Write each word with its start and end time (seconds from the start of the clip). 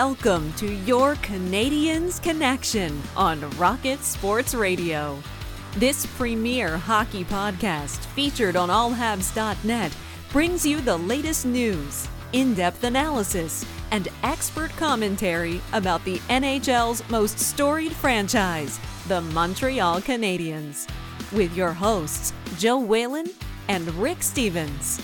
Welcome 0.00 0.52
to 0.58 0.70
your 0.70 1.14
Canadiens 1.14 2.22
Connection 2.22 3.00
on 3.16 3.48
Rocket 3.52 4.04
Sports 4.04 4.54
Radio. 4.54 5.18
This 5.78 6.04
premier 6.04 6.76
hockey 6.76 7.24
podcast, 7.24 8.04
featured 8.14 8.56
on 8.56 8.68
allhabs.net, 8.68 9.96
brings 10.32 10.66
you 10.66 10.82
the 10.82 10.98
latest 10.98 11.46
news, 11.46 12.08
in 12.34 12.52
depth 12.52 12.84
analysis, 12.84 13.64
and 13.90 14.08
expert 14.22 14.70
commentary 14.72 15.62
about 15.72 16.04
the 16.04 16.18
NHL's 16.28 17.02
most 17.08 17.38
storied 17.38 17.92
franchise, 17.94 18.78
the 19.08 19.22
Montreal 19.22 20.02
Canadiens. 20.02 20.86
With 21.32 21.56
your 21.56 21.72
hosts, 21.72 22.34
Joe 22.58 22.78
Whalen 22.78 23.30
and 23.68 23.88
Rick 23.94 24.22
Stevens. 24.22 25.00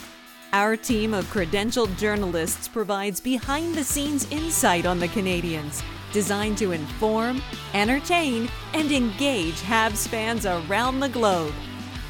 Our 0.54 0.76
team 0.76 1.14
of 1.14 1.24
credentialed 1.32 1.96
journalists 1.96 2.68
provides 2.68 3.20
behind 3.20 3.74
the 3.74 3.82
scenes 3.82 4.30
insight 4.30 4.84
on 4.84 4.98
the 5.00 5.08
Canadiens, 5.08 5.82
designed 6.12 6.58
to 6.58 6.72
inform, 6.72 7.40
entertain, 7.72 8.50
and 8.74 8.92
engage 8.92 9.62
Habs 9.62 10.06
fans 10.06 10.44
around 10.44 11.00
the 11.00 11.08
globe. 11.08 11.54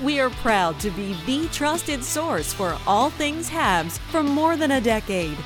We 0.02 0.18
are 0.18 0.30
proud 0.30 0.80
to 0.80 0.90
be 0.90 1.16
the 1.24 1.46
trusted 1.52 2.02
source 2.02 2.52
for 2.52 2.76
all 2.84 3.10
things 3.10 3.48
Habs 3.48 4.00
for 4.10 4.24
more 4.24 4.56
than 4.56 4.72
a 4.72 4.80
decade. 4.80 5.38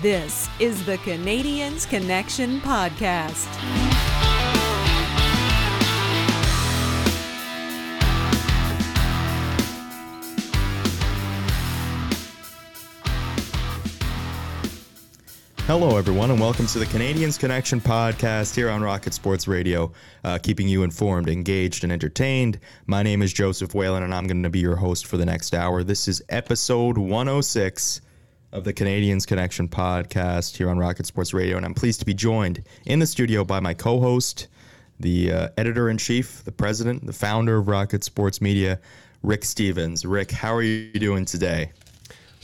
This 0.00 0.48
is 0.60 0.86
the 0.86 0.98
Canadiens 0.98 1.88
Connection 1.88 2.60
Podcast. 2.60 3.97
Hello, 15.68 15.98
everyone, 15.98 16.30
and 16.30 16.40
welcome 16.40 16.66
to 16.66 16.78
the 16.78 16.86
Canadiens 16.86 17.38
Connection 17.38 17.78
podcast 17.78 18.54
here 18.54 18.70
on 18.70 18.80
Rocket 18.80 19.12
Sports 19.12 19.46
Radio, 19.46 19.92
uh, 20.24 20.38
keeping 20.38 20.66
you 20.66 20.82
informed, 20.82 21.28
engaged, 21.28 21.84
and 21.84 21.92
entertained. 21.92 22.58
My 22.86 23.02
name 23.02 23.20
is 23.20 23.34
Joseph 23.34 23.74
Whalen, 23.74 24.02
and 24.02 24.14
I'm 24.14 24.26
going 24.26 24.42
to 24.42 24.48
be 24.48 24.60
your 24.60 24.76
host 24.76 25.04
for 25.04 25.18
the 25.18 25.26
next 25.26 25.52
hour. 25.52 25.84
This 25.84 26.08
is 26.08 26.22
episode 26.30 26.96
106 26.96 28.00
of 28.52 28.64
the 28.64 28.72
Canadiens 28.72 29.26
Connection 29.26 29.68
podcast 29.68 30.56
here 30.56 30.70
on 30.70 30.78
Rocket 30.78 31.04
Sports 31.04 31.34
Radio, 31.34 31.58
and 31.58 31.66
I'm 31.66 31.74
pleased 31.74 32.00
to 32.00 32.06
be 32.06 32.14
joined 32.14 32.64
in 32.86 32.98
the 32.98 33.06
studio 33.06 33.44
by 33.44 33.60
my 33.60 33.74
co 33.74 34.00
host, 34.00 34.48
the 34.98 35.30
uh, 35.30 35.48
editor 35.58 35.90
in 35.90 35.98
chief, 35.98 36.42
the 36.44 36.52
president, 36.52 37.04
the 37.04 37.12
founder 37.12 37.58
of 37.58 37.68
Rocket 37.68 38.04
Sports 38.04 38.40
Media, 38.40 38.80
Rick 39.22 39.44
Stevens. 39.44 40.06
Rick, 40.06 40.30
how 40.30 40.54
are 40.54 40.62
you 40.62 40.90
doing 40.92 41.26
today? 41.26 41.72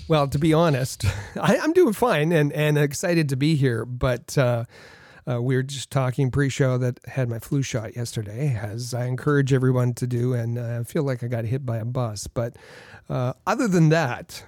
Well, 0.07 0.29
to 0.29 0.39
be 0.39 0.53
honest, 0.53 1.05
I, 1.41 1.57
am 1.57 1.73
doing 1.73 1.95
fine 1.95 2.31
and, 2.31 2.53
and 2.53 2.77
excited 2.77 3.31
to 3.31 3.37
be 3.37 3.55
here. 3.55 3.87
But 3.87 4.37
uh, 4.37 4.65
uh, 5.27 5.41
we 5.41 5.57
were 5.57 5.63
just 5.63 5.91
talking 5.91 6.31
pre-show 6.31 6.77
that 6.79 7.01
had 7.07 7.31
my 7.31 7.39
flu 7.39 7.63
shot 7.63 7.97
yesterday, 7.97 8.59
as 8.61 8.93
I 8.93 9.07
encourage 9.07 9.53
everyone 9.53 9.95
to 9.95 10.07
do, 10.07 10.35
and 10.35 10.59
I 10.59 10.83
feel 10.85 11.05
like 11.05 11.23
I 11.23 11.29
got 11.29 11.47
hit 11.47 11.65
by 11.65 11.79
a 11.79 11.87
bus. 11.87 12.27
But 12.27 12.57
uh, 13.09 13.33
other 13.47 13.67
than 13.67 13.89
that, 13.89 14.45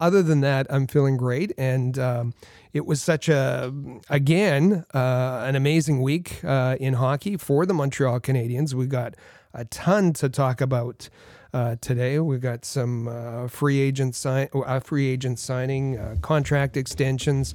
other 0.00 0.22
than 0.22 0.40
that, 0.40 0.66
I'm 0.70 0.86
feeling 0.86 1.18
great, 1.18 1.52
and 1.58 1.98
um, 1.98 2.34
it 2.72 2.86
was 2.86 3.02
such 3.02 3.28
a 3.28 3.72
again 4.08 4.86
uh, 4.94 5.44
an 5.46 5.54
amazing 5.54 6.00
week 6.00 6.42
uh, 6.44 6.76
in 6.80 6.94
hockey 6.94 7.36
for 7.36 7.66
the 7.66 7.74
Montreal 7.74 8.20
Canadiens. 8.20 8.72
We 8.72 8.86
got 8.86 9.14
a 9.52 9.66
ton 9.66 10.14
to 10.14 10.30
talk 10.30 10.62
about. 10.62 11.10
Uh, 11.54 11.76
today. 11.80 12.18
We've 12.18 12.40
got 12.40 12.64
some 12.64 13.06
uh, 13.06 13.46
free 13.46 13.78
agent 13.78 14.16
sign, 14.16 14.48
uh, 14.52 14.80
free 14.80 15.06
agent 15.06 15.38
signing, 15.38 15.96
uh, 15.96 16.16
contract 16.20 16.76
extensions. 16.76 17.54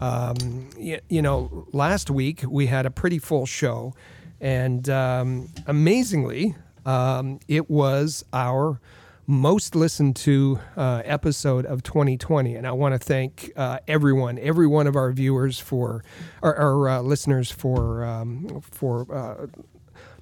Um, 0.00 0.70
you, 0.78 1.00
you, 1.08 1.20
know, 1.20 1.66
last 1.72 2.10
week 2.10 2.44
we 2.46 2.66
had 2.66 2.86
a 2.86 2.92
pretty 2.92 3.18
full 3.18 3.44
show, 3.44 3.92
and 4.40 4.88
um, 4.88 5.48
amazingly, 5.66 6.54
um, 6.86 7.40
it 7.48 7.68
was 7.68 8.24
our 8.32 8.80
most 9.26 9.74
listened 9.74 10.14
to 10.14 10.60
uh, 10.76 11.02
episode 11.04 11.66
of 11.66 11.82
2020. 11.82 12.54
And 12.54 12.68
I 12.68 12.70
want 12.70 12.94
to 12.94 13.00
thank 13.00 13.50
uh, 13.56 13.80
everyone, 13.88 14.38
every 14.38 14.68
one 14.68 14.86
of 14.86 14.94
our 14.94 15.10
viewers 15.10 15.58
for, 15.58 16.04
our, 16.40 17.02
listeners 17.02 17.50
for, 17.50 18.04
um, 18.04 18.60
for 18.60 19.48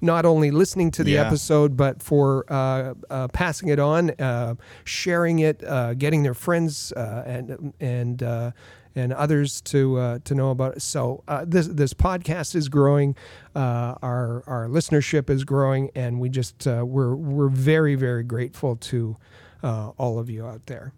not 0.03 0.25
only 0.25 0.51
listening 0.51 0.91
to 0.91 1.03
the 1.03 1.11
yeah. 1.11 1.25
episode, 1.25 1.77
but 1.77 2.03
for 2.03 2.45
uh, 2.49 2.93
uh, 3.09 3.29
passing 3.29 3.69
it 3.69 3.79
on, 3.79 4.09
uh, 4.19 4.53
sharing 4.83 5.39
it, 5.39 5.63
uh, 5.63 5.93
getting 5.93 6.23
their 6.23 6.33
friends 6.33 6.91
uh, 6.91 7.23
and 7.25 7.73
and 7.79 8.21
uh, 8.21 8.51
and 8.95 9.13
others 9.13 9.61
to 9.61 10.19
to 10.25 10.35
know 10.35 10.51
about 10.51 10.75
it. 10.75 10.81
So 10.81 11.23
this 11.47 11.67
this 11.67 11.93
podcast 11.93 12.53
is 12.53 12.67
growing, 12.67 13.15
our 13.55 14.43
our 14.45 14.67
listenership 14.67 15.29
is 15.29 15.45
growing, 15.45 15.89
and 15.95 16.19
we 16.19 16.29
just 16.29 16.67
we're 16.67 17.15
we're 17.15 17.47
very 17.47 17.95
very 17.95 18.23
grateful 18.23 18.75
to 18.75 19.15
all 19.63 20.19
of 20.19 20.29
you 20.29 20.45
out 20.45 20.65
there 20.65 20.93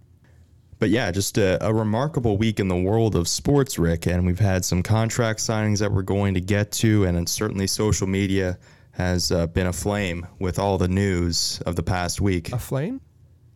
but 0.78 0.90
yeah, 0.90 1.10
just 1.10 1.38
a, 1.38 1.58
a, 1.66 1.74
remarkable 1.74 2.36
week 2.38 2.60
in 2.60 2.68
the 2.68 2.76
world 2.76 3.16
of 3.16 3.30
sports, 3.30 3.80
Rick. 3.80 4.08
And 4.08 4.26
we've 4.26 4.38
had 4.38 4.66
some 4.66 4.84
contract 4.84 5.40
signings 5.40 5.80
that 5.80 5.90
we're 5.90 6.02
going 6.02 6.34
to 6.34 6.42
get 6.42 6.74
to, 6.74 7.06
and 7.06 7.30
certainly 7.30 7.66
social 7.66 8.08
media 8.08 8.58
has 8.96 9.30
uh, 9.32 9.46
been 9.48 9.68
aflame 9.68 10.26
with 10.40 10.58
all 10.58 10.78
the 10.78 10.88
news 10.88 11.62
of 11.66 11.76
the 11.76 11.84
past 11.84 12.22
week. 12.22 12.50
Aflame? 12.52 13.02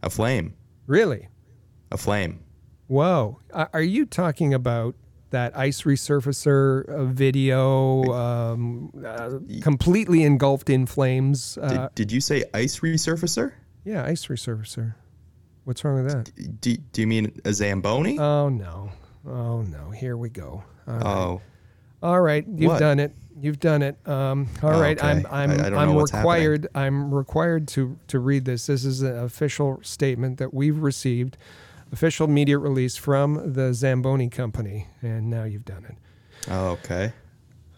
Aflame. 0.04 0.54
Really? 0.86 1.30
Aflame. 1.92 2.40
Whoa. 2.88 3.40
Are 3.54 3.82
you 3.82 4.06
talking 4.06 4.54
about 4.54 4.96
that 5.30 5.58
ice 5.58 5.84
resurfacer 5.84 6.90
uh, 6.90 7.06
video 7.06 8.04
um, 8.12 8.92
uh, 9.06 9.40
completely 9.62 10.24
engulfed 10.24 10.70
in 10.70 10.86
flames? 10.86 11.58
Uh, 11.62 11.68
did, 11.68 11.96
did, 11.96 12.12
you 12.12 12.20
say 12.20 12.44
ice 12.54 12.80
resurfacer? 12.80 13.54
Yeah, 13.86 14.04
ice 14.06 14.26
resurfacer. 14.26 14.96
What's 15.64 15.86
wrong 15.86 16.04
with 16.04 16.12
that? 16.12 16.60
Do, 16.60 16.76
do 16.76 17.02
you 17.02 17.08
mean 17.08 17.40
a 17.46 17.54
Zamboni? 17.54 18.20
Oh, 18.20 18.50
no. 18.50 18.92
Oh, 19.26 19.62
no. 19.62 19.92
Here 19.92 20.18
we 20.18 20.30
go. 20.30 20.64
All 20.88 20.94
right. 20.94 21.42
All 22.02 22.22
right. 22.22 22.46
You've 22.48 22.72
what? 22.72 22.80
done 22.80 23.00
it. 23.00 23.14
You've 23.42 23.60
done 23.60 23.82
it. 23.82 23.96
Um, 24.08 24.48
all 24.62 24.76
oh, 24.76 24.82
right, 24.82 24.98
okay. 24.98 25.08
I'm 25.08 25.26
I'm 25.32 25.52
I, 25.52 25.78
I 25.78 25.84
am 25.84 25.96
required 25.96 26.68
I'm 26.76 27.14
required 27.14 27.68
to 27.70 27.98
to 28.08 28.20
read 28.20 28.46
this. 28.46 28.68
This 28.68 28.84
is 28.84 29.02
an 29.02 29.18
official 29.18 29.80
statement 29.82 30.40
that 30.40 30.54
we've 30.54 30.78
received, 30.78 31.38
official 31.92 32.28
media 32.28 32.58
release 32.58 32.98
from 32.98 33.54
the 33.54 33.74
Zamboni 33.74 34.30
company, 34.30 34.88
and 35.02 35.30
now 35.30 35.46
you've 35.46 35.64
done 35.64 35.86
it. 35.86 35.96
Oh, 36.50 36.72
okay. 36.72 37.14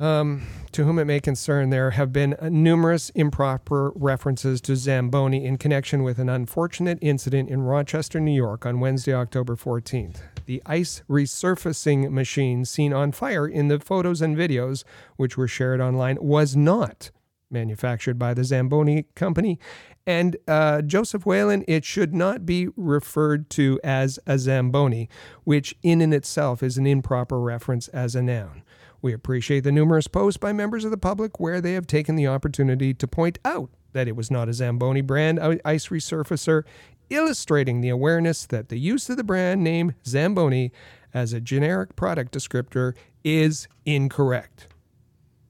Um, 0.01 0.41
to 0.71 0.83
whom 0.83 0.97
it 0.97 1.05
may 1.05 1.19
concern, 1.19 1.69
there 1.69 1.91
have 1.91 2.11
been 2.11 2.35
numerous 2.41 3.11
improper 3.11 3.91
references 3.93 4.59
to 4.61 4.75
Zamboni 4.75 5.45
in 5.45 5.57
connection 5.57 6.01
with 6.01 6.17
an 6.17 6.27
unfortunate 6.27 6.97
incident 7.01 7.49
in 7.49 7.61
Rochester, 7.61 8.19
New 8.19 8.31
York 8.31 8.65
on 8.65 8.79
Wednesday, 8.79 9.13
October 9.13 9.55
14th 9.55 10.21
the 10.45 10.61
ice 10.65 11.01
resurfacing 11.09 12.09
machine 12.09 12.65
seen 12.65 12.91
on 12.91 13.11
fire 13.11 13.47
in 13.47 13.69
the 13.69 13.79
photos 13.79 14.21
and 14.21 14.35
videos, 14.35 14.83
which 15.15 15.37
were 15.37 15.47
shared 15.47 15.79
online, 15.79 16.17
was 16.19 16.55
not 16.55 17.09
manufactured 17.49 18.19
by 18.19 18.33
the 18.33 18.43
Zamboni 18.43 19.05
company. 19.15 19.59
And 20.05 20.35
uh, 20.47 20.81
Joseph 20.81 21.25
Whalen, 21.25 21.63
it 21.67 21.85
should 21.85 22.13
not 22.13 22.45
be 22.45 22.67
referred 22.75 23.49
to 23.51 23.79
as 23.83 24.19
a 24.25 24.39
Zamboni, 24.39 25.09
which 25.43 25.75
in 25.83 26.01
and 26.01 26.13
itself 26.13 26.63
is 26.63 26.77
an 26.77 26.87
improper 26.87 27.39
reference 27.39 27.87
as 27.89 28.15
a 28.15 28.21
noun. 28.21 28.63
We 29.01 29.13
appreciate 29.13 29.61
the 29.61 29.71
numerous 29.71 30.07
posts 30.07 30.37
by 30.37 30.53
members 30.53 30.85
of 30.85 30.91
the 30.91 30.97
public 30.97 31.39
where 31.39 31.59
they 31.59 31.73
have 31.73 31.87
taken 31.87 32.15
the 32.15 32.27
opportunity 32.27 32.93
to 32.93 33.07
point 33.07 33.39
out 33.43 33.69
that 33.93 34.07
it 34.07 34.15
was 34.15 34.29
not 34.29 34.47
a 34.47 34.53
Zamboni 34.53 35.01
brand 35.01 35.39
ice 35.65 35.87
resurfacer 35.87 36.63
illustrating 37.09 37.81
the 37.81 37.89
awareness 37.89 38.45
that 38.45 38.69
the 38.69 38.79
use 38.79 39.09
of 39.09 39.17
the 39.17 39.23
brand 39.23 39.63
name 39.63 39.93
Zamboni 40.05 40.71
as 41.13 41.33
a 41.33 41.41
generic 41.41 41.95
product 41.95 42.33
descriptor 42.33 42.93
is 43.23 43.67
incorrect. 43.85 44.67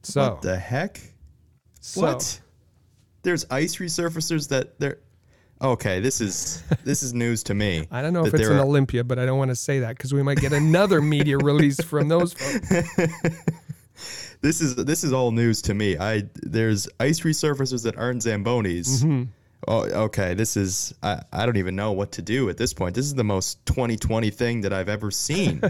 So 0.03 0.31
what 0.31 0.41
the 0.41 0.57
heck? 0.57 0.99
So, 1.79 2.01
what? 2.01 2.41
There's 3.23 3.45
ice 3.51 3.75
resurfacers 3.75 4.49
that 4.49 4.79
they're 4.79 4.97
okay. 5.61 5.99
This 5.99 6.21
is 6.21 6.63
this 6.83 7.03
is 7.03 7.13
news 7.13 7.43
to 7.43 7.53
me. 7.53 7.87
I 7.91 8.01
don't 8.01 8.13
know 8.13 8.25
if 8.25 8.33
it's 8.33 8.47
an 8.47 8.59
Olympia, 8.59 9.03
but 9.03 9.19
I 9.19 9.25
don't 9.25 9.37
want 9.37 9.49
to 9.49 9.55
say 9.55 9.79
that 9.79 9.97
because 9.97 10.13
we 10.13 10.23
might 10.23 10.39
get 10.39 10.53
another 10.53 11.01
media 11.01 11.37
release 11.37 11.81
from 11.81 12.07
those 12.07 12.33
folks. 12.33 12.69
this 14.41 14.61
is 14.61 14.75
this 14.75 15.03
is 15.03 15.13
all 15.13 15.31
news 15.31 15.61
to 15.63 15.73
me. 15.73 15.97
I 15.97 16.23
there's 16.35 16.89
ice 16.99 17.21
resurfacers 17.21 17.83
that 17.83 17.97
aren't 17.97 18.21
Zambonis. 18.21 19.03
Mm-hmm 19.03 19.23
oh, 19.67 19.83
okay, 20.05 20.33
this 20.33 20.57
is, 20.57 20.93
I, 21.03 21.21
I 21.31 21.45
don't 21.45 21.57
even 21.57 21.75
know 21.75 21.91
what 21.91 22.11
to 22.13 22.21
do 22.21 22.49
at 22.49 22.57
this 22.57 22.73
point. 22.73 22.95
This 22.95 23.05
is 23.05 23.15
the 23.15 23.23
most 23.23 23.63
2020 23.65 24.29
thing 24.29 24.61
that 24.61 24.73
I've 24.73 24.89
ever 24.89 25.11
seen. 25.11 25.61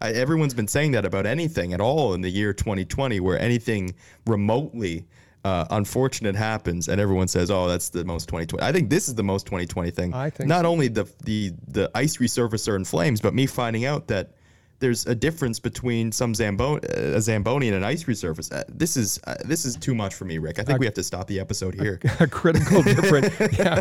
I, 0.00 0.12
everyone's 0.12 0.54
been 0.54 0.68
saying 0.68 0.92
that 0.92 1.04
about 1.04 1.26
anything 1.26 1.72
at 1.72 1.80
all 1.80 2.14
in 2.14 2.20
the 2.20 2.30
year 2.30 2.52
2020, 2.52 3.20
where 3.20 3.38
anything 3.38 3.94
remotely 4.26 5.06
uh, 5.46 5.64
unfortunate 5.70 6.34
happens, 6.34 6.88
and 6.88 7.00
everyone 7.00 7.28
says, 7.28 7.52
"Oh, 7.52 7.68
that's 7.68 7.90
the 7.90 8.04
most 8.04 8.28
2020." 8.28 8.66
I 8.66 8.72
think 8.72 8.90
this 8.90 9.06
is 9.06 9.14
the 9.14 9.22
most 9.22 9.46
2020 9.46 9.92
thing. 9.92 10.12
I 10.12 10.28
think 10.28 10.48
not 10.48 10.62
so. 10.62 10.70
only 10.72 10.88
the 10.88 11.08
the 11.22 11.52
the 11.68 11.88
ice 11.94 12.16
resurfacer 12.16 12.74
in 12.74 12.84
flames, 12.84 13.20
but 13.20 13.32
me 13.32 13.46
finding 13.46 13.84
out 13.84 14.08
that 14.08 14.32
there's 14.80 15.06
a 15.06 15.14
difference 15.14 15.60
between 15.60 16.10
some 16.10 16.34
Zamboni, 16.34 16.80
a 16.88 17.20
Zamboni 17.20 17.68
and 17.68 17.76
an 17.76 17.84
ice 17.84 18.04
resurface. 18.04 18.52
Uh, 18.52 18.64
this 18.68 18.96
is 18.96 19.20
uh, 19.28 19.36
this 19.44 19.64
is 19.64 19.76
too 19.76 19.94
much 19.94 20.14
for 20.14 20.24
me, 20.24 20.38
Rick. 20.38 20.58
I 20.58 20.64
think 20.64 20.80
we 20.80 20.86
have 20.86 20.94
to 20.94 21.04
stop 21.04 21.28
the 21.28 21.38
episode 21.38 21.74
here. 21.74 22.00
A, 22.18 22.24
a 22.24 22.26
critical 22.26 22.82
difference. 22.82 23.32
yeah, 23.56 23.80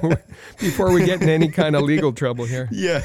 before 0.60 0.94
we 0.94 1.04
get 1.04 1.24
in 1.24 1.30
any 1.30 1.50
kind 1.50 1.76
of 1.76 1.82
legal 1.82 2.14
trouble 2.14 2.46
here. 2.46 2.70
Yeah. 2.76 3.02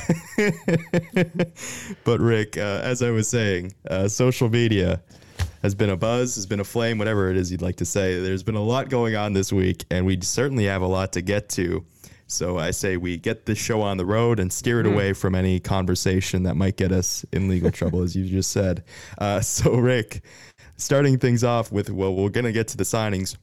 but 2.05 2.21
Rick, 2.21 2.59
uh, 2.59 2.81
as 2.83 3.01
I 3.01 3.11
was 3.11 3.27
saying, 3.27 3.73
uh, 3.89 4.09
social 4.09 4.51
media 4.51 5.01
has 5.62 5.75
been 5.75 5.91
a 5.91 5.97
buzz, 5.97 6.37
has 6.37 6.47
been 6.47 6.61
a 6.61 6.65
flame, 6.65 6.99
whatever 6.99 7.31
it 7.31 7.37
is 7.37 7.51
you'd 7.53 7.62
like 7.62 7.77
to 7.77 7.85
say. 7.85 8.21
There's 8.21 8.43
been 8.43 8.55
a 8.55 8.62
lot 8.62 8.89
going 8.89 9.17
on 9.17 9.33
this 9.33 9.53
week, 9.53 9.85
and 9.91 10.07
we 10.07 10.21
certainly 10.21 10.65
have 10.67 10.83
a 10.83 10.87
lot 10.87 11.12
to 11.12 11.23
get 11.23 11.49
to. 11.51 11.85
So 12.27 12.59
I 12.59 12.71
say 12.71 12.97
we 12.97 13.17
get 13.17 13.47
this 13.47 13.59
show 13.59 13.83
on 13.83 13.97
the 13.97 14.07
road 14.07 14.39
and 14.39 14.53
steer 14.53 14.81
it 14.81 14.87
mm. 14.87 14.93
away 14.93 15.12
from 15.12 15.35
any 15.35 15.59
conversation 15.59 16.45
that 16.45 16.55
might 16.55 16.77
get 16.77 16.93
us 16.93 17.25
in 17.33 17.49
legal 17.49 17.73
trouble, 17.73 18.03
as 18.03 18.15
you 18.15 18.25
just 18.25 18.53
said. 18.53 18.85
Uh, 19.19 19.41
so, 19.41 19.75
Rick, 19.75 20.23
starting 20.77 21.19
things 21.19 21.43
off 21.43 21.73
with, 21.73 21.91
well, 21.91 22.15
we're 22.15 22.29
going 22.29 22.45
to 22.45 22.53
get 22.53 22.69
to 22.69 22.77
the 22.77 22.85
signings 22.85 23.37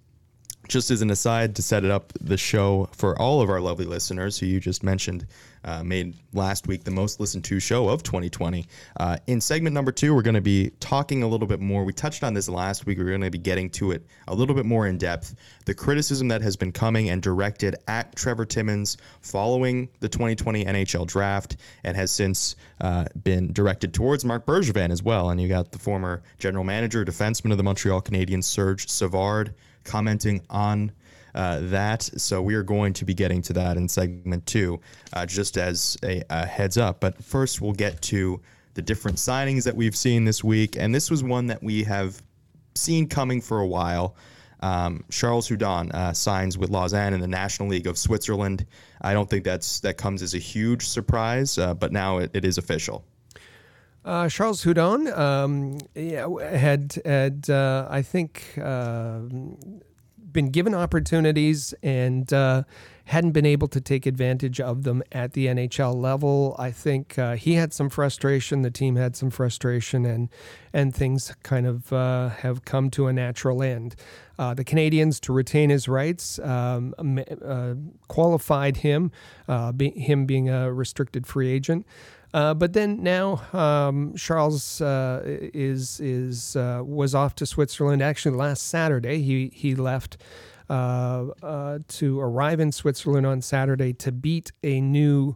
just 0.67 0.91
as 0.91 1.01
an 1.01 1.09
aside 1.09 1.55
to 1.55 1.61
set 1.61 1.83
it 1.83 1.91
up 1.91 2.13
the 2.19 2.37
show 2.37 2.89
for 2.91 3.19
all 3.19 3.41
of 3.41 3.49
our 3.49 3.61
lovely 3.61 3.85
listeners 3.85 4.37
who 4.37 4.45
you 4.45 4.59
just 4.59 4.83
mentioned 4.83 5.25
uh, 5.63 5.83
made 5.83 6.13
last 6.33 6.67
week 6.67 6.83
the 6.83 6.91
most 6.91 7.19
listened 7.19 7.43
to 7.43 7.59
show 7.59 7.89
of 7.89 8.03
2020 8.03 8.65
uh, 8.99 9.17
in 9.27 9.41
segment 9.41 9.73
number 9.73 9.91
two 9.91 10.13
we're 10.13 10.21
going 10.21 10.35
to 10.35 10.41
be 10.41 10.71
talking 10.79 11.23
a 11.23 11.27
little 11.27 11.47
bit 11.47 11.59
more. 11.59 11.83
We 11.83 11.93
touched 11.93 12.23
on 12.23 12.33
this 12.33 12.49
last 12.49 12.85
week. 12.85 12.97
We're 12.97 13.09
going 13.09 13.21
to 13.21 13.29
be 13.29 13.37
getting 13.37 13.69
to 13.71 13.91
it 13.91 14.05
a 14.27 14.33
little 14.35 14.55
bit 14.55 14.65
more 14.65 14.87
in 14.87 14.97
depth. 14.97 15.35
The 15.65 15.73
criticism 15.73 16.27
that 16.29 16.41
has 16.41 16.55
been 16.55 16.71
coming 16.71 17.09
and 17.09 17.21
directed 17.21 17.75
at 17.87 18.15
trevor 18.15 18.45
timmins 18.45 18.97
following 19.21 19.89
the 19.99 20.09
2020 20.09 20.65
nhl 20.65 21.05
draft 21.05 21.57
and 21.83 21.95
has 21.95 22.11
since 22.11 22.55
uh, 22.81 23.05
been 23.23 23.51
directed 23.53 23.93
towards 23.93 24.25
Marc 24.25 24.45
Bergevin 24.45 24.89
as 24.89 25.03
well. 25.03 25.29
And 25.29 25.41
you 25.41 25.47
got 25.47 25.71
the 25.71 25.79
former 25.79 26.23
general 26.39 26.63
manager 26.63 27.03
defenseman 27.03 27.51
of 27.51 27.57
the 27.57 27.63
montreal 27.63 28.01
canadiens 28.01 28.45
serge 28.45 28.87
savard 28.87 29.53
commenting 29.87 30.41
on 30.49 30.91
uh, 31.33 31.59
that. 31.63 32.03
So 32.03 32.41
we 32.41 32.55
are 32.55 32.63
going 32.63 32.93
to 32.93 33.05
be 33.05 33.13
getting 33.13 33.41
to 33.43 33.53
that 33.53 33.77
in 33.77 33.87
segment 33.87 34.45
two, 34.45 34.79
uh, 35.13 35.25
just 35.25 35.57
as 35.57 35.97
a, 36.03 36.23
a, 36.29 36.45
heads 36.45 36.77
up. 36.77 36.99
But 36.99 37.23
first, 37.23 37.61
we'll 37.61 37.73
get 37.73 38.01
to 38.03 38.41
the 38.73 38.81
different 38.81 39.17
signings 39.17 39.63
that 39.63 39.75
we've 39.75 39.95
seen 39.95 40.25
this 40.25 40.43
week. 40.43 40.75
And 40.77 40.93
this 40.93 41.09
was 41.09 41.23
one 41.23 41.47
that 41.47 41.63
we 41.63 41.83
have 41.83 42.21
seen 42.75 43.07
coming 43.07 43.41
for 43.41 43.59
a 43.59 43.67
while. 43.67 44.15
Um, 44.61 45.03
Charles 45.11 45.47
Hudon 45.49 45.93
uh, 45.93 46.13
signs 46.13 46.57
with 46.57 46.69
Lausanne 46.69 47.13
in 47.13 47.21
the 47.21 47.27
National 47.27 47.69
League 47.69 47.87
of 47.87 47.97
Switzerland. 47.97 48.65
I 49.01 49.13
don't 49.13 49.29
think 49.29 49.43
that's 49.43 49.79
that 49.81 49.97
comes 49.97 50.21
as 50.23 50.33
a 50.33 50.39
huge 50.39 50.87
surprise, 50.87 51.57
uh, 51.57 51.73
but 51.75 51.91
now 51.91 52.17
it, 52.17 52.31
it 52.33 52.45
is 52.45 52.57
official. 52.57 53.05
Uh, 54.07 54.29
Charles 54.29 54.63
Hudon 54.63 55.11
um, 55.17 55.79
had 56.39 56.95
had 57.03 57.49
uh, 57.49 57.87
I 57.89 58.01
think 58.01 58.57
uh, 58.57 59.19
been 60.31 60.49
given 60.49 60.73
opportunities 60.73 61.73
and 61.83 62.31
uh, 62.31 62.63
hadn't 63.03 63.33
been 63.33 63.45
able 63.45 63.67
to 63.67 63.81
take 63.81 64.05
advantage 64.05 64.61
of 64.61 64.83
them 64.83 65.03
at 65.11 65.33
the 65.33 65.47
NHL 65.47 65.93
level. 65.93 66.55
I 66.57 66.71
think 66.71 67.19
uh, 67.19 67.35
he 67.35 67.55
had 67.55 67.73
some 67.73 67.89
frustration. 67.89 68.61
The 68.61 68.71
team 68.71 68.95
had 68.95 69.17
some 69.17 69.29
frustration, 69.29 70.05
and 70.05 70.29
and 70.71 70.95
things 70.95 71.35
kind 71.43 71.67
of 71.67 71.91
uh, 71.91 72.29
have 72.29 72.63
come 72.63 72.89
to 72.91 73.07
a 73.07 73.13
natural 73.13 73.61
end. 73.61 73.97
the 74.37 74.63
Canadiens 74.63 75.19
to 75.19 75.33
retain 75.33 75.69
his 75.69 75.89
rights, 75.89 76.39
um, 76.39 76.93
qualified 78.07 78.77
him, 78.77 79.11
be, 79.75 79.89
him 79.89 80.25
being 80.25 80.47
a 80.47 80.71
restricted 80.71 81.27
free 81.27 81.51
agent. 81.51 81.85
Uh, 82.33 82.53
but 82.53 82.73
then 82.73 83.01
now 83.01 83.41
um, 83.53 84.13
Charles 84.15 84.81
uh, 84.81 85.21
is 85.25 85.99
is 85.99 86.55
uh, 86.55 86.81
was 86.83 87.15
off 87.15 87.35
to 87.35 87.45
Switzerland. 87.45 88.01
Actually, 88.01 88.35
last 88.35 88.67
Saturday 88.67 89.21
he 89.21 89.51
he 89.53 89.75
left 89.75 90.17
uh, 90.69 91.27
uh, 91.41 91.79
to 91.87 92.19
arrive 92.19 92.59
in 92.59 92.71
Switzerland 92.71 93.25
on 93.25 93.41
Saturday 93.41 93.93
to 93.93 94.11
beat 94.11 94.51
a 94.63 94.81
new. 94.81 95.35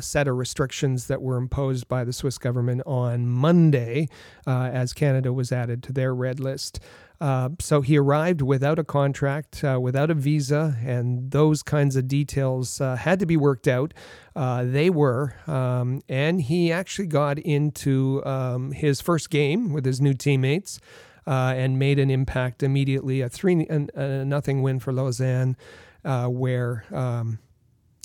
set 0.00 0.26
of 0.26 0.34
restrictions 0.36 1.06
that 1.06 1.20
were 1.20 1.36
imposed 1.36 1.86
by 1.86 2.02
the 2.02 2.12
Swiss 2.12 2.38
government 2.38 2.80
on 2.86 3.28
Monday 3.28 4.08
as 4.46 4.94
Canada 4.94 5.34
was 5.34 5.52
added 5.52 5.82
to 5.82 5.92
their 5.92 6.14
red 6.14 6.40
list. 6.40 6.80
Uh, 7.20 7.50
so 7.58 7.80
he 7.80 7.96
arrived 7.96 8.42
without 8.42 8.78
a 8.78 8.84
contract, 8.84 9.64
uh, 9.64 9.78
without 9.80 10.10
a 10.10 10.14
visa, 10.14 10.76
and 10.84 11.30
those 11.30 11.62
kinds 11.62 11.96
of 11.96 12.06
details 12.06 12.80
uh, 12.80 12.96
had 12.96 13.18
to 13.18 13.26
be 13.26 13.36
worked 13.36 13.66
out. 13.66 13.94
Uh, 14.34 14.64
they 14.64 14.90
were, 14.90 15.34
um, 15.46 16.02
and 16.08 16.42
he 16.42 16.70
actually 16.70 17.06
got 17.06 17.38
into 17.38 18.22
um, 18.26 18.72
his 18.72 19.00
first 19.00 19.30
game 19.30 19.72
with 19.72 19.84
his 19.84 20.00
new 20.00 20.14
teammates. 20.14 20.80
Uh, 21.28 21.52
and 21.56 21.76
made 21.76 21.98
an 21.98 22.08
impact 22.08 22.62
immediately. 22.62 23.20
A 23.20 23.28
three 23.28 23.66
a, 23.66 24.24
nothing 24.24 24.62
win 24.62 24.78
for 24.78 24.92
Lausanne, 24.92 25.56
where 26.04 26.84
um, 26.92 27.40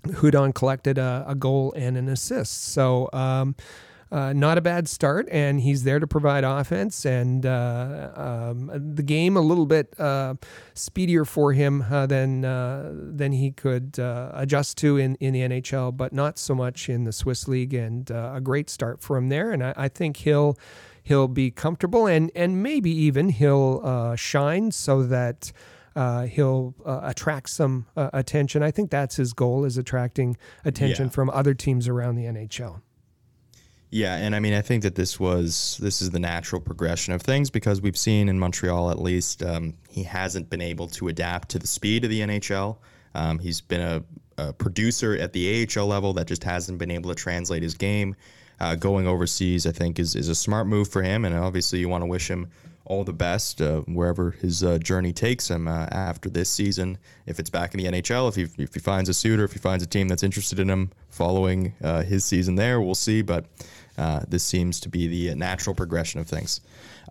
Hudon 0.08 0.56
collected 0.56 0.98
a, 0.98 1.24
a, 1.28 1.36
goal 1.36 1.72
and 1.78 1.98
an 1.98 2.10
assist. 2.10 2.64
So 2.70 3.10
um, 3.14 3.56
uh, 4.12 4.34
not 4.34 4.58
a 4.58 4.62
bad 4.62 4.90
start, 4.90 5.28
and 5.32 5.62
he's 5.62 5.84
there 5.84 6.00
to 6.00 6.06
provide 6.06 6.44
offense. 6.44 7.06
And 7.06 7.46
uh, 7.46 8.12
um, 8.16 8.94
the 8.96 9.04
game 9.04 9.38
a 9.38 9.42
little 9.42 9.66
bit 9.66 9.98
uh, 10.00 10.36
speedier 10.74 11.24
for 11.24 11.54
him 11.54 11.86
uh, 11.90 12.08
than 12.08 12.44
uh, 12.44 12.92
than 12.94 13.32
he 13.32 13.52
could 13.52 13.98
uh, 14.00 14.32
adjust 14.34 14.78
to 14.80 14.98
in, 14.98 15.16
in 15.16 15.34
the 15.34 15.42
NHL, 15.42 15.96
but 15.96 16.12
not 16.12 16.38
so 16.38 16.54
much 16.54 16.90
in 16.90 17.06
the 17.06 17.14
Swiss 17.14 17.48
league. 17.48 17.74
And 17.74 18.10
a 18.12 18.42
great 18.44 18.70
start 18.70 19.02
for 19.02 19.16
him 19.18 19.30
there. 19.30 19.52
And 19.52 19.64
I, 19.64 19.74
I 19.78 19.88
think 19.88 20.18
he'll 20.18 20.58
he'll 21.02 21.30
be 21.30 21.50
comfortable, 21.50 22.06
and 22.06 22.32
and 22.36 22.62
maybe 22.62 22.92
even 22.92 23.30
he'll 23.30 24.16
shine 24.16 24.72
so 24.72 25.04
that. 25.04 25.52
Uh, 25.94 26.26
he'll 26.26 26.74
uh, 26.86 27.02
attract 27.04 27.50
some 27.50 27.86
uh, 27.98 28.10
attention. 28.14 28.64
I 28.64 28.72
think 28.72 28.92
that's 28.92 29.18
his 29.18 29.34
goal 29.34 29.66
is 29.66 29.78
attracting 29.78 30.38
attention 30.64 31.08
yeah. 31.08 31.12
from 31.12 31.30
other 31.30 31.54
teams 31.54 31.86
around 31.90 32.16
the 32.16 32.24
NHL. 32.24 32.80
Yeah, 33.94 34.16
and 34.16 34.34
I 34.34 34.40
mean, 34.40 34.54
I 34.54 34.62
think 34.62 34.84
that 34.84 34.96
this 34.96 35.20
was 35.20 35.78
this 35.82 36.02
is 36.02 36.12
the 36.12 36.20
natural 36.20 36.62
progression 36.62 37.14
of 37.14 37.22
things 37.22 37.50
because 37.50 37.82
we've 37.82 37.98
seen 37.98 38.30
in 38.30 38.40
Montreal 38.40 38.90
at 38.90 39.02
least 39.02 39.44
um, 39.44 39.74
he 39.90 40.04
hasn't 40.04 40.50
been 40.50 40.62
able 40.62 40.88
to 40.88 41.10
adapt 41.10 41.50
to 41.50 41.60
the 41.60 41.68
speed 41.68 42.06
of 42.06 42.10
the 42.10 42.22
NHL. 42.22 42.78
Um, 43.14 43.38
he's 43.38 43.60
been 43.60 43.82
a, 43.82 44.04
a, 44.38 44.54
producer 44.54 45.18
at 45.18 45.34
the 45.34 45.68
AHL 45.68 45.88
level 45.88 46.14
that 46.14 46.28
just 46.28 46.46
hasn't 46.46 46.78
been 46.78 46.90
able 46.90 47.10
to 47.10 47.16
translate 47.16 47.64
his 47.64 47.74
game. 47.74 48.16
Uh, 48.62 48.76
going 48.76 49.08
overseas, 49.08 49.68
I 49.68 49.74
think, 49.74 50.00
is 50.00 50.16
is 50.16 50.30
a 50.30 50.36
smart 50.36 50.68
move 50.68 50.88
for 50.88 51.04
him, 51.04 51.26
and 51.26 51.36
obviously 51.36 51.80
you 51.80 51.90
want 51.90 52.04
to 52.04 52.08
wish 52.08 52.30
him 52.30 52.50
all 52.86 53.04
the 53.04 53.14
best 53.14 53.62
uh, 53.62 53.82
wherever 53.82 54.32
his 54.32 54.64
uh, 54.64 54.78
journey 54.80 55.14
takes 55.14 55.50
him 55.50 55.68
uh, 55.68 55.88
after 55.92 56.30
this 56.30 56.50
season. 56.50 56.98
If 57.26 57.40
it's 57.40 57.50
back 57.50 57.74
in 57.74 57.80
the 57.80 57.92
NHL, 57.92 58.28
if 58.30 58.36
he 58.36 58.64
if 58.64 58.74
he 58.74 58.80
finds 58.80 59.10
a 59.10 59.14
suitor, 59.14 59.44
if 59.44 59.54
he 59.54 59.60
finds 59.60 59.84
a 59.84 59.88
team 59.88 60.08
that's 60.08 60.24
interested 60.24 60.60
in 60.60 60.70
him 60.70 60.92
following 61.10 61.74
uh, 61.84 62.04
his 62.04 62.26
season 62.26 62.56
there, 62.56 62.82
we'll 62.82 62.96
see. 62.96 63.22
But 63.22 63.46
uh, 64.02 64.22
this 64.28 64.44
seems 64.44 64.80
to 64.80 64.90
be 64.90 65.08
the 65.08 65.36
natural 65.36 65.76
progression 65.76 66.20
of 66.20 66.28
things. 66.28 66.60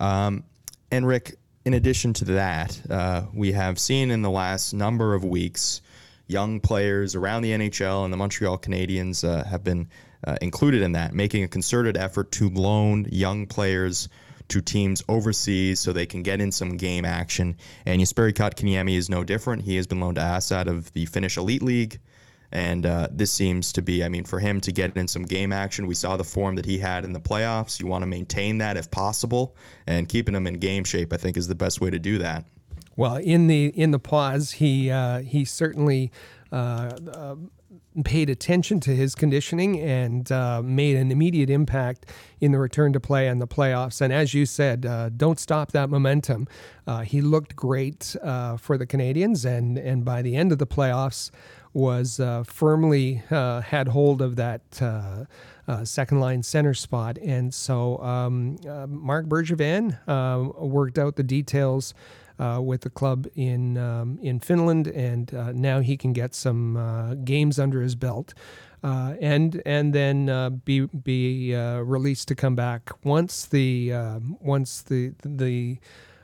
Um, 0.01 0.43
and 0.91 1.07
Rick, 1.07 1.37
in 1.65 1.75
addition 1.75 2.13
to 2.15 2.25
that, 2.25 2.81
uh, 2.91 3.23
we 3.33 3.53
have 3.53 3.79
seen 3.79 4.11
in 4.11 4.23
the 4.23 4.31
last 4.31 4.73
number 4.73 5.15
of 5.15 5.25
weeks 5.25 5.83
young 6.27 6.59
players 6.59 7.15
around 7.15 7.43
the 7.43 7.53
NHL 7.53 8.05
and 8.05 8.13
the 8.13 8.17
Montreal 8.17 8.59
Canadiens 8.59 9.23
uh, 9.23 9.45
have 9.45 9.63
been 9.63 9.89
uh, 10.27 10.37
included 10.43 10.83
in 10.83 10.93
that, 10.93 11.15
making 11.15 11.45
a 11.45 11.49
concerted 11.49 11.97
effort 11.97 12.33
to 12.33 12.49
loan 12.51 13.07
young 13.11 13.47
players 13.47 14.09
to 14.49 14.61
teams 14.61 15.03
overseas 15.09 15.79
so 15.79 15.93
they 15.93 16.07
can 16.07 16.25
get 16.25 16.41
in 16.41 16.51
some 16.51 16.77
game 16.77 17.05
action. 17.05 17.57
And 17.87 18.01
Jesperi 18.01 18.33
Kotkaniemi 18.33 18.97
is 18.97 19.09
no 19.09 19.23
different. 19.23 19.63
He 19.63 19.77
has 19.77 19.87
been 19.87 20.01
loaned 20.01 20.17
to 20.17 20.23
Ässät 20.23 20.67
of 20.67 20.93
the 20.93 21.07
Finnish 21.07 21.37
Elite 21.37 21.63
League. 21.63 22.01
And 22.53 22.85
uh, 22.85 23.09
this 23.11 23.31
seems 23.31 23.73
to 23.75 23.83
be, 23.83 24.03
I 24.03 24.09
mean, 24.09 24.25
for 24.25 24.41
him 24.41 24.61
to 24.63 24.73
get 24.73 24.97
in 24.97 25.07
some 25.07 25.23
game 25.23 25.53
action, 25.53 25.87
we 25.87 25.95
saw 25.95 26.17
the 26.17 26.25
form 26.25 26.57
that 26.57 26.67
he 26.67 26.79
had 26.79 27.05
in 27.05 27.13
the 27.13 27.21
playoffs. 27.21 27.79
You 27.79 27.87
want 27.87 28.03
to 28.03 28.07
maintain 28.07 28.59
that 28.59 28.77
if 28.77 28.91
possible, 28.91 29.57
and 29.87 30.09
keeping 30.09 30.35
him 30.35 30.47
in 30.47 30.55
game 30.55 30.85
shape, 30.85 31.13
I 31.13 31.17
think, 31.17 31.37
is 31.37 31.47
the 31.47 31.55
best 31.55 31.81
way 31.81 31.91
to 31.91 31.99
do 31.99 32.19
that. 32.19 32.45
Well, 32.97 33.17
in 33.17 33.47
the 33.47 33.67
in 33.69 33.93
the 33.93 34.01
pause, 34.01 34.53
he 34.53 34.91
uh, 34.91 35.21
he 35.21 35.45
certainly 35.45 36.11
uh, 36.53 36.91
uh 37.15 37.37
paid 38.05 38.31
attention 38.31 38.79
to 38.81 38.95
his 38.95 39.15
conditioning 39.15 39.81
and 39.81 40.31
uh, 40.31 40.63
made 40.63 40.97
an 40.97 41.11
immediate 41.11 41.51
impact 41.51 42.07
in 42.41 42.53
the 42.53 42.59
return 42.59 42.93
to 42.93 43.01
play 43.01 43.27
and 43.27 43.41
the 43.41 43.49
playoffs. 43.49 44.01
And 44.01 44.13
as 44.13 44.33
you 44.33 44.47
said, 44.47 44.87
uh, 44.87 45.09
don't 45.11 45.41
stop 45.41 45.73
that 45.73 45.91
momentum. 45.91 46.47
Uh, 46.87 47.01
he 47.01 47.21
looked 47.21 47.57
great 47.57 48.15
uh, 48.23 48.57
for 48.57 48.79
the 48.79 48.87
Canadiens, 48.87 49.45
and 49.45 49.77
and 49.77 50.05
by 50.05 50.23
the 50.23 50.37
end 50.37 50.53
of 50.53 50.59
the 50.59 50.67
playoffs 50.67 51.31
was 51.73 52.19
uh, 52.19 52.43
firmly 52.45 53.23
uh, 53.31 53.61
had 53.61 53.89
hold 53.89 54.21
of 54.21 54.37
that 54.37 54.61
uh, 54.81 55.25
uh 55.69 55.85
second 55.85 56.21
line 56.21 56.43
center 56.43 56.75
spot. 56.75 57.19
And 57.19 57.55
so 57.55 57.99
um, 57.99 58.57
uh, 58.69 58.87
Marc 58.89 59.27
Bergevin 59.27 59.99
uh, 60.09 60.65
worked 60.65 60.99
out 60.99 61.17
the 61.17 61.23
details 61.23 61.95
with 62.39 62.81
the 62.81 62.91
club 62.91 63.27
in 63.35 63.77
um, 63.77 64.19
in 64.23 64.41
Finland, 64.41 64.87
and 64.87 65.31
now 65.55 65.81
he 65.81 65.99
can 65.99 66.15
get 66.15 66.35
some 66.35 67.21
games 67.23 67.59
under 67.59 67.83
his 67.83 67.95
belt, 67.95 68.33
and 68.83 69.61
and 69.67 69.93
then 69.93 70.61
be 70.65 70.87
be 70.87 71.55
released 71.55 72.29
to 72.29 72.35
come 72.35 72.57
back 72.57 72.91
once 73.05 73.45
the 73.45 73.93
once 74.41 74.81
the 74.81 75.13
the 75.23 75.79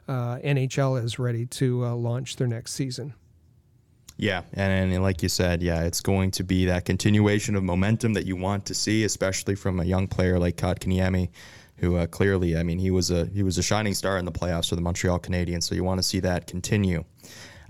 NHL 0.08 1.04
is 1.04 1.18
ready 1.18 1.44
to 1.44 1.84
launch 1.84 2.36
their 2.36 2.48
next 2.48 2.72
season. 2.72 3.12
Yeah, 4.18 4.42
and, 4.54 4.92
and, 4.92 5.02
like 5.02 5.22
you 5.22 5.28
said, 5.28 5.62
yeah, 5.62 5.82
it's 5.82 6.00
going 6.00 6.30
to 6.32 6.44
be 6.44 6.64
that 6.66 6.86
continuation 6.86 7.54
of 7.54 7.62
momentum 7.62 8.14
that 8.14 8.24
you 8.24 8.34
want 8.34 8.64
to 8.66 8.74
see, 8.74 9.04
especially 9.04 9.54
from 9.54 9.78
a 9.78 9.84
young 9.84 10.08
player 10.08 10.38
like 10.38 10.56
Kotkaniemi, 10.56 11.28
who 11.76 11.96
uh, 11.96 12.06
clearly, 12.06 12.56
I 12.56 12.62
mean, 12.62 12.78
he 12.78 12.90
was 12.90 13.10
a 13.10 13.26
he 13.26 13.42
was 13.42 13.58
a 13.58 13.62
shining 13.62 13.92
star 13.92 14.16
in 14.16 14.24
the 14.24 14.32
playoffs 14.32 14.70
for 14.70 14.76
the 14.76 14.80
Montreal 14.80 15.18
Canadiens. 15.18 15.64
So 15.64 15.74
you 15.74 15.84
want 15.84 15.98
to 15.98 16.02
see 16.02 16.20
that 16.20 16.46
continue. 16.46 17.04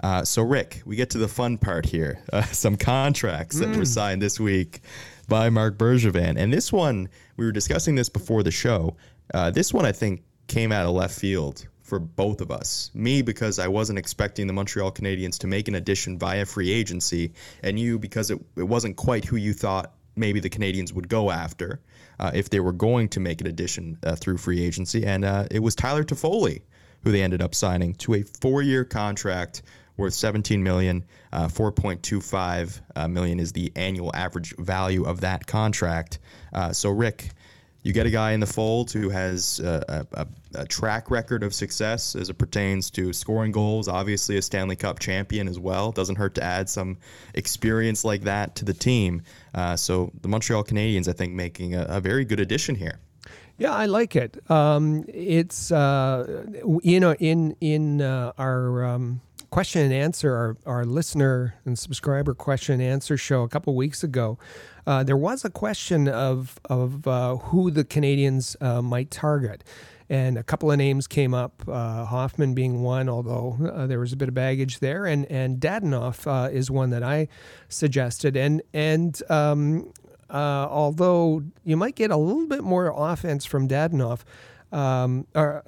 Uh, 0.04 0.24
so 0.24 0.42
Rick, 0.42 0.82
we 0.84 0.94
get 0.94 1.10
to 1.10 1.18
the 1.18 1.28
fun 1.28 1.58
part 1.58 1.86
here. 1.86 2.22
Uh, 2.32 2.42
some 2.42 2.76
contracts 2.76 3.56
mm. 3.56 3.60
that 3.60 3.68
were 3.70 3.82
mm. 3.82 3.86
signed 3.86 4.20
this 4.20 4.38
week 4.38 4.80
by 5.26 5.48
Marc 5.48 5.78
Bergevin, 5.78 6.36
and 6.36 6.52
this 6.52 6.72
one 6.72 7.08
we 7.36 7.44
were 7.44 7.52
discussing 7.52 7.94
this 7.94 8.08
before 8.08 8.42
the 8.42 8.50
show. 8.50 8.96
Uh, 9.34 9.50
this 9.50 9.72
one 9.72 9.86
I 9.86 9.92
think 9.92 10.22
came 10.46 10.70
out 10.70 10.86
of 10.86 10.92
left 10.92 11.18
field 11.18 11.66
for 11.86 11.98
both 11.98 12.40
of 12.40 12.50
us. 12.50 12.90
Me, 12.94 13.22
because 13.22 13.58
I 13.58 13.68
wasn't 13.68 13.98
expecting 13.98 14.46
the 14.46 14.52
Montreal 14.52 14.92
Canadiens 14.92 15.38
to 15.38 15.46
make 15.46 15.68
an 15.68 15.76
addition 15.76 16.18
via 16.18 16.44
free 16.44 16.70
agency, 16.70 17.32
and 17.62 17.78
you, 17.78 17.98
because 17.98 18.30
it, 18.30 18.40
it 18.56 18.64
wasn't 18.64 18.96
quite 18.96 19.24
who 19.24 19.36
you 19.36 19.52
thought 19.52 19.92
maybe 20.16 20.40
the 20.40 20.50
Canadiens 20.50 20.92
would 20.92 21.08
go 21.08 21.30
after 21.30 21.80
uh, 22.18 22.30
if 22.34 22.50
they 22.50 22.60
were 22.60 22.72
going 22.72 23.08
to 23.10 23.20
make 23.20 23.40
an 23.40 23.46
addition 23.46 23.98
uh, 24.02 24.16
through 24.16 24.38
free 24.38 24.62
agency. 24.62 25.04
And 25.04 25.24
uh, 25.24 25.46
it 25.50 25.60
was 25.60 25.74
Tyler 25.74 26.04
Toffoli 26.04 26.62
who 27.06 27.12
they 27.12 27.22
ended 27.22 27.40
up 27.40 27.54
signing 27.54 27.94
to 27.94 28.14
a 28.14 28.22
four 28.22 28.62
year 28.62 28.84
contract 28.84 29.62
worth 29.96 30.12
17 30.12 30.60
million. 30.60 31.04
Uh, 31.32 31.46
4.25 31.46 32.80
uh, 32.96 33.40
is 33.40 33.52
the 33.52 33.70
annual 33.76 34.10
average 34.12 34.56
value 34.56 35.04
of 35.04 35.20
that 35.20 35.46
contract. 35.46 36.18
Uh, 36.52 36.72
so, 36.72 36.90
Rick, 36.90 37.30
you 37.84 37.92
get 37.92 38.06
a 38.06 38.10
guy 38.10 38.32
in 38.32 38.40
the 38.40 38.46
fold 38.46 38.90
who 38.90 39.08
has 39.10 39.60
a, 39.60 40.04
a, 40.12 40.26
a, 40.56 40.66
track 40.66 41.10
record 41.10 41.42
of 41.42 41.54
success 41.54 42.14
as 42.14 42.28
it 42.28 42.34
pertains 42.34 42.90
to 42.90 43.12
scoring 43.12 43.52
goals, 43.52 43.88
obviously 43.88 44.36
a 44.36 44.42
Stanley 44.42 44.76
Cup 44.76 44.98
champion 44.98 45.48
as 45.48 45.58
well. 45.58 45.92
Doesn't 45.92 46.16
hurt 46.16 46.34
to 46.36 46.42
add 46.42 46.68
some 46.68 46.98
experience 47.34 48.04
like 48.04 48.22
that 48.22 48.54
to 48.56 48.64
the 48.64 48.74
team. 48.74 49.22
Uh, 49.54 49.76
so 49.76 50.12
the 50.22 50.28
Montreal 50.28 50.64
Canadiens, 50.64 51.08
I 51.08 51.12
think, 51.12 51.32
making 51.32 51.74
a, 51.74 51.82
a 51.88 52.00
very 52.00 52.24
good 52.24 52.40
addition 52.40 52.74
here. 52.74 53.00
Yeah, 53.58 53.72
I 53.72 53.86
like 53.86 54.16
it. 54.16 54.38
Um, 54.50 55.04
it's 55.08 55.72
uh, 55.72 56.44
you 56.82 57.00
know 57.00 57.14
in 57.14 57.56
in 57.60 58.02
uh, 58.02 58.32
our 58.36 58.84
um, 58.84 59.22
question 59.50 59.82
and 59.82 59.94
answer, 59.94 60.34
our, 60.34 60.56
our 60.66 60.84
listener 60.84 61.54
and 61.64 61.78
subscriber 61.78 62.34
question 62.34 62.74
and 62.74 62.82
answer 62.82 63.16
show 63.16 63.42
a 63.42 63.48
couple 63.48 63.74
weeks 63.74 64.04
ago. 64.04 64.38
Uh, 64.86 65.02
there 65.02 65.16
was 65.16 65.44
a 65.44 65.50
question 65.50 66.06
of 66.06 66.60
of 66.66 67.06
uh, 67.06 67.36
who 67.36 67.70
the 67.70 67.84
Canadiens 67.84 68.60
uh, 68.62 68.82
might 68.82 69.10
target, 69.10 69.64
and 70.08 70.38
a 70.38 70.42
couple 70.42 70.70
of 70.70 70.78
names 70.78 71.06
came 71.06 71.34
up. 71.34 71.62
Uh, 71.66 72.04
Hoffman 72.04 72.54
being 72.54 72.82
one, 72.82 73.08
although 73.08 73.56
uh, 73.72 73.86
there 73.86 74.00
was 74.00 74.12
a 74.12 74.16
bit 74.16 74.28
of 74.28 74.34
baggage 74.34 74.78
there, 74.78 75.06
and 75.06 75.26
and 75.26 75.58
Dadonov 75.60 76.26
uh, 76.26 76.50
is 76.50 76.70
one 76.70 76.90
that 76.90 77.02
I 77.02 77.28
suggested, 77.68 78.36
and 78.36 78.62
and. 78.72 79.20
Um, 79.28 79.92
although 80.28 81.40
you 81.62 81.76
might 81.76 81.94
get 81.94 82.10
a 82.10 82.16
little 82.16 82.48
bit 82.48 82.64
more 82.64 82.92
offense 82.96 83.44
from 83.44 83.68
Dadonov, 83.68 84.24
um, 84.72 85.24
or 85.36 85.62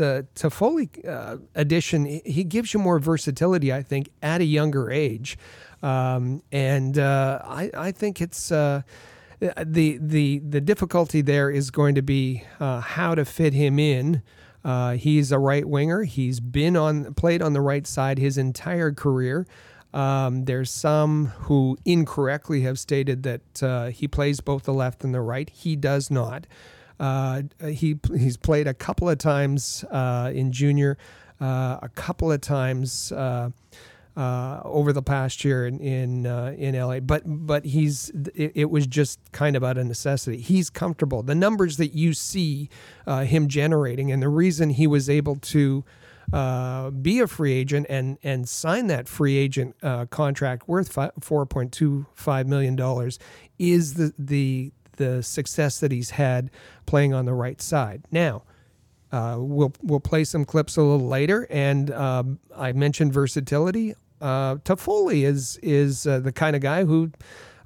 the 0.00 0.26
Toffoli 0.34 1.06
uh, 1.06 1.36
addition, 1.54 2.06
he 2.24 2.42
gives 2.42 2.72
you 2.72 2.80
more 2.80 2.98
versatility, 2.98 3.70
I 3.70 3.82
think, 3.82 4.08
at 4.22 4.40
a 4.40 4.44
younger 4.44 4.90
age. 4.90 5.36
Um, 5.82 6.42
and 6.50 6.98
uh, 6.98 7.40
I, 7.44 7.70
I, 7.74 7.92
think 7.92 8.20
it's 8.22 8.50
uh, 8.50 8.80
the 9.40 9.98
the 10.00 10.38
the 10.40 10.60
difficulty 10.60 11.22
there 11.22 11.50
is 11.50 11.70
going 11.70 11.94
to 11.94 12.02
be 12.02 12.44
uh, 12.58 12.80
how 12.80 13.14
to 13.14 13.24
fit 13.24 13.54
him 13.54 13.78
in. 13.78 14.22
Uh, 14.62 14.92
he's 14.92 15.32
a 15.32 15.38
right 15.38 15.66
winger. 15.66 16.02
He's 16.02 16.40
been 16.40 16.76
on 16.76 17.14
played 17.14 17.40
on 17.40 17.54
the 17.54 17.62
right 17.62 17.86
side 17.86 18.18
his 18.18 18.36
entire 18.36 18.92
career. 18.92 19.46
Um, 19.92 20.44
there's 20.44 20.70
some 20.70 21.26
who 21.26 21.76
incorrectly 21.84 22.60
have 22.60 22.78
stated 22.78 23.22
that 23.24 23.62
uh, 23.62 23.86
he 23.86 24.06
plays 24.06 24.40
both 24.40 24.64
the 24.64 24.74
left 24.74 25.02
and 25.02 25.12
the 25.12 25.20
right. 25.20 25.48
He 25.50 25.74
does 25.74 26.10
not. 26.10 26.46
Uh, 27.00 27.42
he 27.66 27.98
he's 28.16 28.36
played 28.36 28.66
a 28.66 28.74
couple 28.74 29.08
of 29.08 29.16
times 29.16 29.84
uh, 29.90 30.30
in 30.34 30.52
junior, 30.52 30.98
uh, 31.40 31.78
a 31.80 31.90
couple 31.94 32.30
of 32.30 32.42
times 32.42 33.10
uh, 34.20 34.30
uh, 34.30 34.60
over 34.64 34.92
the 34.92 35.02
past 35.02 35.44
year 35.44 35.66
in 35.66 35.80
in, 35.80 36.26
uh, 36.26 36.54
in 36.56 36.78
LA. 36.78 37.00
But 37.00 37.22
but 37.24 37.64
he's 37.64 38.10
it, 38.34 38.52
it, 38.54 38.70
was 38.70 38.86
just 38.86 39.18
kind 39.32 39.56
of 39.56 39.64
out 39.64 39.78
of 39.78 39.86
necessity. 39.86 40.38
He's 40.38 40.68
comfortable. 40.68 41.22
The 41.22 41.34
numbers 41.34 41.78
that 41.78 41.94
you 41.94 42.12
see 42.12 42.68
him 43.06 43.48
generating, 43.48 44.12
and 44.12 44.22
the 44.22 44.28
reason 44.28 44.70
he 44.70 44.86
was 44.86 45.08
able 45.08 45.36
to. 45.36 45.84
be 47.02 47.20
a 47.20 47.26
free 47.26 47.52
agent 47.52 47.86
and 47.88 48.18
and 48.22 48.48
sign 48.48 48.86
that 48.88 49.08
free 49.08 49.36
agent 49.36 49.74
contract 50.10 50.68
worth 50.68 50.96
four 51.20 51.46
point 51.46 51.72
two 51.72 52.06
five 52.14 52.46
million 52.46 52.76
dollars 52.76 53.18
is 53.58 53.94
the 53.94 54.12
the 54.18 54.72
the 54.96 55.22
success 55.22 55.80
that 55.80 55.90
he's 55.90 56.10
had 56.10 56.50
playing 56.86 57.14
on 57.14 57.24
the 57.24 57.32
right 57.32 57.60
side. 57.60 58.04
Now, 58.12 58.42
uh, 59.12 59.36
we'll 59.38 59.72
we'll 59.82 60.00
play 60.00 60.24
some 60.24 60.44
clips 60.44 60.76
a 60.76 60.82
little 60.82 61.08
later, 61.08 61.46
and 61.50 61.90
um, 61.90 62.38
I 62.54 62.72
mentioned 62.72 63.12
versatility. 63.12 63.94
Uh, 64.20 64.56
Toffoli 64.56 65.24
is 65.24 65.58
is 65.62 66.06
uh, 66.06 66.20
the 66.20 66.32
kind 66.32 66.54
of 66.54 66.62
guy 66.62 66.84
who, 66.84 67.10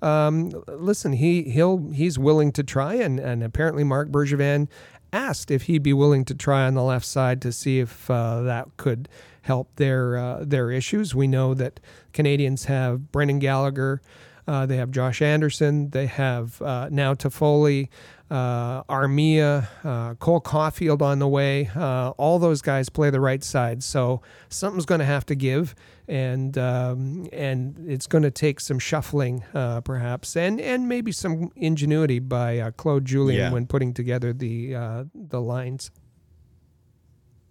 um, 0.03 0.51
listen, 0.69 1.13
he 1.15 1.43
he'll 1.43 1.91
he's 1.91 2.19
willing 2.19 2.53
to 2.53 2.63
try, 2.63 2.95
and 2.95 3.19
and 3.19 3.43
apparently 3.43 3.85
Marc 3.85 4.11
Bergevin 4.11 4.69
asked 5.13 5.51
if 5.51 5.63
he'd 5.63 5.83
be 5.83 5.93
willing 5.93 6.25
to 6.25 6.35
try 6.35 6.65
on 6.65 6.75
the 6.75 6.83
left 6.83 7.07
side 7.07 7.41
to 7.43 7.53
see 7.53 7.79
if 7.79 8.11
uh, 8.11 8.43
that 8.43 8.69
could 8.77 9.09
help 9.43 9.75
their 9.77 10.17
uh, 10.17 10.45
their 10.45 10.71
issues. 10.71 11.15
We 11.15 11.27
know 11.27 11.55
that 11.55 11.81
Canadiens 12.13 12.67
have 12.67 13.13
Brendan 13.13 13.39
Gallagher. 13.39 14.01
Uh, 14.47 14.67
they 14.67 14.77
have 14.77 14.91
Josh 14.91 15.23
Anderson. 15.23 15.91
They 15.91 16.07
have 16.07 16.61
uh, 16.61 16.89
now 16.91 17.15
Toffoli, 17.15 17.89
uh, 18.31 18.83
Armia, 18.85 19.69
uh, 19.83 20.15
Cole 20.15 20.41
Caufield 20.41 21.01
on 21.01 21.19
the 21.19 21.29
way. 21.29 21.71
Uh, 21.75 22.11
all 22.11 22.39
those 22.39 22.61
guys 22.61 22.89
play 22.89 23.11
the 23.11 23.21
right 23.21 23.43
side, 23.43 23.83
so 23.83 24.21
something's 24.49 24.87
going 24.87 24.99
to 24.99 25.05
have 25.05 25.25
to 25.27 25.35
give, 25.35 25.75
and 26.09 26.59
um, 26.59 27.27
and 27.33 27.87
it's 27.89 28.07
going 28.07 28.23
to 28.23 28.31
take 28.31 28.61
some 28.61 28.79
shuffling, 28.79 29.45
uh, 29.55 29.81
perhaps, 29.81 30.37
and 30.37 30.61
and 30.61 30.89
maybe 30.89 31.11
some 31.11 31.51
ingenuity 31.57 32.19
by 32.19 32.71
Claude 32.77 33.05
Julien 33.05 33.39
yeah. 33.39 33.53
when 33.53 33.67
putting 33.67 33.95
together 33.95 34.33
the 34.33 35.07
the 35.15 35.41
lines 35.41 35.91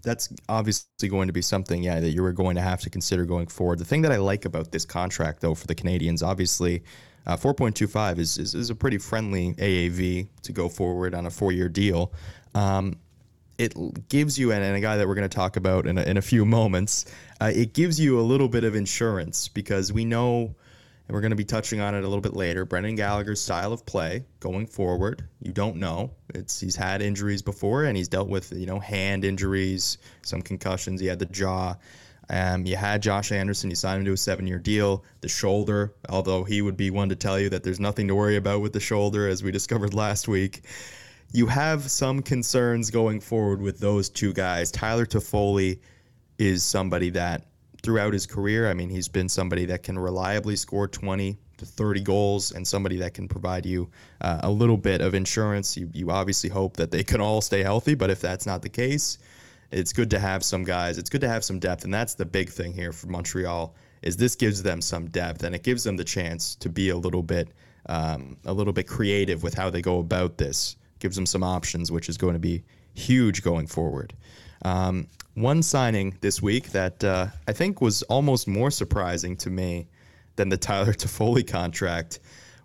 that's 0.03 0.29
obviously 0.49 1.09
going 1.09 1.27
to 1.27 1.33
be 1.33 1.41
something, 1.41 1.81
yeah, 1.81 1.99
that 1.99 2.11
you 2.11 2.23
are 2.25 2.33
going 2.33 2.55
to 2.55 2.61
have 2.61 2.81
to 2.81 2.89
consider 2.89 3.25
going 3.25 3.47
forward. 3.47 3.79
The 3.79 3.85
thing 3.85 4.01
that 4.03 4.11
I 4.11 4.17
like 4.17 4.45
about 4.45 4.71
this 4.71 4.85
contract, 4.85 5.41
though, 5.41 5.55
for 5.55 5.65
the 5.65 5.75
Canadiens, 5.75 6.21
obviously, 6.21 6.83
uh, 7.25 7.37
4.25 7.37 8.19
is, 8.19 8.37
is, 8.37 8.53
is 8.53 8.69
a 8.69 8.75
pretty 8.75 8.97
friendly 8.97 9.53
AAV 9.53 10.27
to 10.43 10.51
go 10.51 10.67
forward 10.67 11.15
on 11.15 11.25
a 11.25 11.29
four 11.29 11.51
year 11.51 11.69
deal. 11.69 12.13
Um, 12.53 12.97
it 13.57 14.09
gives 14.09 14.37
you, 14.37 14.51
and, 14.51 14.63
and, 14.63 14.75
a 14.75 14.79
guy 14.79 14.97
that 14.97 15.07
we're 15.07 15.15
going 15.15 15.29
to 15.29 15.35
talk 15.35 15.55
about 15.55 15.87
in 15.87 15.97
a, 15.97 16.01
in 16.03 16.17
a 16.17 16.21
few 16.21 16.43
moments, 16.43 17.05
uh, 17.39 17.51
it 17.53 17.73
gives 17.73 17.99
you 17.99 18.19
a 18.19 18.21
little 18.21 18.47
bit 18.47 18.63
of 18.63 18.75
insurance 18.75 19.47
because 19.47 19.93
we 19.93 20.05
know 20.05 20.55
we're 21.13 21.21
going 21.21 21.29
to 21.29 21.35
be 21.35 21.45
touching 21.45 21.79
on 21.79 21.93
it 21.93 21.99
a 21.99 22.07
little 22.07 22.21
bit 22.21 22.35
later. 22.35 22.65
Brendan 22.65 22.95
Gallagher's 22.95 23.39
style 23.39 23.71
of 23.71 23.85
play 23.85 24.25
going 24.39 24.65
forward, 24.65 25.23
you 25.43 25.51
don't 25.51 25.75
know. 25.75 26.09
It's 26.33 26.59
he's 26.59 26.75
had 26.75 27.03
injuries 27.03 27.43
before, 27.43 27.83
and 27.83 27.95
he's 27.95 28.07
dealt 28.07 28.29
with 28.29 28.51
you 28.51 28.65
know 28.65 28.79
hand 28.79 29.23
injuries, 29.23 29.99
some 30.23 30.41
concussions. 30.41 30.99
He 30.99 31.05
had 31.05 31.19
the 31.19 31.27
jaw. 31.27 31.75
Um, 32.31 32.65
you 32.65 32.75
had 32.75 33.03
Josh 33.03 33.31
Anderson. 33.31 33.69
You 33.69 33.75
signed 33.75 33.99
him 33.99 34.05
to 34.05 34.13
a 34.13 34.17
seven-year 34.17 34.57
deal. 34.57 35.03
The 35.21 35.29
shoulder, 35.29 35.93
although 36.09 36.43
he 36.43 36.63
would 36.63 36.77
be 36.77 36.89
one 36.89 37.09
to 37.09 37.15
tell 37.15 37.39
you 37.39 37.47
that 37.49 37.63
there's 37.63 37.79
nothing 37.79 38.07
to 38.07 38.15
worry 38.15 38.37
about 38.37 38.61
with 38.61 38.73
the 38.73 38.79
shoulder, 38.79 39.27
as 39.27 39.43
we 39.43 39.51
discovered 39.51 39.93
last 40.05 40.27
week. 40.27 40.63
You 41.31 41.45
have 41.45 41.91
some 41.91 42.23
concerns 42.23 42.89
going 42.89 43.19
forward 43.19 43.61
with 43.61 43.77
those 43.77 44.09
two 44.09 44.33
guys. 44.33 44.71
Tyler 44.71 45.05
Toffoli 45.05 45.79
is 46.39 46.63
somebody 46.63 47.11
that 47.11 47.45
throughout 47.83 48.13
his 48.13 48.25
career. 48.25 48.69
I 48.69 48.73
mean, 48.73 48.89
he's 48.89 49.09
been 49.09 49.29
somebody 49.29 49.65
that 49.65 49.83
can 49.83 49.99
reliably 49.99 50.55
score 50.55 50.87
20 50.87 51.37
to 51.57 51.65
30 51.65 52.01
goals 52.01 52.51
and 52.51 52.67
somebody 52.67 52.97
that 52.97 53.13
can 53.13 53.27
provide 53.27 53.65
you 53.65 53.89
uh, 54.21 54.39
a 54.43 54.49
little 54.49 54.77
bit 54.77 55.01
of 55.01 55.13
insurance. 55.13 55.77
You, 55.77 55.89
you 55.93 56.09
obviously 56.09 56.49
hope 56.49 56.77
that 56.77 56.91
they 56.91 57.03
can 57.03 57.21
all 57.21 57.41
stay 57.41 57.61
healthy, 57.61 57.93
but 57.93 58.09
if 58.09 58.21
that's 58.21 58.45
not 58.45 58.61
the 58.61 58.69
case, 58.69 59.19
it's 59.71 59.91
good 59.91 60.09
to 60.11 60.19
have 60.19 60.43
some 60.43 60.63
guys. 60.63 60.97
It's 60.97 61.09
good 61.09 61.21
to 61.21 61.27
have 61.27 61.43
some 61.43 61.59
depth, 61.59 61.83
and 61.83 61.93
that's 61.93 62.15
the 62.15 62.25
big 62.25 62.49
thing 62.49 62.73
here 62.73 62.93
for 62.93 63.07
Montreal. 63.07 63.75
Is 64.01 64.17
this 64.17 64.35
gives 64.35 64.61
them 64.61 64.81
some 64.81 65.07
depth, 65.09 65.43
and 65.43 65.55
it 65.55 65.63
gives 65.63 65.83
them 65.83 65.97
the 65.97 66.03
chance 66.03 66.55
to 66.55 66.69
be 66.69 66.89
a 66.89 66.97
little 66.97 67.23
bit, 67.23 67.49
um, 67.87 68.37
a 68.45 68.53
little 68.53 68.73
bit 68.73 68.87
creative 68.87 69.43
with 69.43 69.53
how 69.53 69.69
they 69.69 69.81
go 69.81 69.99
about 69.99 70.37
this. 70.37 70.75
Gives 70.99 71.15
them 71.15 71.25
some 71.25 71.43
options, 71.43 71.91
which 71.91 72.07
is 72.07 72.17
going 72.17 72.33
to 72.33 72.39
be 72.39 72.63
huge 72.93 73.43
going 73.43 73.67
forward. 73.67 74.13
Um, 74.63 75.07
one 75.35 75.63
signing 75.63 76.15
this 76.21 76.41
week 76.41 76.71
that 76.71 77.03
uh, 77.03 77.27
I 77.47 77.53
think 77.53 77.81
was 77.81 78.03
almost 78.03 78.47
more 78.47 78.71
surprising 78.71 79.35
to 79.37 79.49
me 79.49 79.87
than 80.35 80.49
the 80.49 80.57
Tyler 80.57 80.93
Toffoli 80.93 81.47
contract 81.47 82.19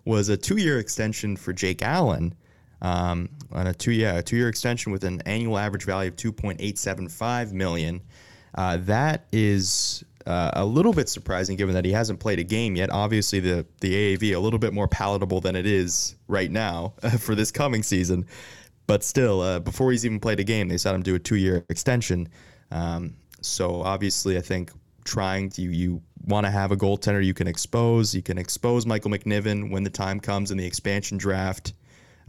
was 0.05 0.29
a 0.29 0.37
two-year 0.37 0.79
extension 0.79 1.35
for 1.35 1.53
Jake 1.53 1.81
Allen 1.81 2.33
um, 2.81 3.29
on 3.51 3.67
a 3.67 3.73
two 3.73 3.91
yeah 3.91 4.17
a 4.17 4.23
two-year 4.23 4.47
extension 4.49 4.91
with 4.91 5.03
an 5.03 5.21
annual 5.25 5.57
average 5.57 5.83
value 5.83 6.09
of 6.09 6.15
2.875 6.15 7.51
million. 7.51 8.01
Uh, 8.55 8.77
that 8.77 9.25
is 9.31 10.03
uh, 10.25 10.51
a 10.53 10.65
little 10.65 10.93
bit 10.93 11.09
surprising 11.09 11.55
given 11.55 11.75
that 11.75 11.85
he 11.85 11.91
hasn't 11.91 12.19
played 12.19 12.39
a 12.39 12.43
game 12.43 12.75
yet. 12.75 12.89
Obviously, 12.91 13.39
the 13.39 13.65
the 13.81 14.17
AAV 14.17 14.35
a 14.35 14.39
little 14.39 14.59
bit 14.59 14.73
more 14.73 14.87
palatable 14.87 15.41
than 15.41 15.55
it 15.55 15.65
is 15.65 16.15
right 16.27 16.51
now 16.51 16.93
for 17.19 17.35
this 17.35 17.51
coming 17.51 17.83
season. 17.83 18.25
But 18.89 19.03
still, 19.03 19.41
uh, 19.41 19.59
before 19.59 19.91
he's 19.91 20.03
even 20.03 20.19
played 20.19 20.39
a 20.39 20.43
game, 20.43 20.67
they 20.67 20.79
said 20.79 20.95
him 20.95 21.03
do 21.03 21.13
a 21.13 21.19
two-year 21.19 21.63
extension. 21.69 22.27
Um, 22.71 23.13
so 23.39 23.83
obviously, 23.83 24.35
I 24.35 24.41
think 24.41 24.71
trying 25.03 25.51
to 25.51 25.61
you, 25.61 25.69
you 25.69 26.01
want 26.25 26.47
to 26.47 26.49
have 26.49 26.71
a 26.71 26.75
goaltender 26.75 27.23
you 27.23 27.35
can 27.35 27.45
expose. 27.45 28.15
You 28.15 28.23
can 28.23 28.39
expose 28.39 28.87
Michael 28.87 29.11
McNiven 29.11 29.69
when 29.69 29.83
the 29.83 29.91
time 29.91 30.19
comes 30.19 30.49
in 30.49 30.57
the 30.57 30.65
expansion 30.65 31.19
draft 31.19 31.73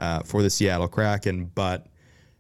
uh, 0.00 0.22
for 0.22 0.42
the 0.42 0.50
Seattle 0.50 0.86
Kraken, 0.86 1.46
but 1.46 1.86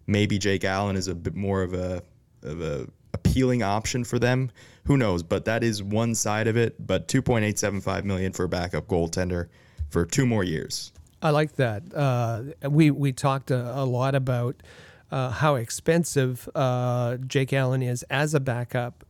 maybe 0.06 0.36
Jake 0.36 0.66
Allen 0.66 0.96
is 0.96 1.08
a 1.08 1.14
bit 1.14 1.34
more 1.34 1.62
of 1.62 1.72
a 1.72 2.02
of 2.42 2.60
a 2.60 2.86
appealing 3.14 3.62
option 3.62 4.04
for 4.04 4.18
them. 4.18 4.50
Who 4.84 4.98
knows? 4.98 5.22
But 5.22 5.46
that 5.46 5.64
is 5.64 5.82
one 5.82 6.14
side 6.14 6.46
of 6.46 6.58
it. 6.58 6.86
But 6.86 7.08
2.875 7.08 8.04
million 8.04 8.34
for 8.34 8.44
a 8.44 8.48
backup 8.50 8.86
goaltender 8.86 9.48
for 9.88 10.04
two 10.04 10.26
more 10.26 10.44
years. 10.44 10.92
I 11.22 11.30
like 11.30 11.56
that. 11.56 11.82
Uh, 11.94 12.42
we 12.68 12.90
we 12.90 13.12
talked 13.12 13.50
a, 13.50 13.78
a 13.78 13.84
lot 13.84 14.14
about 14.14 14.62
uh, 15.10 15.30
how 15.30 15.56
expensive 15.56 16.48
uh, 16.54 17.16
Jake 17.18 17.52
Allen 17.52 17.82
is 17.82 18.02
as 18.04 18.34
a 18.34 18.40
backup 18.40 19.04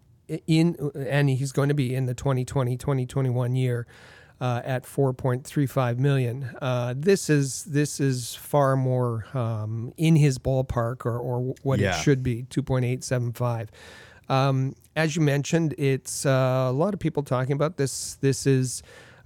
in, 0.46 0.90
and 0.94 1.30
he's 1.30 1.52
going 1.52 1.68
to 1.68 1.74
be 1.74 1.94
in 1.94 2.06
the 2.06 2.14
2020 2.14 2.76
2021 2.76 3.54
year. 3.56 3.86
Uh, 4.42 4.62
at 4.64 4.84
4.35 4.84 5.98
million. 5.98 6.48
Uh, 6.62 6.94
this 6.96 7.28
is 7.28 7.64
this 7.64 8.00
is 8.00 8.34
far 8.34 8.74
more 8.74 9.26
um, 9.36 9.92
in 9.98 10.16
his 10.16 10.38
ballpark, 10.38 11.04
or, 11.04 11.18
or 11.18 11.54
what 11.62 11.78
yeah. 11.78 11.94
it 11.94 12.02
should 12.02 12.22
be, 12.22 12.44
2.875. 12.44 13.68
Um, 14.30 14.74
as 14.96 15.14
you 15.14 15.20
mentioned, 15.20 15.74
it's 15.76 16.24
uh, 16.24 16.68
a 16.70 16.72
lot 16.72 16.94
of 16.94 17.00
people 17.00 17.22
talking 17.22 17.52
about 17.52 17.76
this. 17.76 18.14
This 18.22 18.46
is 18.46 18.82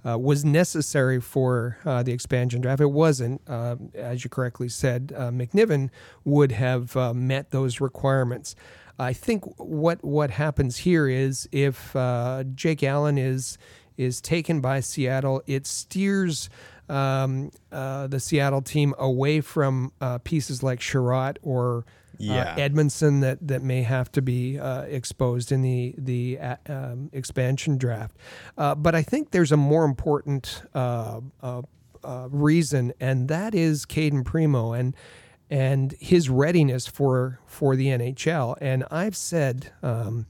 uh, 0.07 0.17
was 0.17 0.45
necessary 0.45 1.19
for 1.19 1.77
uh, 1.85 2.03
the 2.03 2.11
expansion 2.11 2.61
draft. 2.61 2.81
It 2.81 2.91
wasn't, 2.91 3.41
uh, 3.47 3.75
as 3.93 4.23
you 4.23 4.29
correctly 4.29 4.69
said. 4.69 5.13
Uh, 5.15 5.31
McNiven 5.31 5.89
would 6.23 6.51
have 6.51 6.95
uh, 6.95 7.13
met 7.13 7.51
those 7.51 7.81
requirements. 7.81 8.55
I 8.97 9.11
think 9.11 9.43
what 9.57 10.03
what 10.05 10.31
happens 10.31 10.77
here 10.77 11.07
is 11.07 11.49
if 11.51 11.95
uh, 11.95 12.43
Jake 12.53 12.83
Allen 12.83 13.17
is 13.17 13.57
is 13.97 14.21
taken 14.21 14.61
by 14.61 14.79
Seattle, 14.81 15.41
it 15.47 15.65
steers 15.65 16.49
um, 16.87 17.51
the 17.71 18.19
Seattle 18.19 18.61
team 18.61 18.93
away 18.97 19.41
from 19.41 19.91
pieces 20.23 20.63
like 20.63 20.79
Chiarot 20.79 21.37
or 21.41 21.85
yeah. 22.19 22.53
uh, 22.53 22.57
Edmundson 22.57 23.21
that 23.21 23.47
that 23.47 23.61
may 23.61 23.83
have 23.83 24.11
to 24.13 24.21
be 24.21 24.59
uh, 24.59 24.81
exposed 24.83 25.51
in 25.51 25.61
the 25.61 25.95
the 25.97 26.39
uh, 26.39 26.55
um, 26.67 27.09
expansion 27.13 27.77
draft. 27.77 28.15
Uh, 28.57 28.75
but 28.75 28.95
I 28.95 29.01
think 29.01 29.31
there's 29.31 29.51
a 29.51 29.57
more 29.57 29.85
important 29.85 30.63
uh, 30.73 31.21
reason, 32.03 32.93
and 32.99 33.27
that 33.29 33.55
is 33.55 33.85
Cayden 33.85 34.23
Primeau 34.23 34.73
and 34.73 34.95
and 35.49 35.93
his 35.99 36.29
readiness 36.29 36.87
for 36.87 37.39
for 37.45 37.75
the 37.75 37.87
NHL. 37.87 38.55
And 38.61 38.83
I've 38.91 39.15
said. 39.15 39.71
Um, 39.81 40.27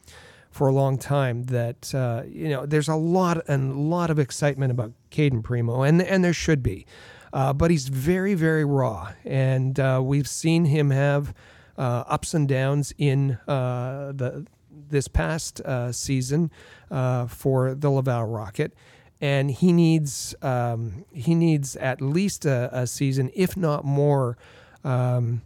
for 0.52 0.70
a 0.70 0.72
long 0.72 0.98
time, 0.98 1.44
that 1.48 1.92
you 2.30 2.48
know, 2.48 2.66
there's 2.66 2.88
a 2.88 2.96
lot 2.96 3.44
and 3.50 3.74
a 3.74 3.78
lot 3.78 4.10
of 4.10 4.18
excitement 4.20 4.72
about 4.72 4.94
Cayden 5.10 5.44
Primeau, 5.44 5.82
and 5.82 6.02
and 6.02 6.24
there 6.24 6.32
should 6.32 6.64
be, 6.64 6.86
but 7.34 7.70
he's 7.70 7.90
very 7.90 8.36
very 8.36 8.64
raw, 8.64 9.12
and 9.26 9.78
we've 10.08 10.30
seen 10.30 10.64
him 10.64 10.92
have 10.92 11.34
uh, 11.34 11.34
ups 11.78 12.34
and 12.34 12.48
downs 12.48 12.94
in 12.98 13.38
uh, 13.48 14.12
the 14.14 14.46
this 14.90 15.08
past 15.08 15.62
uh, 15.62 15.92
season 15.92 16.52
for 16.90 17.76
the 17.76 17.90
Laval 17.90 18.26
Rocket. 18.26 18.74
And 19.22 19.50
he 19.50 19.72
needs 19.72 20.36
um, 20.42 21.06
he 21.14 21.36
needs 21.36 21.76
at 21.78 22.02
least 22.02 22.46
a, 22.46 22.70
a, 22.74 22.86
season, 22.86 23.32
if 23.34 23.56
not 23.56 23.86
more, 23.86 24.38
um, 24.84 25.42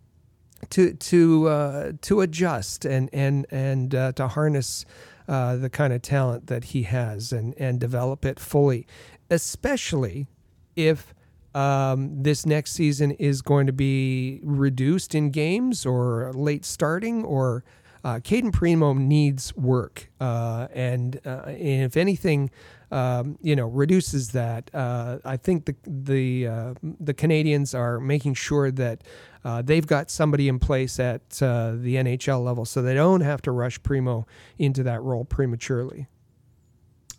to 0.69 0.93
to 0.93 1.47
uh, 1.47 1.91
to 2.01 2.21
adjust 2.21 2.85
and 2.85 3.09
and 3.13 3.45
and 3.51 3.95
uh, 3.95 4.11
to 4.13 4.27
harness 4.27 4.85
uh, 5.27 5.55
the 5.55 5.69
kind 5.69 5.93
of 5.93 6.01
talent 6.01 6.47
that 6.47 6.65
he 6.65 6.83
has 6.83 7.31
and 7.31 7.53
and 7.57 7.79
develop 7.79 8.25
it 8.25 8.39
fully, 8.39 8.85
especially 9.29 10.27
if 10.75 11.13
um, 11.59 12.23
this 12.23 12.45
next 12.45 12.71
season 12.71 13.11
is 13.11 13.41
going 13.41 13.67
to 13.67 13.73
be 13.73 14.39
reduced 14.43 15.13
in 15.13 15.29
games 15.29 15.85
or 15.85 16.31
late 16.33 16.63
starting 16.63 17.25
or 17.25 17.65
uh, 18.01 18.21
Cayden 18.23 18.53
Primeau 18.53 18.93
needs 18.93 19.53
work, 19.57 20.09
uh, 20.21 20.69
and, 20.73 21.19
uh, 21.25 21.43
if 21.47 21.97
anything, 21.97 22.49
um, 22.91 23.37
you 23.41 23.57
know, 23.57 23.67
reduces 23.67 24.29
that. 24.29 24.71
Uh, 24.73 25.17
I 25.25 25.35
think 25.35 25.65
the 25.65 25.75
the 25.85 26.47
uh, 26.47 26.73
the 26.81 27.13
Canadiens 27.13 27.77
are 27.77 27.99
making 27.99 28.35
sure 28.35 28.71
that 28.71 29.03
uh, 29.43 29.61
they've 29.61 29.85
got 29.85 30.09
somebody 30.09 30.47
in 30.47 30.59
place 30.59 30.97
at 30.97 31.29
the 31.29 31.95
NHL 31.97 32.41
level, 32.41 32.63
so 32.63 32.81
they 32.81 32.93
don't 32.93 33.21
have 33.21 33.41
to 33.43 33.51
rush 33.51 33.83
Primeau 33.83 34.25
into 34.57 34.81
that 34.83 35.01
role 35.01 35.25
prematurely. 35.25 36.07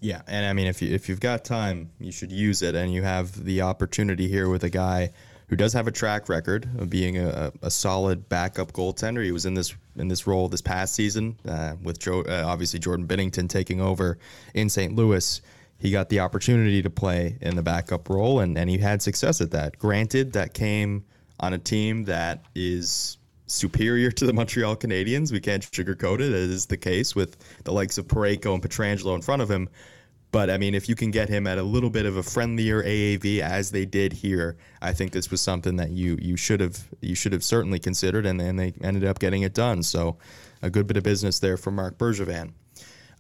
Yeah, 0.00 0.22
and 0.26 0.46
I 0.46 0.54
mean, 0.54 0.66
if 0.66 0.80
you 0.80 0.94
if 0.94 1.08
you've 1.08 1.20
got 1.20 1.44
time, 1.44 1.90
you 2.00 2.10
should 2.10 2.32
use 2.32 2.62
it, 2.62 2.74
and 2.74 2.92
you 2.92 3.02
have 3.02 3.44
the 3.44 3.62
opportunity 3.62 4.28
here 4.28 4.48
with 4.48 4.64
a 4.64 4.70
guy 4.70 5.12
who 5.48 5.56
does 5.56 5.72
have 5.72 5.86
a 5.86 5.90
track 5.90 6.28
record 6.28 6.68
of 6.78 6.88
being 6.88 7.18
a, 7.18 7.52
a 7.60 7.70
solid 7.70 8.28
backup 8.28 8.72
goaltender. 8.72 9.22
He 9.22 9.32
was 9.32 9.46
in 9.46 9.54
this 9.54 9.74
in 9.96 10.08
this 10.08 10.26
role 10.26 10.48
this 10.48 10.62
past 10.62 10.94
season 10.94 11.36
uh, 11.46 11.74
with 11.82 11.98
Joe, 11.98 12.22
uh, 12.22 12.44
obviously 12.46 12.78
Jordan 12.78 13.06
Binnington 13.06 13.48
taking 13.48 13.80
over 13.80 14.18
in 14.54 14.70
St. 14.70 14.94
Louis. 14.94 15.42
He 15.76 15.90
got 15.90 16.08
the 16.08 16.20
opportunity 16.20 16.82
to 16.82 16.90
play 16.90 17.36
in 17.40 17.56
the 17.56 17.62
backup 17.62 18.08
role, 18.08 18.40
and, 18.40 18.56
and 18.56 18.70
he 18.70 18.78
had 18.78 19.02
success 19.02 19.40
at 19.40 19.50
that. 19.50 19.78
Granted, 19.78 20.34
that 20.34 20.54
came 20.54 21.04
on 21.40 21.52
a 21.52 21.58
team 21.58 22.04
that 22.04 22.44
is 22.54 23.18
superior 23.50 24.10
to 24.12 24.26
the 24.26 24.32
Montreal 24.32 24.76
Canadiens. 24.76 25.32
We 25.32 25.40
can't 25.40 25.62
sugarcoat 25.62 26.20
it. 26.20 26.28
It 26.28 26.32
is 26.32 26.66
the 26.66 26.76
case 26.76 27.14
with 27.14 27.36
the 27.64 27.72
likes 27.72 27.98
of 27.98 28.06
Parayko 28.06 28.54
and 28.54 28.62
Pietrangelo 28.62 29.14
in 29.14 29.22
front 29.22 29.42
of 29.42 29.50
him. 29.50 29.68
But 30.32 30.48
I 30.48 30.58
mean, 30.58 30.74
if 30.74 30.88
you 30.88 30.94
can 30.94 31.10
get 31.10 31.28
him 31.28 31.46
at 31.46 31.58
a 31.58 31.62
little 31.62 31.90
bit 31.90 32.06
of 32.06 32.16
a 32.16 32.22
friendlier 32.22 32.82
AAV 32.82 33.40
as 33.40 33.72
they 33.72 33.84
did 33.84 34.12
here, 34.12 34.56
I 34.80 34.92
think 34.92 35.10
this 35.10 35.30
was 35.30 35.40
something 35.40 35.76
that 35.76 35.90
you 35.90 36.16
you 36.20 36.36
should 36.36 36.60
have 36.60 36.78
you 37.00 37.16
should 37.16 37.32
have 37.32 37.42
certainly 37.42 37.80
considered, 37.80 38.26
and 38.26 38.38
then 38.38 38.54
they 38.54 38.72
ended 38.80 39.04
up 39.04 39.18
getting 39.18 39.42
it 39.42 39.54
done. 39.54 39.82
So, 39.82 40.18
a 40.62 40.70
good 40.70 40.86
bit 40.86 40.96
of 40.96 41.02
business 41.02 41.40
there 41.40 41.56
for 41.56 41.72
Marc 41.72 41.98
Bergevin. 41.98 42.52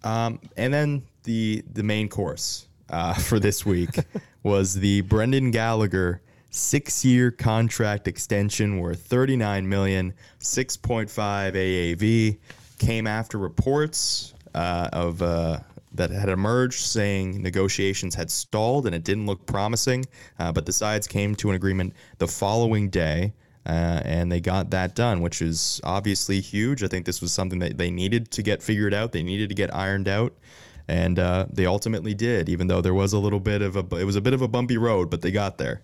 Um, 0.04 0.38
and 0.56 0.72
then 0.72 1.02
the 1.24 1.64
the 1.72 1.82
main 1.82 2.08
course 2.08 2.68
uh, 2.90 3.14
for 3.28 3.40
this 3.40 3.66
week 3.66 3.96
was 4.44 4.74
the 4.74 5.00
Brendan 5.02 5.50
Gallagher 5.50 6.22
six-year 6.50 7.30
contract 7.30 8.08
extension 8.08 8.78
worth 8.78 9.00
39 9.02 9.68
million, 9.68 10.12
6.5 10.40 11.08
AAV. 11.08 12.38
Came 12.78 13.06
after 13.06 13.38
reports 13.38 14.34
uh, 14.54 14.88
of 14.92 15.22
uh, 15.22 15.58
that 15.92 16.10
had 16.10 16.28
emerged 16.28 16.80
saying 16.80 17.42
negotiations 17.42 18.14
had 18.14 18.30
stalled 18.30 18.86
and 18.86 18.94
it 18.94 19.04
didn't 19.04 19.26
look 19.26 19.44
promising. 19.46 20.04
Uh, 20.38 20.52
but 20.52 20.66
the 20.66 20.72
sides 20.72 21.06
came 21.06 21.34
to 21.36 21.50
an 21.50 21.56
agreement 21.56 21.94
the 22.18 22.26
following 22.26 22.88
day. 22.88 23.32
Uh, 23.66 24.00
and 24.06 24.32
they 24.32 24.40
got 24.40 24.70
that 24.70 24.94
done, 24.94 25.20
which 25.20 25.42
is 25.42 25.82
obviously 25.84 26.40
huge. 26.40 26.82
I 26.82 26.88
think 26.88 27.04
this 27.04 27.20
was 27.20 27.30
something 27.30 27.58
that 27.58 27.76
they 27.76 27.90
needed 27.90 28.30
to 28.30 28.42
get 28.42 28.62
figured 28.62 28.94
out. 28.94 29.12
They 29.12 29.22
needed 29.22 29.50
to 29.50 29.54
get 29.54 29.72
ironed 29.74 30.08
out, 30.08 30.32
and 30.88 31.18
uh, 31.18 31.44
they 31.52 31.66
ultimately 31.66 32.14
did. 32.14 32.48
Even 32.48 32.68
though 32.68 32.80
there 32.80 32.94
was 32.94 33.12
a 33.12 33.18
little 33.18 33.38
bit 33.38 33.60
of 33.60 33.76
a, 33.76 33.80
it 33.96 34.04
was 34.04 34.16
a 34.16 34.22
bit 34.22 34.32
of 34.32 34.40
a 34.40 34.48
bumpy 34.48 34.78
road, 34.78 35.10
but 35.10 35.20
they 35.20 35.30
got 35.30 35.58
there 35.58 35.82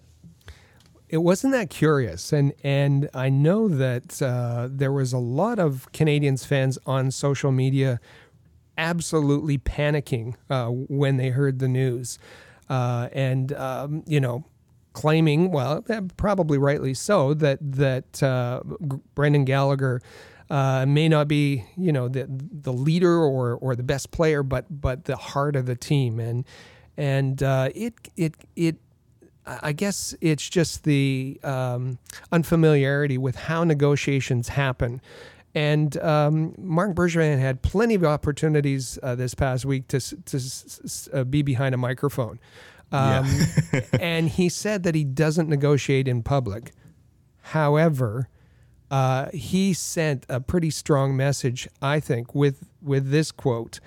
it 1.09 1.19
wasn't 1.19 1.53
that 1.53 1.71
curious, 1.71 2.33
and 2.33 2.53
and 2.65 3.09
I 3.15 3.29
know 3.29 3.69
that 3.69 4.21
uh, 4.21 4.69
there 4.71 4.93
was 4.93 5.13
a 5.13 5.19
lot 5.19 5.59
of 5.59 5.91
Canadiens 5.93 6.47
fans 6.47 6.79
on 6.87 7.11
social 7.11 7.53
media 7.53 8.01
absolutely 8.77 9.57
panicking 9.59 10.35
uh, 10.51 10.67
when 10.67 11.17
they 11.17 11.31
heard 11.31 11.61
the 11.61 11.69
news, 11.69 12.19
uh, 12.69 13.09
and 13.13 13.53
um, 13.53 14.03
you 14.07 14.21
know, 14.21 14.45
claiming, 14.95 15.53
well, 15.53 15.85
eh, 15.89 16.01
probably 16.17 16.59
rightly 16.59 16.95
so, 16.95 17.35
that 17.35 17.59
that 17.61 18.23
uh, 18.23 18.61
Brendan 19.15 19.45
Gallagher. 19.45 20.01
Uh, 20.49 20.87
may 20.87 21.09
not 21.09 21.27
be, 21.27 21.65
you 21.77 21.91
know, 21.91 22.07
the 22.07 22.25
the 22.29 22.73
leader 22.73 23.19
or 23.19 23.55
or 23.55 23.75
the 23.75 23.83
best 23.83 24.13
player, 24.13 24.45
but 24.45 24.65
but 24.71 25.07
the 25.07 25.17
heart 25.17 25.57
of 25.57 25.67
the 25.67 25.75
team, 25.75 26.21
and 26.21 26.45
and 26.97 27.43
uh, 27.43 27.69
it 27.75 27.95
it 28.17 28.37
it 28.55 28.77
I 29.47 29.73
guess 29.73 30.15
it's 30.21 30.49
just 30.49 30.85
the 30.85 31.39
um, 31.45 31.99
unfamiliarity 32.33 33.17
with 33.17 33.37
how 33.37 33.63
negotiations 33.65 34.49
happen 34.49 35.01
And 35.57 35.97
um, 36.03 36.55
Marc 36.59 36.95
Bergevin 36.95 37.39
had 37.39 37.63
plenty 37.63 37.95
of 37.95 38.05
opportunities 38.05 38.99
uh, 39.03 39.15
this 39.15 39.35
past 39.35 39.65
week 39.65 39.89
to 39.89 40.01
to 40.01 40.41
uh, 41.15 41.25
be 41.25 41.41
behind 41.41 41.75
a 41.75 41.79
microphone, 41.79 42.39
um, 42.93 43.27
yeah. 43.73 43.81
and 44.01 44.29
he 44.29 44.51
said 44.51 44.83
that 44.83 44.95
he 44.95 45.03
doesn't 45.03 45.49
negotiate 45.49 46.09
in 46.09 46.23
public. 46.23 46.73
However, 47.41 48.29
uh, 48.91 49.31
he 49.33 49.73
sent 49.73 50.27
a 50.29 50.41
pretty 50.41 50.69
strong 50.69 51.17
message, 51.17 51.67
I 51.81 52.01
think, 52.01 52.35
with 52.35 52.69
with 52.83 53.11
this 53.11 53.33
quote. 53.33 53.81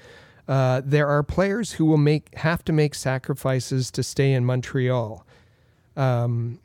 Uh, 0.48 0.82
there 0.84 1.08
are 1.08 1.22
players 1.22 1.74
who 1.74 1.86
will 1.86 1.98
make 1.98 2.36
have 2.38 2.66
to 2.66 2.74
make 2.74 2.96
sacrifices 2.96 3.92
to 3.92 4.02
stay 4.02 4.34
in 4.34 4.44
Montreal, 4.44 5.24
um, 6.00 6.60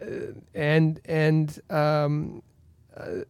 uh, 0.00 0.06
and 0.54 1.00
and 1.04 1.60
um, 1.70 2.42
uh, 2.96 3.24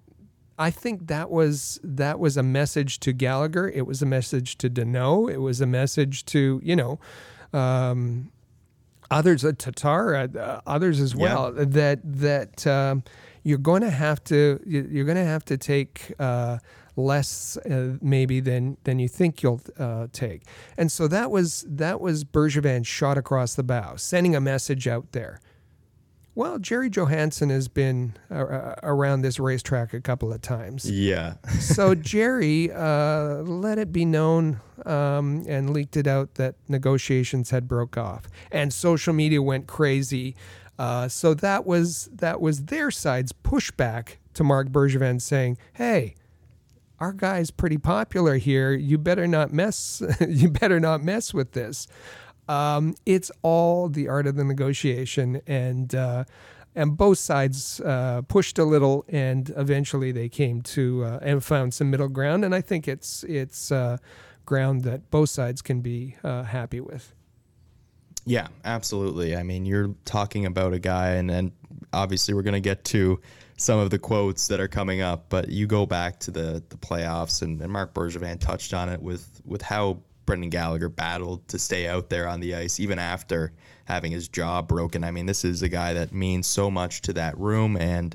I 0.59 0.71
think 0.71 1.07
that 1.07 1.31
was 1.31 1.81
that 1.83 2.19
was 2.19 2.37
a 2.37 2.43
message 2.43 3.01
to 3.01 3.13
Gallagher. 3.13 3.69
It 3.69 3.87
was 3.87 4.03
a 4.03 4.07
message 4.07 4.59
to 4.59 4.71
Danault. 4.71 5.33
It 5.33 5.39
was 5.39 5.61
a 5.61 5.67
message 5.67 6.25
to 6.27 6.61
you 6.63 6.77
know 6.77 6.99
um, 7.53 8.31
others, 9.11 9.45
uh, 9.45 9.53
Tatar, 9.57 10.15
uh, 10.15 10.61
others 10.67 11.01
as 11.01 11.15
well. 11.15 11.55
Yeah. 11.57 11.65
That 11.67 12.01
that 12.05 12.67
um, 12.67 13.03
you're 13.43 13.59
going 13.59 13.83
to 13.83 13.91
have 13.91 14.23
to 14.25 14.61
you're 14.67 15.05
going 15.05 15.17
to 15.17 15.25
have 15.25 15.45
to 15.47 15.57
take 15.57 16.13
uh, 16.19 16.59
less 16.97 17.57
uh, 17.59 17.97
maybe 18.03 18.41
than 18.41 18.77
than 18.85 18.99
you 18.99 19.09
think 19.09 19.43
you'll 19.43 19.63
uh, 19.79 20.09
take. 20.13 20.43
And 20.77 20.91
so 20.91 21.09
that 21.09 21.31
was 21.31 21.65
that 21.69 22.01
was 22.01 22.25
Bergevin 22.25 22.85
shot 22.85 23.17
across 23.17 23.55
the 23.55 23.63
bow, 23.63 23.97
sending 23.97 24.35
a 24.35 24.41
message 24.41 24.87
out 24.89 25.13
there. 25.13 25.41
Well, 26.39 26.61
Gerry 26.61 26.89
Johannson 26.89 27.51
has 27.51 27.67
been 27.67 28.15
uh, 28.31 28.77
around 28.85 29.23
this 29.23 29.41
racetrack 29.41 29.93
a 29.93 30.01
couple 30.01 30.33
of 30.33 30.41
times. 30.41 30.89
Yeah. 30.89 31.35
so 31.59 31.97
Jerry 31.97 32.71
uh, 32.71 33.39
let 33.39 33.77
it 33.79 33.91
be 33.91 34.05
known 34.05 34.61
um, 34.87 35.45
and 35.49 35.71
leaked 35.71 35.97
it 35.97 36.07
out 36.07 36.37
that 36.37 36.55
negotiations 36.69 37.51
had 37.51 37.67
broke 37.67 37.99
off, 37.99 38.29
and 38.53 38.73
social 38.73 39.13
media 39.13 39.43
went 39.43 39.67
crazy. 39.67 40.37
Uh, 40.79 41.09
so 41.09 41.35
that 41.35 41.67
was 41.67 42.09
that 42.13 42.41
was 42.41 42.67
their 42.67 42.93
side's 42.93 43.33
pushback 43.33 44.19
to 44.35 44.45
Marc 44.45 44.69
Bergevin, 44.69 45.21
saying, 45.21 45.59
"Hey, 45.73 46.15
our 47.01 47.13
guy's 47.13 47.51
pretty 47.51 47.79
popular 47.79 48.37
here. 48.37 48.73
You 48.73 48.97
better 48.97 49.27
not 49.27 49.53
mess. 49.53 50.01
you 50.29 50.51
better 50.51 50.79
not 50.79 51.03
mess 51.03 51.35
with 51.35 51.51
this." 51.51 51.89
Um, 52.49 52.95
it's 53.05 53.31
all 53.43 53.89
the 53.89 54.09
art 54.09 54.27
of 54.27 54.37
the 54.37 54.45
negotiation, 54.45 55.41
and 55.47 55.95
uh, 55.95 56.25
and 56.75 56.97
both 56.97 57.19
sides 57.19 57.81
uh, 57.81 58.23
pushed 58.23 58.59
a 58.59 58.65
little, 58.65 59.05
and 59.09 59.53
eventually 59.57 60.13
they 60.13 60.29
came 60.29 60.63
to 60.63 61.05
uh, 61.05 61.19
and 61.23 61.45
found 61.45 61.75
some 61.75 61.91
middle 61.91 62.09
ground. 62.09 62.45
And 62.45 62.55
I 62.55 62.61
think 62.61 62.89
it's 62.89 63.25
it's 63.25 63.71
uh, 63.71 63.99
ground 64.47 64.85
that 64.85 65.11
both 65.11 65.29
sides 65.31 65.61
can 65.61 65.81
be 65.81 66.17
uh, 66.25 66.45
happy 66.45 66.81
with. 66.81 67.13
Yeah, 68.25 68.49
absolutely. 68.65 69.37
I 69.37 69.43
mean, 69.43 69.65
you're 69.65 69.95
talking 70.05 70.45
about 70.45 70.75
a 70.75 70.79
guy, 70.79 71.11
and, 71.13 71.31
and 71.31 71.53
obviously 71.95 72.35
we're 72.35 72.43
going 72.43 72.53
to 72.53 72.61
get 72.61 72.85
to 72.85 73.21
some 73.57 73.79
of 73.79 73.91
the 73.91 73.99
quotes 73.99 74.49
that 74.49 74.61
are 74.61 74.69
coming 74.69 75.01
up, 75.01 75.31
but 75.31 75.49
you 75.49 75.67
go 75.67 75.85
back 75.87 76.21
to 76.21 76.31
the 76.31 76.63
the 76.69 76.77
playoffs, 76.77 77.43
and, 77.43 77.61
and 77.61 77.73
Marc 77.73 77.95
Bergevin 77.95 78.39
touched 78.39 78.73
on 78.73 78.89
it 78.89 79.03
with 79.03 79.41
with 79.45 79.63
how 79.63 79.99
Brendan 80.29 80.51
Gallagher 80.51 80.91
battled 80.91 81.49
to 81.49 81.59
stay 81.59 81.89
out 81.89 82.11
there 82.11 82.29
on 82.29 82.41
the 82.41 82.55
ice 82.55 82.79
even 82.79 82.99
after 82.99 83.51
having 83.87 84.13
his 84.13 84.29
jaw 84.29 84.61
broken. 84.61 85.03
I 85.03 85.11
mean, 85.11 85.25
this 85.25 85.43
is 85.43 85.63
a 85.63 85.71
guy 85.71 85.95
that 85.95 86.13
means 86.13 86.47
so 86.47 86.71
much 86.71 87.01
to 87.03 87.15
that 87.15 87.39
room. 87.39 87.79
And 87.79 88.15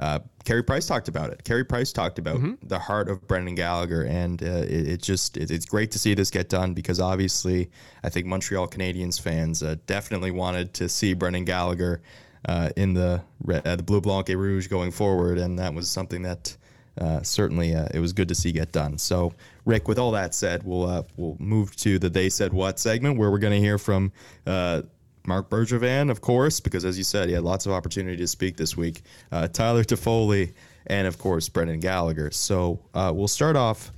uh, 0.00 0.18
Carey 0.44 0.64
Price 0.64 0.84
talked 0.86 1.06
about 1.06 1.30
it. 1.30 1.44
Carey 1.44 1.64
Price 1.64 1.92
talked 1.92 2.18
about 2.18 2.38
mm-hmm. 2.38 2.66
the 2.66 2.80
heart 2.80 3.08
of 3.08 3.28
Brendan 3.28 3.54
Gallagher, 3.54 4.02
and 4.02 4.42
uh, 4.42 4.46
it, 4.46 4.88
it, 4.88 5.02
just 5.02 5.36
it, 5.36 5.52
it's 5.52 5.64
great 5.64 5.92
to 5.92 5.98
see 6.00 6.14
this 6.14 6.28
get 6.28 6.48
done 6.48 6.74
because 6.74 6.98
obviously 6.98 7.70
I 8.02 8.08
think 8.08 8.26
Montreal 8.26 8.66
Canadiens 8.66 9.20
fans 9.20 9.62
uh, 9.62 9.76
definitely 9.86 10.32
wanted 10.32 10.74
to 10.74 10.88
see 10.88 11.14
Brendan 11.14 11.44
Gallagher 11.44 12.02
uh, 12.48 12.70
in 12.76 12.94
the 12.94 13.22
uh, 13.48 13.76
the 13.76 13.84
Blue 13.84 14.00
Blanc 14.00 14.28
et 14.28 14.34
Rouge 14.36 14.66
going 14.66 14.90
forward, 14.90 15.38
and 15.38 15.56
that 15.60 15.72
was 15.72 15.88
something 15.88 16.22
that 16.22 16.56
uh, 17.00 17.22
certainly 17.22 17.74
uh, 17.74 17.86
it 17.92 17.98
was 17.98 18.12
good 18.12 18.28
to 18.28 18.34
see 18.34 18.52
get 18.52 18.72
done. 18.72 18.98
So, 18.98 19.32
Rick, 19.64 19.88
with 19.88 19.98
all 19.98 20.12
that 20.12 20.34
said, 20.34 20.62
we'll 20.62 20.88
uh, 20.88 21.02
we'll 21.16 21.36
move 21.40 21.74
to 21.76 21.98
the 21.98 22.08
They 22.08 22.28
Said 22.28 22.52
What 22.52 22.78
segment 22.78 23.18
where 23.18 23.30
we're 23.30 23.38
going 23.38 23.52
to 23.52 23.60
hear 23.60 23.78
from 23.78 24.12
uh, 24.46 24.82
Marc 25.26 25.50
Bergevin, 25.50 26.10
of 26.10 26.20
course, 26.20 26.60
because 26.60 26.84
as 26.84 26.96
you 26.96 27.04
said, 27.04 27.28
he 27.28 27.34
had 27.34 27.42
lots 27.42 27.66
of 27.66 27.72
opportunity 27.72 28.16
to 28.16 28.26
speak 28.26 28.56
this 28.56 28.76
week. 28.76 29.02
Uh, 29.32 29.48
Tyler 29.48 29.82
Toffoli, 29.82 30.52
and 30.86 31.08
of 31.08 31.18
course 31.18 31.48
Brendan 31.48 31.80
Gallagher. 31.80 32.30
So 32.30 32.80
we'll 32.94 33.28
start 33.28 33.56
off 33.56 33.90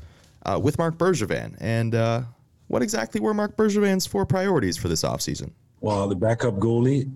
with 0.61 0.79
Marc 0.79 0.97
Bergevin 0.97 1.57
and 1.61 2.27
what 2.69 2.83
exactly 2.83 3.21
were 3.21 3.35
Marc 3.35 3.57
Bergevin's 3.57 4.07
four 4.07 4.27
priorities 4.27 4.77
for 4.77 4.89
this 4.89 5.03
offseason? 5.03 5.51
Well, 5.81 6.09
the 6.09 6.17
backup 6.17 6.55
goalie, 6.55 7.11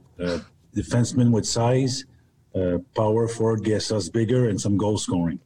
defenseman 0.77 1.31
with 1.31 1.47
size, 1.47 2.05
power 2.95 3.29
forward 3.29 3.65
gets 3.65 3.93
us 3.93 4.09
bigger, 4.09 4.49
and 4.49 4.61
some 4.61 4.77
goal 4.77 4.99
scoring. 4.99 5.39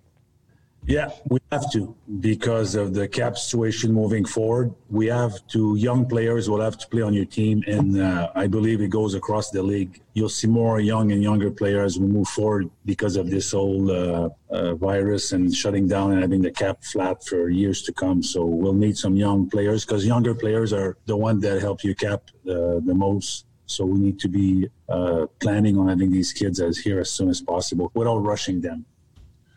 Yeah, 0.86 1.10
we 1.30 1.38
have 1.50 1.72
to 1.72 1.96
because 2.20 2.74
of 2.74 2.92
the 2.92 3.08
cap 3.08 3.38
situation 3.38 3.90
moving 3.90 4.26
forward. 4.26 4.74
We 4.90 5.06
have 5.06 5.34
to 5.48 5.76
young 5.76 6.06
players 6.06 6.50
will 6.50 6.60
have 6.60 6.76
to 6.76 6.86
play 6.88 7.00
on 7.00 7.14
your 7.14 7.24
team, 7.24 7.64
and 7.66 8.02
uh, 8.02 8.30
I 8.34 8.46
believe 8.48 8.82
it 8.82 8.88
goes 8.88 9.14
across 9.14 9.50
the 9.50 9.62
league. 9.62 10.02
You'll 10.12 10.28
see 10.28 10.46
more 10.46 10.80
young 10.80 11.10
and 11.12 11.22
younger 11.22 11.50
players 11.50 11.98
we 11.98 12.06
move 12.06 12.28
forward 12.28 12.68
because 12.84 13.16
of 13.16 13.30
this 13.30 13.52
whole 13.52 13.90
uh, 13.90 14.28
uh, 14.50 14.74
virus 14.74 15.32
and 15.32 15.54
shutting 15.54 15.88
down 15.88 16.12
and 16.12 16.20
having 16.20 16.42
the 16.42 16.50
cap 16.50 16.84
flat 16.84 17.24
for 17.24 17.48
years 17.48 17.80
to 17.82 17.92
come. 17.92 18.22
So 18.22 18.44
we'll 18.44 18.74
need 18.74 18.98
some 18.98 19.16
young 19.16 19.48
players 19.48 19.86
because 19.86 20.04
younger 20.04 20.34
players 20.34 20.74
are 20.74 20.98
the 21.06 21.16
one 21.16 21.40
that 21.40 21.62
help 21.62 21.82
you 21.82 21.94
cap 21.94 22.24
the, 22.44 22.82
the 22.84 22.94
most. 22.94 23.46
So 23.66 23.86
we 23.86 23.98
need 23.98 24.20
to 24.20 24.28
be 24.28 24.68
uh, 24.90 25.26
planning 25.40 25.78
on 25.78 25.88
having 25.88 26.10
these 26.10 26.34
kids 26.34 26.60
as 26.60 26.76
here 26.76 27.00
as 27.00 27.10
soon 27.10 27.30
as 27.30 27.40
possible 27.40 27.90
without 27.94 28.18
rushing 28.18 28.60
them. 28.60 28.84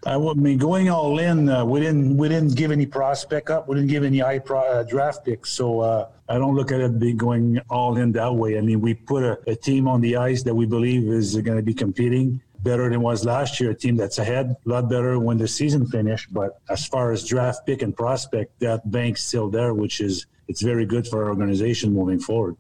I 0.06 0.18
mean, 0.18 0.58
going 0.58 0.90
all 0.90 1.18
in, 1.20 1.50
uh, 1.50 1.66
we 1.66 1.80
didn't 1.80 2.18
we 2.18 2.30
didn't 2.30 2.56
give 2.56 2.72
any 2.72 2.86
prospect 2.86 3.50
up. 3.50 3.68
We 3.68 3.76
didn't 3.76 3.90
give 3.90 4.04
any 4.04 4.20
high 4.20 4.40
pro, 4.40 4.60
uh, 4.60 4.84
draft 4.84 5.26
picks. 5.26 5.50
So 5.52 5.80
uh, 5.80 6.10
I 6.30 6.38
don't 6.38 6.56
look 6.56 6.72
at 6.72 6.80
it 6.80 7.00
being 7.00 7.18
going 7.18 7.60
all 7.70 7.98
in 7.98 8.12
that 8.14 8.34
way. 8.34 8.58
I 8.58 8.62
mean, 8.62 8.80
we 8.80 8.94
put 8.94 9.24
a, 9.24 9.40
a 9.48 9.56
team 9.56 9.88
on 9.88 10.02
the 10.02 10.18
ice 10.18 10.44
that 10.44 10.54
we 10.54 10.66
believe 10.66 11.10
is 11.10 11.36
going 11.38 11.58
to 11.58 11.64
be 11.64 11.74
competing 11.74 12.42
better 12.60 12.90
than 12.90 13.02
was 13.02 13.26
last 13.26 13.60
year. 13.60 13.72
A 13.72 13.76
team 13.76 13.96
that's 13.96 14.20
ahead, 14.20 14.56
a 14.66 14.70
lot 14.70 14.90
better 14.90 15.20
when 15.20 15.38
the 15.38 15.48
season 15.48 15.86
finished. 15.88 16.34
But 16.34 16.60
as 16.70 16.86
far 16.86 17.12
as 17.12 17.26
draft 17.26 17.66
pick 17.66 17.82
and 17.82 17.96
prospect, 17.96 18.60
that 18.60 18.90
bank's 18.92 19.24
still 19.24 19.50
there, 19.50 19.74
which 19.74 20.00
is 20.00 20.28
it's 20.48 20.62
very 20.62 20.86
good 20.86 21.08
for 21.08 21.24
our 21.24 21.30
organization 21.30 21.94
moving 21.94 22.20
forward. 22.20 22.56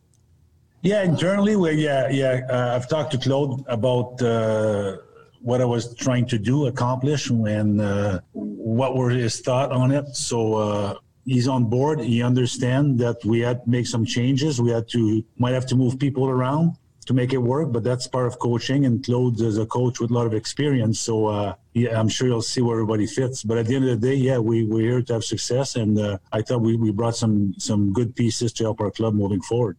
Yeah, 0.81 1.03
internally, 1.03 1.55
we 1.55 1.71
yeah 1.71 2.09
yeah. 2.09 2.41
Uh, 2.49 2.75
I've 2.75 2.87
talked 2.87 3.11
to 3.11 3.17
Claude 3.17 3.63
about 3.67 4.21
uh, 4.21 4.97
what 5.41 5.61
I 5.61 5.65
was 5.65 5.95
trying 5.95 6.25
to 6.27 6.37
do, 6.37 6.67
accomplish, 6.67 7.29
and 7.29 7.81
uh, 7.81 8.19
what 8.33 8.95
were 8.95 9.09
his 9.09 9.39
thought 9.39 9.71
on 9.71 9.91
it. 9.91 10.15
So 10.15 10.55
uh, 10.55 10.95
he's 11.25 11.47
on 11.47 11.65
board. 11.65 11.99
He 11.99 12.23
understands 12.23 12.99
that 13.01 13.23
we 13.23 13.41
had 13.41 13.63
to 13.63 13.69
make 13.69 13.87
some 13.87 14.05
changes. 14.05 14.61
We 14.61 14.71
had 14.71 14.87
to 14.89 15.23
might 15.37 15.53
have 15.53 15.67
to 15.67 15.75
move 15.75 15.99
people 15.99 16.27
around 16.29 16.77
to 17.05 17.13
make 17.13 17.31
it 17.31 17.37
work, 17.37 17.71
but 17.71 17.83
that's 17.83 18.05
part 18.05 18.27
of 18.27 18.37
coaching. 18.39 18.85
And 18.85 19.03
Claude 19.03 19.39
is 19.39 19.57
a 19.57 19.65
coach 19.65 19.99
with 19.99 20.11
a 20.11 20.13
lot 20.13 20.27
of 20.27 20.33
experience, 20.33 20.99
so 20.99 21.27
uh, 21.27 21.53
yeah, 21.73 21.99
I'm 21.99 22.09
sure 22.09 22.27
you'll 22.27 22.41
see 22.41 22.61
where 22.61 22.75
everybody 22.75 23.07
fits. 23.07 23.43
But 23.43 23.57
at 23.57 23.65
the 23.67 23.75
end 23.75 23.87
of 23.87 24.01
the 24.01 24.07
day, 24.09 24.15
yeah, 24.15 24.37
we 24.37 24.65
we're 24.65 24.81
here 24.81 25.01
to 25.01 25.13
have 25.13 25.23
success, 25.23 25.75
and 25.75 25.97
uh, 25.97 26.17
I 26.31 26.41
thought 26.41 26.61
we, 26.61 26.75
we 26.75 26.91
brought 26.91 27.15
some 27.15 27.53
some 27.57 27.93
good 27.93 28.15
pieces 28.15 28.51
to 28.53 28.63
help 28.63 28.81
our 28.81 28.91
club 28.91 29.13
moving 29.13 29.41
forward. 29.41 29.77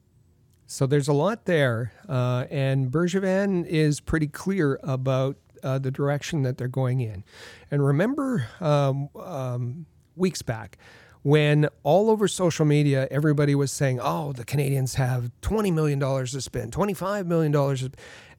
So 0.70 0.86
there's 0.86 1.08
a 1.08 1.14
lot 1.14 1.46
there, 1.46 1.92
uh, 2.08 2.44
and 2.50 2.90
Bergevin 2.90 3.64
is 3.66 4.00
pretty 4.00 4.26
clear 4.28 4.78
about 4.82 5.36
uh, 5.62 5.78
the 5.78 5.90
direction 5.90 6.42
that 6.42 6.58
they're 6.58 6.68
going 6.68 7.00
in. 7.00 7.24
And 7.70 7.84
remember 7.84 8.46
um, 8.60 9.08
um, 9.16 9.86
weeks 10.16 10.42
back 10.42 10.78
when 11.22 11.68
all 11.82 12.10
over 12.10 12.28
social 12.28 12.64
media 12.64 13.08
everybody 13.10 13.54
was 13.54 13.70
saying, 13.72 14.00
"Oh, 14.00 14.32
the 14.32 14.44
Canadiens 14.44 14.94
have 14.94 15.30
twenty 15.40 15.70
million 15.70 15.98
dollars 15.98 16.32
to 16.32 16.40
spend, 16.40 16.72
twenty-five 16.72 17.26
million 17.26 17.52
dollars," 17.52 17.88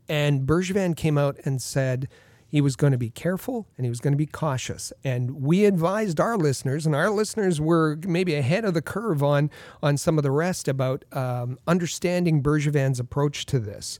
and 0.07 0.47
Bergevin 0.47 0.95
came 0.95 1.17
out 1.17 1.37
and 1.45 1.61
said 1.61 2.07
he 2.49 2.61
was 2.61 2.75
going 2.75 2.91
to 2.91 2.97
be 2.97 3.11
careful 3.11 3.67
and 3.77 3.85
he 3.85 3.89
was 3.89 3.99
going 3.99 4.13
to 4.13 4.17
be 4.17 4.25
cautious. 4.25 4.91
And 5.03 5.43
we 5.43 5.65
advised 5.65 6.19
our 6.19 6.35
listeners, 6.35 6.85
and 6.87 6.95
our 6.95 7.11
listeners 7.11 7.61
were 7.61 7.99
maybe 8.07 8.33
ahead 8.33 8.65
of 8.65 8.73
the 8.73 8.81
curve 8.81 9.21
on 9.21 9.51
on 9.83 9.97
some 9.97 10.17
of 10.17 10.23
the 10.23 10.31
rest 10.31 10.67
about 10.67 11.05
um, 11.11 11.59
understanding 11.67 12.41
Bergevin's 12.41 12.99
approach 12.99 13.45
to 13.47 13.59
this. 13.59 13.99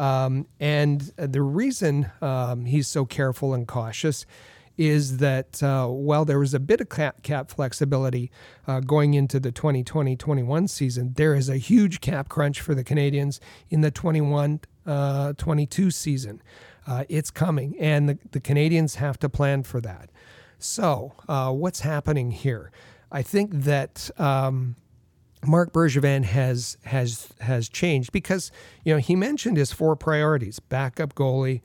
Um, 0.00 0.46
and 0.58 1.02
the 1.18 1.42
reason 1.42 2.10
um, 2.22 2.64
he's 2.64 2.88
so 2.88 3.04
careful 3.04 3.52
and 3.52 3.68
cautious 3.68 4.24
is 4.78 5.18
that 5.18 5.62
uh, 5.62 5.86
while 5.88 6.24
there 6.24 6.38
was 6.38 6.54
a 6.54 6.58
bit 6.58 6.80
of 6.80 6.88
cap, 6.88 7.22
cap 7.22 7.50
flexibility 7.50 8.30
uh, 8.66 8.80
going 8.80 9.12
into 9.12 9.38
the 9.38 9.52
2020 9.52 10.16
21 10.16 10.68
season, 10.68 11.12
there 11.16 11.34
is 11.34 11.50
a 11.50 11.58
huge 11.58 12.00
cap 12.00 12.30
crunch 12.30 12.62
for 12.62 12.74
the 12.74 12.82
Canadiens 12.82 13.40
in 13.68 13.82
the 13.82 13.90
21 13.90 14.60
uh, 14.86 15.34
22 15.34 15.90
season. 15.90 16.40
Uh, 16.86 17.04
it's 17.10 17.30
coming, 17.30 17.78
and 17.78 18.08
the, 18.08 18.18
the 18.30 18.40
Canadiens 18.40 18.94
have 18.94 19.18
to 19.18 19.28
plan 19.28 19.62
for 19.62 19.82
that. 19.82 20.08
So, 20.58 21.12
uh, 21.28 21.52
what's 21.52 21.80
happening 21.80 22.30
here? 22.30 22.72
I 23.12 23.20
think 23.20 23.50
that 23.52 24.10
um, 24.18 24.76
Marc 25.46 25.72
Bergevin 25.72 26.24
has 26.24 26.76
has 26.84 27.28
has 27.40 27.68
changed 27.68 28.12
because 28.12 28.50
you 28.84 28.92
know 28.92 28.98
he 28.98 29.16
mentioned 29.16 29.56
his 29.56 29.72
four 29.72 29.96
priorities: 29.96 30.60
backup 30.60 31.14
goalie, 31.14 31.62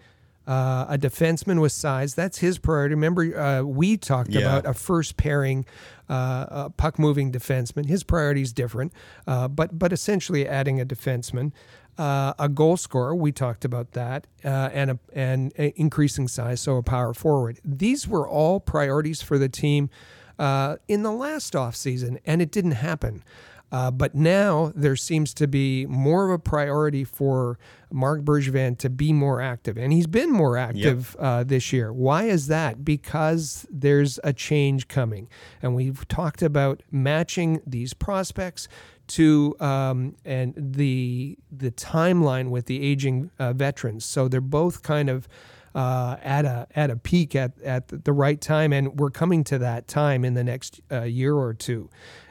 uh, 0.48 0.86
a 0.88 0.98
defenseman 0.98 1.60
with 1.62 1.72
size. 1.74 2.16
That's 2.16 2.38
his 2.38 2.58
priority. 2.58 2.96
Remember, 2.96 3.38
uh, 3.38 3.64
we 3.64 3.98
talked 3.98 4.30
Yeah. 4.32 4.42
about 4.42 4.66
a 4.66 4.74
first 4.74 5.18
pairing 5.18 5.66
uh, 6.10 6.46
a 6.50 6.70
puck 6.70 6.98
moving 7.00 7.32
defenseman. 7.32 7.86
His 7.88 8.04
priority 8.04 8.42
is 8.44 8.54
different, 8.54 8.94
uh, 9.28 9.48
but 9.50 9.78
but 9.78 9.92
essentially 9.92 10.48
adding 10.48 10.80
a 10.80 10.86
defenseman. 10.86 11.52
Uh, 11.98 12.34
a 12.38 12.50
goal 12.50 12.76
scorer, 12.76 13.16
we 13.16 13.32
talked 13.32 13.64
about 13.64 13.94
that, 13.94 14.28
uh, 14.44 14.70
and 14.74 14.92
a, 14.92 15.00
and 15.14 15.54
a 15.58 15.74
increasing 15.80 16.28
size, 16.28 16.60
so 16.60 16.76
a 16.76 16.84
power 16.84 17.14
forward. 17.14 17.58
These 17.64 18.06
were 18.06 18.28
all 18.28 18.60
priorities 18.60 19.22
for 19.22 19.38
the 19.38 19.48
team 19.48 19.90
uh, 20.38 20.76
in 20.90 21.04
the 21.04 21.12
last 21.14 21.54
offseason, 21.54 22.20
and 22.26 22.42
it 22.42 22.52
didn't 22.52 22.72
happen. 22.74 23.24
Uh, 23.72 23.92
but 23.92 24.16
now 24.16 24.72
there 24.76 24.96
seems 24.96 25.34
to 25.34 25.48
be 25.48 25.86
more 25.88 26.26
of 26.26 26.32
a 26.32 26.40
priority 26.40 27.04
for 27.04 27.58
Marc 27.92 28.22
Bergevin 28.22 28.78
to 28.78 28.90
be 28.90 29.12
more 29.12 29.42
active, 29.42 29.78
and 29.78 29.92
he's 29.92 30.08
been 30.08 30.32
more 30.32 30.58
active 30.58 31.16
uh, 31.20 31.44
this 31.44 31.74
year. 31.74 31.92
Why 31.92 32.24
is 32.24 32.48
that? 32.48 32.86
Because 32.86 33.66
there's 33.70 34.20
a 34.24 34.34
change 34.34 34.88
coming, 34.88 35.28
and 35.62 35.76
we've 35.76 36.08
talked 36.08 36.42
about 36.42 36.84
matching 36.92 37.62
these 37.66 37.94
prospects 37.94 38.68
to 39.08 39.56
um, 39.60 40.16
and 40.26 40.54
the 40.58 41.38
the 41.52 41.72
timeline 41.72 42.50
with 42.50 42.66
the 42.66 42.82
aging 42.82 43.32
uh, 43.40 43.54
veterans. 43.54 44.06
So 44.06 44.28
they're 44.28 44.42
both 44.42 44.84
kind 44.84 45.10
of 45.10 45.28
uh, 45.74 46.16
at 46.24 46.46
a 46.46 46.68
at 46.76 46.90
a 46.90 46.96
peak 46.96 47.36
at 47.36 47.60
at 47.62 47.88
the 48.06 48.14
right 48.14 48.40
time, 48.40 48.74
and 48.74 49.00
we're 49.00 49.12
coming 49.12 49.44
to 49.46 49.58
that 49.60 49.88
time 49.88 50.24
in 50.24 50.34
the 50.34 50.44
next 50.44 50.82
uh, 50.92 51.04
year 51.04 51.36
or 51.36 51.54
two. 51.54 51.90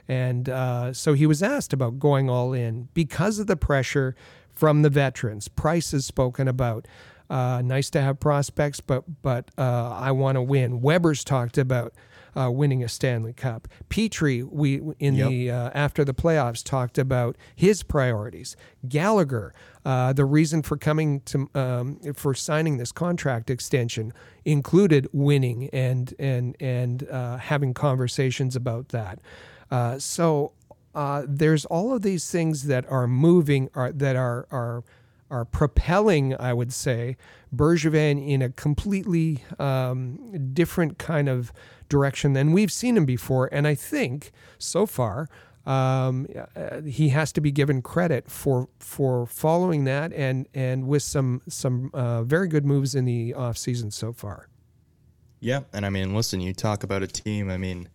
And 0.08 0.48
uh, 0.48 0.92
so 0.92 1.14
he 1.14 1.26
was 1.26 1.42
asked 1.42 1.72
about 1.72 1.98
going 1.98 2.28
all 2.28 2.52
in 2.52 2.88
because 2.94 3.38
of 3.38 3.46
the 3.46 3.56
pressure 3.56 4.14
from 4.52 4.82
the 4.82 4.90
veterans. 4.90 5.48
Price 5.48 5.92
has 5.92 6.04
spoken 6.06 6.48
about. 6.48 6.86
Uh, 7.30 7.62
nice 7.64 7.88
to 7.88 8.02
have 8.02 8.20
prospects, 8.20 8.80
but 8.80 9.02
but 9.22 9.50
uh, 9.56 9.90
I 9.98 10.10
want 10.12 10.36
to 10.36 10.42
win. 10.42 10.82
Weber's 10.82 11.24
talked 11.24 11.56
about 11.56 11.94
uh, 12.36 12.50
winning 12.50 12.84
a 12.84 12.88
Stanley 12.88 13.32
Cup. 13.32 13.66
Petry, 13.88 14.46
we 14.46 14.82
in 14.98 15.14
Yep. 15.14 15.28
the 15.30 15.50
uh, 15.50 15.70
after 15.72 16.04
the 16.04 16.12
playoffs 16.12 16.62
talked 16.62 16.98
about 16.98 17.36
his 17.56 17.82
priorities. 17.82 18.56
Gallagher, 18.86 19.54
uh, 19.86 20.12
the 20.12 20.26
reason 20.26 20.62
for 20.62 20.76
coming 20.76 21.20
to 21.20 21.48
um, 21.54 21.98
for 22.14 22.34
signing 22.34 22.76
this 22.76 22.92
contract 22.92 23.48
extension 23.48 24.12
included 24.44 25.08
winning 25.12 25.70
and 25.72 26.12
and 26.18 26.56
and 26.60 27.08
uh, 27.08 27.38
having 27.38 27.72
conversations 27.72 28.54
about 28.54 28.90
that. 28.90 29.18
Uh, 29.74 29.98
so 29.98 30.52
uh, 30.94 31.24
there's 31.26 31.64
all 31.64 31.92
of 31.92 32.02
these 32.02 32.30
things 32.30 32.66
that 32.66 32.88
are 32.88 33.08
moving, 33.08 33.68
are 33.74 33.90
that 33.90 34.14
are 34.14 34.46
are 34.52 34.84
are 35.30 35.44
propelling, 35.44 36.36
I 36.38 36.52
would 36.52 36.72
say, 36.72 37.16
Bergevin 37.52 38.24
in 38.24 38.40
a 38.40 38.50
completely 38.50 39.42
um, 39.58 40.52
different 40.52 40.98
kind 40.98 41.28
of 41.28 41.52
direction 41.88 42.34
than 42.34 42.52
we've 42.52 42.70
seen 42.70 42.96
him 42.96 43.04
before. 43.04 43.48
And 43.50 43.66
I 43.66 43.74
think 43.74 44.30
so 44.58 44.86
far 44.86 45.28
um, 45.66 46.28
uh, 46.54 46.82
he 46.82 47.08
has 47.08 47.32
to 47.32 47.40
be 47.40 47.50
given 47.50 47.82
credit 47.82 48.30
for 48.30 48.68
for 48.78 49.26
following 49.26 49.82
that 49.84 50.12
and 50.12 50.46
and 50.54 50.86
with 50.86 51.02
some 51.02 51.42
some 51.48 51.90
uh, 51.94 52.22
very 52.22 52.46
good 52.46 52.64
moves 52.64 52.94
in 52.94 53.06
the 53.06 53.34
offseason 53.36 53.92
so 53.92 54.12
far. 54.12 54.48
Yeah, 55.40 55.62
and 55.72 55.84
I 55.84 55.90
mean, 55.90 56.14
listen, 56.14 56.40
you 56.40 56.54
talk 56.54 56.84
about 56.84 57.02
a 57.02 57.08
team. 57.08 57.50
I 57.50 57.56
mean, 57.56 57.88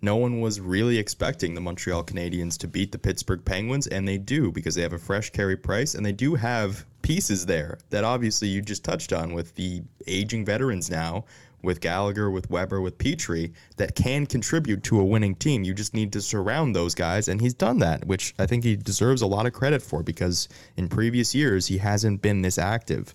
no 0.00 0.16
one 0.16 0.40
was 0.40 0.60
really 0.60 0.98
expecting 0.98 1.54
the 1.54 1.60
Montreal 1.60 2.04
Canadiens 2.04 2.56
to 2.58 2.68
beat 2.68 2.92
the 2.92 2.98
Pittsburgh 2.98 3.44
Penguins, 3.44 3.86
and 3.86 4.06
they 4.06 4.18
do 4.18 4.52
because 4.52 4.74
they 4.74 4.82
have 4.82 4.92
a 4.92 4.98
fresh 4.98 5.30
Carey 5.30 5.56
Price, 5.56 5.94
and 5.94 6.06
they 6.06 6.12
do 6.12 6.34
have 6.36 6.84
pieces 7.02 7.46
there 7.46 7.78
that 7.90 8.04
obviously 8.04 8.48
you 8.48 8.62
just 8.62 8.84
touched 8.84 9.12
on 9.12 9.34
with 9.34 9.54
the 9.56 9.82
aging 10.06 10.44
veterans 10.44 10.90
now, 10.90 11.24
with 11.62 11.80
Gallagher, 11.80 12.30
with 12.30 12.48
Weber, 12.50 12.80
with 12.80 12.98
Petry, 12.98 13.52
that 13.76 13.96
can 13.96 14.26
contribute 14.26 14.84
to 14.84 15.00
a 15.00 15.04
winning 15.04 15.34
team. 15.34 15.64
You 15.64 15.74
just 15.74 15.94
need 15.94 16.12
to 16.12 16.20
surround 16.20 16.76
those 16.76 16.94
guys, 16.94 17.26
and 17.26 17.40
he's 17.40 17.54
done 17.54 17.78
that, 17.80 18.04
which 18.04 18.34
I 18.38 18.46
think 18.46 18.62
he 18.62 18.76
deserves 18.76 19.22
a 19.22 19.26
lot 19.26 19.46
of 19.46 19.52
credit 19.52 19.82
for 19.82 20.02
because 20.02 20.48
in 20.76 20.88
previous 20.88 21.34
years 21.34 21.66
he 21.66 21.78
hasn't 21.78 22.22
been 22.22 22.42
this 22.42 22.58
active. 22.58 23.14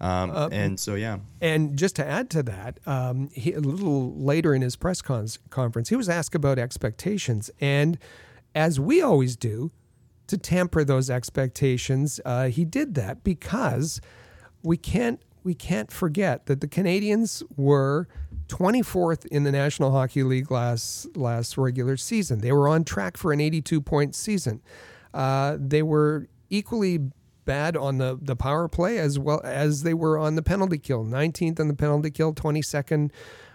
Um, 0.00 0.30
and 0.50 0.80
so, 0.80 0.94
yeah. 0.94 1.18
And 1.40 1.76
just 1.76 1.96
to 1.96 2.06
add 2.06 2.30
to 2.30 2.42
that, 2.44 2.80
um, 2.86 3.28
he, 3.32 3.52
a 3.52 3.60
little 3.60 4.14
later 4.14 4.54
in 4.54 4.62
his 4.62 4.76
press 4.76 5.02
cons- 5.02 5.38
conference, 5.50 5.90
he 5.90 5.96
was 5.96 6.08
asked 6.08 6.34
about 6.34 6.58
expectations. 6.58 7.50
And 7.60 7.98
as 8.54 8.80
we 8.80 9.02
always 9.02 9.36
do, 9.36 9.70
to 10.26 10.38
temper 10.38 10.84
those 10.84 11.10
expectations, 11.10 12.20
uh, 12.24 12.46
he 12.46 12.64
did 12.64 12.94
that 12.94 13.24
because 13.24 14.00
we 14.62 14.76
can't 14.76 15.20
we 15.42 15.54
can't 15.54 15.90
forget 15.90 16.46
that 16.46 16.60
the 16.60 16.68
Canadiens 16.68 17.42
were 17.56 18.06
24th 18.48 19.24
in 19.26 19.44
the 19.44 19.50
National 19.50 19.90
Hockey 19.90 20.22
League 20.22 20.50
last 20.50 21.16
last 21.16 21.58
regular 21.58 21.96
season. 21.96 22.40
They 22.40 22.52
were 22.52 22.68
on 22.68 22.84
track 22.84 23.16
for 23.16 23.32
an 23.32 23.40
82 23.40 23.80
point 23.80 24.14
season. 24.14 24.60
Uh, 25.12 25.56
they 25.58 25.82
were 25.82 26.28
equally 26.48 27.10
bad 27.50 27.76
on 27.76 27.98
the, 27.98 28.16
the 28.22 28.36
power 28.36 28.68
play 28.68 28.98
as 28.98 29.18
well 29.18 29.40
as 29.42 29.82
they 29.82 29.94
were 29.94 30.16
on 30.16 30.36
the 30.36 30.42
penalty 30.42 30.78
kill. 30.78 31.04
19th 31.04 31.58
on 31.58 31.66
the 31.66 31.74
penalty 31.74 32.10
kill, 32.10 32.32
22nd 32.32 33.10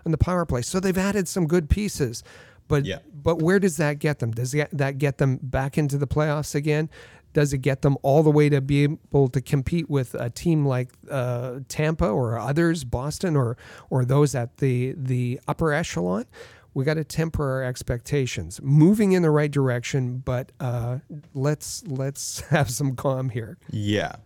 on 0.05 0.12
the 0.12 0.17
power 0.17 0.45
play. 0.45 0.62
So 0.62 0.81
they've 0.81 0.97
added 0.97 1.27
some 1.29 1.47
good 1.47 1.69
pieces. 1.69 2.21
But 2.67 2.84
Yeah. 2.84 2.99
but 3.13 3.41
where 3.41 3.60
does 3.60 3.77
that 3.77 3.99
get 3.99 4.19
them? 4.19 4.31
Does 4.31 4.51
that 4.51 4.69
that 4.77 4.97
get 4.97 5.17
them 5.17 5.39
back 5.41 5.77
into 5.77 5.97
the 5.97 6.08
playoffs 6.08 6.55
again? 6.55 6.89
Does 7.34 7.53
it 7.53 7.60
get 7.60 7.81
them 7.84 7.95
all 8.01 8.23
the 8.23 8.31
way 8.31 8.49
to 8.49 8.60
be 8.62 8.84
able 8.84 9.27
to 9.29 9.41
compete 9.41 9.89
with 9.89 10.13
a 10.15 10.29
team 10.29 10.65
like 10.65 10.89
uh, 11.12 11.60
Tampa 11.67 12.08
or 12.08 12.38
others, 12.39 12.84
Boston 12.84 13.36
or 13.36 13.55
or 13.89 14.03
those 14.03 14.36
at 14.36 14.58
the 14.58 14.95
the 14.97 15.39
upper 15.47 15.71
echelon? 15.73 16.25
We 16.75 16.83
got 16.83 16.95
to 16.95 17.03
temper 17.03 17.49
our 17.49 17.63
expectations. 17.63 18.61
Moving 18.61 19.13
in 19.13 19.23
the 19.23 19.31
right 19.31 19.49
direction, 19.49 20.17
but 20.19 20.51
uh, 20.59 20.99
let's 21.33 21.83
let's 21.88 22.41
have 22.49 22.69
some 22.69 22.95
calm 22.95 23.29
here. 23.29 23.57
Yeah. 23.71 24.17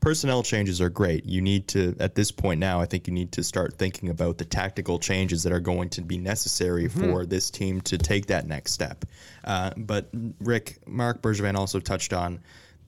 Personnel 0.00 0.42
changes 0.42 0.80
are 0.80 0.88
great. 0.88 1.26
You 1.26 1.42
need 1.42 1.68
to, 1.68 1.94
at 2.00 2.14
this 2.14 2.32
point 2.32 2.58
now, 2.58 2.80
I 2.80 2.86
think 2.86 3.06
you 3.06 3.12
need 3.12 3.32
to 3.32 3.42
start 3.42 3.74
thinking 3.74 4.08
about 4.08 4.38
the 4.38 4.46
tactical 4.46 4.98
changes 4.98 5.42
that 5.42 5.52
are 5.52 5.60
going 5.60 5.90
to 5.90 6.00
be 6.00 6.16
necessary 6.16 6.88
for 6.88 7.26
this 7.26 7.50
team 7.50 7.82
to 7.82 7.98
take 7.98 8.24
that 8.28 8.46
next 8.46 8.72
step. 8.72 9.04
Uh, 9.44 9.72
but 9.76 10.08
Rick, 10.40 10.78
Marc 10.86 11.20
Bergevin 11.20 11.54
also 11.54 11.80
touched 11.80 12.14
on 12.14 12.40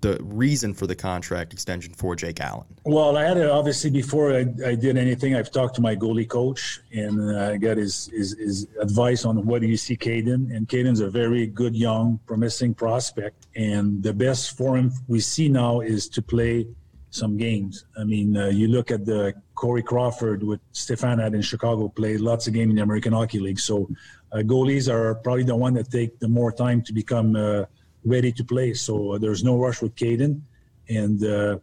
the 0.02 0.18
reason 0.20 0.74
for 0.74 0.86
the 0.86 0.94
contract 0.94 1.52
extension 1.52 1.94
for 1.94 2.14
Jake 2.14 2.40
Allen. 2.40 2.66
Well, 2.84 3.16
I 3.16 3.24
had 3.24 3.38
it 3.38 3.48
obviously 3.48 3.88
before 3.88 4.32
I, 4.32 4.40
I 4.66 4.74
did 4.74 4.98
anything. 4.98 5.34
I've 5.34 5.50
talked 5.50 5.76
to 5.76 5.80
my 5.80 5.96
goalie 5.96 6.28
coach 6.28 6.80
and 6.92 7.34
uh, 7.34 7.52
I 7.52 7.56
got 7.56 7.76
his, 7.76 8.06
his 8.06 8.36
his 8.38 8.66
advice 8.80 9.24
on 9.24 9.46
what 9.46 9.62
do 9.62 9.68
you 9.68 9.76
see 9.76 9.96
Cayden. 9.96 10.50
And 10.52 10.68
Cayden's 10.68 11.00
a 11.00 11.08
very 11.08 11.46
good, 11.46 11.74
young, 11.74 12.18
promising 12.26 12.74
prospect. 12.74 13.46
And 13.56 14.02
the 14.02 14.12
best 14.12 14.56
for 14.56 14.76
him 14.76 14.92
we 15.06 15.20
see 15.20 15.48
now 15.48 15.80
is 15.80 16.08
to 16.10 16.20
play 16.20 16.66
some 17.10 17.36
games. 17.36 17.84
I 17.96 18.04
mean, 18.04 18.36
uh, 18.36 18.46
you 18.46 18.68
look 18.68 18.90
at 18.90 19.04
the 19.04 19.34
Corey 19.54 19.82
Crawford 19.82 20.42
with 20.42 20.60
Stéphane 20.72 21.22
had 21.22 21.34
in 21.34 21.42
Chicago 21.42 21.88
played 21.88 22.20
lots 22.20 22.46
of 22.48 22.54
games 22.54 22.70
in 22.70 22.76
the 22.76 22.82
American 22.82 23.12
Hockey 23.12 23.38
League. 23.38 23.60
So 23.60 23.88
uh, 24.32 24.38
goalies 24.38 24.92
are 24.92 25.14
probably 25.16 25.44
the 25.44 25.54
one 25.54 25.74
that 25.74 25.90
take 25.90 26.18
the 26.18 26.28
more 26.28 26.50
time 26.50 26.82
to 26.82 26.92
become 26.92 27.36
uh, 27.36 27.66
ready 28.04 28.32
to 28.32 28.44
play. 28.44 28.74
So 28.74 29.12
uh, 29.12 29.18
there's 29.18 29.44
no 29.44 29.58
rush 29.58 29.82
with 29.82 29.94
Cayden. 29.96 30.44
And 30.88 31.24
uh, 31.24 31.58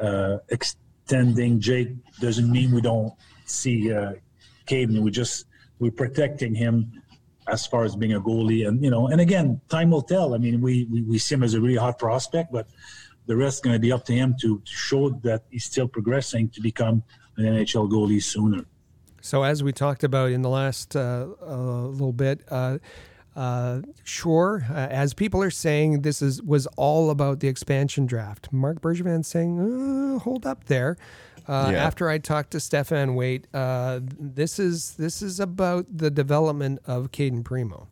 uh, 0.00 0.38
extending 0.48 1.60
Jake 1.60 1.90
doesn't 2.20 2.50
mean 2.50 2.72
we 2.72 2.80
don't 2.80 3.12
see 3.44 3.92
uh, 3.92 4.12
Cayden. 4.66 5.02
We 5.02 5.10
just 5.10 5.46
we're 5.78 5.90
protecting 5.90 6.54
him 6.54 7.02
as 7.46 7.66
far 7.66 7.84
as 7.84 7.94
being 7.94 8.14
a 8.14 8.20
goalie, 8.20 8.66
and 8.66 8.82
you 8.82 8.90
know, 8.90 9.08
and 9.08 9.20
again, 9.20 9.60
time 9.68 9.90
will 9.90 10.02
tell. 10.02 10.34
I 10.34 10.38
mean, 10.38 10.62
we 10.62 10.84
we, 10.84 11.02
we 11.02 11.18
see 11.18 11.34
him 11.34 11.42
as 11.42 11.54
a 11.54 11.60
really 11.60 11.76
hot 11.76 11.98
prospect, 11.98 12.52
but 12.52 12.68
the 13.26 13.36
rest 13.36 13.56
is 13.56 13.60
going 13.60 13.74
to 13.74 13.80
be 13.80 13.92
up 13.92 14.04
to 14.06 14.12
him 14.12 14.34
to, 14.40 14.58
to 14.58 14.72
show 14.72 15.10
that 15.10 15.44
he's 15.50 15.64
still 15.64 15.88
progressing 15.88 16.48
to 16.50 16.60
become 16.60 17.02
an 17.36 17.44
NHL 17.44 17.90
goalie 17.90 18.22
sooner. 18.22 18.64
So 19.20 19.42
as 19.42 19.62
we 19.62 19.72
talked 19.72 20.04
about 20.04 20.32
in 20.32 20.42
the 20.42 20.50
last 20.50 20.94
uh, 20.94 21.28
uh, 21.40 21.86
little 21.86 22.12
bit, 22.12 22.42
uh, 22.50 22.78
uh, 23.36 23.80
sure, 24.04 24.64
uh, 24.70 24.74
as 24.74 25.12
people 25.14 25.42
are 25.42 25.50
saying, 25.50 26.02
this 26.02 26.22
is 26.22 26.42
was 26.42 26.66
all 26.76 27.10
about 27.10 27.40
the 27.40 27.48
expansion 27.48 28.06
draft. 28.06 28.48
Marc 28.52 28.80
Bergevin 28.80 29.24
saying, 29.24 29.58
uh, 29.58 30.18
"Hold 30.20 30.46
up 30.46 30.64
there." 30.64 30.96
Uh, 31.46 31.70
Yeah. 31.72 31.84
After 31.84 32.08
I 32.08 32.18
talked 32.18 32.52
to 32.52 32.58
Stéphane 32.58 33.14
Waite, 33.16 33.46
uh, 33.52 34.00
this 34.02 34.58
is 34.58 34.94
this 34.94 35.20
is 35.20 35.40
about 35.40 35.86
the 35.94 36.10
development 36.10 36.78
of 36.86 37.10
Cayden 37.12 37.42
Primeau. 37.44 37.88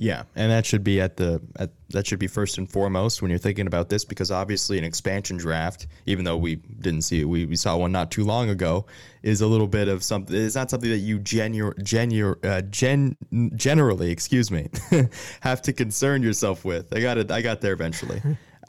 Yeah, 0.00 0.22
and 0.36 0.52
that 0.52 0.64
should 0.64 0.84
be 0.84 1.00
at 1.00 1.16
the 1.16 1.42
at, 1.56 1.70
that 1.90 2.06
should 2.06 2.20
be 2.20 2.28
first 2.28 2.56
and 2.56 2.70
foremost 2.70 3.20
when 3.20 3.32
you're 3.32 3.38
thinking 3.38 3.66
about 3.66 3.88
this 3.88 4.04
because 4.04 4.30
obviously 4.30 4.78
an 4.78 4.84
expansion 4.84 5.36
draft, 5.36 5.88
even 6.06 6.24
though 6.24 6.36
we 6.36 6.54
didn't 6.54 7.02
see 7.02 7.20
it, 7.20 7.24
we, 7.24 7.46
we 7.46 7.56
saw 7.56 7.76
one 7.76 7.90
not 7.90 8.12
too 8.12 8.22
long 8.22 8.48
ago, 8.48 8.86
is 9.24 9.40
a 9.40 9.46
little 9.48 9.66
bit 9.66 9.88
of 9.88 10.04
something. 10.04 10.36
It's 10.36 10.54
not 10.54 10.70
something 10.70 10.88
that 10.88 10.98
you 10.98 11.18
genu, 11.18 11.74
genu, 11.82 12.36
uh, 12.44 12.60
gen 12.62 13.16
generally, 13.56 14.12
excuse 14.12 14.52
me, 14.52 14.68
have 15.40 15.62
to 15.62 15.72
concern 15.72 16.22
yourself 16.22 16.64
with. 16.64 16.94
I 16.94 17.00
got 17.00 17.18
it. 17.18 17.32
I 17.32 17.42
got 17.42 17.60
there 17.60 17.72
eventually. 17.72 18.22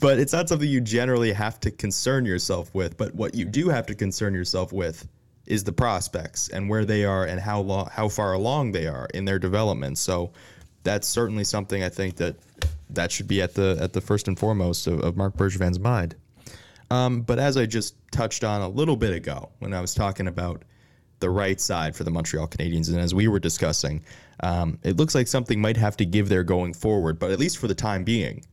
but 0.00 0.18
it's 0.18 0.32
not 0.32 0.48
something 0.48 0.68
you 0.68 0.80
generally 0.80 1.32
have 1.32 1.58
to 1.60 1.70
concern 1.70 2.24
yourself 2.24 2.72
with. 2.72 2.96
But 2.96 3.14
what 3.14 3.34
you 3.34 3.44
do 3.44 3.68
have 3.68 3.84
to 3.86 3.94
concern 3.94 4.32
yourself 4.32 4.72
with 4.72 5.06
is 5.50 5.64
the 5.64 5.72
prospects 5.72 6.48
and 6.48 6.68
where 6.68 6.84
they 6.84 7.04
are 7.04 7.24
and 7.26 7.40
how 7.40 7.60
long, 7.60 7.88
how 7.92 8.08
far 8.08 8.32
along 8.32 8.70
they 8.70 8.86
are 8.86 9.08
in 9.12 9.24
their 9.24 9.38
development. 9.38 9.98
So 9.98 10.30
that's 10.84 11.08
certainly 11.08 11.44
something 11.44 11.82
I 11.82 11.88
think 11.88 12.16
that 12.16 12.36
that 12.90 13.10
should 13.10 13.28
be 13.28 13.42
at 13.42 13.54
the 13.54 13.76
at 13.80 13.92
the 13.92 14.00
first 14.00 14.28
and 14.28 14.38
foremost 14.38 14.86
of, 14.86 15.00
of 15.00 15.16
Marc 15.16 15.36
Bergevin's 15.36 15.80
mind. 15.80 16.14
Um, 16.90 17.22
but 17.22 17.38
as 17.38 17.56
I 17.56 17.66
just 17.66 17.94
touched 18.10 18.44
on 18.44 18.62
a 18.62 18.68
little 18.68 18.96
bit 18.96 19.12
ago 19.12 19.50
when 19.58 19.74
I 19.74 19.80
was 19.80 19.94
talking 19.94 20.28
about 20.28 20.62
the 21.18 21.30
right 21.30 21.60
side 21.60 21.94
for 21.94 22.04
the 22.04 22.10
Montreal 22.10 22.48
Canadiens, 22.48 22.88
and 22.88 22.98
as 22.98 23.14
we 23.14 23.28
were 23.28 23.38
discussing, 23.38 24.02
um, 24.42 24.78
it 24.82 24.96
looks 24.96 25.14
like 25.14 25.28
something 25.28 25.60
might 25.60 25.76
have 25.76 25.96
to 25.98 26.06
give 26.06 26.28
there 26.28 26.44
going 26.44 26.74
forward. 26.74 27.18
But 27.18 27.30
at 27.30 27.38
least 27.38 27.58
for 27.58 27.68
the 27.68 27.74
time 27.74 28.04
being, 28.04 28.44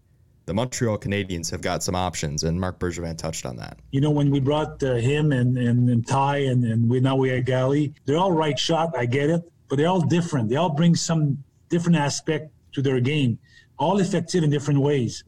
the 0.48 0.54
Montreal 0.54 0.98
Canadiens 0.98 1.52
have 1.52 1.62
got 1.62 1.84
some 1.84 1.94
options, 1.94 2.44
and 2.44 2.60
Marc 2.60 2.80
Bergevin 2.80 3.18
touched 3.18 3.46
on 3.46 3.58
that. 3.58 3.78
You 3.92 4.00
know, 4.00 4.10
when 4.10 4.32
we 4.32 4.40
brought 4.40 4.82
uh, 4.82 4.96
him 4.96 5.34
and, 5.34 5.58
and, 5.58 5.90
and 5.90 6.08
Ty 6.08 6.38
and, 6.38 6.64
and 6.64 6.90
we 6.90 7.02
now 7.02 7.18
we 7.18 7.30
have 7.30 7.44
Gally, 7.44 7.94
they're 8.06 8.18
all 8.18 8.32
right 8.32 8.58
shot. 8.58 8.98
I 8.98 9.06
get 9.06 9.30
it, 9.30 9.42
but 9.68 9.76
they're 9.76 9.90
all 9.90 10.02
different. 10.02 10.50
They 10.50 10.56
all 10.56 10.70
bring 10.70 10.96
some 10.96 11.44
different 11.68 11.98
aspect 11.98 12.50
to 12.72 12.82
their 12.82 13.02
game, 13.02 13.38
all 13.78 14.00
effective 14.00 14.42
in 14.42 14.50
different 14.50 14.80
ways. 14.80 15.26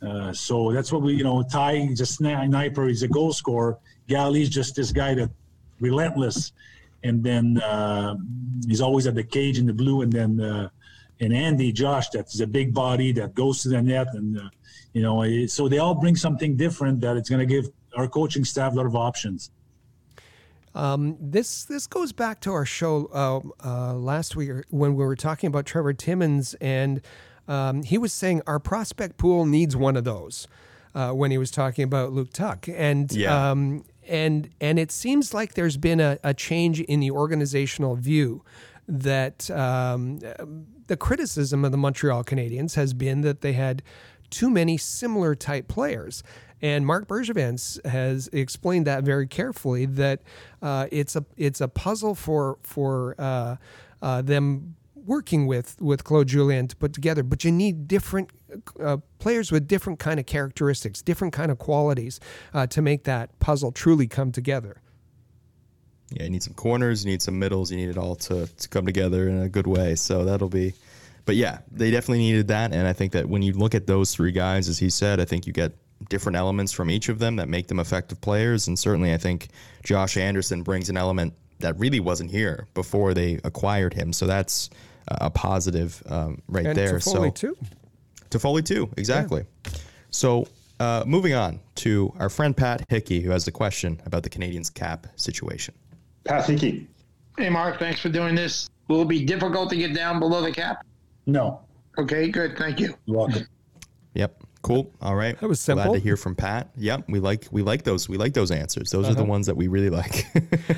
Uh, 0.00 0.32
so 0.32 0.72
that's 0.72 0.90
what 0.90 1.02
we, 1.02 1.12
you 1.12 1.24
know, 1.24 1.42
Ty 1.42 1.88
just 1.94 2.14
sniper. 2.14 2.88
He's 2.88 3.02
a 3.02 3.08
goal 3.08 3.34
scorer. 3.34 3.78
Gally's 4.08 4.48
just 4.48 4.76
this 4.76 4.92
guy 4.92 5.14
that 5.14 5.30
relentless, 5.78 6.52
and 7.02 7.22
then 7.22 7.58
uh, 7.60 8.16
he's 8.66 8.80
always 8.80 9.06
at 9.06 9.14
the 9.14 9.24
cage 9.24 9.58
in 9.58 9.66
the 9.66 9.74
blue, 9.74 10.00
and 10.00 10.10
then 10.10 10.40
uh, 10.40 10.70
and 11.20 11.32
Andy 11.32 11.72
Josh 11.72 12.08
that's 12.10 12.40
a 12.40 12.46
big 12.46 12.74
body 12.74 13.12
that 13.12 13.34
goes 13.34 13.62
to 13.62 13.68
the 13.68 13.80
net 13.80 14.08
and 14.14 14.38
uh, 14.38 14.48
you 14.92 15.02
know 15.02 15.46
so 15.46 15.68
they 15.68 15.78
all 15.78 15.94
bring 15.94 16.16
something 16.16 16.56
different 16.56 17.00
that 17.00 17.16
it's 17.16 17.28
going 17.30 17.40
to 17.40 17.46
give 17.46 17.68
our 17.96 18.08
coaching 18.08 18.44
staff 18.44 18.72
a 18.72 18.76
lot 18.76 18.86
of 18.86 18.96
options. 18.96 19.50
Um, 20.74 21.16
this 21.20 21.64
this 21.64 21.86
goes 21.86 22.12
back 22.12 22.40
to 22.40 22.52
our 22.52 22.66
show 22.66 23.06
uh, 23.12 23.40
uh, 23.64 23.94
last 23.94 24.34
week 24.34 24.50
when 24.70 24.96
we 24.96 25.04
were 25.04 25.16
talking 25.16 25.46
about 25.46 25.66
Trevor 25.66 25.92
Timmins, 25.92 26.54
and 26.54 27.00
um, 27.46 27.84
he 27.84 27.96
was 27.96 28.12
saying 28.12 28.42
our 28.46 28.58
prospect 28.58 29.16
pool 29.16 29.46
needs 29.46 29.76
one 29.76 29.96
of 29.96 30.02
those 30.02 30.48
uh, 30.94 31.12
when 31.12 31.30
he 31.30 31.38
was 31.38 31.52
talking 31.52 31.84
about 31.84 32.12
Luke 32.12 32.32
Tuch, 32.32 32.68
and 32.68 33.12
yeah. 33.12 33.50
um, 33.50 33.84
and 34.08 34.50
and 34.60 34.80
it 34.80 34.90
seems 34.90 35.32
like 35.32 35.54
there's 35.54 35.76
been 35.76 36.00
a, 36.00 36.18
a 36.24 36.34
change 36.34 36.80
in 36.80 36.98
the 36.98 37.10
organizational 37.10 37.94
view 37.94 38.42
that 38.86 39.50
um, 39.50 40.20
the 40.86 40.96
criticism 40.96 41.64
of 41.64 41.72
the 41.72 41.78
Montreal 41.78 42.24
Canadiens 42.24 42.74
has 42.74 42.94
been 42.94 43.22
that 43.22 43.40
they 43.40 43.52
had 43.52 43.82
too 44.30 44.50
many 44.50 44.76
similar 44.76 45.34
type 45.34 45.68
players. 45.68 46.22
And 46.60 46.86
Marc 46.86 47.06
Bergevin 47.06 47.84
has 47.86 48.28
explained 48.28 48.86
that 48.86 49.04
very 49.04 49.26
carefully 49.26 49.86
that 49.86 50.22
uh, 50.62 50.86
it's 50.90 51.14
a 51.14 51.24
it's 51.36 51.60
a 51.60 51.68
puzzle 51.68 52.14
for 52.14 52.58
for 52.62 53.14
uh, 53.18 53.56
uh, 54.00 54.22
them 54.22 54.76
working 54.94 55.46
with 55.46 55.76
with 55.80 56.04
Claude 56.04 56.28
Julien 56.28 56.66
to 56.68 56.76
put 56.76 56.92
together. 56.92 57.22
But 57.22 57.44
you 57.44 57.52
need 57.52 57.86
different 57.86 58.30
uh, 58.80 58.98
players 59.18 59.52
with 59.52 59.68
different 59.68 59.98
kind 59.98 60.18
of 60.18 60.26
characteristics, 60.26 61.02
different 61.02 61.34
kind 61.34 61.50
of 61.50 61.58
qualities 61.58 62.18
uh, 62.54 62.66
to 62.68 62.80
make 62.80 63.04
that 63.04 63.38
puzzle 63.40 63.72
truly 63.72 64.06
come 64.06 64.32
together. 64.32 64.80
Yeah, 66.10 66.24
you 66.24 66.30
need 66.30 66.42
some 66.42 66.54
corners, 66.54 67.04
you 67.04 67.10
need 67.10 67.22
some 67.22 67.38
middles, 67.38 67.70
you 67.70 67.76
need 67.76 67.88
it 67.88 67.98
all 67.98 68.14
to, 68.16 68.46
to 68.46 68.68
come 68.68 68.86
together 68.86 69.28
in 69.28 69.40
a 69.40 69.48
good 69.48 69.66
way. 69.66 69.94
So 69.94 70.24
that'll 70.24 70.48
be, 70.48 70.74
but 71.24 71.36
yeah, 71.36 71.58
they 71.72 71.90
definitely 71.90 72.18
needed 72.18 72.48
that. 72.48 72.72
And 72.72 72.86
I 72.86 72.92
think 72.92 73.12
that 73.12 73.28
when 73.28 73.42
you 73.42 73.52
look 73.54 73.74
at 73.74 73.86
those 73.86 74.14
three 74.14 74.32
guys, 74.32 74.68
as 74.68 74.78
he 74.78 74.90
said, 74.90 75.18
I 75.20 75.24
think 75.24 75.46
you 75.46 75.52
get 75.52 75.72
different 76.08 76.36
elements 76.36 76.72
from 76.72 76.90
each 76.90 77.08
of 77.08 77.18
them 77.18 77.36
that 77.36 77.48
make 77.48 77.68
them 77.68 77.80
effective 77.80 78.20
players. 78.20 78.68
And 78.68 78.78
certainly, 78.78 79.12
I 79.12 79.16
think 79.16 79.48
Josh 79.82 80.16
Anderson 80.16 80.62
brings 80.62 80.90
an 80.90 80.96
element 80.96 81.34
that 81.60 81.78
really 81.78 82.00
wasn't 82.00 82.30
here 82.30 82.66
before 82.74 83.14
they 83.14 83.40
acquired 83.44 83.94
him. 83.94 84.12
So 84.12 84.26
that's 84.26 84.70
a 85.08 85.30
positive 85.30 86.02
um, 86.06 86.42
right 86.48 86.66
and 86.66 86.76
there. 86.76 86.94
Toffoli 86.94 87.04
so 87.04 87.30
too. 87.30 87.56
Toffoli 88.30 88.64
too, 88.64 88.90
exactly. 88.96 89.44
Yeah. 89.64 89.72
So 90.10 90.48
uh, 90.80 91.04
moving 91.06 91.34
on 91.34 91.60
to 91.76 92.12
our 92.18 92.28
friend 92.28 92.56
Pat 92.56 92.84
Hickey, 92.88 93.20
who 93.20 93.30
has 93.30 93.46
a 93.46 93.52
question 93.52 94.00
about 94.06 94.22
the 94.22 94.30
Canadiens 94.30 94.72
cap 94.72 95.06
situation. 95.16 95.74
Pat 96.24 96.46
Hickey. 96.46 96.86
Hey, 97.36 97.48
Marc, 97.48 97.78
thanks 97.78 98.00
for 98.00 98.08
doing 98.08 98.34
this. 98.34 98.68
Will 98.88 99.02
it 99.02 99.08
be 99.08 99.24
difficult 99.24 99.70
to 99.70 99.76
get 99.76 99.94
down 99.94 100.18
below 100.18 100.42
the 100.42 100.52
cap? 100.52 100.84
No. 101.26 101.60
Okay, 101.98 102.28
good. 102.28 102.56
Thank 102.56 102.80
you. 102.80 102.94
You're 103.06 103.18
welcome. 103.18 103.46
Yep. 104.14 104.42
Cool. 104.62 104.90
All 105.02 105.14
right. 105.14 105.38
That 105.40 105.48
was 105.48 105.60
simple. 105.60 105.84
Glad 105.84 105.98
to 105.98 106.00
hear 106.00 106.16
from 106.16 106.34
Pat. 106.34 106.70
Yep. 106.76 107.04
We 107.08 107.20
like 107.20 107.46
we 107.50 107.60
like 107.60 107.82
those. 107.82 108.08
We 108.08 108.16
like 108.16 108.32
those 108.32 108.50
answers. 108.50 108.90
Those 108.90 109.04
uh-huh. 109.04 109.12
are 109.12 109.14
the 109.14 109.22
uh-huh. 109.22 109.30
ones 109.30 109.46
that 109.46 109.56
we 109.56 109.68
really 109.68 109.90
like. 109.90 110.32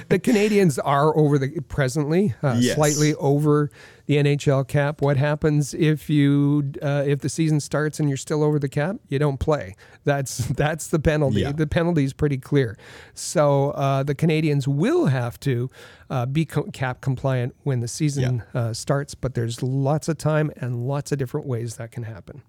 the 0.09 0.18
Canadiens 0.18 0.78
are 0.85 1.16
over 1.16 1.38
the 1.38 1.61
presently 1.68 2.35
uh, 2.42 2.56
yes. 2.59 2.74
slightly 2.74 3.14
over 3.14 3.70
the 4.06 4.16
NHL 4.16 4.66
cap. 4.66 5.02
What 5.02 5.16
happens 5.16 5.74
if 5.74 6.08
you 6.08 6.72
uh, 6.80 7.04
if 7.06 7.20
the 7.20 7.28
season 7.28 7.60
starts 7.60 8.00
and 8.00 8.08
you're 8.08 8.16
still 8.16 8.42
over 8.42 8.58
the 8.58 8.68
cap? 8.68 8.96
You 9.08 9.18
don't 9.18 9.38
play. 9.38 9.76
That's 10.04 10.38
that's 10.46 10.88
the 10.88 10.98
penalty. 10.98 11.40
Yeah. 11.40 11.52
The 11.52 11.66
penalty 11.66 12.04
is 12.04 12.12
pretty 12.12 12.38
clear. 12.38 12.78
So 13.14 13.70
uh, 13.72 14.02
the 14.02 14.14
Canadiens 14.14 14.66
will 14.66 15.06
have 15.06 15.38
to 15.40 15.70
uh, 16.08 16.26
be 16.26 16.44
co- 16.44 16.70
cap 16.72 17.00
compliant 17.00 17.54
when 17.64 17.80
the 17.80 17.88
season 17.88 18.44
yeah. 18.54 18.60
Uh, 18.60 18.72
starts. 18.72 19.14
But 19.14 19.34
there's 19.34 19.62
lots 19.62 20.08
of 20.08 20.18
time 20.18 20.50
and 20.56 20.86
lots 20.86 21.12
of 21.12 21.18
different 21.18 21.46
ways 21.46 21.76
that 21.76 21.90
can 21.90 22.04
happen. 22.04 22.42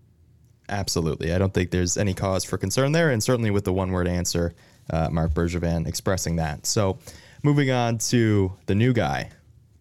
Absolutely. 0.70 1.34
I 1.34 1.38
don't 1.38 1.54
think 1.54 1.72
there's 1.72 1.98
any 1.98 2.14
cause 2.14 2.44
for 2.44 2.58
concern 2.58 2.92
there. 2.92 3.10
And 3.10 3.24
certainly 3.24 3.52
with 3.52 3.64
the 3.64 3.74
one 3.74 3.92
word 3.92 4.08
answer, 4.08 4.54
uh, 4.90 5.10
Marc 5.10 5.34
Bergevin 5.34 5.88
expressing 5.88 6.36
that. 6.38 6.66
So 6.66 7.00
moving 7.44 7.72
on 7.72 7.98
to 8.00 8.54
the 8.66 8.76
new 8.76 8.94
guy, 8.94 9.32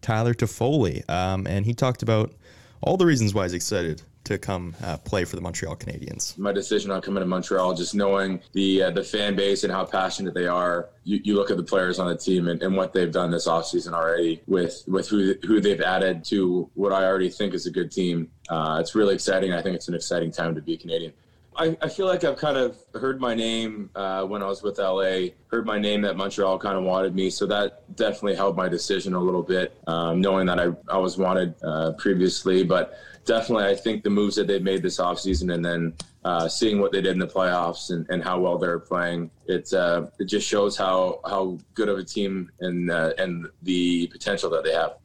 Tyler 0.07 0.33
Toffoli. 0.33 1.07
Um, 1.09 1.45
and 1.47 1.65
he 1.65 1.73
talked 1.73 2.01
about 2.01 2.33
all 2.81 2.95
the 2.95 3.05
reasons 3.05 3.33
why 3.33 3.43
he's 3.43 3.53
excited 3.53 4.01
to 4.23 4.37
come 4.37 4.73
uh, 4.81 4.95
play 4.97 5.25
for 5.25 5.35
the 5.35 5.41
Montreal 5.41 5.75
Canadiens? 5.75 6.37
My 6.37 6.53
decision 6.53 6.91
on 6.91 7.01
coming 7.01 7.21
to 7.21 7.27
Montreal, 7.27 7.73
just 7.73 7.93
knowing 7.93 8.41
the 8.53 8.83
uh, 8.83 8.91
the 8.91 9.03
fan 9.03 9.35
base 9.35 9.65
and 9.65 9.71
how 9.71 9.83
passionate 9.83 10.33
they 10.33 10.47
are. 10.47 10.89
You, 11.03 11.19
you 11.23 11.35
look 11.35 11.51
at 11.51 11.57
the 11.57 11.63
players 11.63 11.99
on 11.99 12.07
the 12.07 12.17
team 12.17 12.47
and, 12.47 12.61
and 12.61 12.75
what 12.75 12.93
they've 12.93 13.11
done 13.11 13.31
this 13.31 13.47
offseason 13.47 13.93
already 13.93 14.41
with 14.47 14.83
with 14.87 15.09
who 15.09 15.35
who 15.45 15.59
they've 15.59 15.81
added 15.81 16.23
to 16.25 16.69
what 16.75 16.93
I 16.93 17.03
already 17.05 17.29
think 17.29 17.53
is 17.53 17.65
a 17.65 17.71
good 17.71 17.91
team. 17.91 18.31
Uh, 18.49 18.77
it's 18.79 18.95
really 18.95 19.15
exciting. 19.15 19.51
I 19.51 19.61
think 19.61 19.75
it's 19.75 19.89
an 19.89 19.95
exciting 19.95 20.31
time 20.31 20.55
to 20.55 20.61
be 20.61 20.75
a 20.75 20.77
Canadien. 20.77 21.13
I, 21.57 21.75
I 21.81 21.89
feel 21.89 22.05
like 22.05 22.23
I've 22.23 22.37
kind 22.37 22.55
of 22.55 22.77
heard 22.93 23.19
my 23.19 23.33
name 23.33 23.89
uh, 23.95 24.23
when 24.25 24.43
I 24.43 24.47
was 24.47 24.61
with 24.61 24.77
LA, 24.77 25.29
heard 25.47 25.65
my 25.65 25.79
name 25.79 26.01
that 26.01 26.15
Montreal 26.15 26.59
kind 26.59 26.77
of 26.77 26.83
wanted 26.83 27.15
me. 27.15 27.29
So 27.31 27.47
that 27.47 27.95
definitely 27.95 28.35
helped 28.35 28.57
my 28.57 28.69
decision 28.69 29.15
a 29.15 29.19
little 29.19 29.41
bit, 29.41 29.75
um, 29.87 30.21
knowing 30.21 30.45
that 30.47 30.59
I, 30.59 30.67
I 30.87 30.97
was 30.97 31.17
wanted 31.17 31.55
uh, 31.63 31.93
previously. 31.93 32.63
But 32.63 32.99
definitely, 33.25 33.65
I 33.65 33.75
think 33.75 34.03
the 34.03 34.09
moves 34.09 34.35
that 34.35 34.45
they've 34.45 34.61
made 34.61 34.83
this 34.83 34.99
offseason 34.99 35.53
and 35.53 35.65
then 35.65 35.93
uh, 36.23 36.47
seeing 36.47 36.79
what 36.79 36.91
they 36.91 37.01
did 37.01 37.13
in 37.13 37.19
the 37.19 37.27
playoffs 37.27 37.89
and, 37.89 38.05
and 38.09 38.23
how 38.23 38.39
well 38.39 38.59
they're 38.59 38.79
playing, 38.79 39.31
it, 39.47 39.73
uh, 39.73 40.07
it 40.19 40.25
just 40.25 40.47
shows 40.47 40.77
how, 40.77 41.21
how 41.25 41.57
good 41.73 41.89
of 41.89 41.97
a 41.97 42.03
team 42.03 42.51
and, 42.59 42.91
uh, 42.91 43.13
and 43.17 43.47
the 43.63 44.07
potential 44.07 44.49
that 44.51 44.63
they 44.63 44.73
have. 44.73 44.97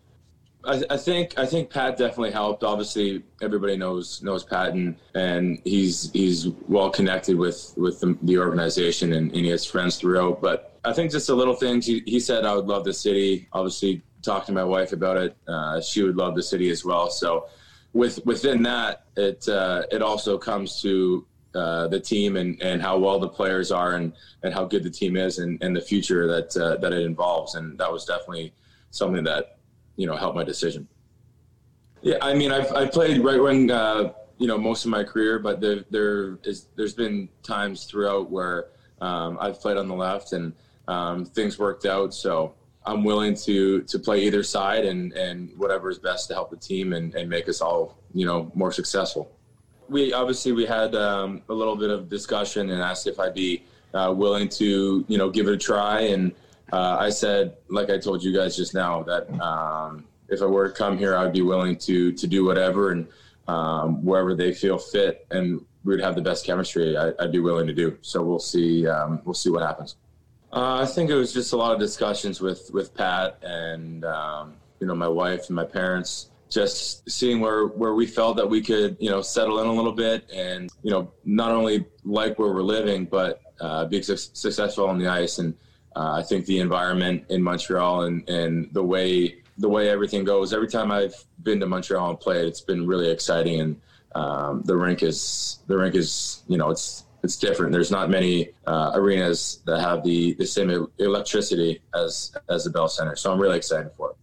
I, 0.64 0.82
I, 0.90 0.96
think 0.96 1.38
I 1.38 1.46
think 1.46 1.70
Pat 1.70 1.96
definitely 1.96 2.30
helped. 2.30 2.62
Obviously, 2.62 3.24
everybody 3.40 3.76
knows 3.76 4.22
knows 4.22 4.44
Pat, 4.44 4.74
and, 4.74 4.96
and 5.14 5.60
he's 5.64 6.10
he's 6.12 6.48
well 6.68 6.90
connected 6.90 7.36
with 7.36 7.74
with 7.76 8.00
the, 8.00 8.16
the 8.22 8.38
organization, 8.38 9.12
and, 9.14 9.32
and, 9.32 9.44
he 9.44 9.48
has 9.48 9.66
friends 9.66 9.96
throughout. 9.96 10.40
But 10.40 10.78
I 10.84 10.92
think 10.92 11.10
just 11.10 11.26
the 11.26 11.34
little 11.34 11.54
things. 11.54 11.86
He, 11.86 12.02
he 12.06 12.20
said, 12.20 12.44
"I 12.44 12.54
would 12.54 12.66
love 12.66 12.84
the 12.84 12.92
city." 12.94 13.48
Obviously, 13.52 14.02
talked 14.22 14.46
to 14.46 14.52
my 14.52 14.64
wife 14.64 14.92
about 14.92 15.16
it. 15.16 15.36
Uh, 15.48 15.80
she 15.80 16.02
would 16.02 16.16
love 16.16 16.36
the 16.36 16.42
city 16.42 16.70
as 16.70 16.84
well. 16.84 17.10
So 17.10 17.48
with 17.92 18.24
within 18.24 18.62
that, 18.62 19.04
it 19.16 19.48
uh, 19.48 19.82
it 19.90 20.00
also 20.00 20.38
comes 20.38 20.80
to 20.82 21.26
uh, 21.54 21.88
the 21.88 22.00
team 22.00 22.36
and, 22.36 22.60
and 22.62 22.80
how 22.80 22.98
well 22.98 23.18
the 23.18 23.28
players 23.28 23.70
are 23.70 23.96
and, 23.96 24.12
and 24.42 24.54
how 24.54 24.64
good 24.64 24.82
the 24.82 24.90
team 24.90 25.16
is 25.16 25.38
and, 25.38 25.62
and 25.62 25.76
the 25.76 25.80
future 25.80 26.26
that 26.26 26.56
uh, 26.56 26.76
that 26.76 26.92
it 26.92 27.02
involves. 27.04 27.56
And 27.56 27.76
that 27.78 27.92
was 27.92 28.04
definitely 28.04 28.54
something 28.90 29.24
that 29.24 29.58
you 29.96 30.06
know 30.06 30.16
help 30.16 30.34
my 30.34 30.44
decision. 30.44 30.88
Yeah, 32.02 32.16
I 32.20 32.34
mean, 32.34 32.50
I've 32.50 32.72
I 32.72 32.86
played 32.86 33.22
right 33.22 33.40
wing, 33.40 33.70
uh, 33.70 34.12
you 34.38 34.48
know, 34.48 34.58
most 34.58 34.84
of 34.84 34.90
my 34.90 35.04
career, 35.04 35.38
but 35.38 35.60
there 35.60 35.84
there 35.90 36.38
is 36.42 36.66
there's 36.76 36.94
been 36.94 37.28
times 37.42 37.84
throughout 37.84 38.30
where 38.30 38.68
um, 39.00 39.38
I've 39.40 39.60
played 39.60 39.76
on 39.76 39.88
the 39.88 39.94
left 39.94 40.32
and 40.32 40.52
um, 40.88 41.24
things 41.24 41.58
worked 41.58 41.86
out. 41.86 42.12
So 42.12 42.54
I'm 42.84 43.04
willing 43.04 43.34
to 43.34 43.82
to 43.82 43.98
play 43.98 44.22
either 44.24 44.42
side 44.42 44.84
and 44.84 45.12
and 45.12 45.56
whatever 45.56 45.90
is 45.90 45.98
best 45.98 46.28
to 46.28 46.34
help 46.34 46.50
the 46.50 46.56
team 46.56 46.92
and, 46.92 47.14
and 47.14 47.30
make 47.30 47.48
us 47.48 47.60
all 47.60 47.98
you 48.12 48.26
know 48.26 48.50
more 48.54 48.72
successful. 48.72 49.30
We 49.88 50.12
obviously 50.12 50.52
we 50.52 50.66
had 50.66 50.94
um, 50.94 51.42
a 51.48 51.54
little 51.54 51.76
bit 51.76 51.90
of 51.90 52.08
discussion 52.08 52.70
and 52.70 52.82
asked 52.82 53.06
if 53.06 53.20
I'd 53.20 53.34
be 53.34 53.64
uh, 53.94 54.12
willing 54.16 54.48
to 54.48 55.04
you 55.06 55.18
know 55.18 55.30
give 55.30 55.46
it 55.46 55.52
a 55.52 55.58
try 55.58 56.00
and 56.00 56.32
uh, 56.72 56.96
I 56.98 57.10
said 57.10 57.56
like 57.68 57.90
I 57.90 57.98
told 57.98 58.22
you 58.22 58.34
guys 58.34 58.56
just 58.56 58.74
now 58.74 59.02
that 59.04 59.30
um, 59.40 60.04
if 60.28 60.42
I 60.42 60.46
were 60.46 60.68
to 60.68 60.74
come 60.74 60.98
here 60.98 61.16
I'd 61.16 61.32
be 61.32 61.42
willing 61.42 61.76
to 61.78 62.12
to 62.12 62.26
do 62.26 62.44
whatever 62.44 62.90
and 62.90 63.06
um, 63.48 64.04
wherever 64.04 64.34
they 64.34 64.52
feel 64.52 64.78
fit 64.78 65.26
and 65.30 65.64
we'd 65.84 66.00
have 66.00 66.14
the 66.14 66.22
best 66.22 66.46
chemistry 66.46 66.96
I, 66.96 67.10
would 67.20 67.32
be 67.32 67.40
willing 67.40 67.66
to 67.66 67.72
do. 67.72 67.98
So 68.02 68.22
we'll 68.22 68.38
see 68.38 68.86
um, 68.86 69.20
we'll 69.24 69.34
see 69.34 69.50
what 69.50 69.62
happens. 69.62 69.96
Uh, 70.52 70.80
I 70.82 70.86
think 70.86 71.10
it 71.10 71.14
was 71.14 71.32
just 71.32 71.52
a 71.52 71.56
lot 71.56 71.72
of 71.72 71.80
discussions 71.80 72.40
with 72.40 72.70
with 72.72 72.94
Pat 72.94 73.38
and 73.42 74.04
um, 74.04 74.54
you 74.80 74.86
know 74.86 74.94
my 74.94 75.08
wife 75.08 75.46
and 75.48 75.56
my 75.56 75.64
parents, 75.64 76.30
just 76.50 77.08
seeing 77.10 77.40
where 77.40 77.66
where 77.66 77.94
we 77.94 78.06
felt 78.06 78.36
that 78.36 78.48
we 78.48 78.60
could 78.60 78.96
you 79.00 79.10
know 79.10 79.22
settle 79.22 79.60
in 79.60 79.66
a 79.66 79.72
little 79.72 79.92
bit 79.92 80.30
and 80.32 80.70
you 80.82 80.90
know 80.90 81.10
not 81.24 81.52
only 81.52 81.86
like 82.04 82.38
where 82.38 82.52
we're 82.52 82.62
living 82.62 83.04
but 83.04 83.42
uh, 83.60 83.84
be 83.86 84.02
su- 84.02 84.16
successful 84.16 84.86
on 84.86 84.98
the 84.98 85.08
ice. 85.08 85.38
And 85.38 85.54
uh, 85.96 86.12
I 86.18 86.22
think 86.22 86.46
the 86.46 86.60
environment 86.60 87.24
in 87.28 87.42
Montreal 87.42 88.02
and 88.02 88.28
and 88.28 88.68
the 88.72 88.82
way 88.82 89.42
the 89.58 89.68
way 89.68 89.88
everything 89.88 90.24
goes. 90.24 90.52
Every 90.52 90.68
time 90.68 90.90
I've 90.90 91.14
been 91.42 91.60
to 91.60 91.66
Montreal 91.66 92.10
and 92.10 92.20
played, 92.20 92.46
it's 92.46 92.60
been 92.60 92.86
really 92.86 93.10
exciting 93.10 93.60
and 93.60 93.80
um, 94.14 94.62
the 94.64 94.76
rink 94.76 95.02
is 95.02 95.60
the 95.66 95.76
rink 95.76 95.94
is 95.94 96.42
you 96.48 96.56
know 96.56 96.70
it's 96.70 97.04
it's 97.22 97.36
different. 97.36 97.72
There's 97.72 97.90
not 97.90 98.10
many 98.10 98.50
uh, 98.66 98.92
arenas 98.94 99.62
that 99.66 99.80
have 99.80 100.02
the 100.04 100.34
the 100.34 100.46
same 100.46 100.86
electricity 100.98 101.80
as 101.94 102.34
as 102.48 102.64
the 102.64 102.70
Bell 102.70 102.88
Center. 102.88 103.16
So 103.16 103.32
I'm 103.32 103.38
really 103.38 103.56
excited 103.56 103.92
for 103.96 104.10
it. 104.10 104.16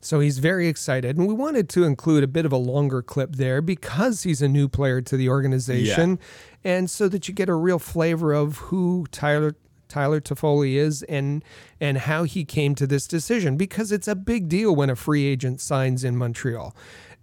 So 0.00 0.20
he's 0.20 0.38
very 0.38 0.68
excited, 0.68 1.16
and 1.16 1.26
we 1.26 1.32
wanted 1.32 1.70
to 1.70 1.84
include 1.84 2.24
a 2.24 2.26
bit 2.26 2.44
of 2.44 2.52
a 2.52 2.58
longer 2.58 3.00
clip 3.00 3.36
there 3.36 3.62
because 3.62 4.22
he's 4.22 4.42
a 4.42 4.48
new 4.48 4.68
player 4.68 5.00
to 5.00 5.16
the 5.16 5.30
organization, 5.30 6.18
yeah. 6.62 6.72
and 6.72 6.90
so 6.90 7.08
that 7.08 7.26
you 7.26 7.32
get 7.32 7.48
a 7.48 7.54
real 7.54 7.78
flavor 7.78 8.34
of 8.34 8.58
who 8.58 9.06
Tyler 9.10 9.56
Tyler 9.88 10.20
Toffoli 10.20 10.74
is 10.74 11.02
and 11.04 11.44
and 11.80 11.98
how 11.98 12.24
he 12.24 12.44
came 12.44 12.74
to 12.74 12.86
this 12.86 13.06
decision 13.06 13.56
because 13.56 13.92
it's 13.92 14.08
a 14.08 14.14
big 14.14 14.48
deal 14.48 14.74
when 14.74 14.90
a 14.90 14.96
free 14.96 15.26
agent 15.26 15.60
signs 15.60 16.04
in 16.04 16.16
Montreal. 16.16 16.74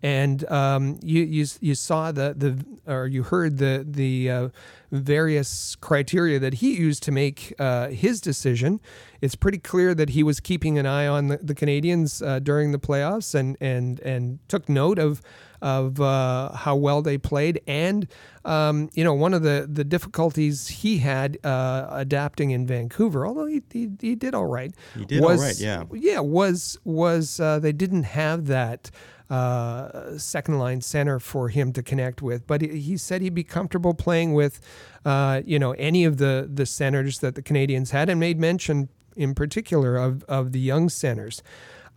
And 0.03 0.49
um, 0.49 0.99
you, 1.03 1.23
you 1.23 1.45
you 1.59 1.75
saw 1.75 2.11
the 2.11 2.33
the 2.35 2.91
or 2.91 3.07
you 3.07 3.23
heard 3.23 3.59
the 3.59 3.85
the 3.87 4.31
uh, 4.31 4.49
various 4.91 5.75
criteria 5.77 6.37
that 6.39 6.55
he 6.55 6.75
used 6.75 7.01
to 7.03 7.11
make 7.11 7.53
uh, 7.59 7.87
his 7.87 8.19
decision. 8.19 8.79
It's 9.21 9.35
pretty 9.35 9.57
clear 9.57 9.95
that 9.95 10.09
he 10.09 10.23
was 10.23 10.39
keeping 10.39 10.77
an 10.77 10.85
eye 10.85 11.07
on 11.07 11.27
the, 11.27 11.37
the 11.37 11.55
Canadiens 11.55 12.25
uh, 12.25 12.39
during 12.39 12.71
the 12.71 12.79
playoffs 12.79 13.33
and 13.33 13.57
and 13.61 13.99
and 14.01 14.39
took 14.47 14.67
note 14.67 14.99
of 14.99 15.21
of 15.61 16.01
uh, 16.01 16.51
how 16.53 16.75
well 16.75 17.03
they 17.03 17.19
played 17.19 17.61
and 17.67 18.07
um, 18.45 18.89
you 18.93 19.03
know 19.03 19.13
one 19.13 19.33
of 19.33 19.43
the 19.43 19.69
the 19.71 19.83
difficulties 19.83 20.67
he 20.67 20.97
had 20.97 21.37
uh, 21.45 21.87
adapting 21.91 22.51
in 22.51 22.65
Vancouver, 22.65 23.25
although 23.25 23.45
he, 23.45 23.61
he, 23.71 23.89
he 24.01 24.15
did 24.15 24.33
all 24.33 24.47
right. 24.47 24.73
He 24.97 25.05
did 25.05 25.21
was, 25.21 25.39
all 25.39 25.45
right, 25.45 25.59
yeah. 25.59 25.83
Yeah, 25.93 26.19
was 26.19 26.77
was 26.83 27.39
uh, 27.39 27.59
they 27.59 27.71
didn't 27.71 28.03
have 28.03 28.47
that 28.47 28.89
uh, 29.31 30.17
second 30.17 30.59
line 30.59 30.81
center 30.81 31.17
for 31.17 31.47
him 31.47 31.71
to 31.71 31.81
connect 31.81 32.21
with. 32.21 32.45
But 32.45 32.61
he 32.61 32.97
said 32.97 33.21
he'd 33.21 33.33
be 33.33 33.45
comfortable 33.45 33.93
playing 33.93 34.33
with, 34.33 34.59
uh, 35.05 35.41
you 35.45 35.59
know, 35.59 35.71
any 35.73 36.05
of 36.05 36.17
the 36.17 36.49
the 36.51 36.65
centers 36.65 37.19
that 37.19 37.35
the 37.35 37.41
Canadiens 37.41 37.91
had, 37.91 38.09
and 38.09 38.19
made 38.19 38.39
mention 38.39 38.89
in 39.15 39.35
particular 39.35 39.97
of 39.97 40.23
of 40.25 40.51
the 40.51 40.59
young 40.59 40.89
centers. 40.89 41.41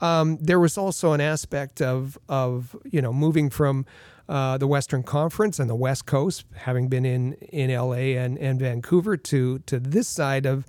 Um, 0.00 0.38
there 0.40 0.60
was 0.60 0.76
also 0.76 1.12
an 1.12 1.20
aspect 1.20 1.80
of 1.80 2.18
of 2.28 2.76
you 2.84 3.02
know 3.02 3.12
moving 3.12 3.50
from. 3.50 3.86
Uh, 4.26 4.56
the 4.56 4.66
Western 4.66 5.02
Conference 5.02 5.58
and 5.58 5.68
the 5.68 5.74
West 5.74 6.06
Coast, 6.06 6.46
having 6.54 6.88
been 6.88 7.04
in, 7.04 7.34
in 7.34 7.70
LA 7.70 8.16
and, 8.16 8.38
and 8.38 8.58
Vancouver, 8.58 9.18
to 9.18 9.58
to 9.66 9.78
this 9.78 10.08
side 10.08 10.46
of 10.46 10.64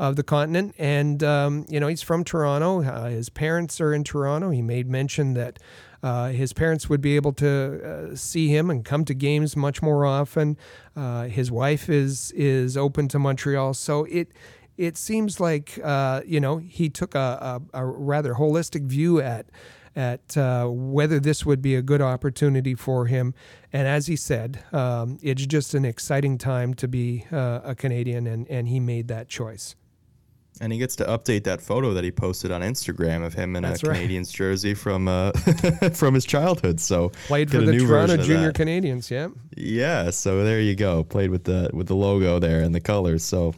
of 0.00 0.16
the 0.16 0.22
continent. 0.22 0.74
And 0.78 1.22
um, 1.22 1.66
you 1.68 1.78
know, 1.78 1.86
he's 1.86 2.02
from 2.02 2.24
Toronto. 2.24 2.82
Uh, 2.82 3.10
his 3.10 3.28
parents 3.28 3.80
are 3.80 3.92
in 3.92 4.02
Toronto. 4.02 4.50
He 4.50 4.62
made 4.62 4.88
mention 4.88 5.34
that 5.34 5.58
uh, 6.02 6.28
his 6.28 6.52
parents 6.52 6.88
would 6.88 7.00
be 7.00 7.16
able 7.16 7.32
to 7.34 8.10
uh, 8.12 8.16
see 8.16 8.48
him 8.48 8.70
and 8.70 8.84
come 8.84 9.04
to 9.04 9.14
games 9.14 9.56
much 9.56 9.82
more 9.82 10.04
often. 10.06 10.56
Uh, 10.96 11.24
his 11.24 11.50
wife 11.50 11.88
is 11.88 12.32
is 12.32 12.76
open 12.76 13.08
to 13.08 13.18
Montreal, 13.18 13.74
so 13.74 14.04
it 14.04 14.32
it 14.76 14.96
seems 14.96 15.40
like 15.40 15.78
uh, 15.84 16.22
you 16.24 16.40
know 16.40 16.56
he 16.56 16.88
took 16.88 17.14
a, 17.14 17.60
a, 17.74 17.80
a, 17.80 17.84
rather 17.84 18.34
holistic 18.34 18.86
view 18.86 19.20
at 19.20 19.46
at 19.94 20.36
uh, 20.36 20.66
whether 20.66 21.20
this 21.20 21.44
would 21.44 21.60
be 21.60 21.74
a 21.74 21.82
good 21.82 22.00
opportunity 22.00 22.74
for 22.74 23.06
him. 23.06 23.34
And 23.72 23.86
as 23.86 24.06
he 24.06 24.16
said, 24.16 24.64
um, 24.72 25.18
it's 25.20 25.44
just 25.46 25.74
an 25.74 25.84
exciting 25.84 26.38
time 26.38 26.74
to 26.74 26.88
be 26.88 27.26
uh, 27.32 27.60
a 27.64 27.74
Canadien, 27.74 28.26
and, 28.26 28.48
and 28.48 28.68
he 28.68 28.80
made 28.80 29.08
that 29.08 29.28
choice. 29.28 29.74
And 30.60 30.72
he 30.72 30.78
gets 30.78 30.96
to 30.96 31.04
update 31.04 31.44
that 31.44 31.62
photo 31.62 31.94
that 31.94 32.04
he 32.04 32.10
posted 32.10 32.50
on 32.50 32.60
Instagram 32.60 33.24
of 33.24 33.32
him 33.32 33.56
in 33.56 33.62
That's 33.62 33.82
a 33.82 33.88
right. 33.88 34.08
Canadiens 34.08 34.32
jersey 34.32 34.74
from 34.74 35.08
uh, 35.08 35.32
from 35.94 36.14
his 36.14 36.26
childhood. 36.26 36.80
So 36.80 37.10
played 37.26 37.50
for 37.50 37.58
the 37.58 37.78
Toronto 37.78 38.18
Junior 38.18 38.52
Canadiens, 38.52 39.10
yeah. 39.10 39.28
Yeah, 39.56 40.10
so 40.10 40.44
there 40.44 40.60
you 40.60 40.74
go. 40.74 41.02
Played 41.02 41.30
with 41.30 41.44
the 41.44 41.70
with 41.72 41.86
the 41.86 41.96
logo 41.96 42.38
there 42.38 42.60
and 42.60 42.74
the 42.74 42.80
colors. 42.80 43.24
So 43.24 43.54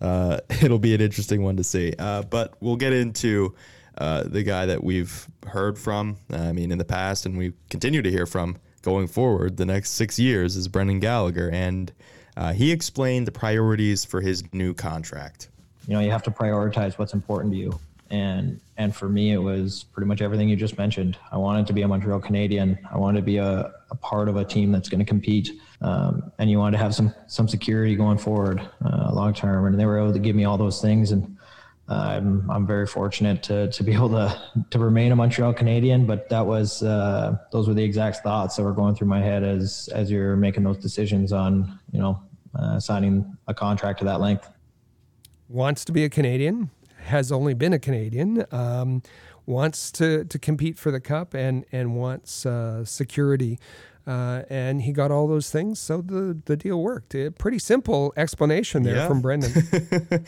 uh, 0.00 0.38
it'll 0.62 0.78
be 0.78 0.94
an 0.94 1.00
interesting 1.00 1.42
one 1.42 1.56
to 1.56 1.64
see. 1.64 1.92
Uh, 1.98 2.22
but 2.22 2.54
we'll 2.60 2.76
get 2.76 2.92
into 2.92 3.54
uh, 3.98 4.24
the 4.24 4.42
guy 4.42 4.66
that 4.66 4.82
we've 4.82 5.28
heard 5.46 5.78
from. 5.78 6.16
I 6.32 6.52
mean, 6.52 6.72
in 6.72 6.78
the 6.78 6.84
past, 6.84 7.26
and 7.26 7.36
we 7.36 7.52
continue 7.68 8.02
to 8.02 8.10
hear 8.10 8.26
from 8.26 8.56
going 8.82 9.08
forward. 9.08 9.56
The 9.56 9.66
next 9.66 9.90
six 9.90 10.18
years 10.18 10.56
is 10.56 10.68
Brendan 10.68 11.00
Gallagher, 11.00 11.50
and 11.50 11.92
uh, 12.36 12.52
he 12.52 12.70
explained 12.70 13.26
the 13.26 13.32
priorities 13.32 14.04
for 14.04 14.20
his 14.20 14.44
new 14.52 14.72
contract 14.72 15.48
you 15.88 15.94
know 15.94 16.00
you 16.00 16.10
have 16.10 16.22
to 16.22 16.30
prioritize 16.30 16.98
what's 16.98 17.14
important 17.14 17.52
to 17.54 17.58
you. 17.58 17.80
And 18.10 18.60
and 18.76 18.94
for 18.94 19.08
me 19.08 19.32
it 19.32 19.38
was 19.38 19.84
pretty 19.92 20.06
much 20.06 20.20
everything 20.20 20.48
you 20.48 20.54
just 20.54 20.78
mentioned. 20.78 21.18
I 21.32 21.38
wanted 21.38 21.66
to 21.66 21.72
be 21.72 21.82
a 21.82 21.88
montreal 21.88 22.20
canadien. 22.20 22.78
I 22.92 22.98
wanted 22.98 23.20
to 23.20 23.24
be 23.24 23.38
a, 23.38 23.72
a 23.90 23.96
part 23.96 24.28
of 24.28 24.36
a 24.36 24.44
team 24.44 24.70
that's 24.70 24.88
going 24.88 25.00
to 25.00 25.04
compete 25.04 25.50
um, 25.80 26.30
and 26.38 26.50
you 26.50 26.58
wanted 26.58 26.76
to 26.76 26.82
have 26.82 26.94
some 26.94 27.12
some 27.26 27.48
security 27.48 27.96
going 27.96 28.18
forward 28.18 28.60
uh, 28.84 29.10
long 29.12 29.32
term. 29.32 29.66
And 29.66 29.80
they 29.80 29.86
were 29.86 29.98
able 29.98 30.12
to 30.12 30.18
give 30.18 30.36
me 30.36 30.44
all 30.44 30.58
those 30.58 30.80
things 30.80 31.10
and 31.10 31.36
I'm 31.88 32.50
I'm 32.50 32.66
very 32.66 32.86
fortunate 32.86 33.42
to 33.44 33.70
to 33.70 33.82
be 33.82 33.94
able 33.94 34.10
to 34.10 34.38
to 34.70 34.78
remain 34.78 35.10
a 35.12 35.16
Montreal 35.16 35.54
Canadien, 35.54 36.06
but 36.06 36.28
that 36.28 36.44
was 36.44 36.82
uh, 36.82 37.38
those 37.50 37.66
were 37.66 37.72
the 37.72 37.84
exact 37.84 38.18
thoughts 38.18 38.56
that 38.56 38.62
were 38.62 38.74
going 38.74 38.94
through 38.94 39.08
my 39.08 39.22
head 39.22 39.42
as 39.42 39.88
as 39.94 40.10
you're 40.10 40.36
making 40.36 40.64
those 40.64 40.76
decisions 40.76 41.32
on 41.32 41.78
you 41.92 41.98
know 41.98 42.22
uh, 42.58 42.78
signing 42.78 43.38
a 43.46 43.54
contract 43.54 44.00
to 44.00 44.04
that 44.04 44.20
length 44.20 44.50
wants 45.48 45.84
to 45.86 45.92
be 45.92 46.04
a 46.04 46.08
Canadien, 46.08 46.70
has 47.04 47.32
only 47.32 47.54
been 47.54 47.72
a 47.72 47.78
Canadien, 47.78 48.44
um, 48.52 49.02
wants 49.46 49.90
to, 49.92 50.24
to 50.24 50.38
compete 50.38 50.78
for 50.78 50.90
the 50.90 51.00
cup, 51.00 51.34
and 51.34 51.64
and 51.72 51.96
wants 51.96 52.44
uh, 52.46 52.84
security. 52.84 53.58
Uh, 54.06 54.42
and 54.48 54.80
he 54.82 54.92
got 54.92 55.10
all 55.10 55.28
those 55.28 55.50
things, 55.50 55.78
so 55.78 56.00
the, 56.00 56.38
the 56.46 56.56
deal 56.56 56.80
worked. 56.80 57.14
A 57.14 57.30
pretty 57.30 57.58
simple 57.58 58.14
explanation 58.16 58.82
there 58.82 58.96
yeah. 58.96 59.06
from 59.06 59.20
Brendan. 59.20 59.52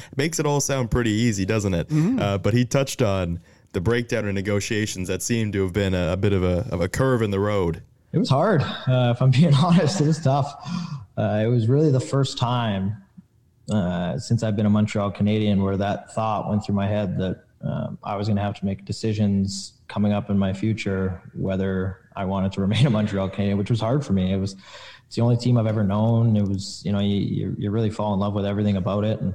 Makes 0.16 0.38
it 0.38 0.44
all 0.44 0.60
sound 0.60 0.90
pretty 0.90 1.12
easy, 1.12 1.46
doesn't 1.46 1.72
it? 1.72 1.88
Mm-hmm. 1.88 2.18
Uh, 2.18 2.36
but 2.36 2.52
he 2.52 2.66
touched 2.66 3.00
on 3.00 3.40
the 3.72 3.80
breakdown 3.80 4.26
in 4.28 4.34
negotiations 4.34 5.08
that 5.08 5.22
seemed 5.22 5.54
to 5.54 5.62
have 5.62 5.72
been 5.72 5.94
a, 5.94 6.12
a 6.12 6.16
bit 6.18 6.34
of 6.34 6.42
a, 6.42 6.68
of 6.70 6.82
a 6.82 6.90
curve 6.90 7.22
in 7.22 7.30
the 7.30 7.40
road. 7.40 7.82
It 8.12 8.18
was 8.18 8.28
hard, 8.28 8.60
uh, 8.60 9.14
if 9.14 9.22
I'm 9.22 9.30
being 9.30 9.54
honest. 9.54 9.98
It 9.98 10.06
was 10.06 10.22
tough. 10.22 10.52
Uh, 11.16 11.40
it 11.42 11.46
was 11.46 11.66
really 11.66 11.90
the 11.90 12.00
first 12.00 12.36
time 12.36 13.02
uh, 13.70 14.18
since 14.18 14.42
I've 14.42 14.56
been 14.56 14.66
a 14.66 14.70
Montreal 14.70 15.10
Canadien, 15.10 15.62
where 15.62 15.76
that 15.76 16.12
thought 16.12 16.48
went 16.48 16.64
through 16.64 16.74
my 16.74 16.86
head 16.86 17.18
that 17.18 17.44
um, 17.62 17.98
I 18.02 18.16
was 18.16 18.26
going 18.26 18.36
to 18.36 18.42
have 18.42 18.58
to 18.58 18.64
make 18.64 18.84
decisions 18.84 19.74
coming 19.88 20.12
up 20.12 20.30
in 20.30 20.38
my 20.38 20.52
future 20.52 21.20
whether 21.34 22.08
I 22.16 22.24
wanted 22.24 22.52
to 22.52 22.60
remain 22.66 22.86
a 22.86 22.90
Montreal 22.90 23.28
Canadien, 23.28 23.58
which 23.58 23.70
was 23.70 23.80
hard 23.80 24.04
for 24.04 24.12
me. 24.12 24.32
It 24.32 24.38
was 24.38 24.56
it's 25.06 25.16
the 25.16 25.22
only 25.22 25.36
team 25.36 25.56
I've 25.56 25.66
ever 25.66 25.84
known. 25.84 26.36
It 26.36 26.46
was 26.46 26.82
you 26.84 26.92
know 26.92 27.00
you 27.00 27.54
you 27.58 27.70
really 27.70 27.90
fall 27.90 28.14
in 28.14 28.20
love 28.20 28.34
with 28.34 28.46
everything 28.46 28.76
about 28.76 29.04
it, 29.04 29.20
and 29.20 29.34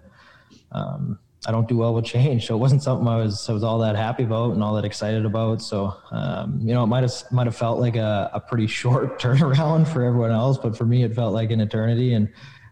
um, 0.71 1.19
I 1.45 1.51
don't 1.51 1.67
do 1.67 1.77
well 1.77 1.93
with 1.93 2.05
change, 2.05 2.47
so 2.47 2.55
it 2.55 2.59
wasn't 2.59 2.81
something 2.81 3.07
I 3.07 3.17
was 3.17 3.47
I 3.49 3.53
was 3.53 3.63
all 3.63 3.79
that 3.79 3.95
happy 3.95 4.23
about 4.23 4.53
and 4.53 4.63
all 4.63 4.73
that 4.75 4.85
excited 4.85 5.25
about. 5.25 5.61
So 5.61 5.95
um, 6.11 6.59
you 6.61 6.73
know 6.73 6.83
it 6.83 6.87
might 6.87 7.03
have 7.03 7.13
might 7.31 7.45
have 7.45 7.55
felt 7.55 7.79
like 7.79 7.95
a, 7.95 8.31
a 8.33 8.39
pretty 8.39 8.67
short 8.81 9.19
turnaround 9.21 9.87
for 9.87 10.03
everyone 10.03 10.31
else, 10.31 10.57
but 10.57 10.77
for 10.77 10.85
me 10.85 11.03
it 11.03 11.13
felt 11.13 11.33
like 11.33 11.51
an 11.51 11.59
eternity 11.59 12.13
and 12.13 12.29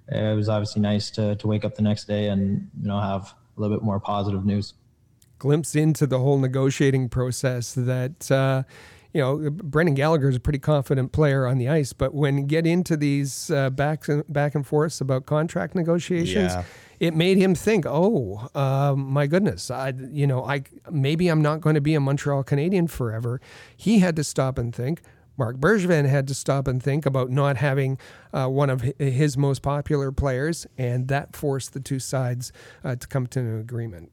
it 0.08 0.36
was 0.36 0.50
obviously 0.50 0.82
nice 0.82 1.10
to 1.12 1.36
to 1.36 1.48
wake 1.48 1.64
up 1.66 1.76
the 1.76 1.82
next 1.82 2.06
day 2.06 2.28
and 2.28 2.70
you 2.82 2.88
know 2.88 3.00
have 3.00 3.34
a 3.58 3.62
little 3.62 3.76
bit 3.76 3.84
more 3.84 4.00
positive 4.00 4.46
news. 4.46 4.74
Glimpse 5.40 5.76
into 5.76 6.08
the 6.08 6.20
whole 6.20 6.38
negotiating 6.38 7.10
process 7.10 7.74
that. 7.74 8.32
Uh, 8.32 8.64
you 9.14 9.22
know, 9.22 9.52
Brendan 9.52 9.94
Gallagher 9.94 10.28
is 10.28 10.36
a 10.36 10.40
pretty 10.40 10.58
confident 10.58 11.12
player 11.12 11.46
on 11.46 11.60
the 11.60 11.70
ice, 11.70 11.94
but 11.94 12.16
when 12.16 12.40
you 12.40 12.44
get 12.44 12.66
into 12.66 12.98
these 12.98 13.52
uh, 13.52 13.70
back 13.70 14.08
and 14.08 14.24
back 14.28 14.56
and 14.56 14.66
forths 14.66 15.02
about 15.02 15.28
contract 15.28 15.76
negotiations, 15.76 16.52
yeah. 16.52 16.64
it 17.00 17.16
made 17.16 17.38
him 17.38 17.54
think, 17.54 17.86
oh, 17.88 18.50
uh, 18.56 18.96
my 18.98 19.28
goodness, 19.28 19.70
I, 19.70 19.94
you 20.10 20.26
know, 20.26 20.44
I 20.44 20.64
maybe 20.90 21.28
I'm 21.28 21.44
not 21.44 21.62
going 21.62 21.76
to 21.76 21.82
be 21.82 21.94
a 21.94 22.00
Montreal 22.00 22.44
Canadien 22.44 22.88
forever. 22.88 23.40
He 23.78 24.00
had 24.00 24.16
to 24.16 24.24
stop 24.24 24.58
and 24.58 24.74
think. 24.74 25.02
Marc 25.38 25.58
Bergevin 25.58 26.08
had 26.08 26.28
to 26.28 26.34
stop 26.34 26.68
and 26.68 26.82
think 26.82 27.06
about 27.06 27.30
not 27.30 27.58
having 27.58 27.98
uh, 28.34 28.48
one 28.48 28.70
of 28.70 28.82
his 29.00 29.38
most 29.38 29.62
popular 29.62 30.12
players, 30.12 30.68
and 30.78 31.08
that 31.08 31.36
forced 31.36 31.74
the 31.74 31.80
two 31.80 32.00
sides 32.00 32.52
uh, 32.84 32.96
to 32.96 33.08
come 33.08 33.28
to 33.28 33.40
an 33.40 33.60
agreement. 33.60 34.12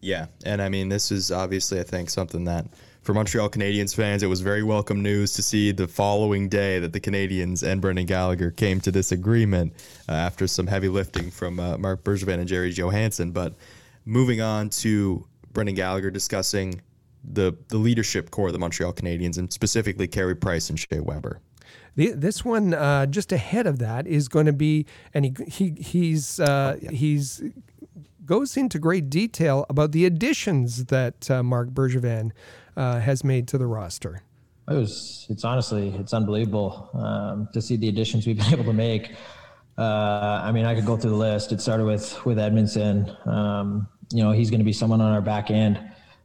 Yeah, 0.00 0.26
and 0.44 0.62
I 0.62 0.68
mean, 0.68 0.88
this 0.88 1.12
is 1.12 1.30
obviously, 1.30 1.78
I 1.78 1.82
think, 1.82 2.08
something 2.08 2.44
that 2.44 2.66
for 3.02 3.14
Montreal 3.14 3.50
Canadiens 3.50 3.94
fans, 3.94 4.22
it 4.22 4.26
was 4.26 4.40
very 4.40 4.62
welcome 4.62 5.02
news 5.02 5.32
to 5.34 5.42
see 5.42 5.72
the 5.72 5.86
following 5.86 6.48
day 6.48 6.78
that 6.78 6.92
the 6.92 7.00
Canadiens 7.00 7.62
and 7.62 7.80
Brendan 7.80 8.06
Gallagher 8.06 8.50
came 8.50 8.80
to 8.80 8.90
this 8.90 9.12
agreement 9.12 9.74
uh, 10.08 10.12
after 10.12 10.46
some 10.46 10.66
heavy 10.66 10.88
lifting 10.88 11.30
from 11.30 11.60
uh, 11.60 11.76
Marc 11.78 12.02
Bergevin 12.02 12.38
and 12.38 12.48
Gerry 12.48 12.72
Johannson. 12.72 13.30
But 13.30 13.54
moving 14.04 14.40
on 14.40 14.70
to 14.70 15.26
Brendan 15.52 15.74
Gallagher 15.74 16.10
discussing 16.10 16.80
the 17.24 17.56
the 17.68 17.78
leadership 17.78 18.30
core 18.30 18.48
of 18.48 18.52
the 18.52 18.58
Montreal 18.58 18.92
Canadiens 18.92 19.38
and 19.38 19.52
specifically 19.52 20.08
Carey 20.08 20.34
Price 20.34 20.70
and 20.70 20.78
Shea 20.78 21.00
Weber. 21.00 21.40
The, 21.96 22.12
this 22.12 22.44
one, 22.44 22.72
uh, 22.72 23.06
just 23.06 23.32
ahead 23.32 23.66
of 23.66 23.78
that, 23.80 24.06
is 24.06 24.28
going 24.28 24.46
to 24.46 24.52
be, 24.52 24.86
and 25.12 25.24
he, 25.24 25.34
he 25.46 25.70
he's 25.82 26.40
uh, 26.40 26.76
oh, 26.76 26.78
yeah. 26.82 26.90
he's 26.90 27.42
goes 28.24 28.56
into 28.56 28.78
great 28.78 29.10
detail 29.10 29.66
about 29.68 29.90
the 29.90 30.06
additions 30.06 30.84
that 30.86 31.28
uh, 31.30 31.42
Marc 31.42 31.70
Bergevin 31.70 32.30
uh, 32.76 33.00
has 33.00 33.24
made 33.24 33.48
to 33.48 33.58
the 33.58 33.66
roster. 33.66 34.22
It 34.68 34.74
was, 34.74 35.26
it's 35.28 35.44
honestly, 35.44 35.88
it's 35.98 36.14
unbelievable 36.14 36.90
um, 36.94 37.48
to 37.52 37.60
see 37.60 37.76
the 37.76 37.88
additions 37.88 38.28
we've 38.28 38.38
been 38.38 38.52
able 38.52 38.64
to 38.64 38.72
make. 38.72 39.16
Uh, 39.76 40.42
I 40.44 40.52
mean, 40.52 40.64
I 40.64 40.76
could 40.76 40.86
go 40.86 40.96
through 40.96 41.10
the 41.10 41.16
list. 41.16 41.50
It 41.50 41.60
started 41.60 41.86
with 41.86 42.24
with 42.24 42.38
Edmundson. 42.38 43.26
Um, 43.26 43.88
you 44.12 44.22
know, 44.22 44.30
he's 44.30 44.50
going 44.50 44.60
to 44.60 44.64
be 44.64 44.72
someone 44.72 45.00
on 45.00 45.12
our 45.12 45.22
back 45.22 45.50
end 45.50 45.80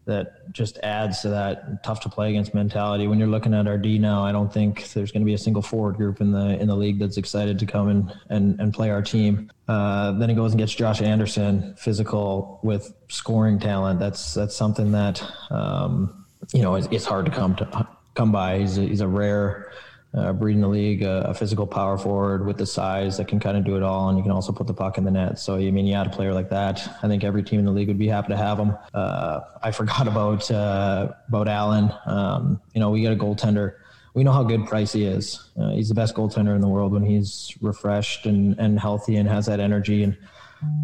that 0.06 0.51
just 0.53 0.78
adds 0.84 1.22
to 1.22 1.30
that 1.30 1.84
tough 1.84 1.99
to 2.01 2.10
play 2.10 2.30
against 2.30 2.53
mentality. 2.53 3.08
When 3.08 3.18
you're 3.18 3.28
looking 3.28 3.53
at 3.53 3.68
our 3.68 3.78
D 3.78 3.97
now, 3.97 4.24
I 4.24 4.32
don't 4.32 4.53
think 4.53 4.91
there's 4.93 5.12
going 5.12 5.22
to 5.22 5.26
be 5.26 5.34
a 5.34 5.38
single 5.38 5.62
forward 5.62 5.97
group 5.97 6.22
in 6.22 6.32
the 6.32 6.60
in 6.60 6.68
the 6.68 6.76
league 6.76 6.99
that's 6.99 7.18
excited 7.18 7.60
to 7.60 7.66
come 7.66 7.89
and 7.89 8.14
and, 8.30 8.60
and 8.60 8.74
play 8.74 8.91
our 8.91 9.01
team. 9.01 9.51
Uh, 9.68 10.12
then 10.14 10.30
he 10.30 10.36
goes 10.36 10.51
and 10.51 10.60
gets 10.60 10.74
Josh 10.74 11.01
Anderson, 11.01 11.76
physical 11.76 12.60
with 12.62 12.93
scoring 13.10 13.60
talent. 13.60 13.99
That's 13.99 14.36
that's 14.36 14.56
something 14.56 14.91
that 14.91 15.24
um, 15.49 16.26
you 16.53 16.62
know 16.62 16.76
it's, 16.76 16.88
it's, 16.91 17.06
hard 17.06 17.26
to 17.26 17.32
come 17.32 17.56
to 17.56 17.88
come 18.14 18.32
by. 18.32 18.60
He's 18.60 18.78
a, 18.78 18.82
he's 18.82 19.01
a 19.01 19.08
rare 19.08 19.72
uh, 20.16 20.34
breed 20.34 20.53
in 20.53 20.61
the 20.61 20.68
league, 20.68 21.03
a, 21.03 21.30
a, 21.30 21.34
physical 21.34 21.68
power 21.68 21.97
forward 21.97 22.45
with 22.45 22.57
the 22.57 22.66
size 22.66 23.18
that 23.18 23.28
can 23.28 23.39
kind 23.39 23.57
of 23.57 23.66
do 23.66 23.76
it 23.76 23.84
all, 23.84 24.07
and 24.09 24.18
you 24.18 24.24
can 24.24 24.32
also 24.32 24.51
put 24.51 24.66
the 24.66 24.74
puck 24.74 24.97
in 24.97 25.03
the 25.03 25.11
net. 25.11 25.38
So, 25.38 25.55
I 25.55 25.72
mean, 25.72 25.86
you 25.86 25.93
add 25.93 26.07
a 26.07 26.09
player 26.09 26.34
like 26.34 26.49
that, 26.49 26.88
I 27.03 27.07
think 27.07 27.24
every 27.24 27.43
team 27.43 27.59
in 27.59 27.66
the 27.66 27.72
league 27.72 27.88
would 27.88 27.97
be 27.97 28.07
happy 28.07 28.30
to 28.30 28.38
have 28.38 28.57
him. 28.57 28.78
Uh, 28.93 29.41
I 29.61 29.72
forgot 29.72 30.07
about 30.16 30.49
uh, 30.49 31.13
about 31.28 31.47
Allen. 31.47 31.91
Um, 32.05 32.61
you 32.74 32.80
know, 32.80 32.89
we 32.89 33.03
got 33.03 33.13
a 33.13 33.16
goaltender. 33.16 33.76
We 34.13 34.24
know 34.24 34.32
how 34.32 34.43
good 34.43 34.61
Pricey 34.61 35.05
is. 35.05 35.49
Uh, 35.59 35.72
he's 35.72 35.89
the 35.89 35.95
best 35.95 36.16
goaltender 36.16 36.55
in 36.55 36.61
the 36.61 36.70
world 36.70 36.93
when 36.93 37.03
he's 37.03 37.53
refreshed 37.59 38.26
and, 38.26 38.57
and 38.57 38.80
healthy 38.80 39.18
and 39.18 39.28
has 39.28 39.45
that 39.47 39.59
energy. 39.59 40.03
And 40.03 40.18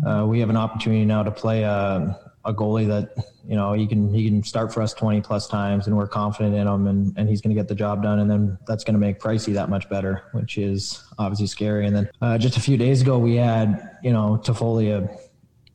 uh, 0.05 0.25
we 0.27 0.41
have 0.41 0.49
an 0.49 0.57
opportunity 0.57 1.05
now 1.05 1.23
to 1.23 1.31
play 1.31 1.63
a, 1.63 2.19
a 2.43 2.53
goalie 2.53 2.87
that 2.87 3.15
you 3.47 3.55
know 3.55 3.73
he 3.73 3.87
can 3.87 4.13
he 4.13 4.25
can 4.25 4.43
start 4.43 4.73
for 4.73 4.81
us 4.81 4.93
20 4.93 5.21
plus 5.21 5.47
times 5.47 5.87
and 5.87 5.97
we're 5.97 6.07
confident 6.07 6.55
in 6.55 6.67
him 6.67 6.87
and, 6.87 7.13
and 7.17 7.27
he's 7.27 7.41
going 7.41 7.53
to 7.55 7.59
get 7.59 7.67
the 7.67 7.75
job 7.75 8.03
done 8.03 8.19
and 8.19 8.29
then 8.29 8.57
that's 8.67 8.83
going 8.83 8.93
to 8.93 8.99
make 8.99 9.19
Pricey 9.19 9.53
that 9.53 9.69
much 9.69 9.89
better 9.89 10.23
which 10.33 10.57
is 10.57 11.03
obviously 11.17 11.47
scary. 11.47 11.85
And 11.85 11.95
then 11.95 12.09
uh, 12.21 12.37
just 12.37 12.57
a 12.57 12.59
few 12.59 12.77
days 12.77 13.01
ago 13.01 13.17
we 13.17 13.35
had 13.35 13.97
you 14.03 14.11
know 14.11 14.41
Toffoli 14.43 15.09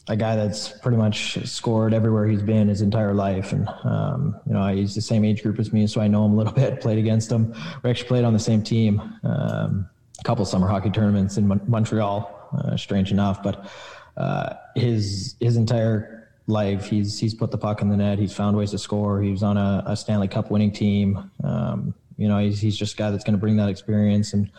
a, 0.09 0.17
guy 0.17 0.37
that's 0.37 0.69
pretty 0.69 0.97
much 0.97 1.37
scored 1.49 1.93
everywhere 1.93 2.29
he's 2.29 2.43
been 2.43 2.69
his 2.69 2.81
entire 2.81 3.13
life. 3.13 3.53
And 3.53 3.69
um, 3.85 4.37
you 4.47 4.55
know 4.55 4.67
he's 4.69 4.95
the 4.95 5.01
same 5.03 5.25
age 5.25 5.43
group 5.43 5.59
as 5.59 5.73
me 5.73 5.87
so 5.87 6.01
I 6.01 6.09
know 6.09 6.25
him 6.25 6.33
a 6.33 6.37
little 6.37 6.53
bit 6.65 6.81
played 6.81 6.99
against 6.99 7.31
him. 7.31 7.55
We 7.83 7.91
actually 7.91 8.09
played 8.09 8.25
on 8.25 8.33
the 8.33 8.39
same 8.39 8.63
team 8.63 9.01
um, 9.25 9.89
a 10.19 10.23
couple 10.23 10.45
summer 10.45 10.69
hockey 10.69 10.91
tournaments 10.91 11.37
in 11.37 11.49
Mon- 11.49 11.63
Montreal 11.67 12.33
uh, 12.57 12.77
strange 12.77 13.11
enough. 13.11 13.43
But 13.43 13.69
uh, 14.17 14.55
his 14.75 15.37
his 15.41 15.57
entire 15.57 16.16
life. 16.47 16.87
He's 16.87 17.19
he's 17.19 17.35
put 17.35 17.51
the 17.51 17.59
puck 17.59 17.83
in 17.83 17.89
the 17.89 17.97
net. 17.97 18.19
He's 18.19 18.33
found 18.33 18.57
ways 18.57 18.71
to 18.71 18.79
score. 18.79 19.21
He 19.21 19.31
was 19.31 19.43
on 19.43 19.57
a, 19.57 19.83
a 19.87 19.97
Stanley 19.97 20.29
Cup 20.29 20.51
winning 20.51 20.73
team. 20.73 21.31
Um, 21.43 21.95
you 22.17 22.29
know, 22.29 22.39
he's 22.39 22.61
he's 22.61 22.77
just 22.77 22.95
a 22.95 22.97
guy 22.97 23.11
that's 23.11 23.25
going 23.25 23.35
to 23.35 23.41
bring 23.41 23.57
that 23.57 23.69
experience 23.69 24.33
and. 24.33 24.51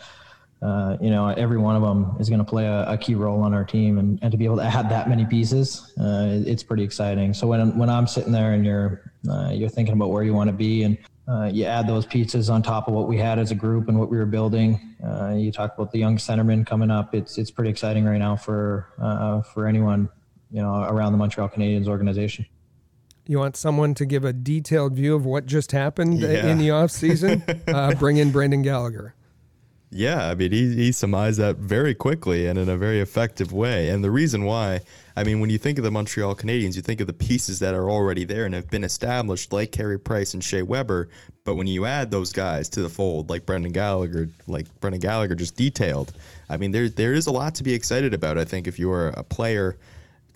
Uh, 0.60 0.96
you 1.00 1.08
know, 1.08 1.28
every 1.28 1.56
one 1.56 1.76
of 1.76 1.82
them 1.82 2.16
is 2.18 2.28
going 2.28 2.40
to 2.40 2.44
play 2.44 2.66
a, 2.66 2.82
a, 2.90 2.98
key 2.98 3.14
role 3.14 3.42
on 3.42 3.54
our 3.54 3.62
team, 3.62 3.96
and, 3.98 4.18
and 4.22 4.32
to 4.32 4.36
be 4.36 4.44
able 4.44 4.56
to 4.56 4.64
add 4.64 4.90
that 4.90 5.08
many 5.08 5.24
pieces, 5.24 5.92
uh, 6.00 6.42
it's 6.44 6.64
pretty 6.64 6.82
exciting. 6.82 7.32
So 7.32 7.46
when 7.46 7.78
when 7.78 7.88
I'm 7.88 8.08
sitting 8.08 8.32
there 8.32 8.54
and 8.54 8.66
you're 8.66 9.12
uh, 9.30 9.50
you're 9.52 9.68
thinking 9.68 9.94
about 9.94 10.10
where 10.10 10.24
you 10.24 10.34
want 10.34 10.48
to 10.48 10.52
be, 10.52 10.82
and 10.82 10.98
uh, 11.28 11.44
you 11.52 11.64
add 11.64 11.86
those 11.86 12.06
pieces 12.06 12.50
on 12.50 12.60
top 12.62 12.88
of 12.88 12.94
what 12.94 13.06
we 13.06 13.18
had 13.18 13.38
as 13.38 13.52
a 13.52 13.54
group 13.54 13.88
and 13.88 14.00
what 14.00 14.10
we 14.10 14.16
were 14.16 14.26
building. 14.26 14.96
Uh, 15.06 15.34
you 15.36 15.52
talk 15.52 15.74
about 15.76 15.92
the 15.92 15.98
young 15.98 16.16
centerman 16.16 16.66
coming 16.66 16.90
up. 16.90 17.14
It's 17.14 17.38
it's 17.38 17.52
pretty 17.52 17.70
exciting 17.70 18.04
right 18.04 18.18
now 18.18 18.34
for 18.34 18.88
uh, 19.00 19.42
for 19.42 19.68
anyone 19.68 20.08
you 20.50 20.62
know, 20.62 20.82
around 20.82 21.12
the 21.12 21.18
Montreal 21.18 21.48
Canadiens 21.48 21.88
organization. 21.88 22.46
You 23.26 23.38
want 23.38 23.56
someone 23.56 23.94
to 23.94 24.06
give 24.06 24.24
a 24.24 24.32
detailed 24.32 24.94
view 24.94 25.14
of 25.14 25.26
what 25.26 25.44
just 25.44 25.72
happened 25.72 26.20
yeah. 26.20 26.46
in 26.46 26.58
the 26.58 26.68
offseason? 26.68 27.42
uh, 27.74 27.94
bring 27.94 28.16
in 28.16 28.30
Brendan 28.30 28.62
Gallagher. 28.62 29.14
Yeah, 29.90 30.28
I 30.28 30.34
mean, 30.34 30.52
he, 30.52 30.74
he 30.74 30.92
surmised 30.92 31.38
that 31.38 31.56
very 31.56 31.94
quickly 31.94 32.46
and 32.46 32.58
in 32.58 32.68
a 32.68 32.76
very 32.76 33.00
effective 33.00 33.52
way. 33.52 33.88
And 33.88 34.04
the 34.04 34.10
reason 34.10 34.44
why, 34.44 34.80
I 35.16 35.24
mean, 35.24 35.40
when 35.40 35.48
you 35.48 35.56
think 35.56 35.78
of 35.78 35.84
the 35.84 35.90
Montreal 35.90 36.34
Canadiens, 36.34 36.76
you 36.76 36.82
think 36.82 37.00
of 37.00 37.06
the 37.06 37.14
pieces 37.14 37.58
that 37.60 37.74
are 37.74 37.88
already 37.88 38.24
there 38.24 38.44
and 38.44 38.54
have 38.54 38.68
been 38.68 38.84
established, 38.84 39.50
like 39.50 39.72
Carey 39.72 39.98
Price 39.98 40.34
and 40.34 40.44
Shea 40.44 40.60
Weber. 40.60 41.08
But 41.44 41.54
when 41.54 41.66
you 41.66 41.86
add 41.86 42.10
those 42.10 42.34
guys 42.34 42.68
to 42.70 42.82
the 42.82 42.90
fold, 42.90 43.30
like 43.30 43.46
Brendan 43.46 43.72
Gallagher, 43.72 44.28
like 44.46 44.66
Brendan 44.80 45.00
Gallagher 45.00 45.34
just 45.34 45.56
detailed, 45.56 46.12
I 46.50 46.58
mean, 46.58 46.70
there 46.70 46.90
there 46.90 47.14
is 47.14 47.26
a 47.26 47.32
lot 47.32 47.54
to 47.56 47.62
be 47.62 47.72
excited 47.72 48.12
about. 48.12 48.36
I 48.36 48.44
think 48.44 48.66
if 48.66 48.78
you 48.78 48.92
are 48.92 49.08
a 49.08 49.24
player 49.24 49.78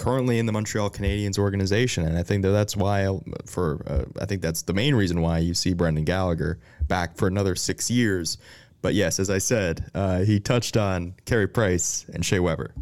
currently 0.03 0.41
in 0.41 0.47
the 0.47 0.53
Montreal 0.53 0.91
Canadiens 0.91 1.39
organization, 1.39 2.05
and 2.05 2.19
I 2.19 2.25
think 2.25 2.43
that 2.43 2.51
that's 2.51 2.77
why 2.77 3.07
for 3.47 3.85
uh, 3.87 4.05
I 4.21 4.27
think 4.27 4.43
that's 4.43 4.63
the 4.63 4.75
main 4.75 4.97
reason 4.97 5.21
why 5.21 5.39
you 5.39 5.55
see 5.55 5.75
Brendan 5.75 6.03
Gallagher 6.03 6.59
back 6.89 7.17
for 7.17 7.29
another 7.29 7.55
six 7.55 7.89
years. 7.89 8.37
But 8.81 8.95
yes, 8.95 9.21
as 9.21 9.31
I 9.31 9.39
said, 9.39 9.89
uh, 9.95 10.25
he 10.25 10.41
touched 10.41 10.77
on 10.77 11.15
Carey 11.25 11.47
Price 11.47 12.05
and 12.13 12.25
Shea 12.25 12.41
Weber. 12.41 12.75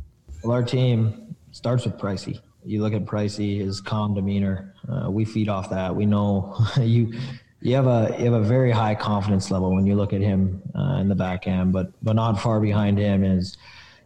Well, 0.42 0.52
our 0.52 0.62
team 0.62 1.36
starts 1.52 1.84
with 1.84 1.98
Pricey. 1.98 2.40
You 2.64 2.80
look 2.80 2.94
at 2.94 3.04
Pricey, 3.04 3.60
his 3.60 3.82
calm 3.82 4.14
demeanor. 4.14 4.74
Uh, 4.88 5.10
we 5.10 5.26
feed 5.26 5.50
off 5.50 5.68
that. 5.68 5.94
We 5.94 6.06
know 6.06 6.56
you. 6.80 7.12
You 7.60 7.74
have 7.74 7.86
a 7.86 8.16
you 8.18 8.32
have 8.32 8.42
a 8.42 8.42
very 8.42 8.70
high 8.70 8.94
confidence 8.94 9.50
level 9.50 9.74
when 9.74 9.84
you 9.84 9.94
look 9.94 10.14
at 10.14 10.22
him 10.22 10.62
uh, 10.74 10.96
in 11.02 11.10
the 11.10 11.14
back 11.14 11.46
end, 11.46 11.74
but 11.74 11.92
but 12.02 12.14
not 12.14 12.40
far 12.40 12.60
behind 12.60 12.96
him 12.96 13.22
is 13.22 13.58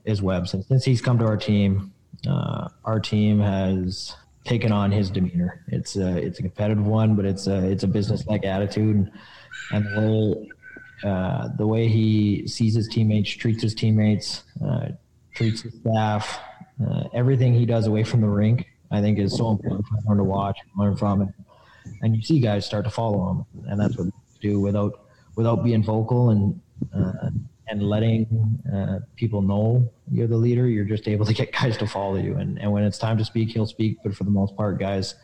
is 0.05 0.21
Webb. 0.21 0.49
Since 0.49 0.85
he's 0.85 1.01
come 1.01 1.17
to 1.21 1.27
our 1.27 1.37
team, 1.37 1.94
uh, 2.29 2.69
our 2.85 3.01
team 3.01 3.41
has 3.41 4.17
taken 4.45 4.73
on 4.73 4.91
his 4.91 5.11
demeanor. 5.11 5.65
It's 5.69 5.97
a 5.97 6.17
it's 6.17 6.39
a 6.39 6.43
competitive 6.43 6.87
one, 6.87 7.17
but 7.17 7.25
it's 7.25 7.47
a 7.47 7.69
it's 7.69 7.83
a 7.83 7.89
business 7.89 8.27
like 8.27 8.45
attitude, 8.45 9.11
and 9.73 9.87
the 9.97 10.01
way 10.01 10.51
uh, 11.11 11.49
the 11.57 11.67
way 11.67 11.89
he 11.89 12.47
sees 12.47 12.75
his 12.75 12.89
teammates, 12.89 13.31
treats 13.31 13.63
his 13.63 13.75
teammates, 13.75 14.45
uh, 14.65 14.89
treats 15.35 15.63
his 15.63 15.75
staff, 15.81 16.39
uh, 16.87 17.05
everything 17.13 17.53
he 17.53 17.67
does 17.67 17.87
away 17.87 18.05
from 18.05 18.21
the 18.21 18.29
rink, 18.29 18.67
I 18.91 19.01
think 19.01 19.19
is 19.19 19.37
so 19.37 19.51
important 19.51 19.87
for 19.87 19.99
everyone 19.99 20.19
to 20.19 20.25
watch 20.25 20.59
and 20.61 20.71
learn 20.79 20.97
from. 20.97 21.33
And 22.01 22.17
you 22.17 22.23
see 22.23 22.41
guys 22.41 22.65
start 22.65 22.85
to 22.85 22.91
follow 22.91 23.31
him, 23.31 23.69
and 23.69 23.79
that's 23.79 23.97
what 23.99 24.09
do 24.41 24.61
without 24.61 25.01
without 25.37 25.65
being 25.65 25.83
vocal 25.83 26.31
and 26.31 26.61
uh, 26.95 27.31
and 27.69 27.83
letting 27.83 28.63
uh, 28.73 29.01
people 29.17 29.41
know 29.43 29.91
you're 30.11 30.27
the 30.27 30.37
leader, 30.37 30.69
you're 30.69 30.85
just 30.85 31.09
able 31.09 31.25
to 31.27 31.33
get 31.33 31.53
guys 31.53 31.77
to 31.79 31.87
follow 31.87 32.17
you. 32.17 32.37
And, 32.37 32.59
and 32.59 32.71
when 32.71 32.85
it's 32.85 32.99
time 32.99 33.17
to 33.19 33.25
speak, 33.25 33.51
he'll 33.51 33.67
speak. 33.67 33.99
But 34.03 34.15
for 34.15 34.25
the 34.25 34.31
most 34.31 34.57
part, 34.57 34.79
guys, 34.79 35.15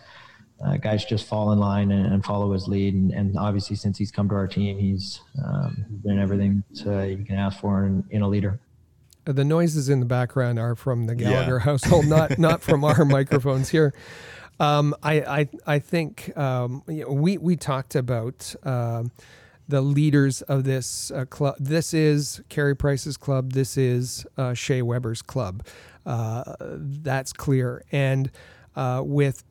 uh, 0.64 0.76
guys 0.76 1.04
just 1.04 1.26
fall 1.26 1.52
in 1.52 1.58
line 1.58 1.90
and, 1.90 2.12
and 2.12 2.24
follow 2.24 2.52
his 2.52 2.66
lead. 2.68 2.94
And, 2.94 3.12
and, 3.12 3.36
obviously, 3.38 3.76
since 3.76 3.98
he's 3.98 4.10
come 4.10 4.28
to 4.28 4.34
our 4.34 4.46
team, 4.46 4.78
he's 4.78 5.20
um, 5.44 5.84
been 6.04 6.18
everything 6.18 6.62
that, 6.84 7.10
you 7.10 7.24
can 7.24 7.36
ask 7.36 7.60
for 7.60 7.84
in, 7.84 8.04
in, 8.10 8.22
a 8.22 8.28
leader. 8.28 8.60
The 9.24 9.44
noises 9.44 9.88
in 9.88 10.00
the 10.00 10.06
background 10.06 10.58
are 10.58 10.74
from 10.74 11.06
the 11.06 11.14
Gallagher 11.14 11.56
yeah. 11.56 11.64
household, 11.64 12.06
not 12.06 12.38
not 12.38 12.62
from 12.62 12.84
our 12.84 13.04
microphones 13.04 13.68
here. 13.68 13.94
Um, 14.58 14.94
I, 15.02 15.20
I 15.20 15.48
I 15.66 15.78
think 15.78 16.36
um, 16.36 16.82
you 16.88 17.04
know, 17.04 17.12
we 17.12 17.38
we 17.38 17.56
talked 17.56 17.94
about. 17.94 18.54
Um, 18.62 19.12
the 19.70 19.80
leaders 19.80 20.42
of 20.42 20.64
this 20.64 21.10
uh, 21.10 21.24
club. 21.24 21.56
This 21.58 21.94
is 21.94 22.42
Carey 22.48 22.76
Price's 22.76 23.16
club. 23.16 23.52
This 23.52 23.76
is 23.76 24.26
uh, 24.36 24.54
Shea 24.54 24.82
Weber's 24.82 25.22
club. 25.22 25.64
Uh, 26.04 26.54
that's 26.60 27.32
clear. 27.32 27.84
And 27.92 28.30
uh, 28.76 29.02
with 29.04 29.44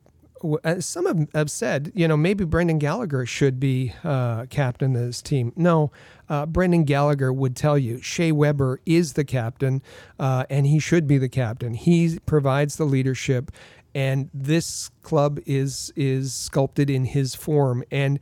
uh, 0.64 0.80
some 0.80 1.06
have, 1.06 1.28
have, 1.34 1.50
said, 1.50 1.92
you 1.94 2.08
know, 2.08 2.16
maybe 2.16 2.44
Brendan 2.44 2.78
Gallagher 2.78 3.26
should 3.26 3.60
be 3.60 3.92
uh, 4.04 4.46
captain 4.46 4.96
of 4.96 5.02
this 5.02 5.20
team. 5.20 5.52
No, 5.54 5.92
uh, 6.28 6.46
Brendan 6.46 6.84
Gallagher 6.84 7.32
would 7.32 7.56
tell 7.56 7.76
you 7.76 8.00
Shea 8.00 8.32
Weber 8.32 8.80
is 8.86 9.14
the 9.14 9.24
captain, 9.24 9.82
uh, 10.18 10.44
and 10.48 10.66
he 10.66 10.78
should 10.78 11.06
be 11.06 11.18
the 11.18 11.28
captain. 11.28 11.74
He 11.74 12.18
provides 12.24 12.76
the 12.76 12.84
leadership, 12.84 13.50
and 13.94 14.30
this 14.32 14.90
club 15.02 15.40
is 15.44 15.92
is 15.94 16.32
sculpted 16.32 16.88
in 16.88 17.04
his 17.04 17.34
form. 17.34 17.84
And 17.90 18.18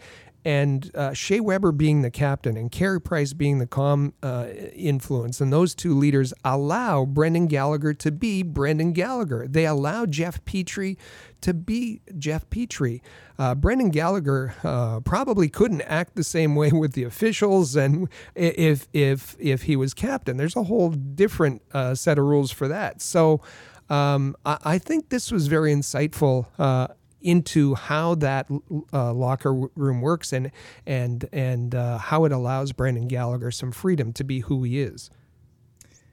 and 0.49 0.91
uh, 0.95 1.13
Shea 1.13 1.41
Weber 1.41 1.73
being 1.73 2.01
the 2.01 2.11
captain 2.11 2.57
and 2.57 2.73
Carey 2.73 3.03
Price 3.03 3.35
being 3.35 3.59
the 3.59 3.67
calm 3.67 4.15
uh, 4.23 4.47
influence, 4.75 5.43
and 5.43 5.53
those 5.53 5.75
two 5.75 5.95
leaders 5.95 6.33
allow 6.43 7.05
Brendan 7.05 7.49
Gallagher 7.49 7.93
to 7.93 8.11
be 8.11 8.43
Brendan 8.43 8.95
Gallagher. 8.95 9.47
They 9.47 9.67
allow 9.67 10.07
Jeff 10.07 10.43
Petry 10.47 10.97
to 11.43 11.53
be 11.53 12.01
Jeff 12.17 12.49
Petry. 12.49 13.03
Uh, 13.39 13.55
Brendan 13.57 13.91
Gallagher 13.91 14.55
uh, 14.65 15.01
probably 15.01 15.51
couldn't 15.51 15.83
act 15.83 16.17
the 16.17 16.25
same 16.25 16.57
way 16.57 16.73
with 16.73 16.95
the 16.95 17.05
officials, 17.05 17.77
and 17.77 18.09
if 18.35 18.89
if 18.95 19.37
if 19.39 19.65
he 19.65 19.77
was 19.77 19.93
captain, 19.93 20.39
there's 20.39 20.57
a 20.57 20.63
whole 20.63 20.89
different 20.89 21.61
uh, 21.75 21.95
set 21.95 22.19
of 22.19 22.25
rules 22.25 22.51
for 22.51 22.69
that. 22.69 23.03
So. 23.03 23.43
Um, 23.91 24.37
I, 24.45 24.59
I, 24.65 24.79
think 24.79 25.09
this 25.09 25.33
was 25.33 25.47
very 25.47 25.73
insightful 25.73 26.45
uh, 26.59 26.89
into 27.21 27.75
how 27.75 28.15
that 28.17 28.47
uh, 28.93 29.13
locker 29.13 29.53
room 29.53 30.01
works 30.01 30.33
and 30.33 30.51
and 30.87 31.29
and 31.33 31.75
uh, 31.75 31.99
how 31.99 32.25
it 32.25 32.33
allows 32.33 32.73
Brendan 32.73 33.09
Gallagher 33.09 33.51
some 33.51 33.73
freedom 33.73 34.13
to 34.15 34.25
be 34.25 34.41
who 34.41 34.63
he 34.63 34.81
is. 34.81 35.11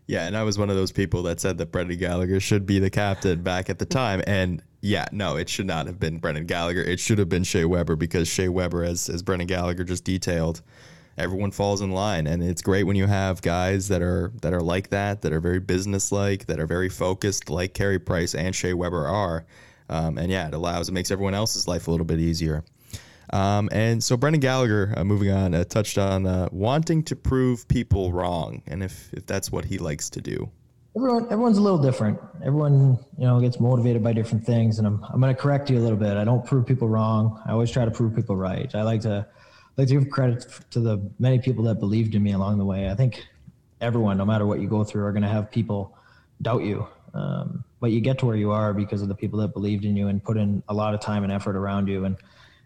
Yeah, 0.08 0.28
and 0.28 0.38
I 0.38 0.44
was 0.44 0.58
one 0.58 0.70
of 0.70 0.76
those 0.76 0.92
people 0.92 1.24
that 1.24 1.40
said 1.40 1.58
that 1.58 1.72
Brendan 1.72 1.98
Gallagher 1.98 2.40
should 2.40 2.68
be 2.68 2.78
the 2.78 2.92
captain 2.92 3.42
back 3.42 3.70
at 3.70 3.80
the 3.80 3.86
time, 3.86 4.22
and 4.28 4.62
yeah, 4.82 5.08
no, 5.12 5.36
it 5.36 5.50
should 5.50 5.66
not 5.66 5.88
have 5.88 6.00
been 6.00 6.20
Brendan 6.20 6.46
Gallagher. 6.46 6.82
It 6.82 7.00
should 7.00 7.18
have 7.18 7.30
been 7.30 7.44
Shea 7.44 7.66
Weber 7.66 7.96
because 7.96 8.28
Shea 8.28 8.50
Weber, 8.50 8.84
as 8.84 9.10
as 9.10 9.24
Brendan 9.24 9.48
Gallagher 9.48 9.84
just 9.84 10.04
detailed, 10.04 10.62
everyone 11.18 11.50
falls 11.52 11.82
in 11.82 11.92
line, 11.92 12.28
and 12.28 12.44
it's 12.44 12.62
great 12.62 12.84
when 12.84 12.96
you 12.96 13.08
have 13.08 13.42
guys 13.42 13.88
that 13.88 14.04
are 14.04 14.32
that 14.42 14.54
are 14.54 14.62
like 14.62 14.90
that, 14.90 15.24
that 15.24 15.34
are 15.34 15.40
very 15.40 15.60
businesslike, 15.60 16.46
that 16.46 16.60
are 16.60 16.68
very 16.68 16.90
focused, 16.90 17.50
like 17.50 17.74
Carey 17.74 18.00
Price 18.00 18.36
and 18.36 18.56
Shea 18.56 18.74
Weber 18.74 19.08
are 19.08 19.46
um, 19.90 20.18
and 20.18 20.32
yeah, 20.32 20.48
it 20.48 20.54
allows, 20.54 20.90
it 20.90 20.94
makes 20.94 21.12
everyone 21.12 21.34
else's 21.34 21.68
life 21.68 21.88
a 21.88 21.92
little 21.92 22.06
bit 22.06 22.20
easier. 22.20 22.64
Um, 23.34 23.70
and 23.72 24.04
so 24.04 24.18
Brendan 24.18 24.40
Gallagher, 24.40 24.94
uh, 24.96 25.04
moving 25.04 25.32
on, 25.32 25.54
uh, 25.54 25.64
touched 25.64 25.98
on 25.98 26.28
uh, 26.28 26.48
wanting 26.52 27.04
to 27.04 27.16
prove 27.16 27.68
people 27.68 28.14
wrong, 28.14 28.62
and 28.68 28.84
if 28.84 29.12
if 29.14 29.26
that's 29.26 29.52
what 29.52 29.66
he 29.66 29.78
likes 29.78 30.10
to 30.12 30.22
do. 30.22 30.50
Everyone, 30.96 31.26
everyone's 31.26 31.58
a 31.58 31.62
little 31.62 31.80
different. 31.80 32.20
Everyone, 32.44 32.98
you 33.18 33.26
know, 33.26 33.42
gets 33.42 33.60
motivated 33.60 34.04
by 34.04 34.14
different 34.14 34.46
things, 34.46 34.78
and 34.78 34.88
I'm 34.88 35.04
I'm 35.06 35.20
going 35.20 35.36
to 35.36 35.42
correct 35.42 35.70
you 35.70 35.80
a 35.80 35.82
little 35.82 35.98
bit. 35.98 36.18
I 36.18 36.24
don't 36.24 36.46
prove 36.46 36.66
people 36.66 36.88
wrong. 36.88 37.42
I 37.46 37.52
always 37.52 37.72
try 37.72 37.84
to 37.84 37.92
prove 37.92 38.16
people 38.16 38.36
right. 38.36 38.74
I 38.76 38.84
like 38.84 39.02
to 39.02 39.26
like 39.76 39.88
to 39.88 39.94
give 39.96 40.10
credit 40.10 40.46
to 40.72 40.80
the 40.80 41.12
many 41.20 41.40
people 41.40 41.64
that 41.66 41.80
believed 41.80 42.16
in 42.16 42.24
me 42.24 42.34
along 42.34 42.60
the 42.60 42.66
way. 42.66 42.90
I 42.90 42.96
think 42.96 43.26
everyone, 43.82 44.18
no 44.18 44.26
matter 44.26 44.46
what 44.46 44.60
you 44.62 44.68
go 44.68 44.84
through, 44.84 45.04
are 45.04 45.12
going 45.12 45.24
to 45.24 45.30
have 45.30 45.52
people 45.52 45.98
doubt 46.42 46.64
you. 46.64 46.88
Um, 47.16 47.64
but 47.80 47.92
you 47.92 48.02
get 48.02 48.20
to 48.20 48.26
where 48.26 48.36
you 48.36 48.52
are 48.52 48.74
because 48.74 49.02
of 49.02 49.08
the 49.08 49.16
people 49.16 49.40
that 49.40 49.54
believed 49.54 49.86
in 49.86 49.96
you 49.96 50.10
and 50.10 50.24
put 50.24 50.38
in 50.38 50.62
a 50.68 50.74
lot 50.74 50.94
of 50.94 51.00
time 51.00 51.24
and 51.24 51.32
effort 51.32 51.56
around 51.56 51.88
you. 51.88 52.06
And 52.06 52.18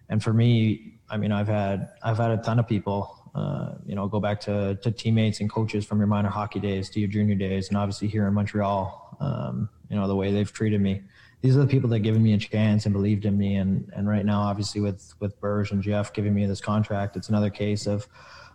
and 0.10 0.24
for 0.24 0.34
me, 0.34 0.96
I 1.10 1.18
mean, 1.18 1.32
I've 1.32 1.48
had 1.48 1.90
I've 2.02 2.18
had 2.18 2.32
a 2.32 2.38
ton 2.38 2.60
of 2.60 2.68
people. 2.68 3.16
Uh, 3.36 3.76
you 3.86 3.94
know, 3.94 4.08
go 4.08 4.20
back 4.20 4.42
to 4.42 4.76
to 4.82 4.92
teammates 4.92 5.40
and 5.40 5.50
coaches 5.52 5.86
from 5.86 6.00
your 6.00 6.08
minor 6.08 6.30
hockey 6.30 6.60
days 6.60 6.90
to 6.90 7.00
your 7.00 7.10
junior 7.10 7.36
days, 7.36 7.70
and 7.70 7.78
obviously 7.78 8.08
here 8.08 8.28
in 8.28 8.34
Montreal, 8.34 9.18
um, 9.20 9.70
you 9.90 9.96
know 9.96 10.08
the 10.08 10.16
way 10.16 10.32
they've 10.32 10.52
treated 10.52 10.82
me. 10.82 11.04
These 11.42 11.56
are 11.56 11.60
the 11.60 11.68
people 11.68 11.90
that 11.92 12.00
given 12.00 12.22
me 12.22 12.34
a 12.34 12.38
chance 12.38 12.86
and 12.86 12.92
believed 12.92 13.26
in 13.26 13.38
me. 13.38 13.56
And 13.56 13.92
and 13.96 14.10
right 14.10 14.26
now, 14.26 14.42
obviously 14.42 14.82
with 14.82 15.14
with 15.20 15.40
Burge 15.40 15.72
and 15.72 15.84
Jeff 15.84 16.12
giving 16.12 16.34
me 16.34 16.48
this 16.48 16.60
contract, 16.60 17.16
it's 17.16 17.30
another 17.30 17.52
case 17.52 17.86
of 17.86 18.08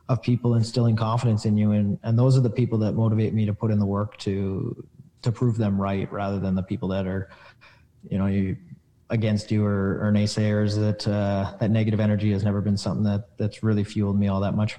of 0.08 0.20
people 0.20 0.54
instilling 0.54 0.96
confidence 0.96 1.46
in 1.46 1.56
you 1.56 1.72
and 1.72 1.98
and 2.02 2.18
those 2.18 2.36
are 2.36 2.42
the 2.42 2.50
people 2.50 2.76
that 2.76 2.92
motivate 2.92 3.32
me 3.32 3.46
to 3.46 3.54
put 3.54 3.70
in 3.70 3.78
the 3.78 3.86
work 3.86 4.18
to 4.18 4.86
to 5.24 5.32
prove 5.32 5.56
them 5.56 5.80
right 5.80 6.10
rather 6.12 6.38
than 6.38 6.54
the 6.54 6.62
people 6.62 6.88
that 6.88 7.06
are, 7.06 7.30
you 8.08 8.18
know, 8.18 8.26
you 8.26 8.56
against 9.10 9.50
you 9.50 9.64
or, 9.64 10.00
or 10.04 10.12
naysayers 10.12 10.76
that 10.76 11.06
uh, 11.06 11.56
that 11.58 11.70
negative 11.70 12.00
energy 12.00 12.32
has 12.32 12.44
never 12.44 12.60
been 12.60 12.76
something 12.76 13.04
that 13.04 13.36
that's 13.36 13.62
really 13.62 13.84
fueled 13.84 14.18
me 14.18 14.28
all 14.28 14.40
that 14.40 14.54
much. 14.54 14.76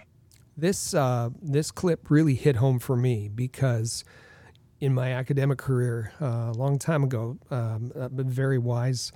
This 0.58 0.94
uh, 0.94 1.30
this 1.42 1.72
clip 1.72 2.10
really 2.10 2.36
hit 2.36 2.58
home 2.58 2.80
for 2.80 2.96
me 2.96 3.28
because 3.28 4.04
in 4.80 4.94
my 4.94 5.12
academic 5.14 5.58
career 5.58 6.14
uh, 6.22 6.52
a 6.52 6.54
long 6.54 6.80
time 6.80 7.04
ago, 7.04 7.38
um, 7.52 7.92
a 7.96 8.10
very 8.10 8.58
wise 8.58 9.12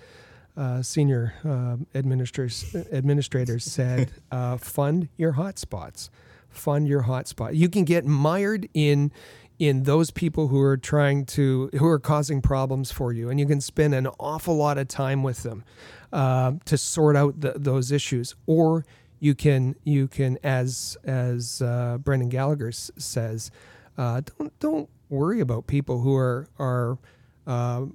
uh, 0.57 0.82
senior 0.82 1.34
uh, 1.45 1.77
administrators 1.97 2.75
administrators 2.91 3.63
said, 3.63 4.11
uh, 4.32 4.57
"Fund 4.57 5.09
your 5.17 5.34
hotspots." 5.34 6.09
Fund 6.49 6.88
your 6.88 7.03
hotspot. 7.03 7.55
You 7.55 7.69
can 7.69 7.84
get 7.84 8.07
mired 8.07 8.67
in 8.73 9.11
in 9.60 9.84
those 9.84 10.10
people 10.10 10.47
who 10.47 10.60
are 10.62 10.78
trying 10.78 11.26
to 11.26 11.70
who 11.78 11.86
are 11.86 11.99
causing 11.99 12.41
problems 12.41 12.91
for 12.91 13.12
you 13.12 13.30
and 13.30 13.39
you 13.39 13.45
can 13.45 13.60
spend 13.60 13.93
an 13.93 14.07
awful 14.18 14.55
lot 14.55 14.78
of 14.78 14.88
time 14.88 15.22
with 15.22 15.43
them 15.43 15.64
uh, 16.14 16.53
to 16.66 16.78
sort 16.78 17.16
out 17.18 17.41
the, 17.41 17.53
those 17.57 17.91
issues. 17.91 18.36
Or 18.47 18.86
you 19.20 19.36
can 19.36 19.76
you 19.84 20.07
can 20.07 20.39
as 20.43 20.97
as 21.03 21.62
uh, 21.62 21.97
Brendan 21.99 22.30
Gallagher 22.30 22.70
s- 22.70 22.89
says 22.97 23.51
uh, 23.97 24.22
don't 24.38 24.57
don't 24.60 24.89
worry 25.10 25.41
about 25.41 25.68
people 25.68 25.99
who 26.01 26.16
are 26.16 26.47
are 26.57 26.97
uh, 27.45 27.86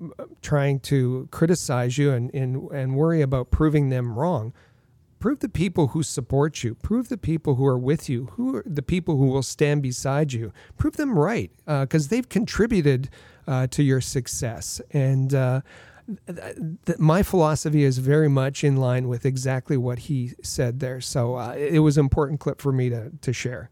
trying 0.43 0.81
to 0.81 1.29
criticize 1.31 1.97
you 1.97 2.13
and, 2.13 2.33
and 2.35 2.71
and 2.73 2.95
worry 2.95 3.23
about 3.23 3.51
proving 3.51 3.89
them 3.89 4.19
wrong 4.19 4.53
prove 5.25 5.41
the 5.41 5.49
people 5.49 5.87
who 5.87 6.03
support 6.03 6.63
you. 6.63 6.75
Prove 6.75 7.09
the 7.09 7.17
people 7.17 7.55
who 7.55 7.65
are 7.65 7.79
with 7.79 8.11
you. 8.11 8.27
Who 8.33 8.57
are 8.57 8.65
the 8.67 8.83
people 8.83 9.17
who 9.17 9.29
will 9.29 9.43
stand 9.43 9.83
beside 9.83 10.35
you. 10.35 10.53
Prove 10.77 10.99
them 10.99 11.19
right 11.19 11.51
because 11.65 12.09
uh, 12.09 12.11
they've 12.11 12.29
contributed 12.29 13.09
uh, 13.49 13.67
to 13.69 13.83
your 13.83 14.03
success. 14.03 14.83
And 14.91 15.35
uh, 15.35 15.63
th- 16.27 16.57
th- 16.85 16.99
my 16.99 17.23
philosophy 17.23 17.85
is 17.85 17.97
very 17.97 18.29
much 18.29 18.65
in 18.65 18.77
line 18.77 19.09
with 19.09 19.25
exactly 19.25 19.79
what 19.79 20.01
he 20.01 20.35
said 20.43 20.81
there. 20.81 21.01
So 21.01 21.37
uh, 21.37 21.55
it 21.57 21.79
was 21.79 21.97
an 21.97 22.05
important 22.05 22.39
clip 22.39 22.61
for 22.61 22.71
me 22.71 22.91
to, 22.91 23.11
to 23.23 23.33
share. 23.33 23.71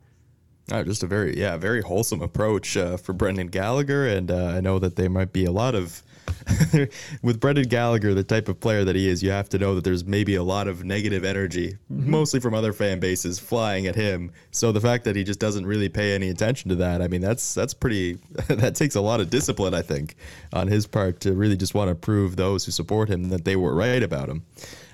Oh, 0.73 0.83
just 0.83 1.03
a 1.03 1.07
very 1.07 1.39
yeah 1.39 1.59
very 1.59 1.83
wholesome 1.83 2.23
approach 2.23 2.79
uh, 2.79 2.97
for 2.97 3.13
Brendan 3.13 3.49
Gallagher, 3.49 4.07
and 4.07 4.31
uh, 4.31 4.55
I 4.57 4.61
know 4.63 4.79
that 4.79 4.97
there 4.97 5.11
might 5.11 5.35
be 5.35 5.45
a 5.45 5.53
lot 5.53 5.75
of 5.75 6.03
with 7.23 7.41
Brendan 7.41 7.69
Gallagher, 7.69 8.15
the 8.15 8.25
type 8.25 8.49
of 8.49 8.61
player 8.61 8.85
that 8.85 8.97
he 8.97 9.09
is, 9.09 9.23
you 9.23 9.31
have 9.31 9.49
to 9.51 9.59
know 9.59 9.75
that 9.75 9.85
there's 9.85 10.05
maybe 10.05 10.35
a 10.35 10.43
lot 10.43 10.69
of 10.69 10.85
negative 10.85 11.25
energy, 11.25 11.77
mm-hmm. 11.93 12.11
mostly 12.11 12.41
from 12.41 12.55
other 12.55 12.73
fan 12.73 13.01
bases, 13.01 13.39
flying 13.39 13.87
at 13.87 13.95
him. 13.95 14.33
So 14.51 14.73
the 14.73 14.81
fact 14.81 15.05
that 15.05 15.17
he 15.17 15.25
just 15.25 15.41
doesn't 15.41 15.67
really 15.67 15.89
pay 15.89 16.15
any 16.15 16.29
attention 16.29 16.69
to 16.71 16.77
that, 16.77 17.03
I 17.03 17.09
mean, 17.09 17.21
that's 17.21 17.55
that's 17.55 17.75
pretty. 17.75 18.19
that 18.49 18.75
takes 18.75 18.95
a 18.95 19.01
lot 19.01 19.21
of 19.21 19.31
discipline, 19.31 19.75
I 19.75 19.83
think, 19.83 20.17
on 20.53 20.69
his 20.69 20.87
part 20.87 21.21
to 21.21 21.33
really 21.35 21.57
just 21.57 21.75
want 21.75 21.89
to 21.89 21.95
prove 21.95 22.37
those 22.37 22.65
who 22.65 22.73
support 22.73 23.09
him 23.09 23.29
that 23.29 23.45
they 23.45 23.57
were 23.57 23.75
right 23.75 24.03
about 24.03 24.29
him. 24.29 24.45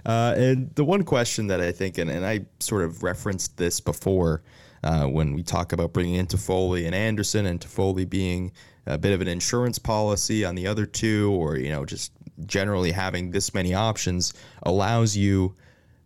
Uh, 0.06 0.34
and 0.36 0.74
the 0.74 0.84
one 0.84 1.04
question 1.04 1.48
that 1.48 1.60
I 1.60 1.72
think, 1.72 1.98
and, 1.98 2.10
and 2.10 2.24
I 2.24 2.46
sort 2.60 2.82
of 2.84 3.02
referenced 3.02 3.56
this 3.56 3.80
before. 3.80 4.42
Uh, 4.84 5.06
when 5.06 5.34
we 5.34 5.42
talk 5.42 5.72
about 5.72 5.92
bringing 5.92 6.14
in 6.14 6.26
Toffoli 6.28 6.86
and 6.86 6.94
Anderson, 6.94 7.46
and 7.46 7.60
Toffoli 7.60 8.08
being 8.08 8.52
a 8.88 8.98
bit 8.98 9.12
of 9.12 9.20
an 9.20 9.28
insurance 9.28 9.78
policy 9.78 10.44
on 10.44 10.54
the 10.54 10.66
other 10.66 10.86
two, 10.86 11.30
or 11.32 11.56
you 11.56 11.68
know, 11.68 11.84
just 11.84 12.12
generally 12.46 12.90
having 12.90 13.30
this 13.30 13.54
many 13.54 13.74
options 13.74 14.32
allows 14.62 15.16
you 15.16 15.54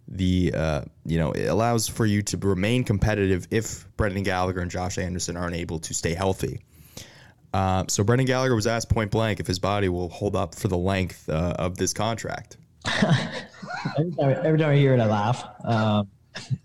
the 0.08 0.52
uh, 0.54 0.82
you 1.06 1.18
know 1.18 1.32
it 1.32 1.46
allows 1.46 1.88
for 1.88 2.04
you 2.04 2.22
to 2.22 2.36
remain 2.36 2.84
competitive 2.84 3.46
if 3.50 3.86
Brendan 3.96 4.22
Gallagher 4.22 4.60
and 4.60 4.70
Josh 4.70 4.98
Anderson 4.98 5.36
aren't 5.36 5.56
able 5.56 5.78
to 5.80 5.94
stay 5.94 6.14
healthy. 6.14 6.60
Uh, 7.54 7.84
so 7.88 8.02
Brendan 8.02 8.26
Gallagher 8.26 8.54
was 8.54 8.66
asked 8.66 8.88
point 8.88 9.10
blank 9.10 9.38
if 9.38 9.46
his 9.46 9.58
body 9.58 9.88
will 9.88 10.08
hold 10.08 10.34
up 10.34 10.54
for 10.54 10.68
the 10.68 10.76
length 10.76 11.28
uh, 11.28 11.54
of 11.58 11.76
this 11.76 11.92
contract. 11.92 12.56
every, 13.98 14.10
time, 14.12 14.36
every, 14.42 14.58
time, 14.58 14.70
I 14.70 14.76
hear 14.76 14.94
it, 14.94 15.00
I 15.00 15.06
laugh. 15.06 15.44
Um, 15.64 16.08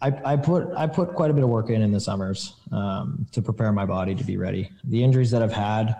I, 0.01 0.13
I, 0.23 0.35
put 0.37 0.69
I 0.77 0.87
put 0.87 1.13
quite 1.13 1.29
a 1.29 1.33
bit 1.33 1.43
of 1.43 1.49
work 1.49 1.69
in 1.69 1.81
in 1.81 1.91
the 1.91 1.99
summers 1.99 2.55
um, 2.71 3.27
to 3.33 3.41
prepare 3.41 3.71
my 3.73 3.85
body 3.85 4.15
to 4.15 4.23
be 4.23 4.37
ready. 4.37 4.71
The 4.85 5.03
injuries 5.03 5.29
that 5.31 5.41
I've 5.41 5.51
had 5.51 5.95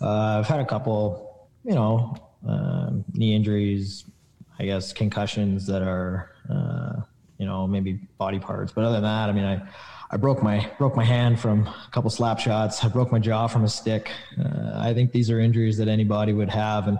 uh, 0.00 0.38
I've 0.38 0.46
had 0.46 0.60
a 0.60 0.64
couple, 0.64 1.48
you 1.64 1.74
know, 1.74 2.16
uh, 2.48 2.90
knee 3.12 3.34
injuries, 3.34 4.04
I 4.58 4.64
guess 4.64 4.92
concussions 4.92 5.66
that 5.66 5.82
are, 5.82 6.32
uh, 6.50 7.00
you 7.38 7.46
know, 7.46 7.66
maybe 7.66 8.00
body 8.18 8.38
parts. 8.38 8.72
But 8.72 8.84
other 8.84 8.94
than 8.94 9.04
that, 9.04 9.28
I 9.28 9.32
mean, 9.32 9.44
I, 9.44 9.62
I 10.10 10.16
broke 10.16 10.42
my 10.42 10.70
broke 10.78 10.96
my 10.96 11.04
hand 11.04 11.40
from 11.40 11.66
a 11.66 11.88
couple 11.90 12.10
slap 12.10 12.38
shots. 12.38 12.84
I 12.84 12.88
broke 12.88 13.10
my 13.10 13.18
jaw 13.18 13.48
from 13.48 13.64
a 13.64 13.68
stick. 13.68 14.10
Uh, 14.38 14.72
I 14.74 14.94
think 14.94 15.12
these 15.12 15.30
are 15.30 15.40
injuries 15.40 15.76
that 15.78 15.88
anybody 15.88 16.32
would 16.32 16.50
have, 16.50 16.86
and 16.86 16.98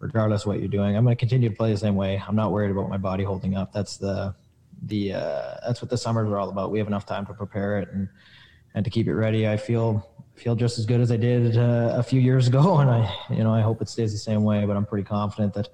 regardless 0.00 0.44
what 0.44 0.58
you're 0.58 0.68
doing, 0.68 0.96
I'm 0.96 1.04
going 1.04 1.16
to 1.16 1.18
continue 1.18 1.48
to 1.48 1.54
play 1.54 1.70
the 1.70 1.78
same 1.78 1.94
way. 1.94 2.22
I'm 2.26 2.36
not 2.36 2.50
worried 2.50 2.70
about 2.70 2.88
my 2.88 2.96
body 2.96 3.24
holding 3.24 3.56
up. 3.56 3.72
That's 3.72 3.96
the 3.96 4.34
the 4.82 5.14
uh, 5.14 5.54
that's 5.66 5.80
what 5.80 5.90
the 5.90 5.96
summers 5.96 6.28
are 6.28 6.38
all 6.38 6.48
about. 6.48 6.70
We 6.70 6.78
have 6.78 6.88
enough 6.88 7.06
time 7.06 7.26
to 7.26 7.34
prepare 7.34 7.78
it 7.78 7.92
and 7.92 8.08
and 8.74 8.84
to 8.84 8.90
keep 8.90 9.06
it 9.06 9.14
ready. 9.14 9.48
I 9.48 9.56
feel 9.56 10.08
feel 10.34 10.54
just 10.54 10.78
as 10.78 10.86
good 10.86 11.00
as 11.00 11.10
I 11.10 11.16
did 11.16 11.56
uh, 11.56 11.94
a 11.96 12.02
few 12.02 12.20
years 12.20 12.46
ago, 12.46 12.78
and 12.80 12.90
I, 12.90 13.12
you 13.30 13.42
know, 13.42 13.52
I 13.52 13.60
hope 13.60 13.82
it 13.82 13.88
stays 13.88 14.12
the 14.12 14.18
same 14.18 14.44
way. 14.44 14.64
But 14.64 14.76
I'm 14.76 14.86
pretty 14.86 15.04
confident 15.04 15.54
that 15.54 15.68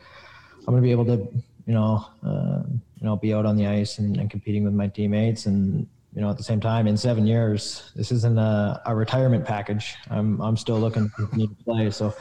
I'm 0.60 0.72
going 0.72 0.82
to 0.82 0.86
be 0.86 0.92
able 0.92 1.04
to 1.06 1.28
you 1.66 1.72
know, 1.72 2.06
uh, 2.24 2.62
you 3.00 3.06
know, 3.06 3.16
be 3.16 3.32
out 3.32 3.46
on 3.46 3.56
the 3.56 3.66
ice 3.66 3.98
and, 3.98 4.16
and, 4.16 4.30
competing 4.30 4.64
with 4.64 4.74
my 4.74 4.86
teammates. 4.86 5.46
And 5.46 5.86
you 6.14 6.20
know, 6.20 6.30
at 6.30 6.36
the 6.36 6.42
same 6.42 6.60
time, 6.60 6.86
in 6.86 6.96
seven 6.96 7.26
years, 7.26 7.90
this 7.96 8.12
isn't 8.12 8.38
a, 8.38 8.80
a 8.86 8.94
retirement 8.94 9.44
package. 9.44 9.94
I'm 10.10 10.40
I'm 10.40 10.56
still 10.56 10.78
looking 10.78 11.10
to 11.16 11.48
play. 11.64 11.90
So, 11.90 12.14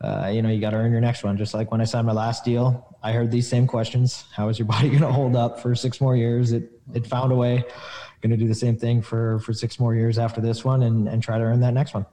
uh, 0.00 0.30
you 0.32 0.42
know, 0.42 0.50
you 0.50 0.60
got 0.60 0.70
to 0.70 0.76
earn 0.76 0.92
your 0.92 1.00
next 1.00 1.24
one. 1.24 1.36
Just 1.36 1.54
like 1.54 1.70
when 1.70 1.80
I 1.80 1.84
signed 1.84 2.06
my 2.06 2.12
last 2.12 2.44
deal, 2.44 2.96
I 3.02 3.12
heard 3.12 3.30
these 3.30 3.48
same 3.48 3.66
questions: 3.66 4.24
How 4.34 4.48
is 4.48 4.58
your 4.58 4.66
body 4.74 4.88
going 4.88 5.02
to 5.02 5.12
hold 5.12 5.36
up 5.36 5.60
for 5.60 5.74
six 5.74 6.00
more 6.00 6.16
years? 6.16 6.52
It 6.52 6.70
it 6.94 7.06
found 7.06 7.32
a 7.32 7.36
way. 7.36 7.64
Going 8.20 8.30
to 8.32 8.36
do 8.36 8.48
the 8.48 8.54
same 8.54 8.76
thing 8.76 9.00
for 9.00 9.38
for 9.40 9.54
six 9.54 9.80
more 9.80 9.94
years 9.94 10.18
after 10.18 10.40
this 10.40 10.64
one, 10.64 10.82
and 10.82 11.08
and 11.08 11.22
try 11.22 11.38
to 11.38 11.44
earn 11.44 11.60
that 11.60 11.72
next 11.72 11.94
one. 11.94 12.04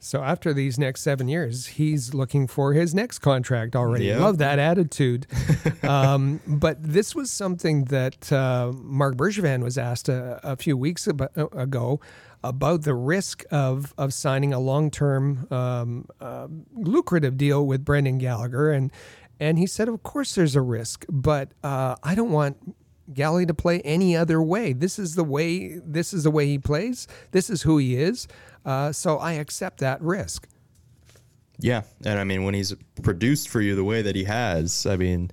So 0.00 0.22
after 0.22 0.54
these 0.54 0.78
next 0.78 1.00
seven 1.00 1.26
years, 1.26 1.66
he's 1.66 2.14
looking 2.14 2.46
for 2.46 2.72
his 2.72 2.94
next 2.94 3.18
contract 3.18 3.74
already. 3.74 4.06
Yep. 4.06 4.20
Love 4.20 4.38
that 4.38 4.58
attitude. 4.58 5.26
um, 5.82 6.40
but 6.46 6.76
this 6.80 7.14
was 7.14 7.32
something 7.32 7.84
that 7.86 8.32
uh, 8.32 8.72
Marc 8.74 9.16
Bergevin 9.16 9.62
was 9.62 9.76
asked 9.76 10.08
a, 10.08 10.38
a 10.44 10.56
few 10.56 10.76
weeks 10.76 11.08
uh, 11.08 11.48
ago 11.48 12.00
about 12.44 12.82
the 12.82 12.94
risk 12.94 13.44
of 13.50 13.92
of 13.98 14.14
signing 14.14 14.52
a 14.52 14.60
long 14.60 14.90
term 14.90 15.48
um, 15.50 16.06
uh, 16.20 16.46
lucrative 16.74 17.36
deal 17.36 17.66
with 17.66 17.84
Brendan 17.84 18.18
Gallagher, 18.18 18.70
and 18.70 18.92
and 19.40 19.58
he 19.58 19.66
said, 19.66 19.88
of 19.88 20.02
course 20.02 20.34
there's 20.34 20.54
a 20.54 20.62
risk, 20.62 21.04
but 21.08 21.50
uh, 21.64 21.96
I 22.02 22.14
don't 22.14 22.30
want 22.30 22.74
Gally 23.12 23.46
to 23.46 23.54
play 23.54 23.80
any 23.80 24.16
other 24.16 24.42
way. 24.42 24.72
This 24.72 24.98
is 24.98 25.14
the 25.14 25.24
way. 25.24 25.80
This 25.84 26.12
is 26.12 26.24
the 26.24 26.30
way 26.30 26.46
he 26.46 26.58
plays. 26.58 27.06
This 27.30 27.50
is 27.50 27.62
who 27.62 27.78
he 27.78 27.96
is. 27.96 28.28
Uh, 28.64 28.92
so 28.92 29.18
I 29.18 29.32
accept 29.32 29.80
that 29.80 30.00
risk. 30.02 30.48
Yeah, 31.58 31.82
and 32.04 32.20
I 32.20 32.24
mean 32.24 32.44
when 32.44 32.54
he's 32.54 32.74
produced 33.02 33.48
for 33.48 33.60
you 33.60 33.74
the 33.74 33.84
way 33.84 34.02
that 34.02 34.14
he 34.14 34.24
has, 34.24 34.86
I 34.86 34.96
mean 34.96 35.30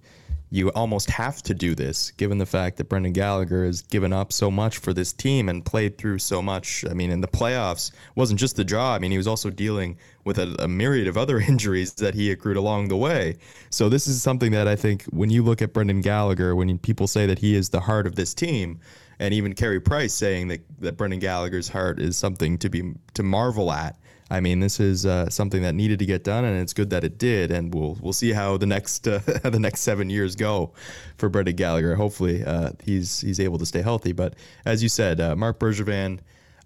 you 0.55 0.71
almost 0.71 1.09
have 1.09 1.43
to 1.43 1.53
do 1.53 1.75
this 1.75 2.11
given 2.11 2.37
the 2.37 2.45
fact 2.45 2.77
that 2.77 2.87
Brendan 2.87 3.11
Gallagher 3.11 3.65
has 3.65 3.81
given 3.81 4.13
up 4.13 4.31
so 4.31 4.49
much 4.49 4.77
for 4.77 4.93
this 4.93 5.11
team 5.11 5.49
and 5.49 5.65
played 5.65 5.97
through 5.97 6.19
so 6.19 6.41
much. 6.41 6.85
I 6.89 6.93
mean, 6.93 7.11
in 7.11 7.19
the 7.19 7.27
playoffs, 7.27 7.91
wasn't 8.15 8.39
just 8.39 8.55
the 8.55 8.63
draw. 8.63 8.93
I 8.95 8.99
mean, 8.99 9.11
he 9.11 9.17
was 9.17 9.27
also 9.27 9.49
dealing 9.49 9.97
with 10.23 10.39
a, 10.39 10.55
a, 10.59 10.67
myriad 10.69 11.09
of 11.09 11.17
other 11.17 11.39
injuries 11.49 11.93
that 11.95 12.15
he 12.15 12.31
accrued 12.31 12.55
along 12.55 12.87
the 12.87 12.95
way. 12.95 13.35
So 13.69 13.89
this 13.89 14.07
is 14.07 14.21
something 14.21 14.53
that 14.53 14.65
I 14.65 14.77
think 14.77 15.03
when 15.05 15.29
you 15.29 15.43
look 15.43 15.61
at 15.61 15.73
Brendan 15.73 15.99
Gallagher, 15.99 16.55
when 16.55 16.77
people 16.79 17.07
say 17.07 17.25
that 17.25 17.39
he 17.39 17.53
is 17.53 17.69
the 17.69 17.81
heart 17.81 18.07
of 18.07 18.15
this 18.15 18.33
team, 18.33 18.79
and 19.19 19.33
even 19.33 19.55
Carey 19.55 19.81
Price 19.81 20.13
saying 20.13 20.47
that, 20.47 20.61
that 20.79 20.95
Brendan 20.95 21.19
Gallagher's 21.19 21.67
heart 21.67 21.99
is 21.99 22.15
something 22.15 22.57
to 22.59 22.69
be 22.69 22.93
to 23.13 23.23
marvel 23.23 23.73
at. 23.73 23.97
I 24.29 24.39
mean, 24.39 24.59
this 24.59 24.79
is 24.79 25.05
uh, 25.05 25.29
something 25.29 25.61
that 25.61 25.75
needed 25.75 25.99
to 25.99 26.05
get 26.05 26.23
done, 26.23 26.45
and 26.45 26.59
it's 26.59 26.73
good 26.73 26.89
that 26.89 27.03
it 27.03 27.19
did. 27.19 27.51
And 27.51 27.73
we'll 27.73 27.97
we'll 28.01 28.13
see 28.13 28.31
how 28.31 28.57
the 28.57 28.65
next 28.65 29.07
uh, 29.07 29.19
the 29.43 29.59
next 29.59 29.81
seven 29.81 30.09
years 30.09 30.35
go 30.35 30.73
for 31.17 31.29
Brendan 31.29 31.55
Gallagher. 31.55 31.95
Hopefully, 31.95 32.43
uh, 32.43 32.71
he's 32.83 33.21
he's 33.21 33.39
able 33.39 33.59
to 33.59 33.65
stay 33.65 33.81
healthy. 33.81 34.13
But 34.13 34.35
as 34.65 34.81
you 34.81 34.89
said, 34.89 35.21
uh, 35.21 35.35
Marc 35.35 35.59
Bergevin, 35.59 36.19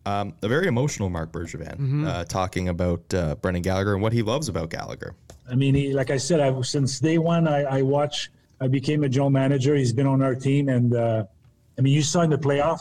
um, 0.06 0.34
a 0.42 0.48
very 0.48 0.68
emotional 0.68 1.10
Marc 1.10 1.34
Bergevin, 1.34 1.74
mm-hmm. 1.74 2.08
Uh, 2.08 2.24
talking 2.26 2.70
about 2.70 3.14
uh, 3.14 3.36
Brendan 3.36 3.62
Gallagher 3.62 3.94
and 3.94 4.02
what 4.02 4.14
he 4.14 4.22
loves 4.22 4.48
about 4.48 4.70
Gallagher. 4.70 5.16
I 5.52 5.56
mean, 5.56 5.76
he, 5.76 5.94
like 5.94 6.12
I 6.12 6.18
said, 6.18 6.40
I, 6.40 6.62
since 6.62 7.00
day 7.00 7.18
one, 7.18 7.48
I, 7.48 7.64
I 7.64 7.82
watch. 7.82 8.32
I 8.62 8.68
became 8.68 9.04
a 9.04 9.10
Joe 9.10 9.30
manager. 9.30 9.76
He's 9.76 9.94
been 9.94 10.08
on 10.08 10.22
our 10.22 10.36
team, 10.36 10.70
and 10.70 10.96
I 10.96 11.82
mean, 11.82 11.94
you 11.94 12.04
saw 12.04 12.22
in 12.22 12.30
the 12.30 12.38
playoff, 12.38 12.80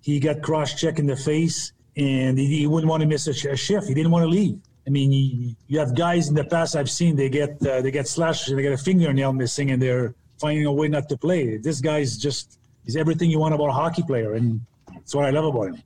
he 0.00 0.20
got 0.20 0.42
cross 0.42 0.74
check 0.74 0.98
in 0.98 1.06
the 1.06 1.16
face 1.16 1.72
and 1.96 2.38
he, 2.38 2.58
he 2.58 2.66
wouldn't 2.66 2.90
want 2.90 3.02
to 3.02 3.06
miss 3.06 3.26
a, 3.26 3.32
sh- 3.32 3.46
a, 3.46 3.56
shift. 3.56 3.86
He 3.86 3.94
didn't 3.94 4.10
want 4.10 4.24
to 4.24 4.28
leave. 4.28 4.58
I 4.86 4.90
mean, 4.90 5.10
he, 5.10 5.56
you 5.68 5.78
have 5.78 5.94
guys 5.94 6.28
in 6.28 6.34
the 6.34 6.44
past 6.44 6.76
I've 6.76 6.90
seen 6.90 7.16
they 7.16 7.28
get 7.28 7.64
uh, 7.66 7.80
they 7.80 7.90
get 7.90 8.06
slashed 8.06 8.48
and 8.48 8.58
they 8.58 8.62
get 8.62 8.72
a 8.72 8.78
fingernail 8.78 9.32
missing 9.32 9.70
and 9.70 9.80
they're 9.80 10.14
finding 10.38 10.66
a 10.66 10.72
way 10.72 10.88
not 10.88 11.08
to 11.08 11.16
play. 11.16 11.56
This 11.56 11.80
guy's 11.80 12.18
just 12.18 12.58
he's 12.84 12.96
everything 12.96 13.30
you 13.30 13.38
want 13.38 13.54
about 13.54 13.68
a 13.68 13.72
hockey 13.72 14.02
player, 14.02 14.34
and 14.34 14.60
that's 14.92 15.14
what 15.14 15.24
I 15.24 15.30
love 15.30 15.46
about 15.46 15.68
him. 15.68 15.82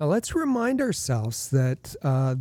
Now 0.00 0.06
let's 0.06 0.34
remind 0.34 0.80
ourselves 0.80 1.50
that 1.50 1.94
uh, 2.02 2.36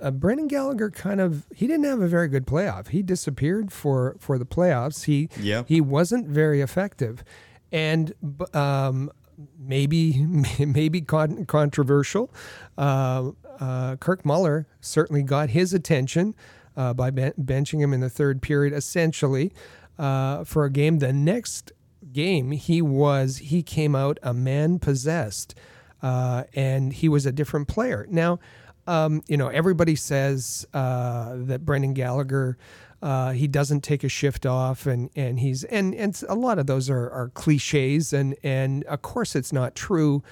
uh, 0.00 0.10
Brendan 0.10 0.48
Gallagher 0.48 0.90
kind 0.90 1.20
of 1.20 1.46
he 1.54 1.66
didn't 1.66 1.84
have 1.84 2.00
a 2.00 2.08
very 2.08 2.28
good 2.28 2.46
playoff. 2.46 2.88
He 2.88 3.02
disappeared 3.02 3.72
for 3.72 4.16
for 4.18 4.38
the 4.38 4.46
playoffs. 4.46 5.04
He 5.04 5.28
yeah. 5.40 5.64
he 5.66 5.80
wasn't 5.80 6.26
very 6.26 6.60
effective, 6.60 7.22
and 7.70 8.12
um, 8.54 9.10
maybe 9.58 10.24
maybe 10.58 11.00
con- 11.00 11.44
controversial. 11.46 12.32
Uh, 12.76 13.32
uh, 13.58 13.96
Kirk 13.96 14.24
Muller 14.24 14.66
certainly 14.80 15.22
got 15.22 15.50
his 15.50 15.74
attention 15.74 16.34
uh, 16.76 16.94
by 16.94 17.10
ben- 17.10 17.34
benching 17.38 17.80
him 17.80 17.92
in 17.92 18.00
the 18.00 18.10
third 18.10 18.42
period, 18.42 18.72
essentially 18.72 19.52
uh, 19.98 20.44
for 20.44 20.64
a 20.64 20.70
game. 20.70 20.98
The 20.98 21.12
next 21.12 21.72
game, 22.12 22.52
he 22.52 22.80
was 22.80 23.38
he 23.38 23.62
came 23.62 23.94
out 23.94 24.18
a 24.22 24.32
man 24.32 24.78
possessed, 24.78 25.54
uh, 26.02 26.44
and 26.54 26.92
he 26.92 27.08
was 27.08 27.26
a 27.26 27.32
different 27.32 27.68
player. 27.68 28.06
Now, 28.10 28.38
um, 28.86 29.22
you 29.28 29.36
know, 29.36 29.48
everybody 29.48 29.94
says 29.94 30.66
uh, 30.72 31.34
that 31.36 31.64
Brendan 31.64 31.94
Gallagher. 31.94 32.56
Uh, 33.02 33.32
he 33.32 33.48
doesn't 33.48 33.82
take 33.82 34.04
a 34.04 34.08
shift 34.08 34.44
off, 34.44 34.86
and 34.86 35.10
and 35.16 35.40
he's 35.40 35.64
and 35.64 35.94
and 35.94 36.22
a 36.28 36.34
lot 36.34 36.58
of 36.58 36.66
those 36.66 36.90
are, 36.90 37.10
are 37.10 37.30
cliches, 37.30 38.12
and 38.12 38.36
and 38.42 38.84
of 38.84 39.02
course 39.02 39.34
it's 39.34 39.52
not 39.52 39.74
true. 39.74 40.22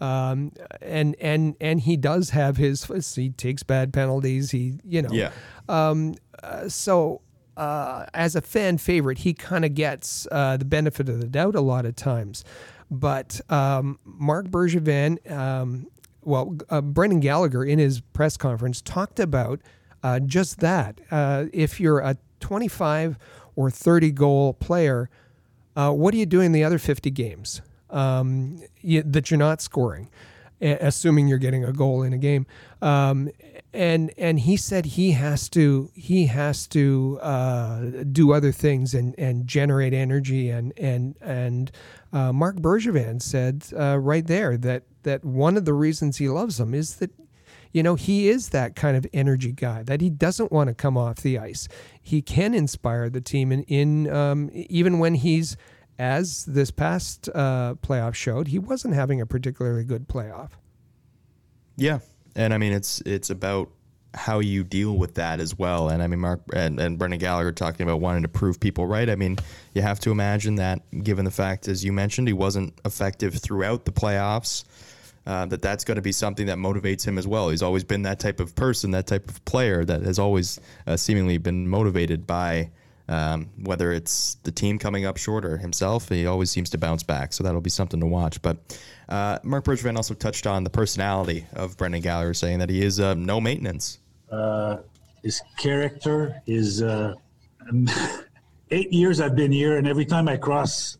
Um, 0.00 0.52
and 0.82 1.16
and 1.20 1.56
and 1.60 1.80
he 1.80 1.96
does 1.96 2.30
have 2.30 2.56
his 2.56 2.84
he 3.14 3.30
takes 3.30 3.62
bad 3.62 3.92
penalties. 3.92 4.50
He 4.50 4.74
you 4.84 5.02
know 5.02 5.12
yeah. 5.12 5.30
Um, 5.68 6.14
uh, 6.42 6.68
so 6.68 7.22
uh, 7.56 8.06
as 8.12 8.36
a 8.36 8.40
fan 8.40 8.78
favorite, 8.78 9.18
he 9.18 9.32
kind 9.32 9.64
of 9.64 9.74
gets 9.74 10.26
uh, 10.30 10.56
the 10.56 10.64
benefit 10.64 11.08
of 11.08 11.20
the 11.20 11.26
doubt 11.26 11.54
a 11.54 11.60
lot 11.60 11.86
of 11.86 11.96
times. 11.96 12.44
But 12.90 13.40
um, 13.50 13.98
Marc 14.04 14.48
Bergevin, 14.48 15.30
um, 15.30 15.86
well, 16.22 16.56
uh, 16.70 16.80
Brendan 16.80 17.20
Gallagher 17.20 17.64
in 17.64 17.78
his 17.78 18.00
press 18.00 18.36
conference 18.36 18.80
talked 18.80 19.18
about 19.18 19.60
uh, 20.06 20.20
just 20.20 20.60
that. 20.60 21.00
Uh, 21.10 21.46
if 21.52 21.80
you're 21.80 21.98
a 21.98 22.16
25 22.38 23.18
or 23.56 23.70
30 23.70 24.12
goal 24.12 24.54
player, 24.54 25.10
uh, 25.74 25.90
what 25.90 26.14
are 26.14 26.16
you 26.16 26.26
doing 26.26 26.52
the 26.52 26.62
other 26.62 26.78
50 26.78 27.10
games 27.10 27.60
um, 27.90 28.62
you, 28.80 29.02
that 29.02 29.30
you're 29.32 29.38
not 29.38 29.60
scoring, 29.60 30.08
assuming 30.60 31.26
you're 31.26 31.38
getting 31.38 31.64
a 31.64 31.72
goal 31.72 32.04
in 32.04 32.12
a 32.12 32.18
game? 32.18 32.46
Um, 32.80 33.30
and 33.72 34.12
and 34.16 34.40
he 34.40 34.56
said 34.56 34.86
he 34.86 35.10
has 35.10 35.48
to 35.50 35.90
he 35.92 36.26
has 36.26 36.66
to 36.68 37.18
uh, 37.20 37.80
do 38.10 38.32
other 38.32 38.52
things 38.52 38.94
and, 38.94 39.14
and 39.18 39.46
generate 39.46 39.92
energy 39.92 40.48
and 40.48 40.72
and 40.78 41.16
and 41.20 41.72
uh, 42.12 42.32
Marc 42.32 42.56
Bergevin 42.56 43.20
said 43.20 43.66
uh, 43.78 43.98
right 43.98 44.26
there 44.26 44.56
that 44.56 44.84
that 45.02 45.24
one 45.24 45.56
of 45.58 45.66
the 45.66 45.74
reasons 45.74 46.16
he 46.16 46.28
loves 46.28 46.56
them 46.56 46.72
is 46.72 46.96
that 46.96 47.10
you 47.76 47.82
know, 47.82 47.94
he 47.94 48.30
is 48.30 48.48
that 48.48 48.74
kind 48.74 48.96
of 48.96 49.06
energy 49.12 49.52
guy 49.52 49.82
that 49.82 50.00
he 50.00 50.08
doesn't 50.08 50.50
want 50.50 50.68
to 50.68 50.74
come 50.74 50.96
off 50.96 51.16
the 51.16 51.38
ice. 51.38 51.68
He 52.00 52.22
can 52.22 52.54
inspire 52.54 53.10
the 53.10 53.20
team, 53.20 53.52
and 53.52 53.64
in, 53.64 54.06
in 54.06 54.16
um, 54.16 54.50
even 54.54 54.98
when 54.98 55.14
he's 55.14 55.58
as 55.98 56.46
this 56.46 56.70
past 56.70 57.28
uh, 57.34 57.74
playoff 57.82 58.14
showed, 58.14 58.48
he 58.48 58.58
wasn't 58.58 58.94
having 58.94 59.20
a 59.20 59.26
particularly 59.26 59.84
good 59.84 60.08
playoff. 60.08 60.52
Yeah, 61.76 61.98
and 62.34 62.54
I 62.54 62.56
mean 62.56 62.72
it's 62.72 63.02
it's 63.04 63.28
about 63.28 63.68
how 64.14 64.38
you 64.38 64.64
deal 64.64 64.96
with 64.96 65.16
that 65.16 65.38
as 65.38 65.58
well. 65.58 65.90
And 65.90 66.02
I 66.02 66.06
mean, 66.06 66.20
Marc 66.20 66.40
and, 66.54 66.80
and 66.80 66.98
Brendan 66.98 67.20
Gallagher 67.20 67.52
talking 67.52 67.84
about 67.84 68.00
wanting 68.00 68.22
to 68.22 68.28
prove 68.28 68.58
people 68.58 68.86
right. 68.86 69.10
I 69.10 69.16
mean, 69.16 69.36
you 69.74 69.82
have 69.82 70.00
to 70.00 70.10
imagine 70.10 70.54
that 70.54 70.80
given 71.04 71.26
the 71.26 71.30
fact, 71.30 71.68
as 71.68 71.84
you 71.84 71.92
mentioned, 71.92 72.26
he 72.26 72.32
wasn't 72.32 72.72
effective 72.86 73.34
throughout 73.34 73.84
the 73.84 73.92
playoffs 73.92 74.64
uh, 75.26 75.44
that 75.46 75.60
that's 75.60 75.84
going 75.84 75.96
to 75.96 76.02
be 76.02 76.12
something 76.12 76.46
that 76.46 76.56
motivates 76.56 77.04
him 77.04 77.18
as 77.18 77.26
well. 77.26 77.48
He's 77.48 77.62
always 77.62 77.84
been 77.84 78.02
that 78.02 78.20
type 78.20 78.38
of 78.38 78.54
person, 78.54 78.92
that 78.92 79.06
type 79.06 79.28
of 79.28 79.44
player 79.44 79.84
that 79.84 80.02
has 80.02 80.18
always 80.18 80.60
uh, 80.86 80.96
seemingly 80.96 81.38
been 81.38 81.68
motivated 81.68 82.26
by 82.26 82.70
um, 83.08 83.50
whether 83.62 83.92
it's 83.92 84.36
the 84.44 84.52
team 84.52 84.78
coming 84.78 85.04
up 85.04 85.16
short 85.16 85.44
or 85.44 85.58
himself. 85.58 86.08
He 86.08 86.26
always 86.26 86.50
seems 86.50 86.70
to 86.70 86.78
bounce 86.78 87.02
back, 87.02 87.32
so 87.32 87.42
that'll 87.42 87.60
be 87.60 87.70
something 87.70 88.00
to 88.00 88.06
watch. 88.06 88.40
But 88.40 88.78
uh, 89.08 89.38
Marc 89.42 89.64
Bergevin 89.64 89.96
also 89.96 90.14
touched 90.14 90.46
on 90.46 90.64
the 90.64 90.70
personality 90.70 91.44
of 91.54 91.76
Brendan 91.76 92.02
Gallagher, 92.02 92.34
saying 92.34 92.60
that 92.60 92.70
he 92.70 92.82
is 92.82 93.00
uh, 93.00 93.14
no 93.14 93.40
maintenance. 93.40 93.98
Uh, 94.30 94.78
his 95.22 95.42
character 95.58 96.40
is. 96.46 96.82
Uh, 96.82 97.14
eight 98.70 98.92
years 98.92 99.20
I've 99.20 99.34
been 99.34 99.52
here, 99.52 99.78
and 99.78 99.88
every 99.88 100.04
time 100.04 100.28
I 100.28 100.36
cross 100.36 100.98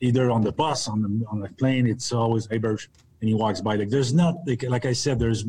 either 0.00 0.30
on 0.32 0.42
the 0.42 0.50
bus, 0.50 0.88
on 0.88 1.02
the 1.02 1.24
on 1.28 1.40
the 1.40 1.48
plane, 1.50 1.86
it's 1.86 2.12
always 2.12 2.46
hey 2.46 2.58
Berge 2.58 2.88
and 3.22 3.28
he 3.28 3.34
walks 3.34 3.62
by. 3.62 3.76
Like 3.76 3.88
there's 3.88 4.12
not 4.12 4.34
like, 4.46 4.64
like 4.64 4.84
I 4.84 4.92
said, 4.92 5.18
there's 5.18 5.46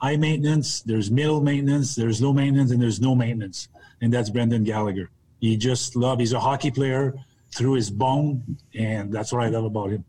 high 0.00 0.16
maintenance, 0.16 0.80
there's 0.80 1.10
middle 1.10 1.42
maintenance, 1.42 1.94
there's 1.94 2.22
low 2.22 2.32
maintenance, 2.32 2.70
and 2.70 2.80
there's 2.80 3.00
no 3.00 3.14
maintenance. 3.14 3.68
And 4.00 4.12
that's 4.12 4.30
Brendan 4.30 4.64
Gallagher. 4.64 5.10
He 5.40 5.56
just 5.56 5.96
love. 5.96 6.20
He's 6.20 6.32
a 6.32 6.40
hockey 6.40 6.70
player 6.70 7.14
through 7.50 7.74
his 7.74 7.90
bone, 7.90 8.56
and 8.74 9.12
that's 9.12 9.32
what 9.32 9.42
I 9.42 9.48
love 9.48 9.64
about 9.64 9.90
him. 9.90 10.04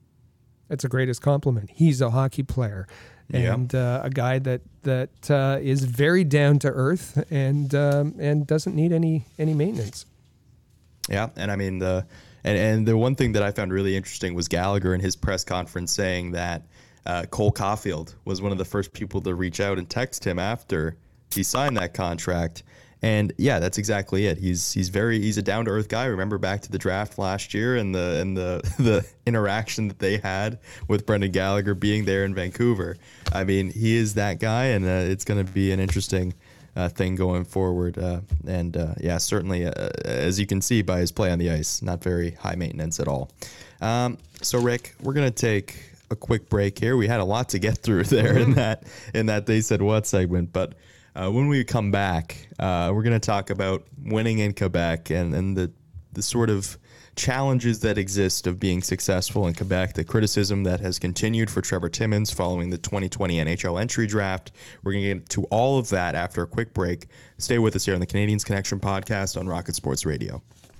That's 0.69 0.83
the 0.83 0.89
greatest 0.89 1.21
compliment. 1.21 1.69
He's 1.73 2.01
a 2.01 2.09
hockey 2.09 2.43
player, 2.43 2.87
and 3.33 3.73
uh, 3.73 4.01
a 4.03 4.09
guy 4.09 4.39
that 4.39 4.61
that 4.83 5.31
uh, 5.31 5.57
is 5.61 5.83
very 5.85 6.23
down 6.23 6.59
to 6.59 6.67
earth 6.69 7.23
and 7.31 7.73
um, 7.73 8.15
and 8.19 8.45
doesn't 8.45 8.75
need 8.75 8.91
any 8.91 9.25
any 9.39 9.53
maintenance. 9.53 10.05
Yeah, 11.09 11.29
and 11.35 11.51
I 11.51 11.55
mean 11.55 11.79
the 11.79 12.05
And 12.43 12.57
and 12.57 12.87
the 12.87 12.97
one 12.97 13.15
thing 13.15 13.33
that 13.33 13.43
I 13.43 13.51
found 13.51 13.73
really 13.73 13.95
interesting 13.95 14.33
was 14.33 14.47
Gallagher 14.47 14.93
in 14.93 15.01
his 15.01 15.15
press 15.15 15.43
conference 15.43 15.91
saying 15.91 16.31
that 16.31 16.63
uh, 17.07 17.25
Cole 17.25 17.51
Caufield 17.51 18.13
was 18.25 18.41
one 18.41 18.51
of 18.51 18.57
the 18.57 18.65
first 18.65 18.91
people 18.91 19.21
to 19.21 19.33
reach 19.33 19.59
out 19.61 19.79
and 19.79 19.89
text 19.89 20.25
him 20.25 20.37
after 20.37 20.97
he 21.33 21.41
signed 21.41 21.77
that 21.77 21.93
contract. 21.93 22.63
And 23.01 23.31
yeah, 23.37 23.59
that's 23.59 23.77
exactly 23.77 24.25
it. 24.25 24.37
He's 24.37 24.73
he's 24.73 24.89
very 24.89 25.21
he's 25.21 25.37
a 25.37 25.41
down 25.41 25.65
to 25.65 25.71
earth 25.71 25.87
guy. 25.87 26.05
Remember 26.05 26.37
back 26.37 26.61
to 26.63 26.71
the 26.71 26.79
draft 26.79 27.17
last 27.17 27.53
year 27.53 27.77
and 27.77 27.95
the 27.95 28.19
and 28.19 28.35
the 28.35 28.73
the 28.79 29.07
interaction 29.25 29.87
that 29.87 29.99
they 29.99 30.17
had 30.17 30.59
with 30.87 31.05
Brendan 31.05 31.31
Gallagher 31.31 31.75
being 31.75 32.05
there 32.05 32.25
in 32.25 32.35
Vancouver. 32.35 32.97
I 33.31 33.43
mean, 33.43 33.71
he 33.71 33.95
is 33.95 34.15
that 34.15 34.39
guy, 34.39 34.65
and 34.65 34.85
uh, 34.85 35.11
it's 35.11 35.23
going 35.25 35.45
to 35.45 35.51
be 35.51 35.71
an 35.71 35.79
interesting 35.79 36.33
uh, 36.75 36.89
thing 36.89 37.15
going 37.15 37.45
forward. 37.45 37.99
Uh, 37.99 38.21
and 38.47 38.75
uh, 38.75 38.95
yeah, 38.99 39.19
certainly, 39.19 39.65
uh, 39.65 39.89
as 40.03 40.39
you 40.39 40.47
can 40.47 40.59
see 40.59 40.81
by 40.81 40.99
his 40.99 41.11
play 41.11 41.31
on 41.31 41.39
the 41.39 41.51
ice, 41.51 41.81
not 41.81 42.03
very 42.03 42.31
high 42.31 42.55
maintenance 42.55 42.99
at 42.99 43.07
all. 43.07 43.29
Um, 43.79 44.17
so 44.41 44.59
Rick, 44.59 44.95
we're 45.01 45.13
going 45.13 45.31
to 45.31 45.41
take 45.41 45.96
a 46.09 46.15
quick 46.15 46.49
break 46.49 46.79
here. 46.79 46.97
We 46.97 47.07
had 47.07 47.19
a 47.19 47.25
lot 47.25 47.49
to 47.49 47.59
get 47.59 47.77
through 47.77 48.03
there 48.05 48.37
in 48.37 48.53
that 48.53 48.83
in 49.13 49.27
that 49.27 49.45
they 49.45 49.61
said 49.61 49.81
what 49.81 50.05
segment, 50.05 50.53
but. 50.53 50.75
Uh, 51.15 51.31
when 51.31 51.47
we 51.47 51.63
come 51.63 51.89
back, 51.89 52.47
uh, 52.59 52.91
we're 52.93 53.01
going 53.01 53.19
to 53.19 53.25
talk 53.25 53.49
about 53.49 53.87
winning 54.03 54.37
in 54.37 54.53
Quebec 54.53 55.09
and, 55.09 55.33
and 55.33 55.57
the, 55.57 55.71
the 56.13 56.21
sort 56.21 56.51
of 56.51 56.77
challenges 57.17 57.79
that 57.79 57.97
exist 57.97 58.47
of 58.47 58.59
being 58.59 58.81
successful 58.81 59.47
in 59.47 59.53
Quebec, 59.53 59.93
the 59.93 60.03
criticism 60.03 60.63
that 60.63 60.79
has 60.79 60.99
continued 60.99 61.49
for 61.49 61.61
Trevor 61.61 61.89
Timmins 61.89 62.31
following 62.31 62.69
the 62.69 62.77
2020 62.77 63.37
NHL 63.37 63.81
entry 63.81 64.07
draft. 64.07 64.51
We're 64.83 64.93
going 64.93 65.03
to 65.03 65.13
get 65.15 65.29
to 65.29 65.43
all 65.45 65.79
of 65.79 65.89
that 65.89 66.15
after 66.15 66.43
a 66.43 66.47
quick 66.47 66.73
break. 66.73 67.07
Stay 67.39 67.57
with 67.57 67.75
us 67.75 67.83
here 67.83 67.95
on 67.95 67.99
the 67.99 68.07
Canadiens 68.07 68.45
Connection 68.45 68.79
podcast 68.79 69.37
on 69.37 69.47
Rocket 69.47 69.75
Sports 69.75 70.05
Radio. 70.05 70.41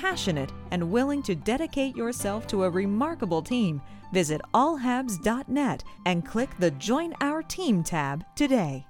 passionate, 0.00 0.52
and 0.70 0.90
willing 0.90 1.22
to 1.22 1.34
dedicate 1.34 1.96
yourself 1.96 2.46
to 2.48 2.64
a 2.64 2.70
remarkable 2.70 3.42
team, 3.42 3.80
visit 4.12 4.40
allhabs.net 4.52 5.82
and 6.04 6.24
click 6.24 6.50
the 6.58 6.70
Join 6.72 7.14
Our 7.20 7.42
Team 7.42 7.82
tab 7.82 8.24
today. 8.36 8.86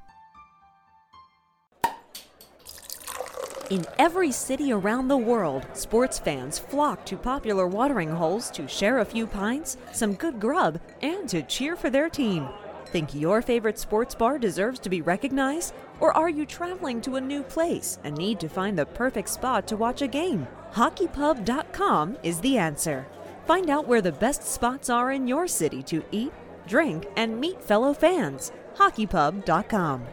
In 3.71 3.85
every 3.99 4.31
city 4.31 4.73
around 4.73 5.09
the 5.09 5.17
world, 5.17 5.67
sports 5.73 6.21
fans 6.21 6.59
flock 6.59 7.05
to 7.07 7.17
popular 7.17 7.67
watering 7.67 8.11
holes 8.11 8.49
to 8.53 8.69
share 8.69 9.01
a 9.01 9.05
few 9.05 9.27
pints, 9.27 9.77
some 9.93 10.15
good 10.15 10.39
grub, 10.39 10.81
and 11.03 11.29
to 11.29 11.43
cheer 11.43 11.75
for 11.75 11.91
their 11.91 12.09
team. 12.09 12.49
Think 12.87 13.15
your 13.15 13.43
favorite 13.43 13.79
sports 13.79 14.15
bar 14.15 14.39
deserves 14.39 14.79
to 14.81 14.89
be 14.89 15.03
recognized? 15.03 15.75
Or 16.01 16.17
are 16.17 16.29
you 16.29 16.47
traveling 16.47 17.01
to 17.03 17.17
a 17.17 17.21
new 17.21 17.43
place 17.43 17.99
and 18.05 18.17
need 18.17 18.39
to 18.41 18.49
find 18.49 18.79
the 18.79 18.87
perfect 18.87 19.29
spot 19.29 19.67
to 19.69 19.77
watch 19.77 20.03
a 20.03 20.07
game? 20.07 20.47
HockeyPub.com 20.73 22.17
is 22.23 22.41
the 22.41 22.59
answer. 22.59 23.07
Find 23.47 23.71
out 23.71 23.89
where 23.89 24.03
the 24.03 24.13
best 24.13 24.43
spots 24.45 24.89
are 24.89 25.13
in 25.13 25.27
your 25.27 25.47
city 25.47 25.83
to 25.85 26.05
eat, 26.13 26.33
drink, 26.67 27.07
and 27.17 27.41
meet 27.41 27.63
fellow 27.63 27.93
fans. 27.93 28.53
HockeyPub.com. 28.77 30.07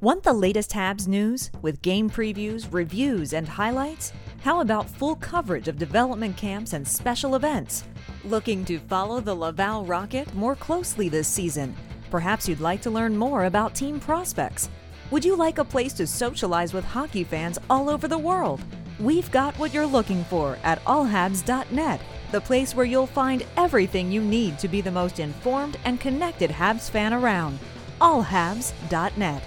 Want 0.00 0.24
the 0.24 0.32
latest 0.32 0.72
Habs 0.72 1.06
news 1.06 1.52
with 1.62 1.80
game 1.80 2.10
previews, 2.10 2.66
reviews, 2.72 3.32
and 3.32 3.46
highlights? 3.46 4.12
How 4.42 4.60
about 4.60 4.90
full 4.90 5.14
coverage 5.14 5.68
of 5.68 5.78
development 5.78 6.36
camps 6.36 6.72
and 6.72 6.86
special 6.86 7.36
events? 7.36 7.84
Looking 8.24 8.64
to 8.66 8.78
follow 8.78 9.20
the 9.20 9.34
Laval 9.34 9.84
Rocket 9.84 10.32
more 10.32 10.54
closely 10.54 11.08
this 11.08 11.26
season? 11.26 11.74
Perhaps 12.08 12.48
you'd 12.48 12.60
like 12.60 12.80
to 12.82 12.90
learn 12.90 13.16
more 13.16 13.46
about 13.46 13.74
team 13.74 13.98
prospects. 13.98 14.68
Would 15.10 15.24
you 15.24 15.34
like 15.34 15.58
a 15.58 15.64
place 15.64 15.92
to 15.94 16.06
socialize 16.06 16.72
with 16.72 16.84
hockey 16.84 17.24
fans 17.24 17.58
all 17.68 17.90
over 17.90 18.06
the 18.06 18.16
world? 18.16 18.60
We've 19.00 19.28
got 19.32 19.58
what 19.58 19.74
you're 19.74 19.84
looking 19.84 20.22
for 20.26 20.56
at 20.62 20.84
allhabs.net, 20.84 22.00
the 22.30 22.40
place 22.40 22.76
where 22.76 22.86
you'll 22.86 23.08
find 23.08 23.44
everything 23.56 24.12
you 24.12 24.20
need 24.20 24.56
to 24.60 24.68
be 24.68 24.80
the 24.80 24.92
most 24.92 25.18
informed 25.18 25.76
and 25.84 25.98
connected 25.98 26.50
Habs 26.50 26.88
fan 26.88 27.12
around. 27.12 27.58
allhabs.net. 28.00 29.42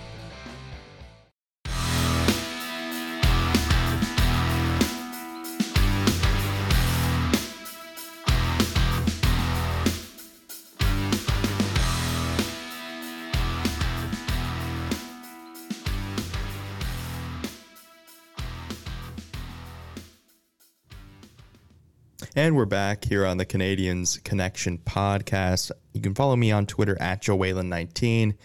And 22.38 22.58
we're 22.58 22.66
back 22.66 23.06
here 23.06 23.26
on 23.26 23.38
the 23.38 23.46
Canadiens 23.46 24.22
Connection 24.26 24.78
podcast. 24.80 25.72
You 25.94 26.02
can 26.02 26.14
follow 26.14 26.36
me 26.36 26.52
on 26.52 26.66
Twitter 26.66 27.02
at 27.02 27.22
Joe 27.22 27.38
Whalen19. 27.38 28.36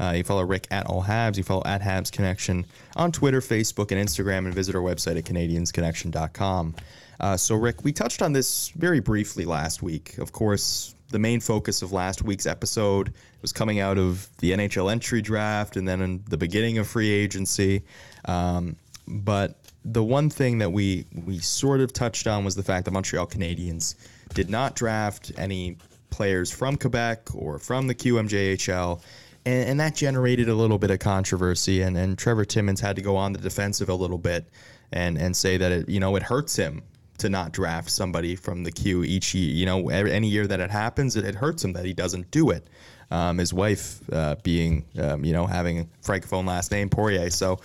Uh, 0.00 0.14
you 0.16 0.24
follow 0.24 0.44
Rick 0.44 0.66
at 0.70 0.86
All 0.86 1.02
Habs. 1.02 1.36
You 1.36 1.42
follow 1.42 1.62
at 1.66 1.82
Habs 1.82 2.10
Connection 2.10 2.64
on 2.96 3.12
Twitter, 3.12 3.42
Facebook, 3.42 3.92
and 3.92 4.08
Instagram, 4.08 4.46
and 4.46 4.54
visit 4.54 4.74
our 4.74 4.80
website 4.80 5.18
at 5.18 5.24
CanadiensConnection.com. 5.24 6.74
Uh, 7.20 7.36
so, 7.36 7.54
Rick, 7.54 7.84
we 7.84 7.92
touched 7.92 8.22
on 8.22 8.32
this 8.32 8.70
very 8.70 9.00
briefly 9.00 9.44
last 9.44 9.82
week. 9.82 10.16
Of 10.16 10.32
course, 10.32 10.94
the 11.10 11.18
main 11.18 11.40
focus 11.40 11.82
of 11.82 11.92
last 11.92 12.22
week's 12.22 12.46
episode 12.46 13.12
was 13.42 13.52
coming 13.52 13.78
out 13.78 13.98
of 13.98 14.26
the 14.38 14.52
NHL 14.52 14.90
entry 14.90 15.20
draft 15.20 15.76
and 15.76 15.86
then 15.86 16.00
in 16.00 16.24
the 16.30 16.38
beginning 16.38 16.78
of 16.78 16.88
free 16.88 17.10
agency. 17.10 17.84
Um, 18.24 18.76
but 19.06 19.58
the 19.84 20.02
one 20.02 20.30
thing 20.30 20.58
that 20.58 20.70
we 20.70 21.06
we 21.24 21.38
sort 21.38 21.80
of 21.80 21.92
touched 21.92 22.26
on 22.26 22.44
was 22.44 22.54
the 22.54 22.62
fact 22.62 22.84
that 22.86 22.90
Montreal 22.92 23.26
Canadiens 23.26 23.96
did 24.32 24.48
not 24.48 24.74
draft 24.74 25.32
any 25.36 25.76
players 26.10 26.50
from 26.50 26.76
Quebec 26.76 27.34
or 27.34 27.58
from 27.58 27.86
the 27.86 27.94
QMJHL. 27.94 29.00
And, 29.46 29.68
and 29.70 29.80
that 29.80 29.94
generated 29.94 30.48
a 30.48 30.54
little 30.54 30.78
bit 30.78 30.90
of 30.90 31.00
controversy, 31.00 31.82
and, 31.82 31.96
and 31.98 32.16
Trevor 32.16 32.44
Timmins 32.44 32.80
had 32.80 32.96
to 32.96 33.02
go 33.02 33.16
on 33.16 33.32
the 33.32 33.38
defensive 33.38 33.90
a 33.90 33.94
little 33.94 34.18
bit, 34.18 34.48
and 34.92 35.18
and 35.18 35.36
say 35.36 35.56
that 35.58 35.70
it 35.70 35.88
you 35.88 36.00
know 36.00 36.16
it 36.16 36.22
hurts 36.22 36.56
him 36.56 36.82
to 37.18 37.28
not 37.28 37.52
draft 37.52 37.90
somebody 37.90 38.36
from 38.36 38.64
the 38.64 38.72
Q 38.72 39.04
each 39.04 39.34
year. 39.34 39.52
You 39.52 39.66
know, 39.66 39.88
any 39.88 40.28
year 40.28 40.46
that 40.46 40.60
it 40.60 40.70
happens, 40.70 41.16
it, 41.16 41.24
it 41.24 41.34
hurts 41.34 41.62
him 41.62 41.74
that 41.74 41.84
he 41.84 41.92
doesn't 41.92 42.30
do 42.30 42.50
it. 42.50 42.68
Um, 43.10 43.38
his 43.38 43.52
wife 43.52 44.00
uh, 44.12 44.36
being, 44.42 44.84
um, 44.98 45.24
you 45.24 45.32
know, 45.32 45.46
having 45.46 45.80
a 45.80 45.84
francophone 46.02 46.46
last 46.46 46.72
name 46.72 46.88
Poirier. 46.88 47.30
So 47.30 47.60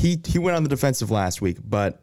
he 0.00 0.18
he 0.26 0.38
went 0.38 0.56
on 0.56 0.62
the 0.62 0.68
defensive 0.68 1.10
last 1.10 1.42
week, 1.42 1.58
but 1.62 2.02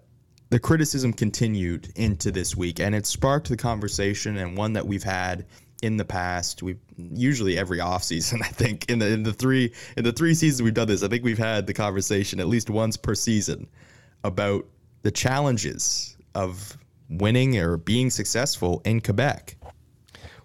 the 0.50 0.60
criticism 0.60 1.12
continued 1.12 1.92
into 1.96 2.32
this 2.32 2.56
week, 2.56 2.80
and 2.80 2.94
it 2.94 3.08
sparked 3.08 3.50
the 3.50 3.58
conversation 3.58 4.38
and 4.38 4.56
one 4.56 4.74
that 4.74 4.86
we've 4.86 5.04
had 5.04 5.46
in 5.82 5.98
the 5.98 6.06
past. 6.06 6.62
We 6.62 6.76
usually 6.96 7.58
every 7.58 7.80
offseason, 7.80 8.42
I 8.44 8.50
think, 8.50 8.90
in 8.90 9.00
the 9.00 9.08
in 9.08 9.24
the 9.24 9.34
three 9.34 9.74
in 9.98 10.04
the 10.04 10.12
three 10.12 10.36
seasons 10.36 10.62
we've 10.62 10.76
done 10.76 10.88
this, 10.88 11.02
I 11.02 11.08
think 11.08 11.24
we've 11.24 11.40
had 11.40 11.66
the 11.66 11.74
conversation 11.74 12.40
at 12.40 12.48
least 12.48 12.70
once 12.70 12.98
per 12.98 13.16
season 13.16 13.68
about 14.24 14.66
the 15.02 15.12
challenges 15.12 16.18
of 16.36 16.78
winning 17.10 17.58
or 17.58 17.78
being 17.78 18.12
successful 18.12 18.82
in 18.86 19.02
Quebec. 19.02 19.56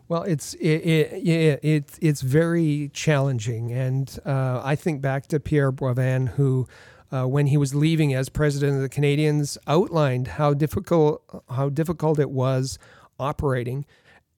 Well, 0.08 0.22
it's 0.22 0.54
it, 0.54 0.66
it, 0.66 1.12
it, 1.28 1.64
it 1.64 1.98
it's 2.00 2.22
very 2.22 2.90
challenging, 2.94 3.72
and 3.72 4.18
uh, 4.24 4.62
I 4.64 4.74
think 4.74 5.02
back 5.02 5.26
to 5.28 5.40
Pierre 5.40 5.72
Boivin, 5.72 6.28
who 6.28 6.66
uh, 7.12 7.26
when 7.26 7.46
he 7.46 7.56
was 7.56 7.74
leaving 7.74 8.14
as 8.14 8.28
president 8.28 8.76
of 8.76 8.82
the 8.82 8.88
Canadiens, 8.88 9.58
outlined 9.66 10.28
how 10.28 10.54
difficult 10.54 11.22
how 11.50 11.68
difficult 11.68 12.18
it 12.18 12.30
was 12.30 12.78
operating, 13.20 13.84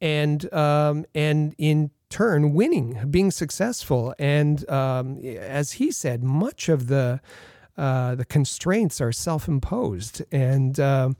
and 0.00 0.52
um, 0.52 1.04
and 1.14 1.54
in 1.56 1.90
turn 2.10 2.52
winning, 2.52 3.08
being 3.10 3.30
successful. 3.30 4.14
And 4.18 4.68
um, 4.70 5.18
as 5.24 5.72
he 5.72 5.90
said, 5.90 6.22
much 6.22 6.68
of 6.68 6.88
the 6.88 7.20
uh, 7.76 8.14
the 8.14 8.24
constraints 8.24 9.00
are 9.00 9.12
self 9.12 9.48
imposed, 9.48 10.22
and 10.32 10.78
uh, 10.78 11.10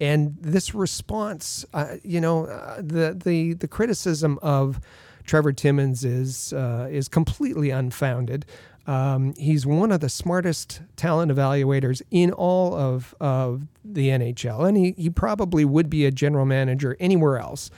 and 0.00 0.36
this 0.40 0.74
response, 0.74 1.64
uh, 1.74 1.96
you 2.02 2.20
know, 2.20 2.46
uh, 2.46 2.76
the 2.82 3.18
the 3.22 3.54
the 3.54 3.68
criticism 3.68 4.38
of 4.42 4.80
Trevor 5.24 5.52
Timmins 5.52 6.04
is 6.04 6.52
uh, 6.52 6.88
is 6.90 7.08
completely 7.08 7.70
unfounded. 7.70 8.46
Um, 8.86 9.34
he's 9.34 9.66
one 9.66 9.92
of 9.92 10.00
the 10.00 10.08
smartest 10.08 10.82
talent 10.96 11.30
evaluators 11.30 12.02
in 12.10 12.32
all 12.32 12.74
of, 12.74 13.14
of 13.20 13.66
the 13.84 14.08
NHL, 14.08 14.66
and 14.66 14.76
he, 14.76 14.94
he 14.96 15.10
probably 15.10 15.64
would 15.64 15.90
be 15.90 16.06
a 16.06 16.10
general 16.10 16.46
manager 16.46 16.96
anywhere 16.98 17.38
else. 17.38 17.70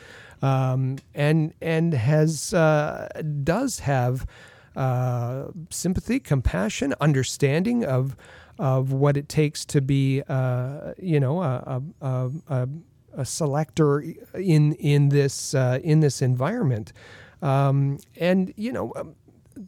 Um, 0.43 0.99
and 1.15 1.55
and 1.61 1.95
has 1.95 2.53
uh, 2.53 3.09
does 3.45 3.79
have 3.81 4.27
uh, 4.75 5.45
sympathy, 5.71 6.19
compassion, 6.19 6.95
understanding 7.01 7.85
of 7.85 8.17
of 8.59 8.93
what 8.93 9.17
it 9.17 9.29
takes 9.29 9.65
to 9.65 9.81
be, 9.81 10.23
uh, 10.29 10.93
you 10.99 11.19
know, 11.19 11.43
a, 11.43 11.83
a, 12.01 12.31
a, 12.49 12.69
a, 13.17 13.25
selector 13.25 14.01
in 14.35 14.75
in 14.75 15.09
this 15.09 15.55
uh, 15.55 15.79
in 15.83 16.01
this 16.01 16.23
environment. 16.23 16.93
Um, 17.41 17.99
and 18.17 18.53
you 18.57 18.73
know, 18.73 18.93
um, 18.97 19.15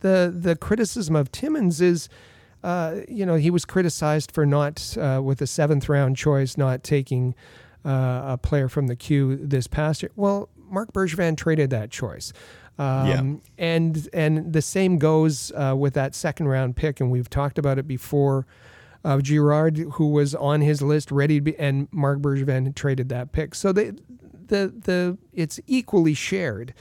the 0.01 0.35
the 0.35 0.57
criticism 0.57 1.17
of 1.17 1.31
Timmins 1.31 1.81
is. 1.81 2.09
Uh, 2.63 3.03
you 3.11 3.27
know, 3.27 3.35
he 3.35 3.51
was 3.51 3.67
criticized 3.67 4.33
for 4.33 4.47
not, 4.47 4.97
uh, 4.97 5.21
with 5.23 5.43
a 5.43 5.47
seventh 5.47 5.87
round 5.87 6.17
choice, 6.17 6.57
not 6.57 6.83
taking 6.83 7.35
uh, 7.85 8.23
a 8.25 8.39
player 8.39 8.71
from 8.71 8.87
the 8.87 8.97
Q 8.97 9.37
this 9.37 9.67
past 9.67 10.03
year. 10.03 10.11
Well, 10.17 10.49
Marc 10.71 10.91
Bergevin 10.95 11.37
traded 11.37 11.69
that 11.71 11.91
choice. 11.91 12.33
Um, 12.79 13.07
yeah. 13.07 13.23
And 13.59 14.09
and 14.13 14.53
the 14.53 14.63
same 14.63 14.99
goes 14.99 15.53
uh, 15.53 15.75
with 15.77 15.93
that 15.93 16.15
second 16.15 16.49
round 16.49 16.75
pick, 16.75 17.01
and 17.01 17.11
we've 17.11 17.29
talked 17.29 17.59
about 17.59 17.79
it 17.79 17.87
before. 17.87 18.47
Of 19.05 19.19
uh, 19.19 19.23
Girard, 19.23 19.77
who 19.77 20.09
was 20.09 20.35
on 20.35 20.63
his 20.63 20.81
list, 20.81 21.13
ready 21.13 21.37
to 21.37 21.43
be, 21.43 21.59
and 21.59 21.89
Marc 21.93 22.21
Bergevin 22.21 22.75
traded 22.75 23.11
that 23.11 23.33
pick. 23.33 23.55
So 23.55 23.71
the 23.71 23.95
the 24.47 24.73
the 24.75 25.19
it's 25.35 25.61
equally 25.67 26.15
shared. 26.15 26.73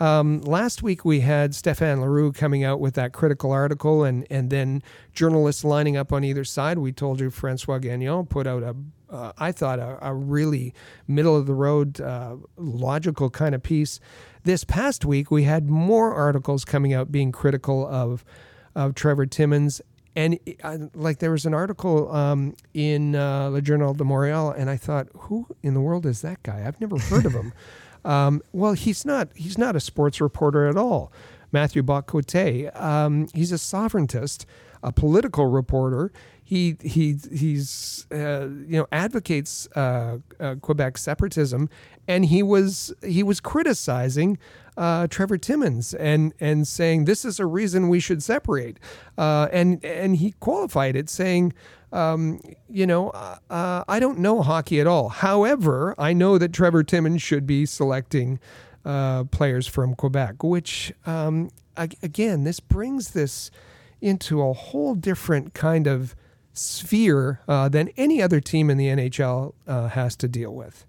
Um, 0.00 0.40
last 0.40 0.82
week 0.82 1.04
we 1.04 1.20
had 1.20 1.52
Stéphane 1.52 2.00
Larue 2.00 2.32
coming 2.32 2.64
out 2.64 2.80
with 2.80 2.94
that 2.94 3.12
critical 3.12 3.52
article, 3.52 4.02
and 4.02 4.26
and 4.30 4.50
then 4.50 4.82
journalists 5.12 5.64
lining 5.64 5.96
up 5.96 6.12
on 6.12 6.24
either 6.24 6.44
side. 6.44 6.78
We 6.78 6.92
told 6.92 7.20
you 7.20 7.30
Francois 7.30 7.78
Gagnon 7.78 8.26
put 8.26 8.46
out 8.46 8.62
a, 8.62 8.74
uh, 9.08 9.32
I 9.38 9.52
thought 9.52 9.78
a, 9.78 9.98
a, 10.02 10.12
really 10.12 10.74
middle 11.06 11.36
of 11.36 11.46
the 11.46 11.54
road, 11.54 12.00
uh, 12.00 12.36
logical 12.56 13.30
kind 13.30 13.54
of 13.54 13.62
piece. 13.62 14.00
This 14.42 14.64
past 14.64 15.04
week, 15.04 15.30
we 15.30 15.44
had 15.44 15.70
more 15.70 16.12
articles 16.12 16.64
coming 16.64 16.92
out 16.92 17.12
being 17.12 17.30
critical 17.30 17.86
of 17.86 18.24
of 18.74 18.94
Trevor 18.94 19.26
Timmins. 19.26 19.80
And 20.16 20.38
uh, 20.62 20.78
like 20.94 21.18
there 21.18 21.32
was 21.32 21.44
an 21.44 21.54
article 21.54 22.12
um, 22.12 22.54
in 22.72 23.16
uh, 23.16 23.48
Le 23.48 23.60
Journal 23.60 23.94
de 23.94 24.04
Montréal, 24.04 24.56
and 24.56 24.70
I 24.70 24.76
thought, 24.76 25.08
who 25.14 25.46
in 25.62 25.74
the 25.74 25.80
world 25.80 26.06
is 26.06 26.22
that 26.22 26.42
guy? 26.44 26.64
I've 26.64 26.80
never 26.80 26.98
heard 26.98 27.26
of 27.26 27.32
him. 27.32 27.52
Um, 28.04 28.42
well, 28.52 28.72
he's 28.72 29.04
not. 29.04 29.28
He's 29.34 29.58
not 29.58 29.76
a 29.76 29.80
sports 29.80 30.20
reporter 30.20 30.66
at 30.66 30.76
all. 30.76 31.12
Matthew 31.52 31.82
Bock-Côté. 31.82 32.74
Um, 32.80 33.28
he's 33.32 33.52
a 33.52 33.58
sovereigntist, 33.58 34.44
a 34.82 34.92
political 34.92 35.46
reporter 35.46 36.12
he 36.44 36.76
he 36.82 37.16
he's 37.32 38.06
uh, 38.12 38.46
you 38.46 38.78
know 38.78 38.86
advocates 38.92 39.66
uh, 39.74 40.18
uh, 40.38 40.56
Quebec 40.60 40.98
separatism, 40.98 41.70
and 42.06 42.26
he 42.26 42.42
was 42.42 42.92
he 43.04 43.22
was 43.22 43.40
criticizing 43.40 44.38
uh, 44.76 45.06
Trevor 45.08 45.38
Timmins 45.38 45.94
and 45.94 46.32
and 46.40 46.66
saying 46.66 47.04
this 47.04 47.24
is 47.24 47.38
a 47.40 47.46
reason 47.46 47.88
we 47.88 48.00
should 48.00 48.22
separate, 48.22 48.78
uh, 49.18 49.48
and 49.52 49.84
and 49.84 50.16
he 50.16 50.32
qualified 50.40 50.96
it 50.96 51.08
saying. 51.08 51.52
Um, 51.92 52.40
you 52.68 52.88
know, 52.88 53.10
uh, 53.10 53.84
I 53.86 54.00
don't 54.00 54.18
know 54.18 54.42
hockey 54.42 54.80
at 54.80 54.86
all. 54.88 55.10
However, 55.10 55.94
I 55.96 56.12
know 56.12 56.38
that 56.38 56.52
Trevor 56.52 56.82
Timmins 56.82 57.22
should 57.22 57.46
be 57.46 57.66
selecting 57.66 58.40
players 58.82 59.68
from 59.68 59.94
Quebec, 59.94 60.42
which, 60.42 60.92
um, 61.06 61.52
again, 61.76 62.42
this 62.42 62.58
brings 62.58 63.12
this 63.12 63.52
into 64.00 64.42
a 64.42 64.52
whole 64.52 64.96
different 64.96 65.54
kind 65.54 65.86
of 65.86 66.16
sphere 66.52 67.40
uh, 67.48 67.68
than 67.68 67.90
any 67.96 68.22
other 68.22 68.40
team 68.40 68.70
in 68.70 68.78
the 68.78 68.86
NHL 68.86 69.54
uh, 69.66 69.88
has 69.88 70.16
to 70.16 70.28
deal 70.28 70.54
with. 70.54 70.86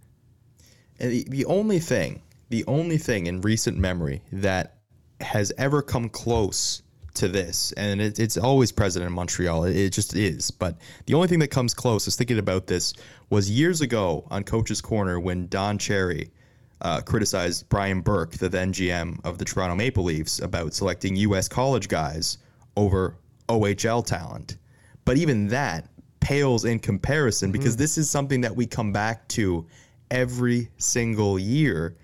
And 0.99 1.11
the, 1.11 1.25
the 1.29 1.45
only 1.45 1.79
thing, 1.79 2.21
the 2.49 2.63
only 2.67 2.97
thing 2.97 3.27
in 3.27 3.41
recent 3.41 3.77
memory 3.77 4.21
that 4.31 4.77
has 5.21 5.51
ever 5.57 5.81
come 5.81 6.09
close 6.09 6.81
to 7.15 7.27
this, 7.27 7.71
and 7.73 8.01
it, 8.01 8.19
it's 8.19 8.37
always 8.37 8.71
present 8.71 9.05
in 9.05 9.11
Montreal. 9.11 9.65
It, 9.65 9.75
it, 9.75 9.89
just 9.91 10.15
is. 10.15 10.51
But 10.51 10.77
the 11.05 11.13
only 11.13 11.27
thing 11.27 11.39
that 11.39 11.47
comes 11.47 11.73
close, 11.73 12.07
is 12.07 12.15
thinking 12.15 12.39
about 12.39 12.67
this, 12.67 12.93
was 13.29 13.49
years 13.49 13.81
ago 13.81 14.27
on 14.29 14.43
Coach's 14.43 14.81
Corner 14.81 15.19
when 15.19 15.47
Don 15.47 15.77
Cherry 15.77 16.29
uh, 16.81 17.01
criticized 17.01 17.67
Brian 17.69 18.01
Burke, 18.01 18.31
the 18.33 18.49
then 18.49 18.73
GM 18.73 19.19
of 19.23 19.37
the 19.37 19.45
Toronto 19.45 19.75
Maple 19.75 20.03
Leafs, 20.03 20.39
about 20.39 20.73
selecting 20.73 21.15
U.S. 21.15 21.47
college 21.47 21.87
guys 21.87 22.37
over 22.75 23.17
OHL 23.47 24.05
talent. 24.05 24.57
But 25.05 25.17
even 25.17 25.47
that 25.47 25.87
pales 26.19 26.65
in 26.65 26.79
comparison 26.79 27.51
because 27.51 27.75
mm-hmm. 27.75 27.83
this 27.83 27.97
is 27.97 28.09
something 28.09 28.41
that 28.41 28.55
we 28.55 28.65
come 28.65 28.91
back 28.91 29.27
to 29.27 29.65
every 30.11 30.69
single 30.77 31.37
year 31.39 31.95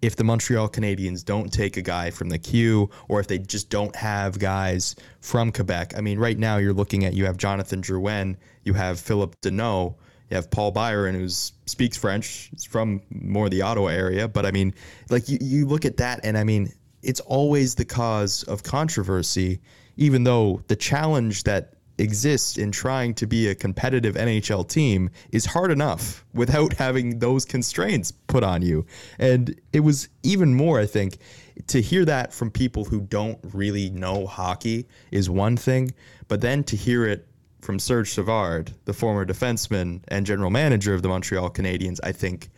if 0.00 0.14
the 0.14 0.24
Montreal 0.24 0.68
Canadiens 0.68 1.24
don't 1.24 1.52
take 1.52 1.76
a 1.76 1.82
guy 1.82 2.10
from 2.10 2.28
the 2.28 2.38
Q 2.38 2.88
or 3.08 3.20
if 3.20 3.26
they 3.26 3.38
just 3.38 3.68
don't 3.68 3.94
have 3.96 4.38
guys 4.38 4.94
from 5.20 5.50
Quebec. 5.50 5.94
I 5.96 6.00
mean, 6.00 6.18
right 6.18 6.38
now 6.38 6.58
you're 6.58 6.72
looking 6.72 7.04
at 7.04 7.14
you 7.14 7.24
have 7.24 7.36
Jonathan 7.36 7.82
Drouin, 7.82 8.36
you 8.64 8.74
have 8.74 9.00
Phillip 9.00 9.40
Danault, 9.40 9.96
you 10.30 10.36
have 10.36 10.50
Paul 10.50 10.70
Byron 10.70 11.14
who 11.14 11.28
speaks 11.28 11.96
French, 11.96 12.48
he's 12.52 12.64
from 12.64 13.02
more 13.10 13.48
the 13.48 13.62
Ottawa 13.62 13.88
area, 13.88 14.28
but 14.28 14.46
I 14.46 14.52
mean, 14.52 14.72
like 15.10 15.28
you, 15.28 15.38
you 15.40 15.66
look 15.66 15.84
at 15.84 15.96
that 15.96 16.20
and 16.22 16.38
I 16.38 16.44
mean, 16.44 16.72
it's 17.02 17.20
always 17.20 17.74
the 17.74 17.84
cause 17.84 18.42
of 18.44 18.62
controversy, 18.62 19.60
even 19.96 20.24
though 20.24 20.62
the 20.68 20.76
challenge 20.76 21.44
that 21.44 21.74
exists 21.98 22.56
in 22.56 22.72
trying 22.72 23.14
to 23.14 23.26
be 23.26 23.48
a 23.48 23.54
competitive 23.54 24.14
NHL 24.14 24.68
team 24.68 25.10
is 25.32 25.44
hard 25.44 25.70
enough 25.70 26.24
without 26.32 26.72
having 26.74 27.18
those 27.18 27.44
constraints 27.44 28.12
put 28.12 28.44
on 28.44 28.62
you. 28.62 28.86
And 29.18 29.60
it 29.72 29.80
was 29.80 30.08
even 30.22 30.54
more, 30.54 30.78
I 30.78 30.86
think, 30.86 31.18
to 31.66 31.82
hear 31.82 32.04
that 32.04 32.32
from 32.32 32.50
people 32.50 32.84
who 32.84 33.00
don't 33.00 33.38
really 33.52 33.90
know 33.90 34.26
hockey 34.26 34.86
is 35.10 35.28
one 35.28 35.56
thing, 35.56 35.92
but 36.28 36.40
then 36.40 36.62
to 36.64 36.76
hear 36.76 37.04
it 37.04 37.26
from 37.60 37.78
Serge 37.78 38.12
Savard, 38.12 38.72
the 38.84 38.92
former 38.92 39.26
defenseman 39.26 40.00
and 40.08 40.24
general 40.24 40.50
manager 40.50 40.94
of 40.94 41.02
the 41.02 41.08
Montreal 41.08 41.50
Canadiens, 41.50 41.98
I 42.02 42.12
think 42.12 42.50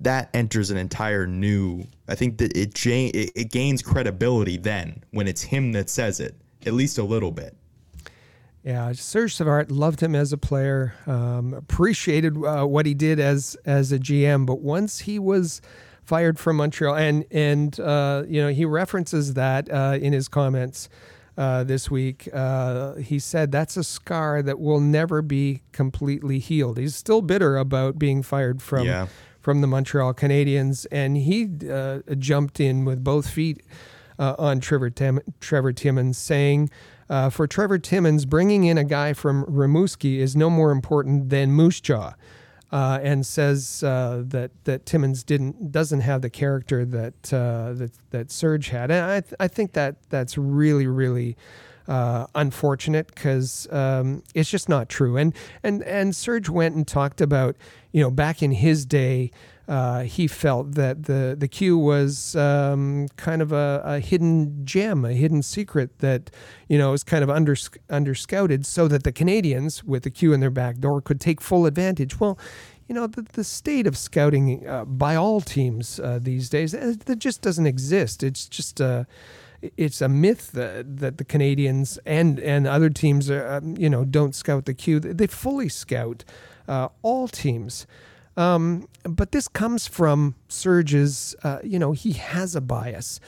that 0.00 0.30
enters 0.32 0.70
an 0.70 0.78
entire 0.78 1.26
new. 1.26 1.84
I 2.08 2.14
think 2.14 2.38
that 2.38 2.56
it 2.56 2.74
it 2.86 3.50
gains 3.50 3.82
credibility 3.82 4.56
then 4.56 5.02
when 5.10 5.28
it's 5.28 5.42
him 5.42 5.72
that 5.72 5.90
says 5.90 6.20
it, 6.20 6.34
at 6.64 6.72
least 6.72 6.98
a 6.98 7.02
little 7.02 7.32
bit. 7.32 7.56
Yeah, 8.64 8.92
Serge 8.92 9.34
Savard 9.34 9.70
loved 9.70 10.00
him 10.00 10.14
as 10.14 10.32
a 10.32 10.38
player, 10.38 10.94
um, 11.06 11.54
appreciated 11.54 12.36
uh, 12.36 12.64
what 12.64 12.86
he 12.86 12.94
did 12.94 13.20
as 13.20 13.56
as 13.64 13.92
a 13.92 13.98
GM, 13.98 14.46
but 14.46 14.60
once 14.60 15.00
he 15.00 15.18
was 15.18 15.62
fired 16.08 16.38
from 16.38 16.56
Montreal, 16.56 16.96
and 16.96 17.24
and 17.30 17.78
uh, 17.78 18.24
you 18.26 18.40
know 18.40 18.48
he 18.48 18.64
references 18.64 19.34
that 19.34 19.70
uh, 19.70 19.98
in 20.00 20.12
his 20.12 20.26
comments 20.26 20.88
uh, 21.36 21.62
this 21.64 21.90
week. 21.90 22.28
Uh, 22.32 22.94
he 22.94 23.18
said 23.18 23.52
that's 23.52 23.76
a 23.76 23.84
scar 23.84 24.42
that 24.42 24.58
will 24.58 24.80
never 24.80 25.20
be 25.20 25.62
completely 25.72 26.38
healed. 26.38 26.78
He's 26.78 26.96
still 26.96 27.20
bitter 27.20 27.58
about 27.58 27.98
being 27.98 28.22
fired 28.22 28.62
from 28.62 28.86
yeah. 28.86 29.06
from 29.40 29.60
the 29.60 29.66
Montreal 29.66 30.14
Canadiens, 30.14 30.86
and 30.90 31.16
he 31.18 31.48
uh, 31.70 32.00
jumped 32.16 32.58
in 32.58 32.86
with 32.86 33.04
both 33.04 33.28
feet 33.28 33.62
on 34.18 34.58
Trevor 34.58 34.90
Tim- 34.90 35.20
Trevor 35.40 35.72
Timmins, 35.72 36.18
saying. 36.18 36.70
Uh, 37.10 37.30
for 37.30 37.46
Trevor 37.46 37.78
Timmins, 37.78 38.26
bringing 38.26 38.64
in 38.64 38.76
a 38.76 38.84
guy 38.84 39.12
from 39.12 39.44
Rimouski 39.46 40.18
is 40.18 40.36
no 40.36 40.50
more 40.50 40.70
important 40.70 41.30
than 41.30 41.52
Moose 41.52 41.80
Jaw. 41.80 42.14
Uh, 42.70 42.98
and 43.02 43.24
says 43.24 43.82
uh, 43.82 44.22
that 44.26 44.50
that 44.64 44.84
Timmins 44.84 45.24
didn't 45.24 45.72
doesn't 45.72 46.00
have 46.00 46.20
the 46.20 46.28
character 46.28 46.84
that 46.84 47.32
uh, 47.32 47.72
that 47.72 47.92
that 48.10 48.30
Serge 48.30 48.68
had, 48.68 48.90
and 48.90 49.10
I 49.10 49.20
th- 49.22 49.32
I 49.40 49.48
think 49.48 49.72
that 49.72 49.96
that's 50.10 50.36
really 50.36 50.86
really 50.86 51.34
uh, 51.88 52.26
unfortunate 52.34 53.06
because 53.06 53.66
um, 53.72 54.22
it's 54.34 54.50
just 54.50 54.68
not 54.68 54.90
true. 54.90 55.16
And 55.16 55.34
and 55.62 55.82
and 55.84 56.14
Serge 56.14 56.50
went 56.50 56.74
and 56.74 56.86
talked 56.86 57.22
about 57.22 57.56
you 57.92 58.02
know 58.02 58.10
back 58.10 58.42
in 58.42 58.52
his 58.52 58.84
day 58.84 59.30
uh, 59.68 60.00
he 60.04 60.26
felt 60.26 60.72
that 60.76 61.04
the 61.04 61.36
the 61.38 61.46
Q 61.46 61.76
was 61.76 62.34
um, 62.34 63.06
kind 63.16 63.42
of 63.42 63.52
a, 63.52 63.82
a, 63.84 64.00
hidden 64.00 64.64
gem, 64.64 65.04
a 65.04 65.12
hidden 65.12 65.42
secret 65.42 65.98
that 65.98 66.30
you 66.68 66.78
know 66.78 66.92
was 66.92 67.04
kind 67.04 67.22
of 67.22 67.28
under 67.28 67.54
under 67.90 68.14
scouted, 68.14 68.64
so 68.64 68.88
that 68.88 69.04
the 69.04 69.12
Canadiens 69.12 69.84
with 69.84 70.04
the 70.04 70.10
Q 70.10 70.32
in 70.32 70.40
their 70.40 70.50
back 70.50 70.78
door, 70.78 71.02
could 71.02 71.20
take 71.20 71.42
full 71.42 71.66
advantage. 71.66 72.18
Well, 72.18 72.38
you 72.88 72.94
know 72.94 73.06
the, 73.06 73.20
the 73.20 73.44
state 73.44 73.86
of 73.86 73.98
scouting 73.98 74.66
uh, 74.66 74.86
by 74.86 75.14
all 75.14 75.42
teams 75.42 76.00
uh, 76.00 76.18
these 76.20 76.48
days 76.48 76.74
uh, 76.74 76.94
that 77.04 77.18
just 77.18 77.42
doesn't 77.42 77.66
exist. 77.66 78.22
It's 78.22 78.48
just 78.48 78.80
a 78.80 79.06
it's 79.60 80.00
a 80.00 80.08
myth 80.08 80.52
that, 80.52 80.98
that 80.98 81.18
the 81.18 81.24
Canadiens 81.26 81.98
and 82.06 82.40
and 82.40 82.66
other 82.66 82.88
teams 82.88 83.28
are, 83.28 83.46
um, 83.46 83.76
you 83.76 83.90
know 83.90 84.06
don't 84.06 84.34
scout 84.34 84.64
the 84.64 84.72
Q. 84.72 84.98
They 84.98 85.26
fully 85.26 85.68
scout 85.68 86.24
uh, 86.66 86.88
all 87.02 87.28
teams. 87.28 87.86
Um, 88.38 88.88
but 89.02 89.32
this 89.32 89.48
comes 89.48 89.88
from 89.88 90.36
Serge's, 90.46 91.34
uh, 91.42 91.58
you 91.64 91.78
know, 91.78 91.90
he 91.90 92.12
has 92.12 92.54
a 92.54 92.60
bias. 92.60 93.18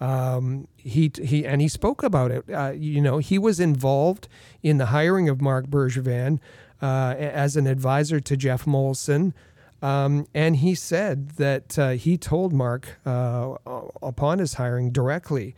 Um, 0.00 0.68
he 0.76 1.10
he 1.22 1.44
and 1.44 1.60
he 1.60 1.68
spoke 1.68 2.02
about 2.02 2.30
it. 2.30 2.44
Uh, 2.48 2.72
you 2.74 3.02
know, 3.02 3.18
he 3.18 3.36
was 3.36 3.60
involved 3.60 4.28
in 4.62 4.78
the 4.78 4.86
hiring 4.86 5.28
of 5.28 5.42
Marc 5.42 5.66
Bergevin 5.66 6.38
uh, 6.80 7.14
as 7.18 7.56
an 7.56 7.66
advisor 7.66 8.20
to 8.20 8.36
Jeff 8.36 8.64
Molson. 8.64 9.34
Um, 9.82 10.26
and 10.34 10.56
he 10.56 10.74
said 10.74 11.30
that 11.30 11.78
uh, 11.78 11.90
he 11.90 12.16
told 12.16 12.52
Mark 12.52 12.98
uh, 13.04 13.56
upon 14.02 14.38
his 14.38 14.54
hiring 14.54 14.90
directly, 14.90 15.54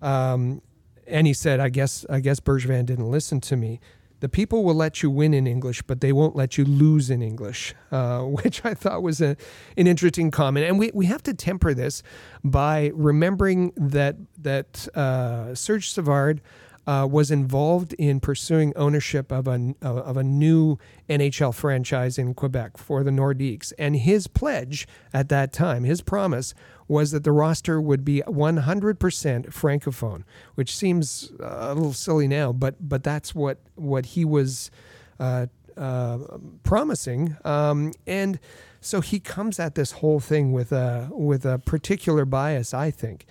um, 0.00 0.62
and 1.06 1.26
he 1.26 1.34
said, 1.34 1.60
"I 1.60 1.68
guess 1.68 2.06
I 2.08 2.20
guess 2.20 2.40
Bergevin 2.40 2.86
didn't 2.86 3.10
listen 3.10 3.40
to 3.42 3.56
me." 3.56 3.78
The 4.24 4.30
people 4.30 4.64
will 4.64 4.74
let 4.74 5.02
you 5.02 5.10
win 5.10 5.34
in 5.34 5.46
English, 5.46 5.82
but 5.82 6.00
they 6.00 6.10
won't 6.10 6.34
let 6.34 6.56
you 6.56 6.64
lose 6.64 7.10
in 7.10 7.20
English, 7.20 7.74
uh, 7.92 8.20
which 8.22 8.64
I 8.64 8.72
thought 8.72 9.02
was 9.02 9.20
a, 9.20 9.36
an 9.76 9.86
interesting 9.86 10.30
comment. 10.30 10.64
And 10.64 10.78
we, 10.78 10.90
we 10.94 11.04
have 11.04 11.22
to 11.24 11.34
temper 11.34 11.74
this 11.74 12.02
by 12.42 12.90
remembering 12.94 13.74
that 13.76 14.16
that 14.40 14.88
uh, 14.96 15.54
Serge 15.54 15.90
Savard 15.90 16.40
uh, 16.86 17.08
was 17.10 17.30
involved 17.30 17.92
in 17.94 18.20
pursuing 18.20 18.72
ownership 18.76 19.32
of 19.32 19.48
a, 19.48 19.74
of 19.82 20.16
a 20.16 20.22
new 20.24 20.78
NHL 21.08 21.54
franchise 21.54 22.18
in 22.18 22.34
Quebec 22.34 22.76
for 22.76 23.02
the 23.02 23.10
Nordiques. 23.10 23.72
And 23.78 23.96
his 23.96 24.26
pledge 24.26 24.86
at 25.12 25.28
that 25.30 25.52
time, 25.52 25.84
his 25.84 26.02
promise, 26.02 26.54
was 26.86 27.12
that 27.12 27.24
the 27.24 27.32
roster 27.32 27.80
would 27.80 28.04
be 28.04 28.22
100% 28.26 28.98
francophone, 28.98 30.24
which 30.54 30.76
seems 30.76 31.32
a 31.40 31.74
little 31.74 31.92
silly 31.94 32.28
now, 32.28 32.52
but 32.52 32.74
but 32.80 33.02
that's 33.02 33.34
what 33.34 33.58
what 33.74 34.06
he 34.06 34.24
was 34.24 34.70
uh, 35.18 35.46
uh, 35.76 36.18
promising. 36.62 37.36
Um, 37.44 37.92
and 38.06 38.38
so 38.80 39.00
he 39.00 39.18
comes 39.18 39.58
at 39.58 39.74
this 39.74 39.92
whole 39.92 40.20
thing 40.20 40.52
with 40.52 40.72
a 40.72 41.08
with 41.10 41.46
a 41.46 41.58
particular 41.58 42.24
bias, 42.24 42.74
I 42.74 42.90
think. 42.90 43.26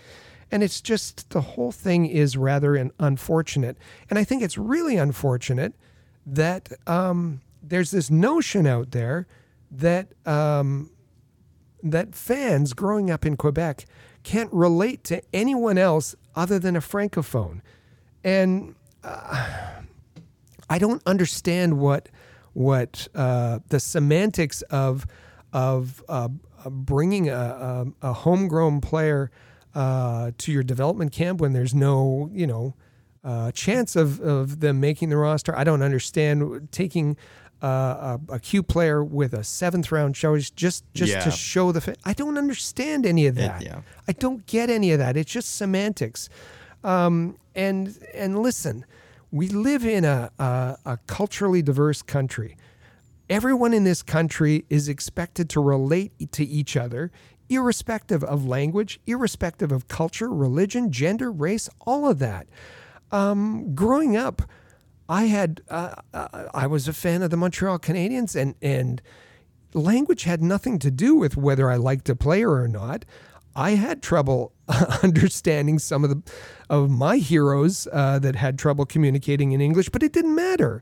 And 0.54 0.62
it's 0.62 0.82
just 0.82 1.32
the 1.32 1.41
whole 1.41 1.72
thing 1.72 2.06
is 2.06 2.38
rather 2.38 2.91
unfortunate. 2.99 3.76
And 4.08 4.20
I 4.20 4.24
think 4.24 4.43
it's 4.43 4.56
really 4.56 4.97
unfortunate 4.97 5.74
that 6.28 6.72
um, 6.86 7.41
there's 7.64 7.89
this 7.89 8.12
notion 8.12 8.68
out 8.68 8.91
there 8.91 9.26
that 9.72 10.10
um, 10.28 10.91
that 11.82 12.14
fans 12.14 12.74
growing 12.74 13.10
up 13.10 13.26
in 13.26 13.36
Quebec 13.36 13.86
can't 14.22 14.54
relate 14.54 15.04
to 15.06 15.24
anyone 15.34 15.80
else 15.80 16.14
other 16.36 16.60
than 16.60 16.76
a 16.76 16.82
francophone. 16.82 17.62
And 18.24 18.76
uh, 19.04 19.82
I 20.70 20.78
don't 20.78 21.01
understand 21.08 21.80
what 21.80 22.10
what 22.54 23.08
uh, 23.16 23.58
the 23.70 23.80
semantics 23.80 24.62
of 24.70 25.08
of 25.51 26.04
uh, 26.08 26.28
bringing 26.70 27.28
a, 27.30 27.34
a, 28.04 28.10
a 28.10 28.14
homegrown 28.14 28.82
player 28.82 29.32
uh, 29.76 30.32
to 30.38 30.51
your 30.51 30.63
development 30.63 31.11
camp 31.11 31.39
when 31.41 31.53
there's 31.53 31.74
no, 31.74 32.30
you 32.34 32.45
know, 32.47 32.76
uh, 33.24 33.51
chance 33.51 33.95
of, 33.95 34.19
of 34.19 34.59
them 34.59 34.80
making 34.80 35.09
the 35.09 35.17
roster. 35.17 35.57
I 35.57 35.63
don't 35.63 35.82
understand 35.82 36.67
taking 36.71 37.15
uh, 37.63 38.17
a, 38.30 38.34
a 38.34 38.39
Q 38.39 38.61
player 38.63 39.01
with 39.03 39.34
a 39.34 39.43
seventh 39.43 39.91
round 39.91 40.15
choice 40.15 40.49
just 40.49 40.84
just 40.93 41.13
Yeah. 41.13 41.21
to 41.21 41.32
show 41.32 41.71
the. 41.71 41.80
Fa- 41.80 41.95
I 42.03 42.11
don't 42.13 42.38
understand 42.38 43.05
any 43.05 43.26
of 43.28 43.36
that. 43.36 43.61
yeah. 43.61 43.82
I 44.07 44.11
don't 44.11 44.45
get 44.45 44.69
any 44.69 44.91
of 44.91 44.99
that. 44.99 45.15
It's 45.15 45.32
just 45.32 45.55
semantics. 45.55 46.28
Um, 46.84 47.38
and 47.55 47.97
and 48.13 48.39
listen, 48.39 48.84
we 49.32 49.47
live 49.47 49.86
in 49.86 50.03
a, 50.03 50.30
a, 50.38 50.78
a 50.86 50.97
culturally 51.07 51.61
diverse 51.61 52.01
country. 52.01 52.57
Everyone 53.30 53.74
in 53.74 53.86
this 53.86 54.03
country 54.03 54.65
is 54.69 54.89
expected 54.89 55.49
to 55.51 55.61
relate 55.61 56.11
to 56.34 56.43
each 56.43 56.76
other, 56.76 57.09
irrespective 57.54 58.24
of 58.24 58.45
language, 58.45 58.99
irrespective 59.06 59.72
of 59.72 59.88
culture, 59.88 60.30
religion, 60.30 60.91
gender, 60.91 61.32
race, 61.32 61.70
all 61.82 62.10
of 62.10 62.20
that. 62.20 62.47
Um, 63.12 63.76
growing 63.76 64.18
up, 64.18 64.41
I 65.08 65.26
had 65.26 65.62
uh, 65.70 65.95
uh, 66.14 66.47
I 66.54 66.68
was 66.68 66.88
a 66.88 66.93
fan 66.93 67.22
of 67.22 67.30
the 67.30 67.38
Montreal 67.38 67.80
Canadiens, 67.80 68.36
and 68.36 68.56
and 68.62 69.01
language 69.74 70.24
had 70.24 70.41
nothing 70.41 70.80
to 70.80 70.91
do 70.91 71.16
with 71.16 71.38
whether 71.38 71.70
I 71.70 71.76
liked 71.76 72.10
a 72.10 72.16
player 72.16 72.51
or 72.51 72.68
not. 72.68 73.06
I 73.56 73.72
had 73.72 74.01
trouble 74.01 74.54
understanding 75.04 75.78
some 75.80 76.04
of 76.04 76.10
the 76.10 76.32
of 76.70 76.89
my 76.89 77.18
heroes 77.18 77.88
uh, 77.91 78.20
that 78.20 78.36
had 78.36 78.58
trouble 78.58 78.86
communicating 78.86 79.51
in 79.51 79.62
English, 79.62 79.89
but 79.89 80.01
it 80.04 80.14
didn't 80.14 80.36
matter. 80.36 80.82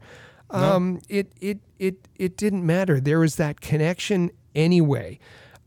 Um, 0.51 1.01
it 1.09 1.32
it 1.39 1.59
it 1.80 2.07
it 2.15 2.38
didn't 2.38 2.65
matter. 2.65 2.99
There 2.99 3.19
was 3.19 3.38
that 3.38 3.61
connection 3.61 4.32
anyway, 4.53 5.19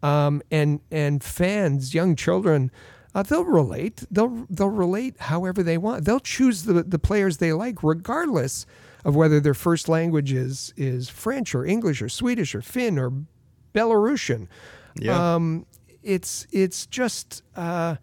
um, 0.04 0.42
and 0.50 0.80
and 0.90 1.24
fans, 1.24 1.94
young 1.94 2.14
children, 2.14 2.70
uh, 3.14 3.22
they'll 3.22 3.44
relate. 3.44 4.04
They'll 4.10 4.46
they'll 4.50 4.68
relate 4.68 5.18
however 5.18 5.62
they 5.62 5.78
want. 5.78 6.04
They'll 6.04 6.20
choose 6.20 6.64
the 6.64 6.82
the 6.82 6.98
players 6.98 7.38
they 7.38 7.54
like, 7.54 7.82
regardless 7.82 8.66
of 9.02 9.16
whether 9.16 9.40
their 9.40 9.54
first 9.54 9.88
language 9.88 10.30
is 10.30 10.74
is 10.76 11.08
French 11.08 11.54
or 11.54 11.64
English 11.64 12.02
or 12.02 12.10
Swedish 12.10 12.54
or 12.54 12.60
Finn 12.60 12.98
or 12.98 13.12
Belarusian. 13.74 14.46
Yeah. 15.00 15.34
Um, 15.34 15.64
it's 16.02 16.46
it's 16.52 16.84
just 16.84 17.42
uh, 17.56 17.96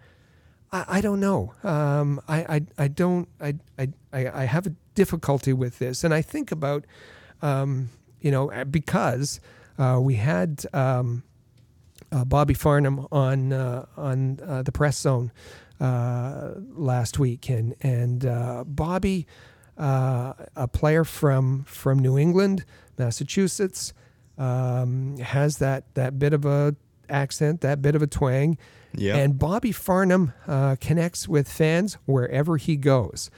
I, 0.72 0.86
I 0.88 1.02
don't 1.02 1.20
know. 1.20 1.54
Um, 1.64 2.20
I, 2.28 2.56
I 2.56 2.62
I 2.80 2.88
don't 2.88 3.30
I, 3.40 3.54
I 3.78 3.90
I 4.12 4.46
have 4.46 4.66
a 4.66 4.74
difficulty 4.96 5.54
with 5.54 5.78
this, 5.78 6.04
and 6.04 6.16
I 6.16 6.24
think 6.24 6.52
about 6.52 6.86
um, 7.44 7.90
you 8.22 8.32
know 8.32 8.50
because 8.72 9.40
uh, 9.78 10.00
we 10.02 10.16
had 10.16 10.66
um, 10.74 11.22
uh, 12.12 12.26
Bobby 12.26 12.54
Farnham 12.54 13.08
on 13.12 13.54
uh, 13.54 13.86
on 13.98 14.40
uh, 14.46 14.62
the 14.64 14.72
press 14.72 14.98
zone 15.00 15.32
uh, 15.80 16.52
last 16.74 17.20
week, 17.20 17.50
and 17.50 17.76
and 17.82 18.26
uh, 18.26 18.64
Bobby, 18.66 19.28
uh, 19.78 20.34
a 20.56 20.68
player 20.68 21.04
from 21.04 21.64
from 21.64 22.00
New 22.00 22.18
England, 22.18 22.66
Massachusetts, 22.98 23.94
um, 24.38 25.18
has 25.18 25.58
that 25.58 25.94
that 25.96 26.18
bit 26.20 26.34
of 26.34 26.46
a 26.46 26.76
accent, 27.10 27.62
that 27.62 27.82
bit 27.82 27.96
of 27.96 28.02
a 28.02 28.08
twang, 28.08 28.58
Yeah. 28.96 29.18
and 29.18 29.38
Bobby 29.38 29.72
Farnham 29.72 30.34
uh, 30.48 30.76
connects 30.80 31.28
with 31.28 31.48
fans 31.50 31.98
wherever 32.06 32.58
he 32.58 32.76
goes. 32.78 33.30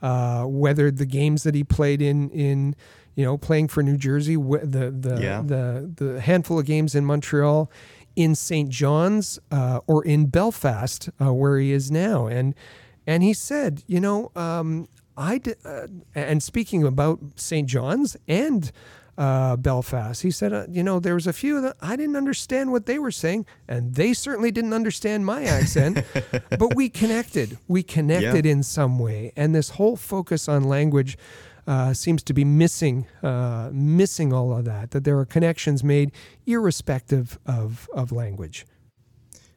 Uh, 0.00 0.44
whether 0.44 0.90
the 0.92 1.04
games 1.06 1.42
that 1.42 1.54
he 1.56 1.64
played 1.64 2.00
in 2.00 2.30
in 2.30 2.76
you 3.16 3.24
know 3.24 3.36
playing 3.36 3.66
for 3.68 3.82
New 3.82 3.96
Jersey, 3.96 4.36
the 4.36 4.94
the 4.96 5.18
Yeah. 5.20 5.42
the 5.44 5.92
the 5.96 6.20
handful 6.20 6.58
of 6.60 6.66
games 6.66 6.94
in 6.94 7.04
Montreal, 7.04 7.68
in 8.18 8.34
St. 8.34 8.68
John's, 8.68 9.38
uh, 9.52 9.78
or 9.86 10.04
in 10.04 10.26
Belfast, 10.26 11.08
uh, 11.20 11.32
where 11.32 11.56
he 11.58 11.72
is 11.72 11.88
now, 11.90 12.26
and 12.26 12.52
and 13.06 13.22
he 13.22 13.32
said, 13.32 13.84
you 13.86 14.00
know, 14.00 14.32
um, 14.34 14.88
I 15.16 15.38
d- 15.38 15.54
uh, 15.64 15.86
and 16.16 16.42
speaking 16.42 16.82
about 16.84 17.20
St. 17.36 17.68
John's 17.68 18.16
and 18.26 18.72
uh, 19.16 19.56
Belfast, 19.56 20.22
he 20.22 20.30
said, 20.32 20.52
uh, 20.52 20.66
you 20.68 20.82
know, 20.82 20.98
there 21.00 21.14
was 21.14 21.26
a 21.26 21.32
few 21.32 21.60
that 21.60 21.76
I 21.80 21.94
didn't 21.96 22.16
understand 22.16 22.70
what 22.72 22.86
they 22.86 22.98
were 22.98 23.10
saying, 23.12 23.46
and 23.68 23.94
they 23.94 24.12
certainly 24.14 24.50
didn't 24.50 24.72
understand 24.72 25.24
my 25.24 25.44
accent, 25.44 26.04
but 26.58 26.74
we 26.74 26.88
connected. 26.88 27.56
We 27.68 27.82
connected 27.96 28.44
in 28.46 28.62
some 28.64 28.98
way, 28.98 29.32
and 29.36 29.54
this 29.54 29.70
whole 29.70 29.96
focus 29.96 30.48
on 30.48 30.64
language. 30.64 31.16
Uh, 31.68 31.92
seems 31.92 32.22
to 32.22 32.32
be 32.32 32.46
missing, 32.46 33.06
uh, 33.22 33.68
missing 33.70 34.32
all 34.32 34.56
of 34.56 34.64
that. 34.64 34.90
That 34.92 35.04
there 35.04 35.18
are 35.18 35.26
connections 35.26 35.84
made, 35.84 36.12
irrespective 36.46 37.38
of 37.44 37.90
of 37.92 38.10
language. 38.10 38.64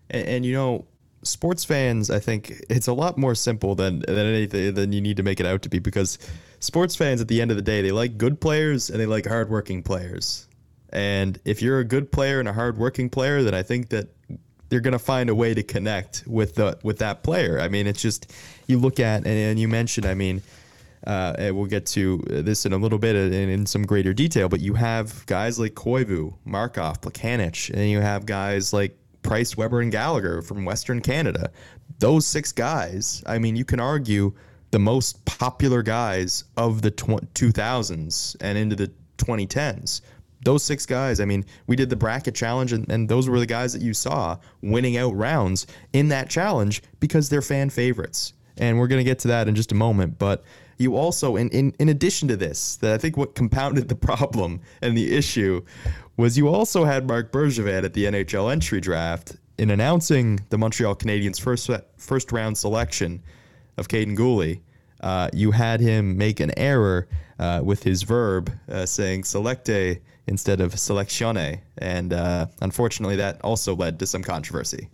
And, 0.09 0.27
and 0.27 0.45
you 0.45 0.53
know, 0.53 0.85
sports 1.23 1.63
fans, 1.63 2.09
I 2.09 2.19
think 2.19 2.65
it's 2.69 2.87
a 2.87 2.93
lot 2.93 3.17
more 3.17 3.33
simple 3.33 3.75
than 3.75 3.99
than 3.99 4.17
anything 4.17 4.73
than 4.73 4.91
you 4.91 4.99
need 4.99 5.15
to 5.17 5.23
make 5.23 5.39
it 5.39 5.45
out 5.45 5.61
to 5.61 5.69
be 5.69 5.79
because 5.79 6.17
sports 6.59 6.97
fans 6.97 7.21
at 7.21 7.29
the 7.29 7.41
end 7.41 7.49
of 7.49 7.55
the 7.55 7.63
day, 7.63 7.81
they 7.81 7.91
like 7.91 8.17
good 8.17 8.41
players 8.41 8.89
and 8.89 8.99
they 8.99 9.05
like 9.05 9.25
hardworking 9.25 9.81
players. 9.81 10.49
And 10.89 11.39
if 11.45 11.61
you're 11.61 11.79
a 11.79 11.85
good 11.85 12.11
player 12.11 12.41
and 12.41 12.49
a 12.49 12.53
hardworking 12.53 13.09
player, 13.09 13.41
then 13.41 13.53
I 13.53 13.63
think 13.63 13.87
that 13.89 14.09
they're 14.67 14.81
gonna 14.81 14.99
find 14.99 15.29
a 15.29 15.35
way 15.35 15.53
to 15.53 15.63
connect 15.63 16.25
with 16.27 16.55
the 16.55 16.77
with 16.83 16.97
that 16.99 17.23
player. 17.23 17.57
I 17.57 17.69
mean, 17.69 17.87
it's 17.87 18.01
just 18.01 18.33
you 18.67 18.79
look 18.79 18.99
at 18.99 19.19
and, 19.19 19.27
and 19.27 19.57
you 19.57 19.69
mentioned. 19.69 20.05
I 20.05 20.13
mean, 20.13 20.41
uh, 21.07 21.33
and 21.37 21.55
we'll 21.55 21.65
get 21.65 21.85
to 21.87 22.23
this 22.27 22.65
in 22.65 22.73
a 22.73 22.77
little 22.77 22.99
bit 22.99 23.15
in, 23.15 23.33
in 23.33 23.65
some 23.65 23.83
greater 23.83 24.13
detail. 24.13 24.49
But 24.49 24.59
you 24.59 24.73
have 24.75 25.25
guys 25.25 25.59
like 25.59 25.73
Koivu, 25.73 26.35
Markov, 26.45 27.01
Plekanec, 27.01 27.71
and 27.73 27.89
you 27.89 27.99
have 27.99 28.25
guys 28.25 28.73
like 28.73 28.97
Price, 29.23 29.55
Weber, 29.57 29.81
and 29.81 29.91
Gallagher 29.91 30.41
from 30.41 30.65
Western 30.65 31.01
Canada. 31.01 31.51
Those 31.99 32.25
six 32.25 32.51
guys. 32.51 33.23
I 33.25 33.37
mean, 33.39 33.55
you 33.55 33.65
can 33.65 33.79
argue 33.79 34.33
the 34.71 34.79
most 34.79 35.23
popular 35.25 35.83
guys 35.83 36.45
of 36.57 36.81
the 36.81 36.91
tw- 36.91 37.33
2000s 37.33 38.35
and 38.41 38.57
into 38.57 38.75
the 38.75 38.91
2010s 39.17 40.01
those 40.43 40.63
six 40.63 40.85
guys, 40.85 41.19
I 41.19 41.25
mean, 41.25 41.45
we 41.67 41.75
did 41.75 41.89
the 41.89 41.95
bracket 41.95 42.33
challenge, 42.35 42.73
and, 42.73 42.89
and 42.91 43.07
those 43.07 43.29
were 43.29 43.39
the 43.39 43.45
guys 43.45 43.73
that 43.73 43.81
you 43.81 43.93
saw 43.93 44.37
winning 44.61 44.97
out 44.97 45.15
rounds 45.15 45.67
in 45.93 46.07
that 46.09 46.29
challenge 46.29 46.81
because 46.99 47.29
they're 47.29 47.41
fan 47.41 47.69
favorites. 47.69 48.33
And 48.57 48.77
we're 48.77 48.87
going 48.87 48.99
to 48.99 49.09
get 49.09 49.19
to 49.19 49.27
that 49.29 49.47
in 49.47 49.55
just 49.55 49.71
a 49.71 49.75
moment. 49.75 50.19
But 50.19 50.43
you 50.81 50.95
also, 50.95 51.35
in, 51.35 51.49
in, 51.49 51.73
in 51.79 51.89
addition 51.89 52.27
to 52.27 52.35
this, 52.35 52.75
that 52.77 52.93
I 52.93 52.97
think 52.97 53.15
what 53.15 53.35
compounded 53.35 53.87
the 53.87 53.95
problem 53.95 54.61
and 54.81 54.97
the 54.97 55.15
issue 55.15 55.63
was 56.17 56.37
you 56.37 56.49
also 56.49 56.83
had 56.83 57.07
Marc 57.07 57.31
Bergevin 57.31 57.83
at 57.83 57.93
the 57.93 58.05
NHL 58.05 58.51
entry 58.51 58.81
draft 58.81 59.37
in 59.57 59.69
announcing 59.69 60.39
the 60.49 60.57
Montreal 60.57 60.95
Canadiens' 60.95 61.39
first 61.39 61.69
first 61.97 62.31
round 62.31 62.57
selection 62.57 63.21
of 63.77 63.87
Kaiden 63.87 64.17
Guhle, 64.17 64.59
uh, 65.01 65.29
you 65.33 65.51
had 65.51 65.79
him 65.79 66.17
make 66.17 66.39
an 66.39 66.51
error 66.57 67.07
uh, 67.39 67.61
with 67.63 67.83
his 67.83 68.03
verb, 68.03 68.51
uh, 68.69 68.85
saying 68.85 69.23
selecte 69.23 69.99
instead 70.27 70.61
of 70.61 70.73
selectione, 70.73 71.59
and 71.77 72.13
uh, 72.13 72.45
unfortunately, 72.61 73.15
that 73.15 73.41
also 73.41 73.75
led 73.75 73.99
to 73.99 74.05
some 74.05 74.23
controversy. 74.23 74.89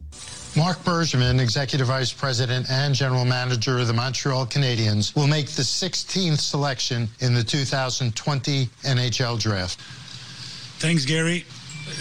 Marc 0.57 0.79
Bergevin, 0.79 1.39
Executive 1.39 1.85
Vice 1.85 2.11
President 2.11 2.65
and 2.71 2.95
General 2.95 3.25
Manager 3.25 3.77
of 3.77 3.85
the 3.85 3.93
Montreal 3.93 4.47
Canadiens, 4.47 5.15
will 5.15 5.27
make 5.27 5.45
the 5.51 5.61
16th 5.61 6.39
selection 6.39 7.07
in 7.19 7.35
the 7.35 7.43
2020 7.43 8.65
NHL 8.65 9.39
Draft. 9.39 9.79
Thanks, 10.79 11.05
Gary. 11.05 11.45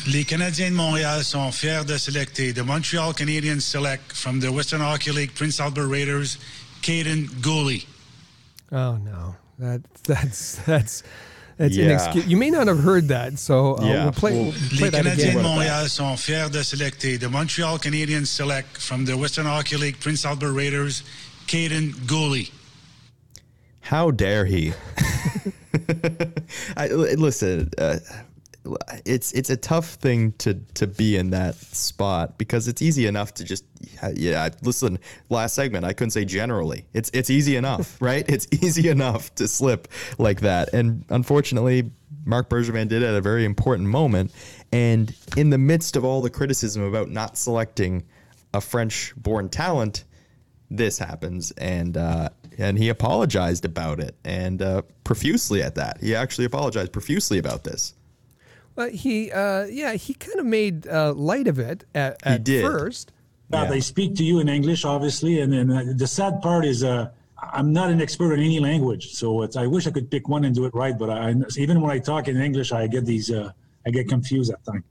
Les 0.06 0.24
Canadiens 0.24 0.70
de 0.70 0.74
Montréal 0.74 1.22
sont 1.22 1.52
fiers 1.52 1.84
de 1.84 1.98
selecter 1.98 2.54
the 2.54 2.64
Montreal 2.64 3.12
Canadiens 3.12 3.60
select 3.60 4.10
from 4.12 4.40
the 4.40 4.50
Western 4.50 4.80
Hockey 4.80 5.12
League 5.12 5.34
Prince 5.34 5.60
Albert 5.60 5.88
Raiders, 5.88 6.38
Kaiden 6.80 7.28
Guhle. 7.42 7.84
Oh 8.72 8.96
no, 8.96 9.36
that 9.58 9.82
that's 10.04 10.56
that's 10.64 11.02
that's 11.56 11.76
yeah. 11.76 11.86
inexcusable. 11.86 12.30
You 12.30 12.36
may 12.36 12.50
not 12.50 12.66
have 12.66 12.80
heard 12.80 13.08
that, 13.08 13.38
so 13.38 13.76
uh, 13.78 13.84
yeah. 13.84 14.04
we'll 14.04 14.12
play, 14.12 14.32
we'll 14.32 14.52
play 14.52 14.90
Les 14.90 14.90
Canadiens 14.90 15.34
de 15.34 15.42
Montréal 15.42 15.88
sont 15.88 16.16
fiers 16.16 16.50
de 16.50 16.62
selecter 16.62 17.18
the 17.18 17.28
Montreal 17.28 17.78
Canadiens 17.78 18.26
select 18.26 18.76
from 18.76 19.04
the 19.04 19.16
Western 19.16 19.46
Hockey 19.46 19.76
League 19.76 19.98
Prince 20.00 20.24
Albert 20.24 20.52
Raiders, 20.52 21.02
Kaiden 21.46 21.92
Guhle. 22.06 22.50
How 23.80 24.10
dare 24.10 24.44
he? 24.44 24.72
I, 26.76 26.88
listen, 26.88 27.70
uh, 27.78 27.98
it's 29.04 29.32
it's 29.32 29.50
a 29.50 29.56
tough 29.56 29.94
thing 29.94 30.32
to 30.32 30.54
to 30.74 30.86
be 30.86 31.16
in 31.16 31.30
that 31.30 31.54
spot 31.54 32.38
because 32.38 32.68
it's 32.68 32.82
easy 32.82 33.06
enough 33.06 33.34
to 33.34 33.44
just 33.44 33.64
yeah 34.14 34.48
listen 34.62 34.98
last 35.28 35.54
segment 35.54 35.84
I 35.84 35.92
couldn't 35.92 36.10
say 36.10 36.24
generally. 36.24 36.86
It's 36.92 37.10
it's 37.12 37.30
easy 37.30 37.56
enough 37.56 37.96
right? 38.00 38.24
It's 38.28 38.46
easy 38.62 38.88
enough 38.88 39.34
to 39.36 39.48
slip 39.48 39.88
like 40.18 40.40
that. 40.40 40.72
And 40.72 41.04
unfortunately 41.08 41.90
Marc 42.24 42.48
Bergevin 42.48 42.88
did 42.88 43.02
at 43.02 43.14
a 43.14 43.20
very 43.20 43.44
important 43.44 43.88
moment. 43.88 44.32
And 44.72 45.14
in 45.36 45.50
the 45.50 45.58
midst 45.58 45.96
of 45.96 46.04
all 46.04 46.20
the 46.20 46.30
criticism 46.30 46.82
about 46.82 47.08
not 47.08 47.38
selecting 47.38 48.04
a 48.52 48.60
French 48.60 49.14
born 49.16 49.48
talent 49.48 50.04
this 50.70 50.98
happens. 50.98 51.52
And 51.52 51.96
uh, 51.96 52.30
and 52.58 52.78
he 52.78 52.88
apologized 52.88 53.64
about 53.64 54.00
it 54.00 54.16
and 54.24 54.62
uh, 54.62 54.82
profusely 55.04 55.62
at 55.62 55.74
that. 55.74 55.98
He 56.00 56.14
actually 56.14 56.46
apologized 56.46 56.92
profusely 56.92 57.38
about 57.38 57.64
this 57.64 57.94
well, 58.76 58.90
he, 58.90 59.32
uh, 59.32 59.64
yeah, 59.64 59.94
he 59.94 60.14
kind 60.14 60.38
of 60.38 60.46
made 60.46 60.86
uh, 60.86 61.12
light 61.14 61.48
of 61.48 61.58
it 61.58 61.84
at, 61.94 62.18
at 62.24 62.46
first. 62.46 63.12
Yeah, 63.50 63.62
yeah, 63.62 63.70
they 63.70 63.80
speak 63.80 64.14
to 64.16 64.24
you 64.24 64.38
in 64.40 64.48
English, 64.48 64.84
obviously, 64.84 65.40
and 65.40 65.52
then 65.52 65.70
uh, 65.70 65.84
the 65.96 66.06
sad 66.06 66.42
part 66.42 66.64
is, 66.64 66.84
uh, 66.84 67.10
I'm 67.38 67.72
not 67.72 67.90
an 67.90 68.00
expert 68.00 68.34
in 68.34 68.40
any 68.40 68.60
language, 68.60 69.12
so 69.12 69.42
it's, 69.42 69.56
I 69.56 69.66
wish 69.66 69.86
I 69.86 69.90
could 69.90 70.10
pick 70.10 70.28
one 70.28 70.44
and 70.44 70.54
do 70.54 70.64
it 70.66 70.74
right. 70.74 70.98
But 70.98 71.10
I, 71.10 71.34
even 71.56 71.80
when 71.80 71.90
I 71.90 71.98
talk 71.98 72.28
in 72.28 72.36
English, 72.36 72.72
I 72.72 72.86
get 72.86 73.06
these, 73.06 73.30
uh, 73.30 73.52
I 73.86 73.90
get 73.90 74.08
confused 74.08 74.52
at 74.52 74.64
times. 74.64 74.84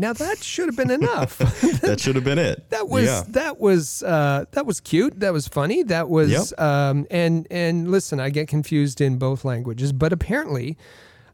Now 0.00 0.12
that 0.12 0.38
should 0.38 0.66
have 0.66 0.76
been 0.76 0.92
enough. 0.92 1.38
that 1.80 1.98
should 1.98 2.14
have 2.14 2.24
been 2.24 2.38
it. 2.38 2.70
That 2.70 2.88
was 2.88 3.06
yeah. 3.06 3.24
that 3.28 3.58
was 3.58 4.04
uh, 4.04 4.44
that 4.52 4.64
was 4.64 4.78
cute. 4.78 5.18
That 5.18 5.32
was 5.32 5.48
funny. 5.48 5.82
That 5.82 6.08
was 6.08 6.30
yep. 6.30 6.60
um, 6.60 7.04
and 7.10 7.48
and 7.50 7.90
listen, 7.90 8.20
I 8.20 8.30
get 8.30 8.46
confused 8.46 9.00
in 9.00 9.18
both 9.18 9.44
languages, 9.44 9.92
but 9.92 10.12
apparently 10.12 10.78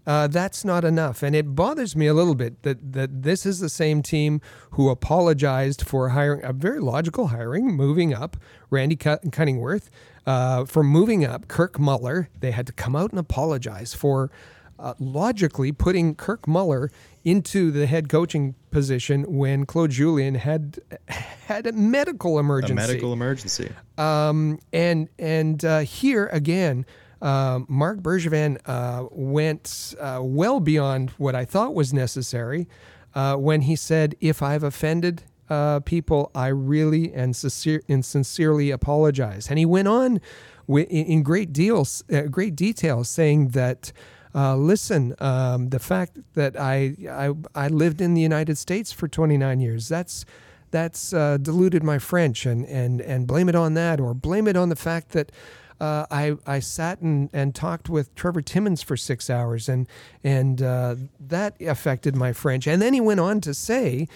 uh, 0.07 0.27
that's 0.27 0.65
not 0.65 0.85
enough. 0.85 1.23
And 1.23 1.35
it 1.35 1.55
bothers 1.55 1.97
me 1.97 2.07
a 2.07 2.15
little 2.15 2.35
bit 2.35 2.63
that, 2.63 2.93
that 2.93 3.23
this 3.23 3.47
is 3.47 3.61
the 3.61 3.69
same 3.69 4.03
team 4.03 4.41
who 4.73 4.91
apologized 4.91 5.83
for 5.83 6.11
hiring 6.11 6.45
a 6.45 6.53
very 6.53 6.81
logical 6.81 7.29
hiring, 7.29 7.67
moving 7.75 8.13
up 8.13 8.37
Randy 8.71 8.97
Cunneyworth, 8.97 9.89
uh, 10.27 10.65
for 10.65 10.83
moving 10.83 11.25
up 11.25 11.49
Kirk 11.49 11.79
Muller. 11.79 12.29
They 12.41 12.51
had 12.51 12.67
to 12.67 12.73
come 12.73 12.95
out 12.95 13.11
and 13.11 13.19
apologize 13.19 13.95
for 13.95 14.31
uh, 14.79 14.95
logically 14.99 15.73
putting 15.73 16.15
Kirk 16.15 16.47
Muller 16.47 16.91
into 17.25 17.71
the 17.71 17.87
head 17.87 18.09
coaching 18.09 18.55
position 18.71 19.25
when 19.37 19.65
Claude 19.65 19.91
Julien 19.91 20.35
had 20.35 20.79
had 21.09 21.67
a 21.67 21.73
medical 21.73 22.39
emergency. 22.39 22.73
A 22.73 22.77
medical 22.77 23.13
emergency. 23.13 23.71
Um, 23.97 24.59
and 24.73 25.09
and 25.19 25.65
uh, 25.65 25.81
here 25.81 26.27
again, 26.27 26.85
uh, 27.25 27.61
Marc 27.69 28.01
Bergevin 28.01 28.59
uh, 28.67 29.07
went 29.11 29.95
uh, 29.99 30.21
well 30.23 30.61
beyond 30.61 31.11
what 31.17 31.35
I 31.35 31.47
thought 31.47 31.75
was 31.75 31.95
necessary 31.95 32.69
uh, 33.15 33.37
when 33.37 33.63
he 33.63 33.77
said, 33.77 34.15
"If 34.21 34.43
I've 34.43 34.63
offended 34.63 35.23
uh, 35.49 35.81
people, 35.81 36.31
I 36.35 36.49
really 36.49 37.15
and, 37.15 37.35
sincere, 37.35 37.83
and 37.89 38.05
sincerely 38.05 38.71
apologize." 38.71 39.49
And 39.49 39.59
he 39.59 39.65
went 39.65 39.89
on 39.89 40.21
in 40.69 41.23
great 41.23 41.53
deals, 41.53 42.05
uh, 42.13 42.23
great 42.23 42.55
detail, 42.55 43.05
saying 43.05 43.49
that. 43.49 43.93
listen, 44.35 45.15
um, 45.19 45.71
the 45.71 45.79
fact 45.79 46.19
that 46.35 46.61
I, 46.61 46.95
I 47.09 47.33
I 47.55 47.69
lived 47.69 48.03
in 48.03 48.13
the 48.13 48.21
United 48.21 48.59
States 48.59 48.93
for 48.93 49.09
29 49.09 49.61
years, 49.61 49.89
that's 49.89 50.27
that's 50.71 51.11
diluted 51.11 51.83
my 51.83 51.99
French, 51.99 52.45
and 52.45 52.67
and 52.67 53.01
and 53.01 53.27
blame 53.27 53.49
it 53.49 53.55
on 53.55 53.73
that, 53.75 53.99
or 53.99 54.13
blame 54.13 54.47
it 54.47 54.57
on 54.57 54.69
the 54.69 54.77
fact 54.77 55.13
that 55.13 55.33
uh, 55.81 56.07
I, 56.11 56.37
I 56.47 56.61
sat 56.61 57.01
and, 57.01 57.31
and 57.33 57.55
talked 57.55 57.89
with 57.89 58.15
Trevor 58.15 58.43
Timmins 58.43 58.83
for 58.83 58.97
six 58.97 59.29
hours, 59.29 59.69
and, 59.69 59.89
and 60.23 60.63
uh, 60.63 60.97
that 61.21 61.61
affected 61.61 62.17
my 62.17 62.33
French. 62.33 62.67
And 62.67 62.81
then 62.81 62.95
he 62.95 63.01
went 63.01 63.21
on 63.21 63.41
to 63.43 63.55
say 63.55 64.09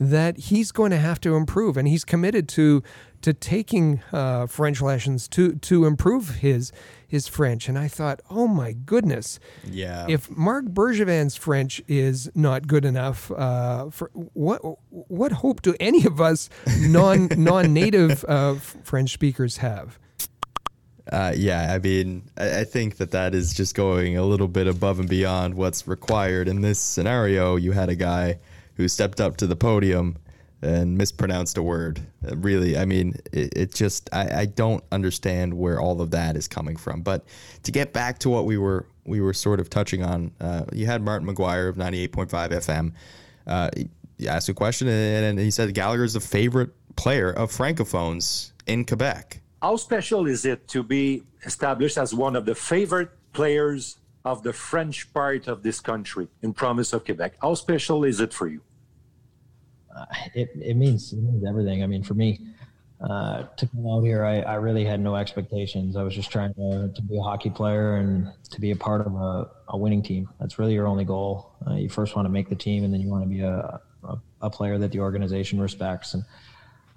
that 0.00 0.36
he's 0.36 0.72
going 0.72 0.90
to 0.90 0.98
have 0.98 1.20
to 1.20 1.36
improve, 1.36 1.76
and 1.76 1.86
he's 1.86 2.04
committed 2.04 2.48
to 2.50 2.82
to 3.22 3.32
taking 3.32 4.02
uh, 4.12 4.46
French 4.46 4.82
lessons 4.82 5.28
to 5.28 5.54
to 5.56 5.86
improve 5.86 6.36
his 6.36 6.72
his 7.06 7.28
French. 7.28 7.68
And 7.68 7.78
I 7.78 7.88
thought, 7.88 8.20
oh 8.28 8.46
my 8.46 8.72
goodness, 8.72 9.38
yeah. 9.64 10.06
If 10.08 10.30
Marc 10.30 10.66
Bergevin's 10.66 11.36
French 11.36 11.80
is 11.86 12.30
not 12.34 12.66
good 12.66 12.84
enough, 12.84 13.30
uh, 13.30 13.90
for 13.90 14.10
what 14.14 14.60
what 14.90 15.32
hope 15.32 15.62
do 15.62 15.74
any 15.78 16.04
of 16.04 16.20
us 16.20 16.50
non 16.80 17.28
non 17.36 17.72
native 17.72 18.24
uh, 18.28 18.54
French 18.54 19.12
speakers 19.12 19.58
have? 19.58 19.98
Uh, 21.10 21.32
yeah, 21.36 21.74
I 21.74 21.78
mean, 21.78 22.22
I, 22.36 22.60
I, 22.60 22.64
think 22.64 22.96
that 22.96 23.10
that 23.10 23.34
is 23.34 23.52
just 23.52 23.74
going 23.74 24.16
a 24.16 24.24
little 24.24 24.48
bit 24.48 24.66
above 24.66 25.00
and 25.00 25.08
beyond 25.08 25.54
what's 25.54 25.86
required. 25.86 26.48
In 26.48 26.62
this 26.62 26.78
scenario, 26.78 27.56
you 27.56 27.72
had 27.72 27.90
a 27.90 27.94
guy 27.94 28.38
who 28.76 28.88
stepped 28.88 29.20
up 29.20 29.36
to 29.38 29.46
the 29.46 29.54
podium 29.54 30.16
and 30.62 30.96
mispronounced 30.96 31.58
a 31.58 31.62
word. 31.62 32.00
Uh, 32.26 32.36
really, 32.36 32.78
I 32.78 32.86
mean, 32.86 33.16
it, 33.32 33.52
it 33.54 33.74
just, 33.74 34.08
I, 34.14 34.40
I, 34.40 34.46
don't 34.46 34.82
understand 34.90 35.52
where 35.52 35.78
all 35.78 36.00
of 36.00 36.10
that 36.12 36.36
is 36.36 36.48
coming 36.48 36.76
from. 36.76 37.02
But 37.02 37.26
to 37.64 37.70
get 37.70 37.92
back 37.92 38.18
to 38.20 38.30
what 38.30 38.46
we 38.46 38.56
were, 38.56 38.86
we 39.04 39.20
were 39.20 39.34
sort 39.34 39.60
of 39.60 39.68
touching 39.68 40.02
on, 40.02 40.32
uh, 40.40 40.64
you 40.72 40.86
had 40.86 41.02
Martin 41.02 41.28
McGuire 41.28 41.68
of 41.68 41.76
98.5 41.76 42.28
FM. 42.28 42.92
Uh, 43.46 43.68
he 44.18 44.26
asked 44.26 44.48
a 44.48 44.54
question 44.54 44.88
and, 44.88 45.24
and 45.26 45.38
he 45.38 45.50
said 45.50 45.74
Gallagher 45.74 46.04
is 46.04 46.14
the 46.14 46.20
favorite 46.20 46.70
player 46.96 47.30
of 47.30 47.50
francophones 47.50 48.52
in 48.66 48.86
Quebec. 48.86 49.40
How 49.64 49.76
special 49.76 50.26
is 50.26 50.44
it 50.44 50.68
to 50.68 50.82
be 50.82 51.22
established 51.46 51.96
as 51.96 52.12
one 52.12 52.36
of 52.36 52.44
the 52.44 52.54
favorite 52.54 53.08
players 53.32 53.96
of 54.22 54.42
the 54.42 54.52
French 54.52 55.10
part 55.14 55.48
of 55.48 55.62
this 55.62 55.80
country 55.80 56.28
in 56.42 56.52
province 56.52 56.92
of 56.92 57.06
Quebec? 57.06 57.36
How 57.40 57.54
special 57.54 58.04
is 58.04 58.20
it 58.20 58.34
for 58.34 58.46
you? 58.46 58.60
Uh, 59.96 60.04
it, 60.34 60.50
it, 60.60 60.76
means, 60.76 61.14
it 61.14 61.22
means 61.22 61.46
everything. 61.48 61.82
I 61.82 61.86
mean, 61.86 62.02
for 62.02 62.12
me, 62.12 62.40
uh, 63.00 63.44
to 63.56 63.66
come 63.66 63.86
out 63.86 64.02
here, 64.02 64.22
I, 64.22 64.40
I, 64.40 64.56
really 64.56 64.84
had 64.84 65.00
no 65.00 65.16
expectations. 65.16 65.96
I 65.96 66.02
was 66.02 66.14
just 66.14 66.30
trying 66.30 66.52
to, 66.52 66.92
to, 66.94 67.02
be 67.02 67.16
a 67.16 67.22
hockey 67.22 67.48
player 67.48 67.96
and 67.96 68.30
to 68.50 68.60
be 68.60 68.70
a 68.70 68.76
part 68.76 69.06
of 69.06 69.14
a, 69.14 69.48
a 69.68 69.78
winning 69.78 70.02
team. 70.02 70.28
That's 70.40 70.58
really 70.58 70.74
your 70.74 70.86
only 70.86 71.06
goal. 71.06 71.54
Uh, 71.66 71.76
you 71.76 71.88
first 71.88 72.16
want 72.16 72.26
to 72.26 72.30
make 72.30 72.50
the 72.50 72.54
team, 72.54 72.84
and 72.84 72.92
then 72.92 73.00
you 73.00 73.08
want 73.08 73.22
to 73.22 73.30
be 73.30 73.40
a, 73.40 73.80
a, 74.02 74.18
a 74.42 74.50
player 74.50 74.76
that 74.76 74.92
the 74.92 75.00
organization 75.00 75.58
respects. 75.58 76.12
And 76.12 76.22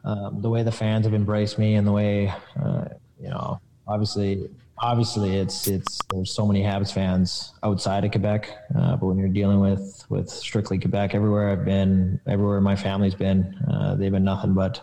um, 0.07 0.41
the 0.41 0.49
way 0.49 0.63
the 0.63 0.71
fans 0.71 1.05
have 1.05 1.13
embraced 1.13 1.59
me 1.59 1.75
and 1.75 1.85
the 1.85 1.91
way 1.91 2.33
uh, 2.63 2.85
you 3.19 3.29
know 3.29 3.59
obviously 3.87 4.49
obviously 4.79 5.37
it's 5.37 5.67
it's 5.67 5.99
there's 6.11 6.33
so 6.33 6.45
many 6.45 6.61
Habs 6.61 6.91
fans 6.93 7.53
outside 7.63 8.05
of 8.05 8.11
Quebec, 8.11 8.49
uh, 8.77 8.95
but 8.95 9.07
when 9.07 9.17
you're 9.17 9.29
dealing 9.29 9.59
with 9.59 10.05
with 10.09 10.29
strictly 10.29 10.79
Quebec, 10.79 11.15
everywhere 11.15 11.49
I've 11.49 11.65
been, 11.65 12.19
everywhere 12.27 12.61
my 12.61 12.75
family's 12.75 13.15
been, 13.15 13.55
uh, 13.71 13.95
they've 13.95 14.11
been 14.11 14.23
nothing 14.23 14.53
but 14.53 14.81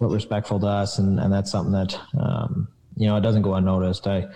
but 0.00 0.08
respectful 0.08 0.58
to 0.60 0.66
us, 0.66 0.98
and 0.98 1.20
and 1.20 1.32
that's 1.32 1.50
something 1.50 1.72
that 1.72 1.98
um, 2.18 2.68
you 2.96 3.06
know 3.06 3.16
it 3.16 3.22
doesn't 3.22 3.42
go 3.42 3.54
unnoticed. 3.54 4.06
I 4.06 4.26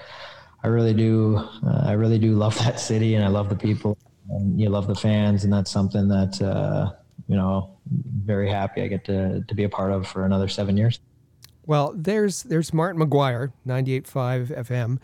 I 0.63 0.69
really 0.69 0.95
do 0.95 1.37
uh, 1.67 1.83
I 1.87 1.93
really 1.93 2.19
do 2.19 2.35
love 2.35 2.59
that 2.65 2.81
city, 2.81 3.15
and 3.15 3.25
I 3.25 3.29
love 3.29 3.49
the 3.49 3.57
people, 3.57 3.99
and 4.31 4.61
you 4.61 4.69
love 4.69 4.87
the 4.87 4.95
fans, 4.95 5.45
and 5.45 5.53
that's 5.53 5.71
something 5.71 6.09
that 6.09 6.41
uh, 6.43 6.93
you 7.29 7.37
know 7.37 7.77
very 8.25 8.49
happy 8.51 8.83
I 8.83 8.89
get 8.89 9.05
to 9.05 9.43
to 9.43 9.55
be 9.55 9.65
a 9.65 9.69
part 9.69 9.93
of 9.93 10.07
for 10.07 10.25
another 10.25 10.49
seven 10.49 10.77
years. 10.77 11.01
Well, 11.67 11.93
there's 11.95 12.45
there's 12.45 12.73
Martin 12.73 13.01
McGuire, 13.03 13.53
98.5 13.67 14.67
FM, 14.67 14.99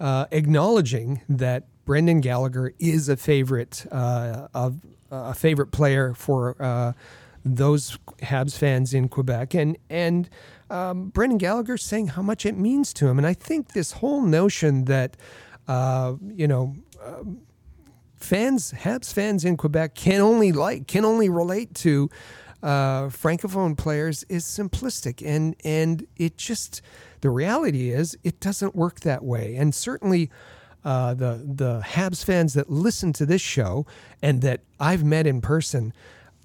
uh, 0.00 0.24
acknowledging 0.30 1.20
that 1.28 1.64
Brendan 1.84 2.22
Gallagher 2.22 2.72
is 2.78 3.10
a 3.10 3.16
favorite 3.16 3.86
uh, 3.92 4.48
of 4.54 4.80
a 5.10 5.34
favorite 5.34 5.72
player 5.72 6.14
for 6.14 6.56
uh, 6.58 6.92
those 7.44 7.98
Habs 8.22 8.56
fans 8.56 8.94
in 8.94 9.08
Quebec, 9.08 9.54
and 9.54 9.76
and 9.90 10.30
um, 10.70 11.10
Brendan 11.10 11.38
Gallagher 11.38 11.76
saying 11.76 12.08
how 12.08 12.22
much 12.22 12.46
it 12.46 12.56
means 12.56 12.94
to 12.94 13.08
him. 13.08 13.18
And 13.18 13.26
I 13.26 13.34
think 13.34 13.74
this 13.74 13.92
whole 13.92 14.22
notion 14.22 14.86
that 14.86 15.16
uh, 15.68 16.14
you 16.34 16.48
know. 16.48 16.74
Um, 17.04 17.42
fans, 18.16 18.72
Habs 18.72 19.12
fans 19.12 19.44
in 19.44 19.56
Quebec 19.56 19.94
can 19.94 20.20
only 20.20 20.52
like, 20.52 20.86
can 20.86 21.04
only 21.04 21.28
relate 21.28 21.74
to 21.76 22.10
uh, 22.62 23.06
francophone 23.08 23.76
players 23.76 24.24
is 24.28 24.44
simplistic, 24.44 25.24
and 25.24 25.54
and 25.64 26.06
it 26.16 26.36
just 26.36 26.82
the 27.20 27.30
reality 27.30 27.90
is 27.90 28.16
it 28.24 28.40
doesn't 28.40 28.74
work 28.74 29.00
that 29.00 29.24
way, 29.24 29.56
and 29.56 29.74
certainly. 29.74 30.30
Uh, 30.84 31.14
the 31.14 31.42
the 31.44 31.80
Habs 31.84 32.24
fans 32.24 32.54
that 32.54 32.70
listen 32.70 33.12
to 33.14 33.26
this 33.26 33.42
show 33.42 33.84
and 34.22 34.40
that 34.42 34.60
I've 34.78 35.02
met 35.02 35.26
in 35.26 35.40
person, 35.40 35.92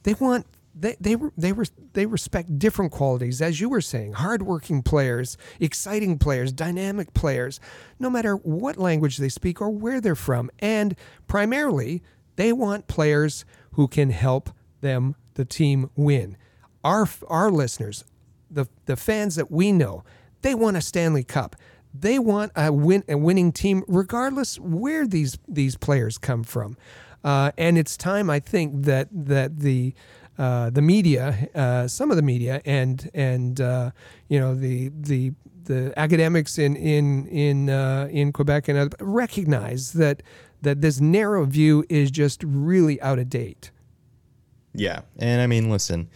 they 0.02 0.16
want 0.16 0.48
they 0.82 0.98
they 1.00 1.16
were 1.16 1.32
they 1.38 1.54
were 1.54 1.66
they 1.94 2.06
respect 2.06 2.58
different 2.58 2.92
qualities, 2.92 3.42
as 3.42 3.62
you 3.62 3.70
were 3.70 3.82
saying, 3.82 4.14
hardworking 4.14 4.82
players, 4.82 5.38
exciting 5.60 6.18
players, 6.18 6.52
dynamic 6.52 7.14
players, 7.14 7.60
no 8.00 8.10
matter 8.10 8.36
what 8.36 8.78
language 8.78 9.18
they 9.18 9.30
speak 9.30 9.62
or 9.62 9.70
where 9.70 10.02
they're 10.02 10.16
from, 10.16 10.50
and 10.60 10.96
primarily 11.28 12.02
they 12.36 12.52
want 12.52 12.88
players 12.88 13.46
who 13.74 13.88
can 13.88 14.10
help 14.10 14.50
them 14.82 15.16
the 15.36 15.46
team 15.46 15.90
win. 15.96 16.36
Our 16.84 17.08
our 17.28 17.52
listeners, 17.52 18.04
the 18.50 18.66
the 18.88 18.98
fans 18.98 19.36
that 19.36 19.52
we 19.52 19.72
know, 19.72 20.04
they 20.42 20.56
want 20.56 20.78
a 20.78 20.82
Stanley 20.82 21.24
Cup. 21.24 21.56
They 21.94 22.18
want 22.18 22.54
a 22.56 22.74
win 22.74 23.04
a 23.08 23.18
winning 23.18 23.52
team, 23.52 23.84
regardless 23.88 24.60
where 24.60 25.06
these 25.06 25.38
these 25.48 25.78
players 25.78 26.18
come 26.18 26.44
from. 26.44 26.76
Uh, 27.24 27.52
and 27.58 27.78
it's 27.78 27.98
time, 27.98 28.30
I 28.30 28.40
think, 28.40 28.86
that 28.86 29.08
that 29.12 29.60
the 29.60 29.94
uh, 30.42 30.72
the 30.72 30.82
media, 30.82 31.48
uh, 31.54 31.88
some 31.88 32.10
of 32.10 32.18
the 32.18 32.24
media, 32.24 32.64
and 32.66 33.12
and 33.14 33.62
uh, 33.62 33.92
you 34.28 34.40
know 34.40 34.56
the 34.56 34.92
the 35.00 35.34
the 35.66 35.94
academics 35.96 36.58
in 36.58 36.76
in 36.76 37.28
in 37.28 37.70
uh, 37.70 38.08
in 38.10 38.34
Quebec 38.34 38.68
and 38.68 38.80
other, 38.80 38.98
recognize 39.00 39.94
that 39.94 40.24
that 40.64 40.82
this 40.82 41.00
narrow 41.00 41.46
view 41.46 41.86
is 41.90 42.10
just 42.10 42.44
really 42.44 43.00
out 43.02 43.20
of 43.20 43.30
date. 43.30 43.70
Yeah, 44.74 45.02
and 45.20 45.42
I 45.42 45.46
mean, 45.46 45.70
listen, 45.70 46.10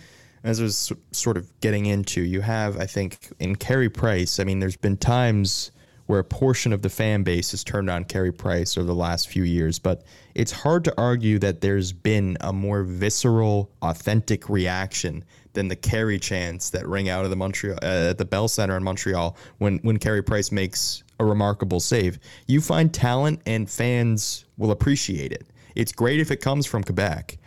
as 0.44 0.60
I 0.60 0.64
was 0.64 0.92
sort 1.12 1.38
of 1.38 1.48
getting 1.60 1.86
into, 1.86 2.22
you 2.22 2.42
have, 2.42 2.78
I 2.80 2.88
think, 2.88 3.32
in 3.40 3.56
Carey 3.56 3.90
Price, 3.90 4.40
I 4.40 4.44
mean, 4.44 4.60
there's 4.60 4.78
been 4.78 4.98
times 4.98 5.70
where 6.08 6.20
a 6.20 6.24
portion 6.24 6.72
of 6.72 6.82
the 6.82 6.90
fan 6.90 7.24
base 7.24 7.52
has 7.52 7.64
turned 7.64 7.90
on 7.90 8.04
Carey 8.04 8.32
Price 8.32 8.78
over 8.78 8.86
the 8.86 8.96
last 8.96 9.28
few 9.28 9.44
years, 9.44 9.80
but 9.80 10.04
it's 10.36 10.52
hard 10.52 10.84
to 10.84 10.94
argue 10.98 11.40
that 11.40 11.62
there's 11.62 11.92
been 11.92 12.38
a 12.42 12.54
more 12.54 12.84
visceral, 12.84 13.72
authentic 13.82 14.48
reaction 14.48 15.24
than 15.54 15.68
the 15.68 15.76
Carey 15.76 16.20
chants 16.20 16.70
that 16.70 16.88
ring 16.88 17.10
out 17.10 17.24
of 17.24 17.32
the 17.32 17.36
Montreal 17.36 17.80
uh, 17.82 18.10
at 18.10 18.18
the 18.18 18.26
Bell 18.26 18.48
Center 18.48 18.78
in 18.78 18.84
Montreal 18.84 19.36
when 19.58 19.78
when 19.80 19.98
Carey 19.98 20.22
Price 20.22 20.52
makes 20.52 21.04
a 21.20 21.26
remarkable 21.26 21.80
save. 21.80 22.20
You 22.46 22.62
find 22.62 22.94
talent 22.94 23.42
and 23.46 23.70
fans 23.70 24.46
will 24.58 24.72
appreciate 24.72 25.32
it. 25.32 25.48
It's 25.76 25.92
great 25.92 26.20
if 26.20 26.30
it 26.30 26.38
comes 26.38 26.66
from 26.66 26.84
Quebec, 26.84 27.38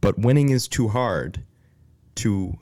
but 0.00 0.18
winning 0.18 0.50
is 0.50 0.66
too 0.66 0.88
hard 0.88 1.42
to 2.16 2.58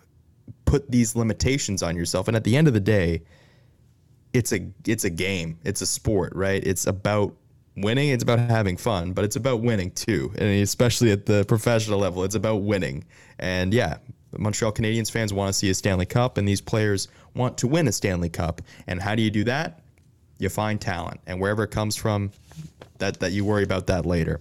put 0.65 0.91
these 0.91 1.17
limitations 1.17 1.83
on 1.83 1.97
yourself. 1.97 2.29
And 2.29 2.37
at 2.37 2.45
the 2.45 2.57
end 2.57 2.69
of 2.69 2.75
the 2.75 2.81
day, 2.81 3.23
it's 4.33 4.53
a 4.53 4.67
it's 4.87 5.05
a 5.05 5.11
game. 5.11 5.59
It's 5.65 5.81
a 5.83 5.87
sport, 5.87 6.33
right? 6.35 6.63
It's 6.65 6.87
about 6.87 7.35
winning. 7.77 8.11
It's 8.11 8.23
about 8.23 8.39
having 8.39 8.77
fun, 8.77 9.13
but 9.13 9.25
it's 9.25 9.37
about 9.37 9.61
winning 9.61 9.91
too. 9.91 10.33
And 10.37 10.63
especially 10.63 11.11
at 11.13 11.27
the 11.27 11.45
professional 11.45 11.99
level, 11.99 12.25
it's 12.25 12.35
about 12.35 12.63
winning. 12.63 13.05
And 13.39 13.73
yeah, 13.73 13.99
Montreal 14.37 14.73
Canadiens 14.73 15.11
fans 15.11 15.33
want 15.33 15.49
to 15.49 15.53
see 15.53 15.71
a 15.71 15.75
Stanley 15.75 16.07
Cup, 16.07 16.39
and 16.39 16.47
these 16.47 16.61
players 16.61 17.09
want 17.35 17.59
to 17.59 17.69
win 17.69 17.89
a 17.89 17.93
Stanley 17.93 18.29
Cup. 18.29 18.63
And 18.87 19.01
how 19.01 19.15
do 19.15 19.23
you 19.23 19.31
do 19.31 19.45
that? 19.45 19.81
You 20.39 20.49
find 20.49 20.81
talent, 20.81 21.21
and 21.27 21.41
wherever 21.41 21.63
it 21.65 21.71
comes 21.71 21.97
from, 21.97 22.33
that 22.99 23.21
that 23.21 23.33
you 23.33 23.45
worry 23.45 23.65
about 23.65 23.87
that 23.89 24.07
later. 24.07 24.41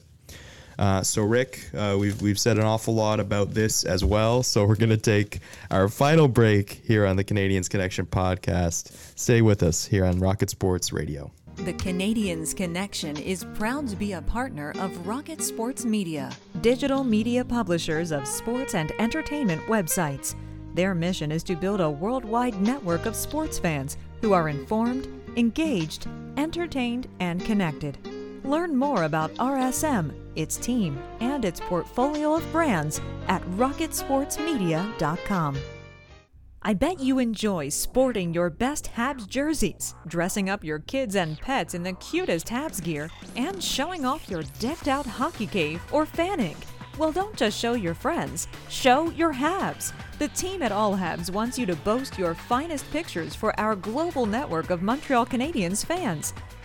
Uh, 0.82 1.03
so, 1.03 1.22
Rick, 1.22 1.70
uh, 1.78 1.95
we've, 1.99 2.20
we've 2.24 2.40
said 2.40 2.58
an 2.58 2.64
awful 2.64 2.95
lot 2.95 3.20
about 3.20 3.53
this 3.53 3.84
as 3.84 4.03
well. 4.03 4.41
So, 4.41 4.66
we're 4.66 4.76
going 4.76 4.90
to 4.90 4.98
take 4.98 5.38
our 5.70 5.88
final 5.88 6.28
break 6.28 6.82
here 6.84 7.06
on 7.06 7.18
the 7.18 7.24
Canadiens 7.24 7.70
Connection 7.70 8.08
podcast. 8.08 8.91
Stay 9.16 9.44
with 9.44 9.62
us 9.62 9.86
here 9.86 10.03
on 10.03 10.20
Rocket 10.20 10.49
Sports 10.49 10.91
Radio. 10.91 11.32
The 11.58 11.74
Canadiens 11.74 12.58
Connection 12.58 13.16
is 13.16 13.45
proud 13.53 13.90
to 13.90 13.95
be 13.95 14.14
a 14.14 14.24
partner 14.24 14.74
of 14.80 15.06
Rocket 15.06 15.44
Sports 15.44 15.86
Media, 15.86 16.32
digital 16.62 17.03
media 17.03 17.45
publishers 17.45 18.12
of 18.12 18.28
sports 18.28 18.74
and 18.74 18.91
entertainment 18.98 19.62
websites. 19.68 20.34
Their 20.74 20.95
mission 20.95 21.32
is 21.32 21.44
to 21.44 21.56
build 21.56 21.82
a 21.82 21.91
worldwide 21.91 22.60
network 22.60 23.06
of 23.06 23.16
sports 23.16 23.60
fans 23.60 23.98
who 24.22 24.34
are 24.34 24.49
informed, 24.49 25.08
engaged, 25.38 26.08
entertained, 26.38 27.08
and 27.20 27.45
connected. 27.45 27.99
Learn 28.44 28.76
more 28.76 29.03
about 29.03 29.32
RSM, 29.36 30.12
its 30.36 30.58
team, 30.58 30.99
and 31.20 31.45
its 31.45 31.60
portfolio 31.60 32.36
of 32.36 32.52
brands 32.52 33.02
at 33.28 33.44
rocketsportsmedia.com. 33.58 35.58
I 36.64 36.76
bet 36.76 36.99
you 36.99 37.18
enjoy 37.18 37.70
sporting 37.70 38.36
your 38.36 38.52
best 38.52 38.91
Habs 38.95 39.28
jerseys, 39.28 39.95
dressing 40.08 40.48
up 40.48 40.64
your 40.64 40.78
kids 40.78 41.16
and 41.16 41.40
pets 41.40 41.74
in 41.74 41.82
the 41.82 41.94
cutest 41.94 42.45
Habs 42.48 42.84
gear, 42.84 43.10
and 43.36 43.64
showing 43.64 44.06
off 44.06 44.30
your 44.30 44.44
decked 44.60 44.88
out 44.88 45.08
hockey 45.08 45.48
cave 45.48 45.82
or 45.91 46.06
fanning. 46.06 46.56
Well, 46.99 47.12
don't 47.12 47.36
just 47.36 47.58
show 47.58 47.74
your 47.74 47.95
friends, 47.95 48.48
show 48.70 49.10
your 49.12 49.34
Habs. 49.34 49.91
The 50.20 50.28
team 50.28 50.62
at 50.62 50.72
All 50.72 50.95
Habs 50.95 51.32
wants 51.32 51.58
you 51.58 51.66
to 51.66 51.76
boast 51.78 52.20
your 52.20 52.36
finest 52.36 52.90
pictures 52.91 53.34
for 53.34 53.60
our 53.60 53.76
global 53.76 54.28
network 54.28 54.70
of 54.70 54.84
Montreal 54.84 55.26
Canadiens 55.26 55.84
fans. 55.84 56.32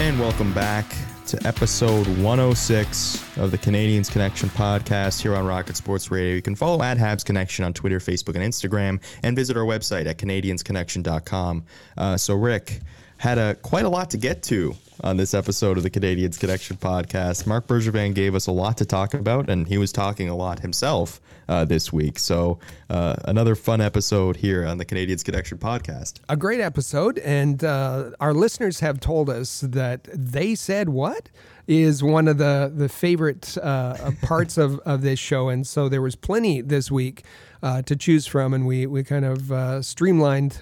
And 0.00 0.20
welcome 0.20 0.54
back 0.54 0.86
to 1.26 1.44
episode 1.44 2.06
106 2.06 3.36
of 3.36 3.50
the 3.50 3.58
Canadiens 3.58 4.08
Connection 4.10 4.48
podcast 4.50 5.20
here 5.20 5.34
on 5.34 5.44
Rocket 5.44 5.76
Sports 5.76 6.08
Radio. 6.12 6.36
You 6.36 6.40
can 6.40 6.54
follow 6.54 6.80
at 6.84 6.98
Habs 6.98 7.24
Connection 7.24 7.64
on 7.64 7.72
Twitter, 7.72 7.98
Facebook, 7.98 8.36
and 8.36 8.44
Instagram, 8.44 9.02
and 9.24 9.34
visit 9.34 9.56
our 9.56 9.64
website 9.64 10.06
at 10.06 10.16
CanadiensConnection.com. 10.16 11.64
Uh, 11.96 12.16
so, 12.16 12.34
Rick, 12.34 12.78
had 13.18 13.38
a 13.38 13.54
quite 13.56 13.84
a 13.84 13.88
lot 13.88 14.10
to 14.10 14.16
get 14.16 14.42
to 14.44 14.74
on 15.04 15.16
this 15.16 15.34
episode 15.34 15.76
of 15.76 15.82
the 15.82 15.90
Canadiens 15.90 16.38
Connection 16.38 16.76
podcast. 16.76 17.46
Marc 17.46 17.66
Bergevin 17.66 18.14
gave 18.14 18.34
us 18.34 18.46
a 18.46 18.52
lot 18.52 18.76
to 18.78 18.84
talk 18.84 19.14
about, 19.14 19.48
and 19.48 19.68
he 19.68 19.78
was 19.78 19.92
talking 19.92 20.28
a 20.28 20.34
lot 20.34 20.60
himself 20.60 21.20
uh, 21.48 21.64
this 21.64 21.92
week. 21.92 22.18
So, 22.18 22.58
uh, 22.90 23.16
another 23.24 23.54
fun 23.54 23.80
episode 23.80 24.36
here 24.36 24.66
on 24.66 24.78
the 24.78 24.84
Canadiens 24.84 25.24
Connection 25.24 25.58
podcast. 25.58 26.20
A 26.28 26.36
great 26.36 26.60
episode, 26.60 27.18
and 27.18 27.62
uh, 27.64 28.10
our 28.20 28.34
listeners 28.34 28.80
have 28.80 29.00
told 29.00 29.30
us 29.30 29.60
that 29.60 30.08
they 30.12 30.54
said 30.54 30.88
what 30.88 31.30
is 31.66 32.02
one 32.02 32.28
of 32.28 32.38
the 32.38 32.72
the 32.74 32.88
favorite 32.88 33.56
uh, 33.62 34.10
parts 34.22 34.58
of, 34.58 34.78
of 34.84 35.02
this 35.02 35.18
show, 35.18 35.48
and 35.48 35.66
so 35.66 35.88
there 35.88 36.02
was 36.02 36.16
plenty 36.16 36.60
this 36.60 36.90
week 36.90 37.22
uh, 37.62 37.82
to 37.82 37.96
choose 37.96 38.26
from, 38.26 38.52
and 38.52 38.66
we 38.66 38.86
we 38.86 39.02
kind 39.02 39.24
of 39.24 39.52
uh, 39.52 39.82
streamlined 39.82 40.54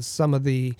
some 0.00 0.34
of 0.34 0.44
the. 0.44 0.74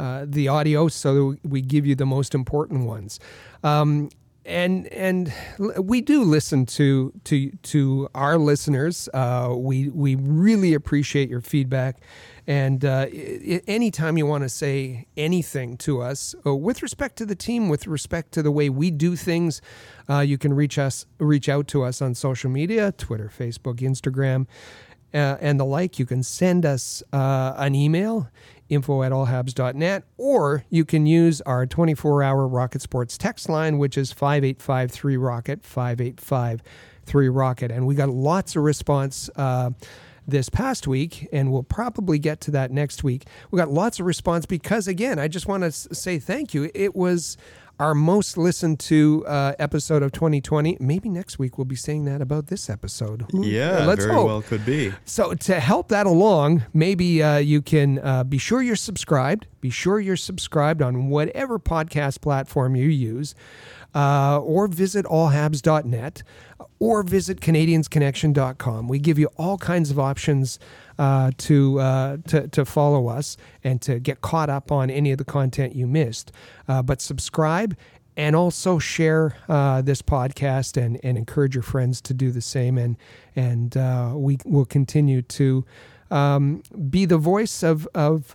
Uh, 0.00 0.24
the 0.26 0.48
audio 0.48 0.88
so 0.88 1.36
we 1.44 1.60
give 1.60 1.84
you 1.84 1.94
the 1.94 2.06
most 2.06 2.34
important 2.34 2.86
ones. 2.86 3.20
Um, 3.62 4.08
and 4.46 4.86
and 4.88 5.30
we 5.78 6.00
do 6.00 6.24
listen 6.24 6.64
to 6.66 7.12
to 7.24 7.50
to 7.50 8.08
our 8.14 8.38
listeners. 8.38 9.10
Uh, 9.12 9.54
we 9.54 9.90
we 9.90 10.14
really 10.14 10.72
appreciate 10.72 11.28
your 11.28 11.42
feedback, 11.42 12.00
and 12.46 12.82
uh, 12.82 13.06
anytime 13.68 14.16
you 14.16 14.24
want 14.24 14.42
to 14.44 14.48
say 14.48 15.06
anything 15.18 15.76
to 15.78 16.00
us 16.00 16.34
uh, 16.46 16.54
with 16.54 16.82
respect 16.82 17.16
to 17.16 17.26
the 17.26 17.36
team, 17.36 17.68
with 17.68 17.86
respect 17.86 18.32
to 18.32 18.42
the 18.42 18.50
way 18.50 18.70
we 18.70 18.90
do 18.90 19.16
things, 19.16 19.60
uh, 20.08 20.20
you 20.20 20.38
can 20.38 20.54
reach 20.54 20.78
us 20.78 21.04
reach 21.18 21.50
out 21.50 21.68
to 21.68 21.82
us 21.82 22.00
on 22.00 22.14
social 22.14 22.50
media: 22.50 22.92
Twitter, 22.92 23.30
Facebook, 23.36 23.80
Instagram. 23.80 24.46
Uh, 25.12 25.36
and 25.40 25.58
the 25.58 25.64
like, 25.64 25.98
you 25.98 26.06
can 26.06 26.22
send 26.22 26.64
us 26.64 27.02
uh, 27.12 27.52
an 27.56 27.74
email 27.74 28.28
info 28.70 29.02
at 29.02 29.12
allhabs.net, 29.12 30.04
or 30.16 30.64
you 30.70 30.84
can 30.84 31.04
use 31.04 31.40
our 31.42 31.66
24 31.66 32.22
hour 32.22 32.48
Rocket 32.48 32.80
Sports 32.80 33.18
text 33.18 33.48
line, 33.48 33.78
which 33.78 33.98
is 33.98 34.12
5853 34.12 35.16
Rocket, 35.16 35.64
5853 35.64 37.28
Rocket. 37.28 37.70
And 37.70 37.86
we 37.86 37.94
got 37.94 38.08
lots 38.08 38.56
of 38.56 38.62
response. 38.62 39.28
Uh, 39.36 39.70
this 40.30 40.48
past 40.48 40.86
week, 40.86 41.28
and 41.32 41.52
we'll 41.52 41.62
probably 41.62 42.18
get 42.18 42.40
to 42.42 42.50
that 42.52 42.70
next 42.70 43.04
week. 43.04 43.26
We 43.50 43.58
got 43.58 43.70
lots 43.70 44.00
of 44.00 44.06
response 44.06 44.46
because, 44.46 44.88
again, 44.88 45.18
I 45.18 45.28
just 45.28 45.46
want 45.46 45.62
to 45.64 45.70
say 45.72 46.18
thank 46.18 46.54
you. 46.54 46.70
It 46.74 46.94
was 46.96 47.36
our 47.78 47.94
most 47.94 48.36
listened 48.36 48.78
to 48.78 49.24
uh, 49.26 49.54
episode 49.58 50.02
of 50.02 50.12
2020. 50.12 50.76
Maybe 50.80 51.08
next 51.08 51.38
week 51.38 51.56
we'll 51.56 51.64
be 51.64 51.76
saying 51.76 52.04
that 52.04 52.20
about 52.20 52.48
this 52.48 52.68
episode. 52.68 53.24
Yeah, 53.32 53.86
Let's 53.86 54.04
very 54.04 54.14
hope. 54.16 54.26
well 54.26 54.42
could 54.42 54.66
be. 54.66 54.92
So 55.06 55.32
to 55.32 55.58
help 55.58 55.88
that 55.88 56.06
along, 56.06 56.64
maybe 56.74 57.22
uh, 57.22 57.38
you 57.38 57.62
can 57.62 57.98
uh, 57.98 58.22
be 58.24 58.36
sure 58.36 58.60
you're 58.60 58.76
subscribed. 58.76 59.46
Be 59.62 59.70
sure 59.70 59.98
you're 59.98 60.16
subscribed 60.18 60.82
on 60.82 61.08
whatever 61.08 61.58
podcast 61.58 62.20
platform 62.20 62.76
you 62.76 62.86
use, 62.86 63.34
uh, 63.94 64.40
or 64.40 64.68
visit 64.68 65.04
allhabs.net, 65.06 66.22
or 66.78 67.02
visit 67.02 67.40
canadiensconnection.com. 67.40 68.88
We 68.88 68.98
give 68.98 69.18
you 69.18 69.28
all 69.36 69.58
kinds 69.58 69.90
of 69.90 69.98
options 69.98 70.58
uh, 70.98 71.30
to, 71.38 71.80
uh, 71.80 72.16
to 72.28 72.48
to 72.48 72.64
follow 72.64 73.08
us 73.08 73.36
and 73.64 73.80
to 73.82 73.98
get 73.98 74.20
caught 74.20 74.50
up 74.50 74.70
on 74.70 74.90
any 74.90 75.12
of 75.12 75.18
the 75.18 75.24
content 75.24 75.74
you 75.74 75.86
missed. 75.86 76.30
Uh, 76.68 76.82
but 76.82 77.00
subscribe 77.00 77.76
and 78.16 78.36
also 78.36 78.78
share 78.78 79.34
uh, 79.48 79.80
this 79.80 80.02
podcast 80.02 80.76
and, 80.76 81.00
and 81.02 81.16
encourage 81.16 81.54
your 81.54 81.62
friends 81.62 82.00
to 82.02 82.12
do 82.12 82.30
the 82.30 82.40
same. 82.40 82.76
And 82.76 82.96
and 83.34 83.76
uh, 83.76 84.12
we 84.14 84.38
will 84.44 84.66
continue 84.66 85.22
to 85.22 85.64
um, 86.10 86.62
be 86.90 87.06
the 87.06 87.18
voice 87.18 87.62
of 87.62 87.88
of 87.94 88.34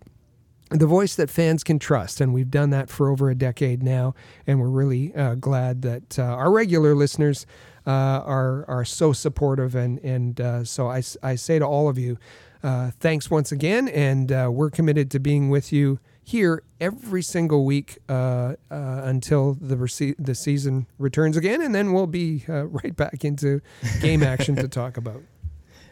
the 0.80 0.88
voice 0.88 1.15
that 1.15 1.30
fans 1.30 1.64
can 1.64 1.80
trust. 1.80 2.22
And 2.22 2.34
we've 2.34 2.52
done 2.52 2.69
that 2.72 2.89
for 2.89 3.10
over 3.10 3.30
a 3.30 3.35
decade 3.35 3.84
now. 3.84 4.15
And 4.47 4.60
we're 4.60 4.69
really 4.69 5.14
uh, 5.15 5.35
glad 5.35 5.81
that 5.84 6.19
uh, 6.19 6.23
our 6.23 6.52
regular 6.52 6.95
listeners 6.95 7.45
uh, 7.85 7.89
are, 7.91 8.65
are 8.68 8.85
so 8.85 9.14
supportive. 9.14 9.76
And, 9.76 9.99
and 9.99 10.41
uh, 10.41 10.64
so 10.64 10.88
I, 10.88 11.03
I 11.22 11.35
say 11.35 11.60
to 11.60 11.65
all 11.65 11.88
of 11.88 11.97
you, 11.97 12.18
uh, 12.64 12.89
thanks 12.99 13.30
once 13.30 13.52
again, 13.52 13.88
and 13.89 14.31
uh, 14.31 14.49
we're 14.52 14.72
committed 14.72 15.11
to 15.11 15.19
being 15.19 15.52
with 15.52 15.72
you 15.72 15.99
here 16.23 16.64
every 16.81 17.22
single 17.22 17.64
week 17.64 17.99
until 18.10 19.53
the 19.61 19.76
rece- 19.76 20.15
the 20.18 20.34
season 20.34 20.88
returns 20.97 21.38
again, 21.38 21.61
and 21.61 21.76
then 21.76 21.93
we'll 21.93 22.07
be 22.07 22.43
right 22.47 22.95
back 22.95 23.23
into 23.23 23.61
game 24.02 24.23
action 24.23 24.56
to 24.56 24.68
talk 24.68 24.97
about. 24.97 25.22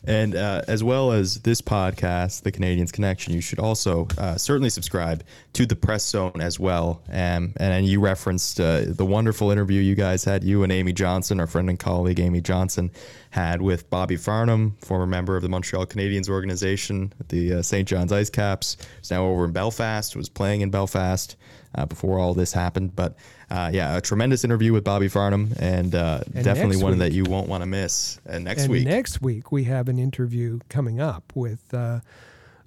And 0.06 0.36
uh, 0.36 0.64
as 0.68 0.84
well 0.84 1.12
as 1.12 1.36
this 1.42 1.62
podcast, 1.62 2.44
The 2.44 2.52
Canadiens 2.52 2.92
Connection, 2.92 3.34
you 3.34 3.42
should 3.42 3.60
also 3.60 4.08
uh, 4.18 4.36
certainly 4.36 4.70
subscribe 4.70 5.24
to 5.54 5.66
the 5.66 5.76
Press 5.76 6.06
Zone 6.08 6.42
as 6.42 6.60
well. 6.60 7.02
Um, 7.10 7.54
and 7.58 7.86
you 7.86 8.02
referenced 8.02 8.60
uh, 8.60 8.82
the 8.88 9.06
wonderful 9.06 9.50
interview 9.50 9.82
you 9.82 9.96
guys 9.96 10.26
had, 10.26 10.44
you 10.44 10.64
and 10.64 10.72
Amy 10.72 10.92
Johnson, 10.92 11.40
our 11.40 11.48
friend 11.48 11.70
and 11.70 11.80
colleague 11.80 12.20
Amy 12.20 12.42
Johnson, 12.42 12.92
had 13.30 13.62
with 13.62 13.90
Bobby 13.90 14.18
Farnham, 14.18 14.76
former 14.82 15.08
member 15.08 15.38
of 15.38 15.42
the 15.42 15.50
Montreal 15.50 15.86
Canadiens 15.86 16.30
organization, 16.30 17.14
the 17.30 17.54
uh, 17.56 17.62
St. 17.62 17.88
John's 17.88 18.12
Ice 18.12 18.30
Caps, 18.30 18.78
who's 18.98 19.12
now 19.12 19.26
over 19.26 19.46
in 19.46 19.52
Belfast, 19.52 20.16
was 20.16 20.28
playing 20.28 20.62
in 20.62 20.70
Belfast 20.70 21.36
uh, 21.76 21.86
before 21.86 22.20
all 22.20 22.34
this 22.34 22.54
happened. 22.54 22.96
But 22.96 23.16
uh, 23.54 23.70
yeah, 23.72 23.96
a 23.96 24.02
tremendous 24.02 24.44
interview 24.44 24.74
with 24.74 24.84
Bobby 24.84 25.08
Farnham, 25.08 25.54
and, 25.60 25.94
uh, 25.94 26.22
and 26.34 26.44
definitely 26.44 26.78
one 26.78 26.94
week, 26.94 27.00
that 27.00 27.12
you 27.12 27.24
won't 27.24 27.48
want 27.48 27.62
to 27.62 27.68
miss. 27.68 28.20
And 28.26 28.46
next 28.46 28.64
and 28.64 28.72
week, 28.72 28.88
next 28.88 29.22
week 29.22 29.52
we 29.52 29.66
have 29.66 29.90
an 29.90 30.00
interview 30.00 30.60
coming 30.70 31.00
up 31.00 31.32
with 31.36 31.72
uh, 31.72 32.00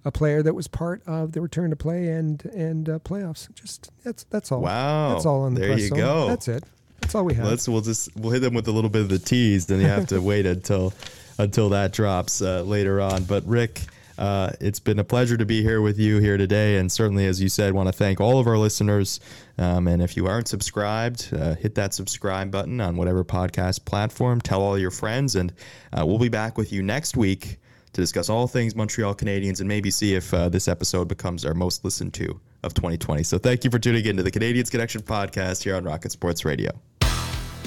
a 0.05 0.13
player 0.13 0.45
that 0.45 0.55
was 0.55 0.69
part 0.69 1.03
of 1.05 1.33
the 1.33 1.41
return 1.41 1.71
to 1.71 1.77
play 1.77 2.07
and 2.07 2.45
and 2.45 2.89
uh, 2.89 2.99
playoffs. 3.01 3.53
Just 3.55 3.91
that's 4.05 4.25
that's 4.31 4.53
all. 4.53 4.61
Wow, 4.61 5.15
that's 5.15 5.27
all 5.27 5.43
on 5.43 5.55
the 5.55 5.61
there 5.61 5.71
press 5.71 5.83
you 5.83 5.89
zone. 5.89 5.99
go. 5.99 6.29
That's 6.29 6.47
it. 6.47 6.63
That's 7.01 7.17
all 7.17 7.25
we 7.25 7.35
have. 7.35 7.47
Let's 7.47 7.69
we'll 7.69 7.81
just 7.81 8.15
we'll 8.17 8.31
hit 8.31 8.43
them 8.43 8.55
with 8.55 8.69
a 8.69 8.73
little 8.73 8.91
bit 8.91 9.03
of 9.03 9.09
the 9.09 9.19
tease. 9.19 9.67
Then 9.67 9.81
you 9.81 9.89
have 9.89 10.07
to 10.09 10.21
wait 10.23 10.47
until 10.47 10.95
until 11.37 11.71
that 11.71 11.93
drops 11.95 12.41
uh, 12.41 12.63
later 12.63 13.01
on. 13.01 13.25
But 13.25 13.45
Rick. 13.45 13.83
Uh, 14.19 14.51
it's 14.61 14.81
been 14.81 14.99
a 14.99 15.05
pleasure 15.05 15.37
to 15.37 15.45
be 15.45 15.63
here 15.63 15.81
with 15.81 15.99
you 15.99 16.19
here 16.19 16.37
today, 16.37 16.79
and 16.79 16.91
certainly, 16.91 17.27
as 17.27 17.41
you 17.41 17.49
said, 17.49 17.75
want 17.75 17.89
to 17.89 17.93
thank 17.93 18.21
all 18.21 18.39
of 18.39 18.47
our 18.47 18.57
listeners. 18.57 19.21
Um, 19.59 19.89
and 19.89 20.03
if 20.03 20.17
you 20.17 20.27
aren't 20.27 20.49
subscribed, 20.49 21.29
uh, 21.33 21.55
hit 21.55 21.75
that 21.75 21.95
subscribe 21.95 22.51
button 22.51 22.81
on 22.81 22.97
whatever 22.97 23.25
podcast 23.25 23.85
platform. 23.85 24.41
Tell 24.41 24.63
all 24.63 24.79
your 24.79 24.91
friends, 24.91 25.37
and 25.37 25.53
uh, 25.93 26.05
we'll 26.07 26.19
be 26.19 26.29
back 26.29 26.57
with 26.57 26.73
you 26.73 26.83
next 26.83 27.17
week 27.17 27.59
to 27.93 28.01
discuss 28.01 28.29
all 28.29 28.47
things 28.47 28.75
Montreal 28.75 29.15
Canadiens 29.15 29.61
and 29.61 29.69
maybe 29.69 29.91
see 29.91 30.15
if 30.15 30.33
uh, 30.33 30.49
this 30.49 30.69
episode 30.69 31.09
becomes 31.09 31.45
our 31.45 31.55
most 31.55 31.85
listened 31.85 32.15
to 32.15 32.41
of 32.63 32.75
2020. 32.75 33.23
So, 33.23 33.39
thank 33.39 33.65
you 33.65 33.71
for 33.71 33.79
tuning 33.79 34.05
in 34.07 34.17
to 34.17 34.23
the 34.23 34.31
Canadiens 34.31 34.71
Connection 34.71 35.03
podcast 35.03 35.63
here 35.63 35.77
on 35.77 35.85
Rocket 35.85 36.13
Sports 36.13 36.45
Radio. 36.45 36.71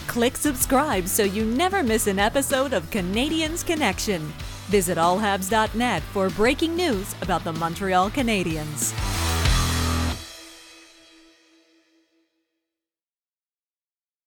Click 0.08 0.36
subscribe 0.36 1.08
so 1.08 1.24
you 1.24 1.46
never 1.46 1.84
miss 1.84 2.08
an 2.08 2.18
episode 2.18 2.74
of 2.74 2.90
Canadiens 2.90 3.64
Connection. 3.64 4.34
Visit 4.70 5.00
allhabs.net 5.00 6.04
for 6.14 6.30
breaking 6.30 6.76
news 6.76 7.16
about 7.22 7.44
the 7.44 7.52
Montreal 7.54 8.12
Canadiens. 8.12 8.94